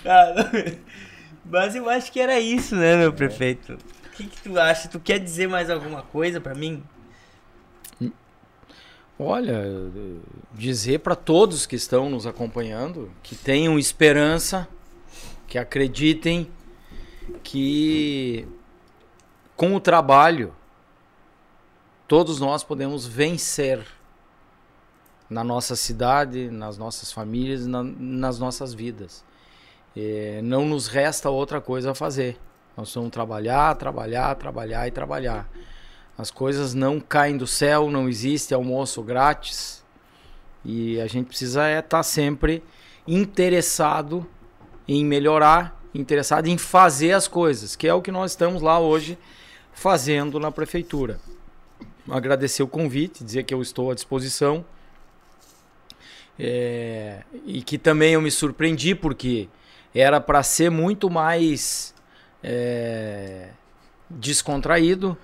Mas 1.45 1.75
eu 1.75 1.89
acho 1.89 2.11
que 2.11 2.19
era 2.19 2.39
isso, 2.39 2.75
né, 2.75 2.95
meu 2.95 3.11
prefeito? 3.11 3.73
O 3.73 4.09
que, 4.15 4.25
que 4.27 4.41
tu 4.41 4.59
acha? 4.59 4.87
Tu 4.87 4.99
quer 4.99 5.19
dizer 5.19 5.47
mais 5.47 5.69
alguma 5.69 6.01
coisa 6.03 6.39
pra 6.39 6.53
mim? 6.55 6.83
Olha, 9.19 9.63
dizer 10.53 10.99
para 10.99 11.15
todos 11.15 11.65
que 11.65 11.75
estão 11.75 12.09
nos 12.09 12.25
acompanhando 12.25 13.11
que 13.21 13.35
tenham 13.35 13.77
esperança, 13.77 14.67
que 15.53 15.59
acreditem 15.59 16.49
que 17.43 18.47
com 19.55 19.75
o 19.75 19.79
trabalho 19.79 20.51
todos 22.07 22.39
nós 22.39 22.63
podemos 22.63 23.05
vencer 23.05 23.85
na 25.29 25.43
nossa 25.43 25.75
cidade, 25.75 26.49
nas 26.49 26.75
nossas 26.79 27.11
famílias, 27.11 27.67
na- 27.67 27.83
nas 27.83 28.39
nossas 28.39 28.73
vidas. 28.73 29.23
Eh, 29.95 30.41
não 30.43 30.65
nos 30.65 30.87
resta 30.87 31.29
outra 31.29 31.61
coisa 31.61 31.91
a 31.91 31.93
fazer. 31.93 32.35
Nós 32.75 32.91
vamos 32.91 33.11
trabalhar, 33.11 33.75
trabalhar, 33.75 34.33
trabalhar 34.33 34.87
e 34.87 34.91
trabalhar. 34.91 35.47
As 36.17 36.31
coisas 36.31 36.73
não 36.73 36.99
caem 36.99 37.37
do 37.37 37.45
céu, 37.45 37.91
não 37.91 38.09
existe 38.09 38.55
almoço 38.55 39.03
grátis. 39.03 39.85
E 40.65 40.99
a 40.99 41.05
gente 41.05 41.27
precisa 41.27 41.69
estar 41.77 42.01
sempre 42.01 42.63
interessado 43.07 44.27
em 44.87 45.05
melhorar, 45.05 45.81
interessado 45.93 46.47
em 46.47 46.57
fazer 46.57 47.13
as 47.13 47.27
coisas, 47.27 47.75
que 47.75 47.87
é 47.87 47.93
o 47.93 48.01
que 48.01 48.11
nós 48.11 48.31
estamos 48.31 48.61
lá 48.61 48.79
hoje 48.79 49.17
fazendo 49.73 50.39
na 50.39 50.51
prefeitura. 50.51 51.19
Agradecer 52.09 52.63
o 52.63 52.67
convite, 52.67 53.23
dizer 53.23 53.43
que 53.43 53.53
eu 53.53 53.61
estou 53.61 53.91
à 53.91 53.93
disposição. 53.95 54.65
É, 56.37 57.21
e 57.45 57.61
que 57.61 57.77
também 57.77 58.13
eu 58.13 58.21
me 58.21 58.31
surpreendi 58.31 58.95
porque 58.95 59.47
era 59.93 60.19
para 60.19 60.41
ser 60.41 60.71
muito 60.71 61.07
mais 61.07 61.93
é, 62.41 63.49
descontraído, 64.09 65.15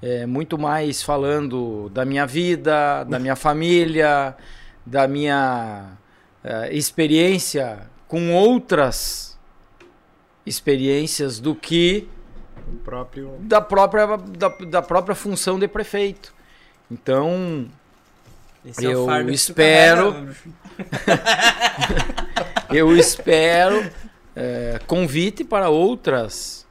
é, 0.00 0.24
muito 0.24 0.56
mais 0.56 1.02
falando 1.02 1.88
da 1.90 2.04
minha 2.04 2.26
vida, 2.26 3.04
da 3.04 3.18
minha 3.18 3.34
família, 3.34 4.36
da 4.86 5.08
minha 5.08 5.96
é, 6.44 6.74
experiência 6.74 7.90
com 8.12 8.30
outras 8.34 9.38
experiências 10.44 11.40
do 11.40 11.54
que 11.54 12.06
próprio. 12.84 13.36
da 13.40 13.58
própria, 13.58 14.06
da, 14.18 14.48
da 14.48 14.82
própria 14.82 15.14
função 15.14 15.58
de 15.58 15.66
prefeito. 15.66 16.34
Então, 16.90 17.66
Esse 18.62 18.86
é 18.86 18.92
Eu 18.92 19.06
tu 19.06 19.30
espero- 19.30 20.28
eu 22.68 22.94
espero 22.94 23.90
é, 24.36 24.78
convite 24.86 25.42
para 25.42 25.70
outras 25.70 26.66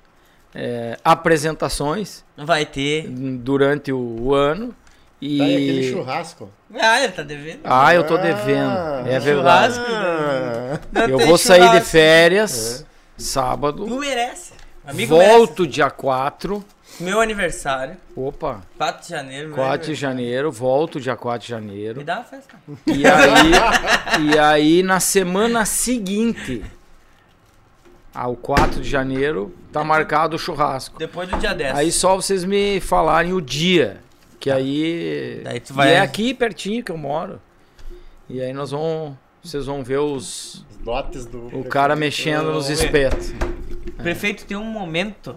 é, 0.54 0.96
apresentações 1.04 2.24
Vai 2.38 2.68
ter. 2.68 3.08
durante 3.08 3.92
o, 3.92 3.98
o 3.98 4.36
ano. 4.36 4.76
E... 5.22 5.38
Tá 5.38 5.44
aí 5.44 5.56
aquele 5.56 5.92
churrasco. 5.92 6.50
Ah, 6.80 7.04
ele 7.04 7.12
tá 7.14 7.22
devendo. 7.24 7.60
Ah, 7.64 7.94
eu 7.94 8.04
tô 8.06 8.16
Ah, 8.16 8.22
devendo. 8.22 9.08
É 9.08 9.20
verdade. 9.20 9.76
churrasco. 9.76 9.86
Ah, 9.94 10.80
Não 10.92 11.02
Eu 11.10 11.20
vou 11.20 11.38
sair 11.38 11.60
de 11.62 11.66
churrasco. 11.68 11.90
férias 11.90 12.86
sábado. 13.18 13.86
Tu 13.86 14.00
merece. 14.00 14.54
Amigo 14.86 15.16
merece. 15.16 15.38
Volto 15.38 15.68
dia 15.68 15.90
4. 15.92 16.64
Meu 17.00 17.22
aniversário. 17.22 17.98
Opa, 18.16 18.62
4 18.78 19.04
de 19.04 19.10
janeiro. 19.10 19.48
meu 19.48 19.56
4 19.58 19.88
de 19.88 19.96
janeiro. 19.96 20.52
Volto 20.52 21.00
dia 21.00 21.16
4 21.16 21.42
de 21.46 21.50
janeiro. 21.50 22.00
Me 22.00 22.04
dá 22.04 22.16
uma 22.16 22.24
festa. 22.24 22.56
E 22.88 23.06
aí, 23.06 24.32
e 24.34 24.40
aí 24.40 24.84
na 24.84 25.00
semana 25.00 25.66
seguinte, 25.66 26.64
ao 28.14 28.36
4 28.36 28.82
de 28.82 28.90
janeiro, 28.90 29.56
tá 29.72 29.84
marcado 29.84 30.36
o 30.36 30.40
churrasco. 30.40 31.00
Depois 31.00 31.30
do 31.30 31.38
dia 31.38 31.54
10. 31.54 31.76
Aí 31.78 31.92
só 31.92 32.16
vocês 32.16 32.44
me 32.44 32.80
falarem 32.82 33.34
o 33.34 33.42
dia, 33.42 34.02
que 34.42 34.52
aí 34.52 35.40
Daí 35.44 35.60
tu 35.62 35.72
e 35.72 35.76
vai- 35.76 35.94
é 35.94 36.00
aqui 36.02 36.34
pertinho 36.34 36.84
que 36.84 36.92
eu 36.92 36.98
moro. 36.98 37.40
E 38.28 38.42
aí 38.42 38.52
nós 38.52 38.72
vamos, 38.72 39.16
vocês 39.42 39.66
vão 39.66 39.84
ver 39.84 40.00
os 40.00 40.66
Os 40.70 40.78
dotes 40.84 41.26
do. 41.26 41.48
o 41.58 41.64
cara 41.64 41.96
mexendo 41.96 42.52
nos 42.52 42.70
espetos. 42.70 43.32
Prefeito 43.98 44.46
tem 44.46 44.58
um 44.58 44.64
momento, 44.66 45.36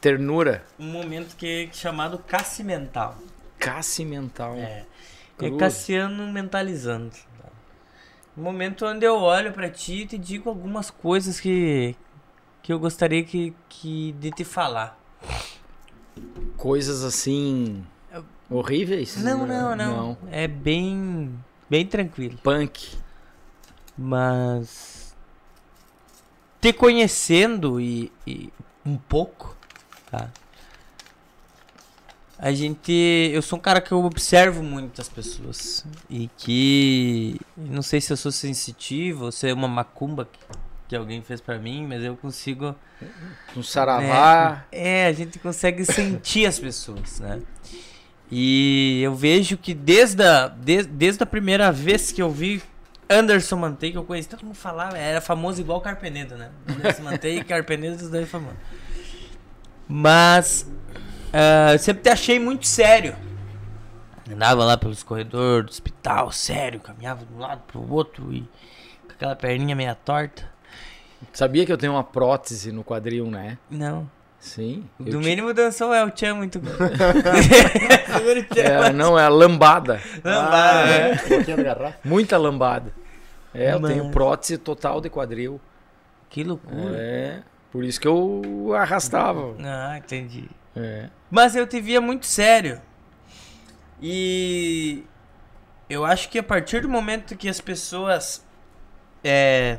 Ternura, 0.00 0.64
um 0.78 0.86
momento 0.86 1.34
que 1.36 1.68
é 1.68 1.74
chamado 1.74 2.18
Cassi 2.18 2.62
Mental. 2.62 3.16
Cassi 3.58 4.04
mental. 4.04 4.54
É. 4.54 4.60
É 4.80 4.86
Cruz. 5.36 5.56
Cassiano 5.58 6.26
mentalizando. 6.32 7.10
Um 8.36 8.42
momento 8.42 8.86
onde 8.86 9.04
eu 9.04 9.16
olho 9.16 9.52
pra 9.52 9.68
ti 9.68 10.02
e 10.02 10.06
te 10.06 10.16
digo 10.16 10.48
algumas 10.48 10.90
coisas 10.90 11.40
que, 11.40 11.96
que 12.62 12.72
eu 12.72 12.78
gostaria 12.78 13.24
que, 13.24 13.52
que 13.68 14.12
de 14.12 14.30
te 14.30 14.44
falar. 14.44 14.96
Coisas 16.56 17.02
assim 17.02 17.84
horríveis? 18.50 19.16
Não, 19.22 19.46
não, 19.46 19.74
não. 19.76 20.18
É 20.30 20.46
bem, 20.48 21.32
bem 21.68 21.86
tranquilo. 21.86 22.38
Punk. 22.42 22.96
Mas 23.96 25.14
te 26.60 26.72
conhecendo 26.72 27.80
e, 27.80 28.12
e 28.26 28.52
um 28.84 28.96
pouco, 28.96 29.56
tá? 30.10 30.30
A 32.38 32.52
gente, 32.52 32.92
eu 33.32 33.42
sou 33.42 33.58
um 33.58 33.60
cara 33.62 33.80
que 33.80 33.90
eu 33.90 34.04
observo 34.04 34.62
muito 34.62 35.00
as 35.00 35.08
pessoas 35.08 35.84
e 36.08 36.30
que 36.36 37.40
não 37.56 37.82
sei 37.82 38.00
se 38.00 38.12
eu 38.12 38.16
sou 38.16 38.30
sensitivo 38.30 39.24
ou 39.26 39.32
se 39.32 39.48
é 39.48 39.52
uma 39.52 39.66
macumba 39.66 40.24
que, 40.24 40.38
que 40.86 40.94
alguém 40.94 41.20
fez 41.20 41.40
pra 41.40 41.58
mim, 41.58 41.84
mas 41.84 42.00
eu 42.04 42.16
consigo 42.16 42.76
Um 43.56 43.62
saravá. 43.64 44.64
é, 44.70 45.06
a 45.06 45.12
gente 45.12 45.40
consegue 45.40 45.84
sentir 45.84 46.46
as 46.46 46.60
pessoas, 46.60 47.18
né? 47.18 47.42
E 48.30 49.00
eu 49.02 49.14
vejo 49.14 49.56
que 49.56 49.72
desde 49.72 50.22
a, 50.22 50.48
des- 50.48 50.86
desde 50.86 51.22
a 51.22 51.26
primeira 51.26 51.72
vez 51.72 52.12
que 52.12 52.20
eu 52.20 52.30
vi 52.30 52.62
Anderson 53.08 53.56
Mantei, 53.56 53.90
que 53.90 53.96
eu 53.98 54.04
conheci, 54.04 54.28
todo 54.28 54.44
mundo 54.44 54.54
falava, 54.54 54.98
era 54.98 55.20
famoso 55.20 55.60
igual 55.60 55.80
Carpenedo, 55.80 56.36
né? 56.36 56.50
Anderson 56.68 57.02
Mantei 57.02 57.38
e 57.38 57.44
Carpenedo, 57.44 57.96
os 57.96 58.10
dois 58.10 58.28
famosos. 58.28 58.58
Mas 59.88 60.70
ah, 61.32 61.72
eu 61.72 61.78
sempre 61.78 62.02
te 62.02 62.10
achei 62.10 62.38
muito 62.38 62.66
sério. 62.66 63.16
Andava 64.30 64.62
lá 64.62 64.76
pelos 64.76 65.02
corredores 65.02 65.64
do 65.66 65.70
hospital, 65.70 66.30
sério, 66.30 66.80
caminhava 66.80 67.24
de 67.24 67.32
um 67.32 67.38
lado 67.38 67.62
pro 67.66 67.90
outro 67.90 68.30
e 68.30 68.42
com 69.06 69.12
aquela 69.12 69.34
perninha 69.34 69.74
meia 69.74 69.94
torta. 69.94 70.46
Sabia 71.32 71.64
que 71.64 71.72
eu 71.72 71.78
tenho 71.78 71.94
uma 71.94 72.04
prótese 72.04 72.70
no 72.70 72.84
quadril, 72.84 73.30
né? 73.30 73.56
Não. 73.70 74.08
Sim. 74.38 74.88
Do 74.98 75.20
mínimo 75.20 75.52
dançou 75.52 75.92
é 75.92 76.04
o 76.04 76.10
Tchan 76.10 76.34
muito 76.34 76.60
bom. 76.60 76.70
Tchan. 76.70 78.58
É, 78.58 78.92
não, 78.92 79.18
é 79.18 79.24
a 79.24 79.28
lambada. 79.28 80.00
Lambada, 80.24 80.86
né? 80.86 81.12
Um 81.12 81.28
pouquinho 81.28 81.56
da 81.56 81.62
garrafa. 81.62 81.98
Muita 82.04 82.36
lambada. 82.36 82.92
É, 83.54 83.72
eu 83.72 83.80
tenho 83.80 84.10
prótese 84.10 84.58
total 84.58 85.00
de 85.00 85.08
quadril. 85.08 85.60
Que 86.28 86.44
loucura. 86.44 86.96
É, 86.96 87.42
por 87.70 87.84
isso 87.84 88.00
que 88.00 88.06
eu 88.06 88.72
arrastava. 88.76 89.54
Ah, 89.60 89.96
entendi. 89.98 90.48
É. 90.76 91.08
Mas 91.30 91.56
eu 91.56 91.66
te 91.66 91.80
via 91.80 92.00
muito 92.00 92.26
sério. 92.26 92.80
E 94.00 95.04
eu 95.88 96.04
acho 96.04 96.28
que 96.28 96.38
a 96.38 96.42
partir 96.42 96.82
do 96.82 96.88
momento 96.88 97.36
que 97.36 97.48
as 97.48 97.60
pessoas 97.60 98.44
é, 99.24 99.78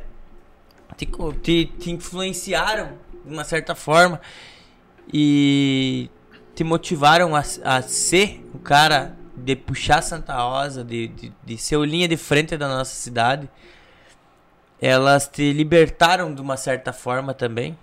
te, 0.96 1.06
te, 1.42 1.66
te 1.66 1.90
influenciaram 1.90 2.98
de 3.24 3.32
uma 3.32 3.44
certa 3.44 3.74
forma 3.74 4.20
e 5.12 6.08
te 6.54 6.64
motivaram 6.64 7.34
a, 7.34 7.42
a 7.64 7.82
ser 7.82 8.44
o 8.54 8.58
cara 8.58 9.16
de 9.36 9.56
puxar 9.56 10.02
Santa 10.02 10.34
Rosa, 10.36 10.84
de, 10.84 11.08
de, 11.08 11.32
de 11.44 11.58
ser 11.58 11.76
o 11.76 11.84
linha 11.84 12.06
de 12.06 12.16
frente 12.16 12.56
da 12.56 12.68
nossa 12.68 12.94
cidade, 12.94 13.48
elas 14.80 15.28
te 15.28 15.52
libertaram 15.52 16.34
de 16.34 16.40
uma 16.40 16.56
certa 16.56 16.92
forma 16.92 17.34
também. 17.34 17.76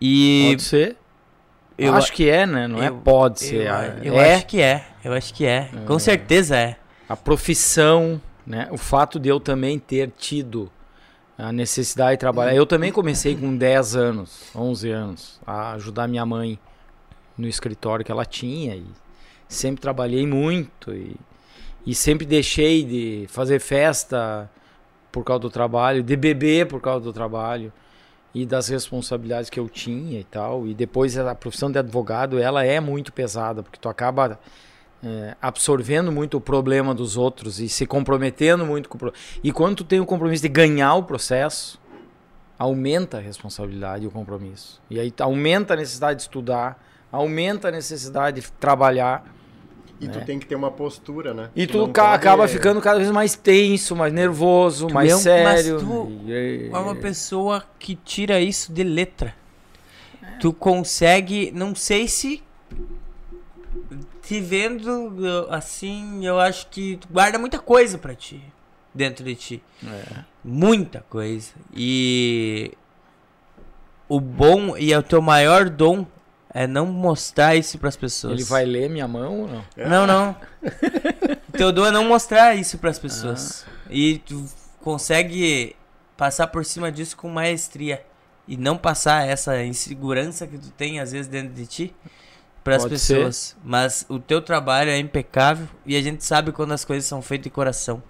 E 0.00 0.48
Pode 0.50 0.62
ser? 0.62 0.96
eu 1.78 1.94
acho 1.94 2.12
que 2.12 2.28
é, 2.28 2.46
né? 2.46 2.66
Não 2.66 2.82
é 2.82 2.88
eu- 2.88 2.96
pode 2.98 3.40
ser. 3.40 3.66
eu, 3.66 3.72
é 3.74 4.00
eu 4.02 4.18
acho 4.36 4.46
que 4.46 4.60
é. 4.60 4.84
Eu 5.04 5.12
acho 5.12 5.34
que 5.34 5.46
é. 5.46 5.68
Com 5.86 5.98
certeza 5.98 6.56
é. 6.56 6.76
a 7.08 7.16
profissão, 7.16 8.20
né? 8.46 8.68
O 8.70 8.76
fato 8.76 9.18
de 9.18 9.28
eu 9.28 9.38
também 9.40 9.78
ter 9.78 10.10
tido 10.16 10.70
a 11.42 11.52
necessidade 11.52 12.12
de 12.12 12.18
trabalhar. 12.18 12.54
Eu 12.54 12.64
também 12.64 12.92
comecei 12.92 13.36
com 13.36 13.56
10 13.56 13.96
anos, 13.96 14.50
11 14.54 14.90
anos, 14.90 15.40
a 15.44 15.72
ajudar 15.72 16.06
minha 16.06 16.24
mãe 16.24 16.58
no 17.36 17.48
escritório 17.48 18.04
que 18.04 18.12
ela 18.12 18.24
tinha 18.24 18.76
e 18.76 18.86
sempre 19.48 19.80
trabalhei 19.80 20.26
muito 20.26 20.94
e, 20.94 21.16
e 21.84 21.94
sempre 21.94 22.24
deixei 22.24 22.84
de 22.84 23.26
fazer 23.28 23.58
festa 23.58 24.48
por 25.10 25.24
causa 25.24 25.40
do 25.40 25.50
trabalho, 25.50 26.02
de 26.02 26.16
beber 26.16 26.66
por 26.66 26.80
causa 26.80 27.04
do 27.04 27.12
trabalho 27.12 27.72
e 28.34 28.46
das 28.46 28.68
responsabilidades 28.68 29.50
que 29.50 29.58
eu 29.58 29.68
tinha 29.68 30.20
e 30.20 30.24
tal. 30.24 30.66
E 30.66 30.74
depois 30.74 31.18
a 31.18 31.34
profissão 31.34 31.70
de 31.70 31.78
advogado, 31.78 32.38
ela 32.38 32.64
é 32.64 32.78
muito 32.78 33.12
pesada, 33.12 33.62
porque 33.62 33.78
tu 33.80 33.88
acaba 33.88 34.38
é, 35.04 35.36
absorvendo 35.42 36.12
muito 36.12 36.36
o 36.36 36.40
problema 36.40 36.94
dos 36.94 37.16
outros 37.16 37.58
e 37.60 37.68
se 37.68 37.86
comprometendo 37.86 38.64
muito 38.64 38.88
com 38.88 38.96
o 38.96 38.98
pro... 38.98 39.12
E 39.42 39.50
quando 39.52 39.76
tu 39.78 39.84
tem 39.84 39.98
o 40.00 40.06
compromisso 40.06 40.42
de 40.42 40.48
ganhar 40.48 40.94
o 40.94 41.02
processo, 41.02 41.80
aumenta 42.58 43.18
a 43.18 43.20
responsabilidade 43.20 44.04
e 44.04 44.06
o 44.06 44.10
compromisso. 44.10 44.80
E 44.88 45.00
aí 45.00 45.12
aumenta 45.20 45.74
a 45.74 45.76
necessidade 45.76 46.18
de 46.18 46.22
estudar, 46.22 46.80
aumenta 47.10 47.68
a 47.68 47.70
necessidade 47.72 48.40
de 48.40 48.52
trabalhar. 48.52 49.24
E 50.00 50.08
tu 50.08 50.20
tem 50.24 50.38
que 50.38 50.46
ter 50.46 50.56
uma 50.56 50.70
postura, 50.70 51.32
né? 51.32 51.50
E 51.54 51.64
tu 51.66 51.78
não 51.78 51.92
ca- 51.92 52.02
pode- 52.04 52.14
acaba 52.16 52.48
ficando 52.48 52.80
cada 52.80 52.98
vez 52.98 53.10
mais 53.12 53.36
tenso, 53.36 53.94
mais 53.94 54.12
nervoso, 54.12 54.88
Tu 54.88 54.94
mais 54.94 55.10
é 55.12 55.16
um- 55.16 55.18
sério. 55.18 55.74
mas 55.74 55.82
tu 55.82 56.12
E- 56.28 56.70
É 56.72 56.76
uma 56.78 56.94
pessoa 56.96 57.64
que 57.78 57.94
tira 57.94 58.40
isso 58.40 58.72
de 58.72 58.82
letra. 58.82 59.34
Tu 60.40 60.52
consegue, 60.52 61.52
não 61.54 61.72
sei 61.74 62.08
se 62.08 62.42
te 64.22 64.40
vendo 64.40 65.46
assim, 65.50 66.24
eu 66.26 66.38
acho 66.38 66.68
que 66.68 66.96
tu 66.96 67.08
guarda 67.08 67.38
muita 67.38 67.58
coisa 67.58 67.98
pra 67.98 68.14
ti 68.14 68.42
dentro 68.94 69.24
de 69.24 69.34
ti. 69.34 69.62
É. 69.84 70.24
Muita 70.44 71.00
coisa. 71.08 71.52
E 71.74 72.72
o 74.08 74.20
bom 74.20 74.76
e 74.76 74.92
é 74.92 74.98
o 74.98 75.02
teu 75.02 75.22
maior 75.22 75.70
dom 75.70 76.06
é 76.54 76.66
não 76.66 76.86
mostrar 76.86 77.56
isso 77.56 77.78
pras 77.78 77.96
pessoas. 77.96 78.34
Ele 78.34 78.44
vai 78.44 78.64
ler 78.64 78.90
minha 78.90 79.08
mão 79.08 79.40
ou 79.40 79.48
não? 79.48 79.64
Não, 79.76 80.06
não. 80.06 80.36
O 81.48 81.52
teu 81.56 81.72
dom 81.72 81.86
é 81.86 81.90
não 81.90 82.04
mostrar 82.04 82.54
isso 82.54 82.76
pras 82.78 82.98
pessoas. 82.98 83.64
E 83.88 84.18
tu 84.18 84.44
consegue 84.80 85.74
passar 86.16 86.48
por 86.48 86.64
cima 86.64 86.92
disso 86.92 87.16
com 87.16 87.28
maestria 87.28 88.04
e 88.46 88.56
não 88.56 88.76
passar 88.76 89.26
essa 89.26 89.62
insegurança 89.64 90.46
que 90.46 90.58
tu 90.58 90.70
tem 90.70 91.00
às 91.00 91.12
vezes 91.12 91.28
dentro 91.28 91.54
de 91.54 91.66
ti 91.66 91.94
para 92.62 92.76
as 92.76 92.84
pessoas. 92.84 93.56
Mas 93.64 94.06
o 94.08 94.18
teu 94.18 94.40
trabalho 94.40 94.90
é 94.90 94.98
impecável 94.98 95.68
e 95.84 95.96
a 95.96 96.02
gente 96.02 96.24
sabe 96.24 96.52
quando 96.52 96.72
as 96.72 96.84
coisas 96.84 97.04
são 97.06 97.20
feitas 97.22 97.44
de 97.44 97.50
coração. 97.50 98.02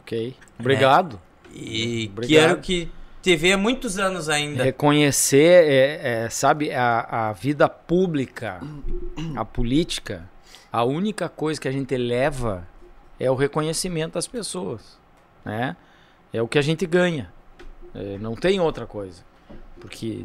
Ok. 0.00 0.36
Obrigado. 0.58 1.20
E 1.52 2.10
Obrigado. 2.12 2.28
quero 2.28 2.60
que 2.60 2.90
te 3.22 3.36
veja 3.36 3.56
muitos 3.56 3.98
anos 3.98 4.28
ainda. 4.28 4.62
Reconhecer, 4.62 5.64
é, 5.64 6.24
é, 6.24 6.30
sabe, 6.30 6.72
a, 6.72 7.28
a 7.28 7.32
vida 7.32 7.68
pública, 7.68 8.60
a 9.36 9.44
política, 9.44 10.28
a 10.72 10.84
única 10.84 11.28
coisa 11.28 11.60
que 11.60 11.68
a 11.68 11.72
gente 11.72 11.96
leva 11.96 12.66
é 13.18 13.30
o 13.30 13.34
reconhecimento 13.34 14.14
das 14.14 14.26
pessoas, 14.26 14.98
né? 15.44 15.76
É 16.32 16.40
o 16.40 16.48
que 16.48 16.58
a 16.58 16.62
gente 16.62 16.86
ganha. 16.86 17.32
É, 17.94 18.16
não 18.18 18.34
tem 18.34 18.60
outra 18.60 18.86
coisa. 18.86 19.22
Porque 19.80 20.24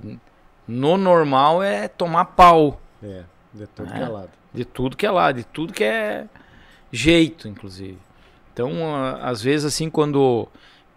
no 0.68 0.98
normal 0.98 1.64
é 1.64 1.88
tomar 1.88 2.26
pau 2.26 2.80
É, 3.04 3.24
de 3.56 3.68
tudo 3.68 3.90
É. 3.91 3.98
que 3.98 4.03
é 4.03 4.07
lado. 4.07 4.30
de 4.53 4.65
tudo 4.65 4.95
que 4.98 5.06
é 5.06 5.11
lá, 5.11 5.32
de 5.32 5.44
tudo 5.44 5.73
que 5.73 5.84
é 5.84 6.26
jeito, 6.91 7.48
inclusive. 7.48 7.98
Então, 8.53 8.72
às 9.22 9.41
vezes, 9.41 9.65
assim, 9.65 9.90
quando 9.90 10.48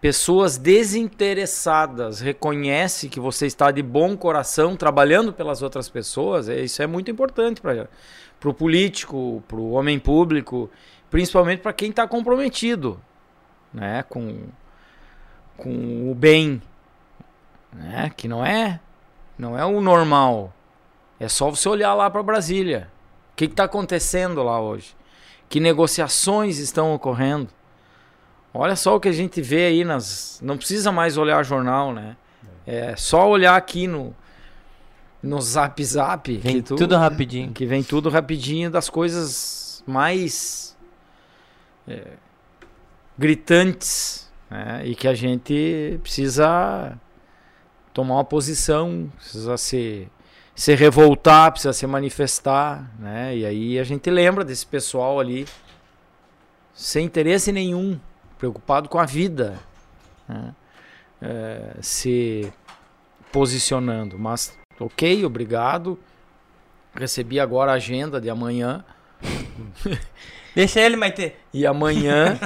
pessoas 0.00 0.56
desinteressadas 0.56 2.20
reconhecem 2.20 3.10
que 3.10 3.18
você 3.18 3.46
está 3.46 3.70
de 3.72 3.82
bom 3.82 4.16
coração 4.16 4.76
trabalhando 4.76 5.32
pelas 5.32 5.60
outras 5.62 5.88
pessoas, 5.88 6.48
é- 6.48 6.60
isso 6.60 6.80
é 6.82 6.86
muito 6.86 7.10
importante 7.10 7.60
para 7.60 7.88
o 8.44 8.54
político, 8.54 9.42
para 9.48 9.56
o 9.56 9.72
homem 9.72 9.98
público, 9.98 10.70
principalmente 11.10 11.60
para 11.60 11.72
quem 11.72 11.90
está 11.90 12.06
comprometido 12.06 13.00
né, 13.74 14.02
com, 14.08 14.44
com 15.56 16.10
o 16.10 16.14
bem, 16.14 16.62
né, 17.72 18.10
que 18.16 18.26
não 18.28 18.44
é, 18.46 18.78
não 19.36 19.58
é 19.58 19.64
o 19.64 19.80
normal. 19.80 20.54
É 21.20 21.28
só 21.28 21.50
você 21.50 21.68
olhar 21.68 21.94
lá 21.94 22.08
para 22.10 22.22
Brasília. 22.22 22.90
O 23.32 23.36
que 23.36 23.44
está 23.46 23.64
acontecendo 23.64 24.42
lá 24.42 24.60
hoje? 24.60 24.96
Que 25.48 25.60
negociações 25.60 26.58
estão 26.58 26.94
ocorrendo? 26.94 27.48
Olha 28.52 28.76
só 28.76 28.96
o 28.96 29.00
que 29.00 29.08
a 29.08 29.12
gente 29.12 29.40
vê 29.40 29.66
aí 29.66 29.84
nas. 29.84 30.40
Não 30.42 30.56
precisa 30.56 30.90
mais 30.92 31.16
olhar 31.16 31.44
jornal, 31.44 31.92
né? 31.92 32.16
É 32.66 32.94
só 32.96 33.28
olhar 33.28 33.56
aqui 33.56 33.86
no 33.86 34.14
no 35.22 35.40
Zap 35.40 35.82
Zap 35.84 36.36
Vem 36.36 36.56
que 36.56 36.62
tu- 36.62 36.76
tudo 36.76 36.96
rapidinho. 36.96 37.52
que 37.52 37.66
vem 37.66 37.82
tudo 37.82 38.08
rapidinho 38.08 38.70
das 38.70 38.88
coisas 38.88 39.82
mais 39.86 40.76
é, 41.88 42.02
gritantes, 43.18 44.30
né? 44.50 44.82
E 44.86 44.94
que 44.94 45.08
a 45.08 45.14
gente 45.14 45.98
precisa 46.02 46.96
tomar 47.92 48.14
uma 48.16 48.24
posição, 48.24 49.10
precisa 49.16 49.56
se 49.56 50.08
se 50.58 50.74
revoltar, 50.74 51.52
precisa 51.52 51.72
se 51.72 51.86
manifestar, 51.86 52.90
né? 52.98 53.36
E 53.36 53.46
aí 53.46 53.78
a 53.78 53.84
gente 53.84 54.10
lembra 54.10 54.44
desse 54.44 54.66
pessoal 54.66 55.20
ali 55.20 55.46
sem 56.74 57.06
interesse 57.06 57.52
nenhum, 57.52 57.96
preocupado 58.36 58.88
com 58.88 58.98
a 58.98 59.06
vida, 59.06 59.56
né? 60.28 60.52
É, 61.22 61.76
se 61.80 62.52
posicionando. 63.30 64.18
Mas, 64.18 64.58
ok, 64.80 65.24
obrigado. 65.24 65.96
Recebi 66.92 67.38
agora 67.38 67.70
a 67.70 67.76
agenda 67.76 68.20
de 68.20 68.28
amanhã. 68.28 68.84
Deixa 70.56 70.80
ele, 70.80 70.96
Maite. 70.96 71.36
E 71.54 71.64
amanhã 71.64 72.36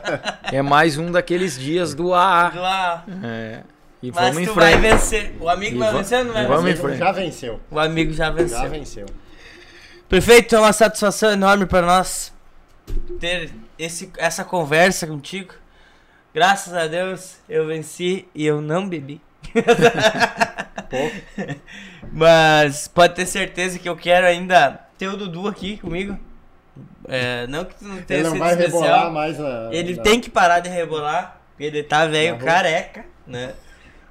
é 0.50 0.62
mais 0.62 0.96
um 0.96 1.12
daqueles 1.12 1.58
dias 1.58 1.92
do 1.94 2.14
AA. 2.14 2.52
Lá. 2.54 3.04
É, 3.22 3.62
e 4.02 4.12
Mas 4.12 4.34
vamos 4.34 4.38
em 4.38 4.44
tu 4.46 4.54
vai 4.54 4.72
frente. 4.72 4.82
vencer. 4.92 5.34
O 5.40 5.48
amigo 5.48 5.76
E 5.76 5.78
vai 5.78 5.92
va- 5.92 5.98
vencer 5.98 6.18
ou 6.18 6.24
não 6.24 6.32
vai 6.34 6.44
e 6.44 6.46
vamos 6.46 6.64
vencer? 6.64 6.78
em 6.78 6.82
frente. 6.82 6.98
Já 6.98 7.12
venceu. 7.12 7.60
O 7.70 7.78
amigo 7.78 8.12
já 8.12 8.30
venceu. 8.30 8.58
Já 8.58 8.66
venceu. 8.66 9.06
Prefeito, 10.08 10.54
é 10.54 10.58
uma 10.60 10.72
satisfação 10.72 11.30
enorme 11.32 11.66
para 11.66 11.86
nós 11.86 12.32
ter 13.20 13.50
esse, 13.78 14.10
essa 14.16 14.44
conversa 14.44 15.06
contigo. 15.06 15.52
Graças 16.34 16.72
a 16.74 16.86
Deus 16.86 17.36
eu 17.48 17.66
venci 17.66 18.26
e 18.34 18.46
eu 18.46 18.60
não 18.60 18.88
bebi. 18.88 19.20
Mas 22.12 22.88
pode 22.88 23.14
ter 23.14 23.26
certeza 23.26 23.78
que 23.78 23.88
eu 23.88 23.96
quero 23.96 24.26
ainda 24.26 24.80
ter 24.96 25.08
o 25.08 25.16
Dudu 25.16 25.48
aqui 25.48 25.76
comigo. 25.78 26.18
É, 27.08 27.46
não 27.46 27.64
que 27.64 27.74
tu 27.74 27.84
não 27.84 28.00
tenha 28.02 28.20
Ele 28.20 28.28
não 28.28 28.32
sido 28.34 28.40
vai 28.40 28.52
especial. 28.54 28.82
rebolar 28.82 29.12
mais 29.12 29.40
a. 29.40 29.68
Ele 29.72 29.96
na- 29.96 30.02
tem 30.02 30.20
que 30.20 30.30
parar 30.30 30.60
de 30.60 30.68
rebolar, 30.68 31.40
porque 31.50 31.64
ele 31.64 31.82
tá 31.82 32.06
velho 32.06 32.34
rua. 32.36 32.44
careca, 32.44 33.04
né? 33.26 33.54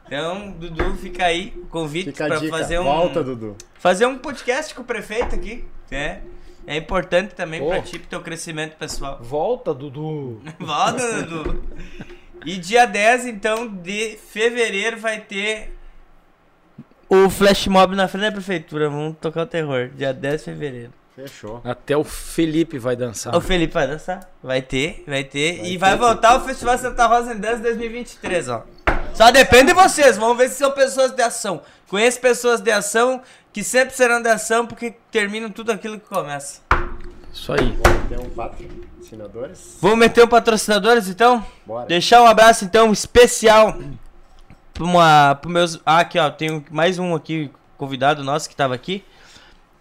Então, 0.08 0.52
Dudu, 0.52 0.96
fica 0.96 1.26
aí 1.26 1.54
o 1.56 1.66
convite 1.68 2.12
para 2.12 2.40
fazer 2.50 2.80
um 2.80 2.84
Volta, 2.86 3.24
Dudu. 3.24 3.56
fazer 3.76 4.06
um 4.06 4.18
podcast 4.18 4.74
com 4.74 4.82
o 4.82 4.86
prefeito 4.86 5.36
aqui, 5.36 5.66
né? 5.92 6.22
É 6.66 6.76
importante 6.76 7.36
também 7.36 7.60
Pô. 7.60 7.68
pra 7.68 7.82
ti, 7.82 8.00
pro 8.00 8.10
teu 8.10 8.22
crescimento 8.22 8.76
pessoal. 8.76 9.20
Volta, 9.22 9.74
Dudu. 9.74 10.42
Volta, 10.60 11.24
Dudu. 11.24 11.64
E 12.46 12.58
dia 12.58 12.86
10, 12.86 13.28
então, 13.28 13.68
de 13.68 14.18
fevereiro 14.18 14.98
vai 14.98 15.20
ter 15.20 15.78
o 17.10 17.30
flash 17.30 17.68
mob 17.68 17.96
na 17.96 18.08
frente 18.08 18.24
da 18.24 18.32
prefeitura. 18.32 18.90
Vamos 18.90 19.16
tocar 19.20 19.44
o 19.44 19.46
terror. 19.46 19.90
Dia 19.96 20.14
10 20.14 20.40
de 20.40 20.46
fevereiro. 20.46 20.94
Fechou. 21.16 21.62
Até 21.64 21.98
o 21.98 22.04
Felipe 22.04 22.78
vai 22.78 22.96
dançar. 22.96 23.36
O 23.36 23.42
Felipe 23.42 23.74
vai 23.74 23.88
dançar? 23.88 24.30
Vai 24.44 24.62
ter, 24.62 25.04
vai 25.08 25.24
ter. 25.24 25.58
Vai 25.58 25.66
e 25.66 25.72
ter. 25.72 25.78
vai 25.78 25.98
voltar 25.98 26.38
o 26.38 26.42
Festival 26.42 26.78
Santa 26.78 27.08
Rosa 27.08 27.34
em 27.34 27.40
Dance 27.40 27.62
2023, 27.62 28.50
ó. 28.50 28.64
Só 29.18 29.32
depende 29.32 29.70
de 29.70 29.74
vocês. 29.74 30.16
Vamos 30.16 30.38
ver 30.38 30.48
se 30.48 30.58
são 30.58 30.70
pessoas 30.70 31.12
de 31.12 31.24
ação. 31.24 31.64
Conheço 31.88 32.22
pessoas 32.22 32.62
de 32.62 32.70
ação 32.70 33.20
que 33.52 33.64
sempre 33.64 33.96
serão 33.96 34.22
de 34.22 34.30
ação 34.30 34.68
porque 34.68 34.94
terminam 35.10 35.50
tudo 35.50 35.72
aquilo 35.72 36.00
que 36.00 36.08
começa. 36.08 36.62
Isso 37.34 37.52
aí. 37.52 37.76
Tem 38.08 38.20
um 38.20 38.30
patrocinadores. 38.30 39.80
Vamos 39.82 39.98
meter 39.98 40.24
um 40.24 40.28
patrocinadores 40.28 41.10
então? 41.10 41.44
Bora. 41.66 41.88
Deixar 41.88 42.22
um 42.22 42.28
abraço 42.28 42.64
então 42.64 42.94
especial 42.94 43.76
para 44.72 44.84
uma 44.84 45.34
pro 45.34 45.50
meus 45.50 45.82
ah, 45.84 46.02
aqui 46.02 46.20
ó, 46.20 46.30
tem 46.30 46.64
mais 46.70 47.00
um 47.00 47.16
aqui 47.16 47.50
convidado 47.76 48.24
nosso 48.24 48.48
que 48.48 48.56
tava 48.56 48.76
aqui 48.76 49.04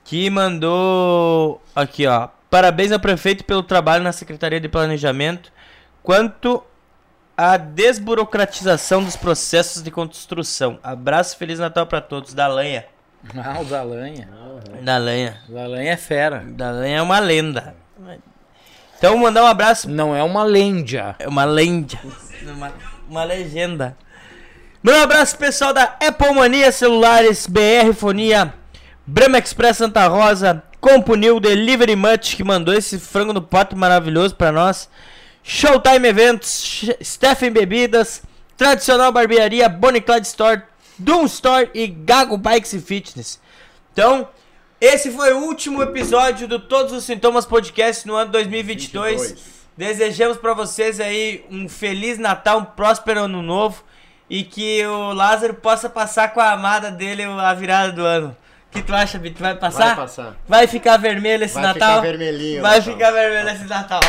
que 0.03 0.31
mandou 0.31 1.61
aqui 1.75 2.07
ó. 2.07 2.29
Parabéns 2.49 2.91
ao 2.91 2.99
prefeito 2.99 3.45
pelo 3.45 3.63
trabalho 3.63 4.03
na 4.03 4.13
Secretaria 4.13 4.59
de 4.59 4.69
Planejamento 4.71 5.53
quanto 6.03 6.65
à 7.37 7.57
desburocratização 7.57 9.05
dos 9.05 9.17
processos 9.17 9.83
de 9.83 9.91
construção. 9.91 10.79
Abraço 10.83 11.35
e 11.35 11.39
feliz 11.39 11.59
Natal 11.59 11.87
para 11.87 12.01
todos 12.01 12.33
da 12.33 12.47
Lanha. 12.47 12.87
Ah, 13.37 13.61
o 13.61 13.65
Dalanha. 13.65 14.29
Da 14.83 14.99
Lanha. 14.99 15.41
O 15.49 15.53
Dalanha 15.53 15.93
é 15.93 15.97
fera. 15.97 16.45
Da 16.47 16.71
Lanha 16.71 16.99
é 16.99 17.03
uma 17.03 17.19
lenda. 17.19 17.75
Então 18.99 19.19
mandar 19.19 19.43
um 19.43 19.47
abraço 19.47 19.91
Não 19.91 20.15
é 20.15 20.23
uma 20.23 20.45
lenda. 20.45 21.17
É 21.19 21.29
uma 21.29 21.45
lenda. 21.45 21.99
Uma, 22.43 22.73
uma 23.09 23.25
legenda. 23.25 23.97
Manda 24.83 24.99
um 24.99 25.03
abraço 25.03 25.37
pessoal 25.37 25.73
da 25.73 25.97
Apple 26.01 26.33
Mania 26.33 26.71
Celulares, 26.71 27.47
BR 27.47 27.93
Fonia, 27.93 28.55
Brahma 29.05 29.39
Express 29.39 29.79
Santa 29.79 30.07
Rosa, 30.07 30.63
Compunil, 30.81 31.41
Delivery 31.41 31.97
Much, 31.97 32.37
que 32.37 32.45
mandou 32.45 32.73
esse 32.73 32.99
frango 32.99 33.33
no 33.33 33.43
pote 33.43 33.75
maravilhoso 33.75 34.37
pra 34.37 34.53
nós. 34.53 34.89
Showtime 35.49 36.09
Eventos, 36.09 36.91
Stephen 37.01 37.53
Bebidas, 37.53 38.21
Tradicional 38.57 39.13
Barbearia, 39.13 39.69
Bonnie 39.69 40.01
Clyde 40.01 40.27
Store, 40.27 40.61
Doom 40.99 41.25
Store 41.27 41.71
e 41.73 41.87
Gago 41.87 42.37
Bikes 42.37 42.73
e 42.73 42.81
Fitness. 42.81 43.41
Então, 43.93 44.29
esse 44.81 45.09
foi 45.13 45.33
o 45.33 45.45
último 45.45 45.81
episódio 45.85 46.49
do 46.49 46.59
Todos 46.59 46.93
os 46.93 47.05
Sintomas 47.05 47.47
Podcast 47.47 48.05
no 48.09 48.17
ano 48.17 48.33
2022. 48.33 49.21
22. 49.21 49.45
Desejamos 49.77 50.37
pra 50.37 50.53
vocês 50.53 50.99
aí 50.99 51.45
um 51.49 51.69
feliz 51.69 52.19
Natal, 52.19 52.59
um 52.59 52.65
próspero 52.65 53.21
ano 53.21 53.41
novo 53.41 53.85
e 54.29 54.43
que 54.43 54.85
o 54.85 55.13
Lázaro 55.13 55.55
possa 55.55 55.89
passar 55.89 56.35
com 56.35 56.41
a 56.41 56.51
amada 56.51 56.91
dele 56.91 57.23
a 57.23 57.55
virada 57.55 57.93
do 57.93 58.05
ano. 58.05 58.37
O 58.77 58.79
que 58.79 58.83
tu 58.87 58.95
acha, 58.95 59.19
Bito? 59.19 59.43
Vai 59.43 59.55
passar? 59.55 59.87
Vai 59.87 59.97
passar. 59.97 60.37
Vai 60.47 60.67
ficar 60.67 60.99
vermelho 60.99 61.45
esse 61.45 61.55
Vai 61.55 61.63
Natal? 61.63 61.89
ficar 61.89 62.01
vermelhinho. 62.03 62.61
Vai 62.61 62.79
Natal. 62.79 62.93
ficar 62.93 63.11
vermelho 63.11 63.49
esse 63.49 63.65
Natal. 63.65 64.01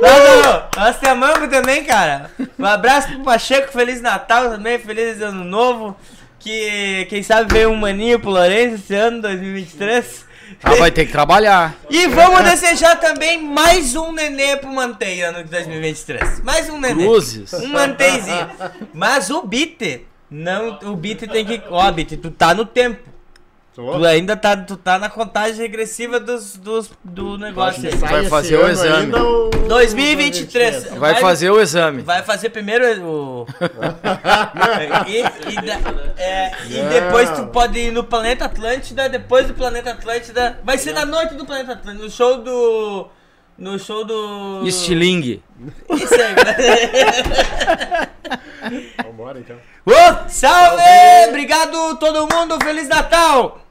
Lázaro, 0.00 0.64
nós 0.74 0.98
te 0.98 1.06
amamos 1.06 1.48
também, 1.50 1.84
cara. 1.84 2.30
Um 2.58 2.64
abraço 2.64 3.08
pro 3.08 3.20
Pacheco, 3.24 3.70
Feliz 3.72 4.00
Natal 4.00 4.48
também, 4.48 4.78
Feliz 4.78 5.20
Ano 5.20 5.44
Novo. 5.44 5.94
Que 6.38 7.06
quem 7.10 7.22
sabe 7.22 7.52
veio 7.52 7.70
um 7.70 7.76
maninho 7.76 8.18
pro 8.18 8.30
Lourenço 8.30 8.76
esse 8.76 8.94
ano, 8.94 9.20
2023. 9.20 10.24
Ah, 10.62 10.74
vai 10.76 10.90
ter 10.90 11.04
que 11.04 11.12
trabalhar. 11.12 11.74
E 11.90 12.06
vamos 12.06 12.40
desejar 12.42 12.96
também 12.96 13.42
mais 13.42 13.94
um 13.96 14.12
nenê 14.12 14.56
pro 14.56 14.70
Mantei 14.72 15.20
ano 15.22 15.44
de 15.44 15.50
2023. 15.50 16.40
Mais 16.42 16.70
um 16.70 16.80
nenê. 16.80 17.04
Cruzes. 17.04 17.52
Um 17.52 17.68
manteizinho. 17.68 18.48
Mas 18.94 19.28
o 19.28 19.42
Bit, 19.42 20.06
não, 20.30 20.78
o 20.84 20.96
Bit 20.96 21.26
tem 21.26 21.44
que. 21.44 21.60
Ó, 21.68 21.90
Bit, 21.92 22.16
tu 22.16 22.30
tá 22.30 22.54
no 22.54 22.64
tempo. 22.64 23.15
Tô. 23.76 23.92
Tu 23.98 24.04
ainda 24.06 24.34
tá, 24.34 24.56
tu 24.56 24.74
tá 24.74 24.98
na 24.98 25.10
contagem 25.10 25.58
regressiva 25.60 26.18
dos, 26.18 26.56
dos, 26.56 26.90
do 27.04 27.36
negócio. 27.36 27.86
Aí. 27.86 27.94
Vai 27.96 28.24
fazer 28.24 28.56
o 28.56 28.66
exame. 28.66 28.96
ainda 29.04 29.22
ou- 29.22 29.50
2023. 29.50 30.84
Vai 30.92 31.12
Vai- 31.12 31.20
fazer 31.20 31.50
o 31.50 31.60
exame. 31.60 32.00
Vai 32.00 32.22
fazer 32.22 32.48
primeiro 32.48 32.86
o. 33.06 33.46
e, 35.06 35.18
e 35.52 35.56
da- 35.60 35.78
é, 36.16 36.52
e 36.70 36.82
depois 36.88 37.28
tu 37.32 37.48
pode 37.48 37.78
ir 37.78 37.90
no 37.92 38.02
Planeta 38.02 38.46
Atlântida, 38.46 39.10
depois 39.10 39.46
do 39.46 39.52
Planeta 39.52 39.90
Atlântida. 39.90 40.58
Vai 40.64 40.78
ser 40.78 40.94
na 40.94 41.04
noite 41.04 41.34
do 41.34 41.44
Planeta 41.44 41.72
Atlântida, 41.72 42.02
no 42.02 42.10
show 42.10 42.38
do. 42.42 43.08
No 43.58 43.78
show 43.78 44.06
do. 44.06 44.62
Estilingue. 44.66 45.42
Isso 45.90 46.14
aí, 46.14 46.34
Vambora 49.04 49.38
então. 49.38 49.56
Ô, 49.84 50.28
salve! 50.28 50.82
Obrigado 51.28 51.96
todo 51.98 52.26
mundo, 52.34 52.58
Feliz 52.64 52.88
Natal! 52.88 53.65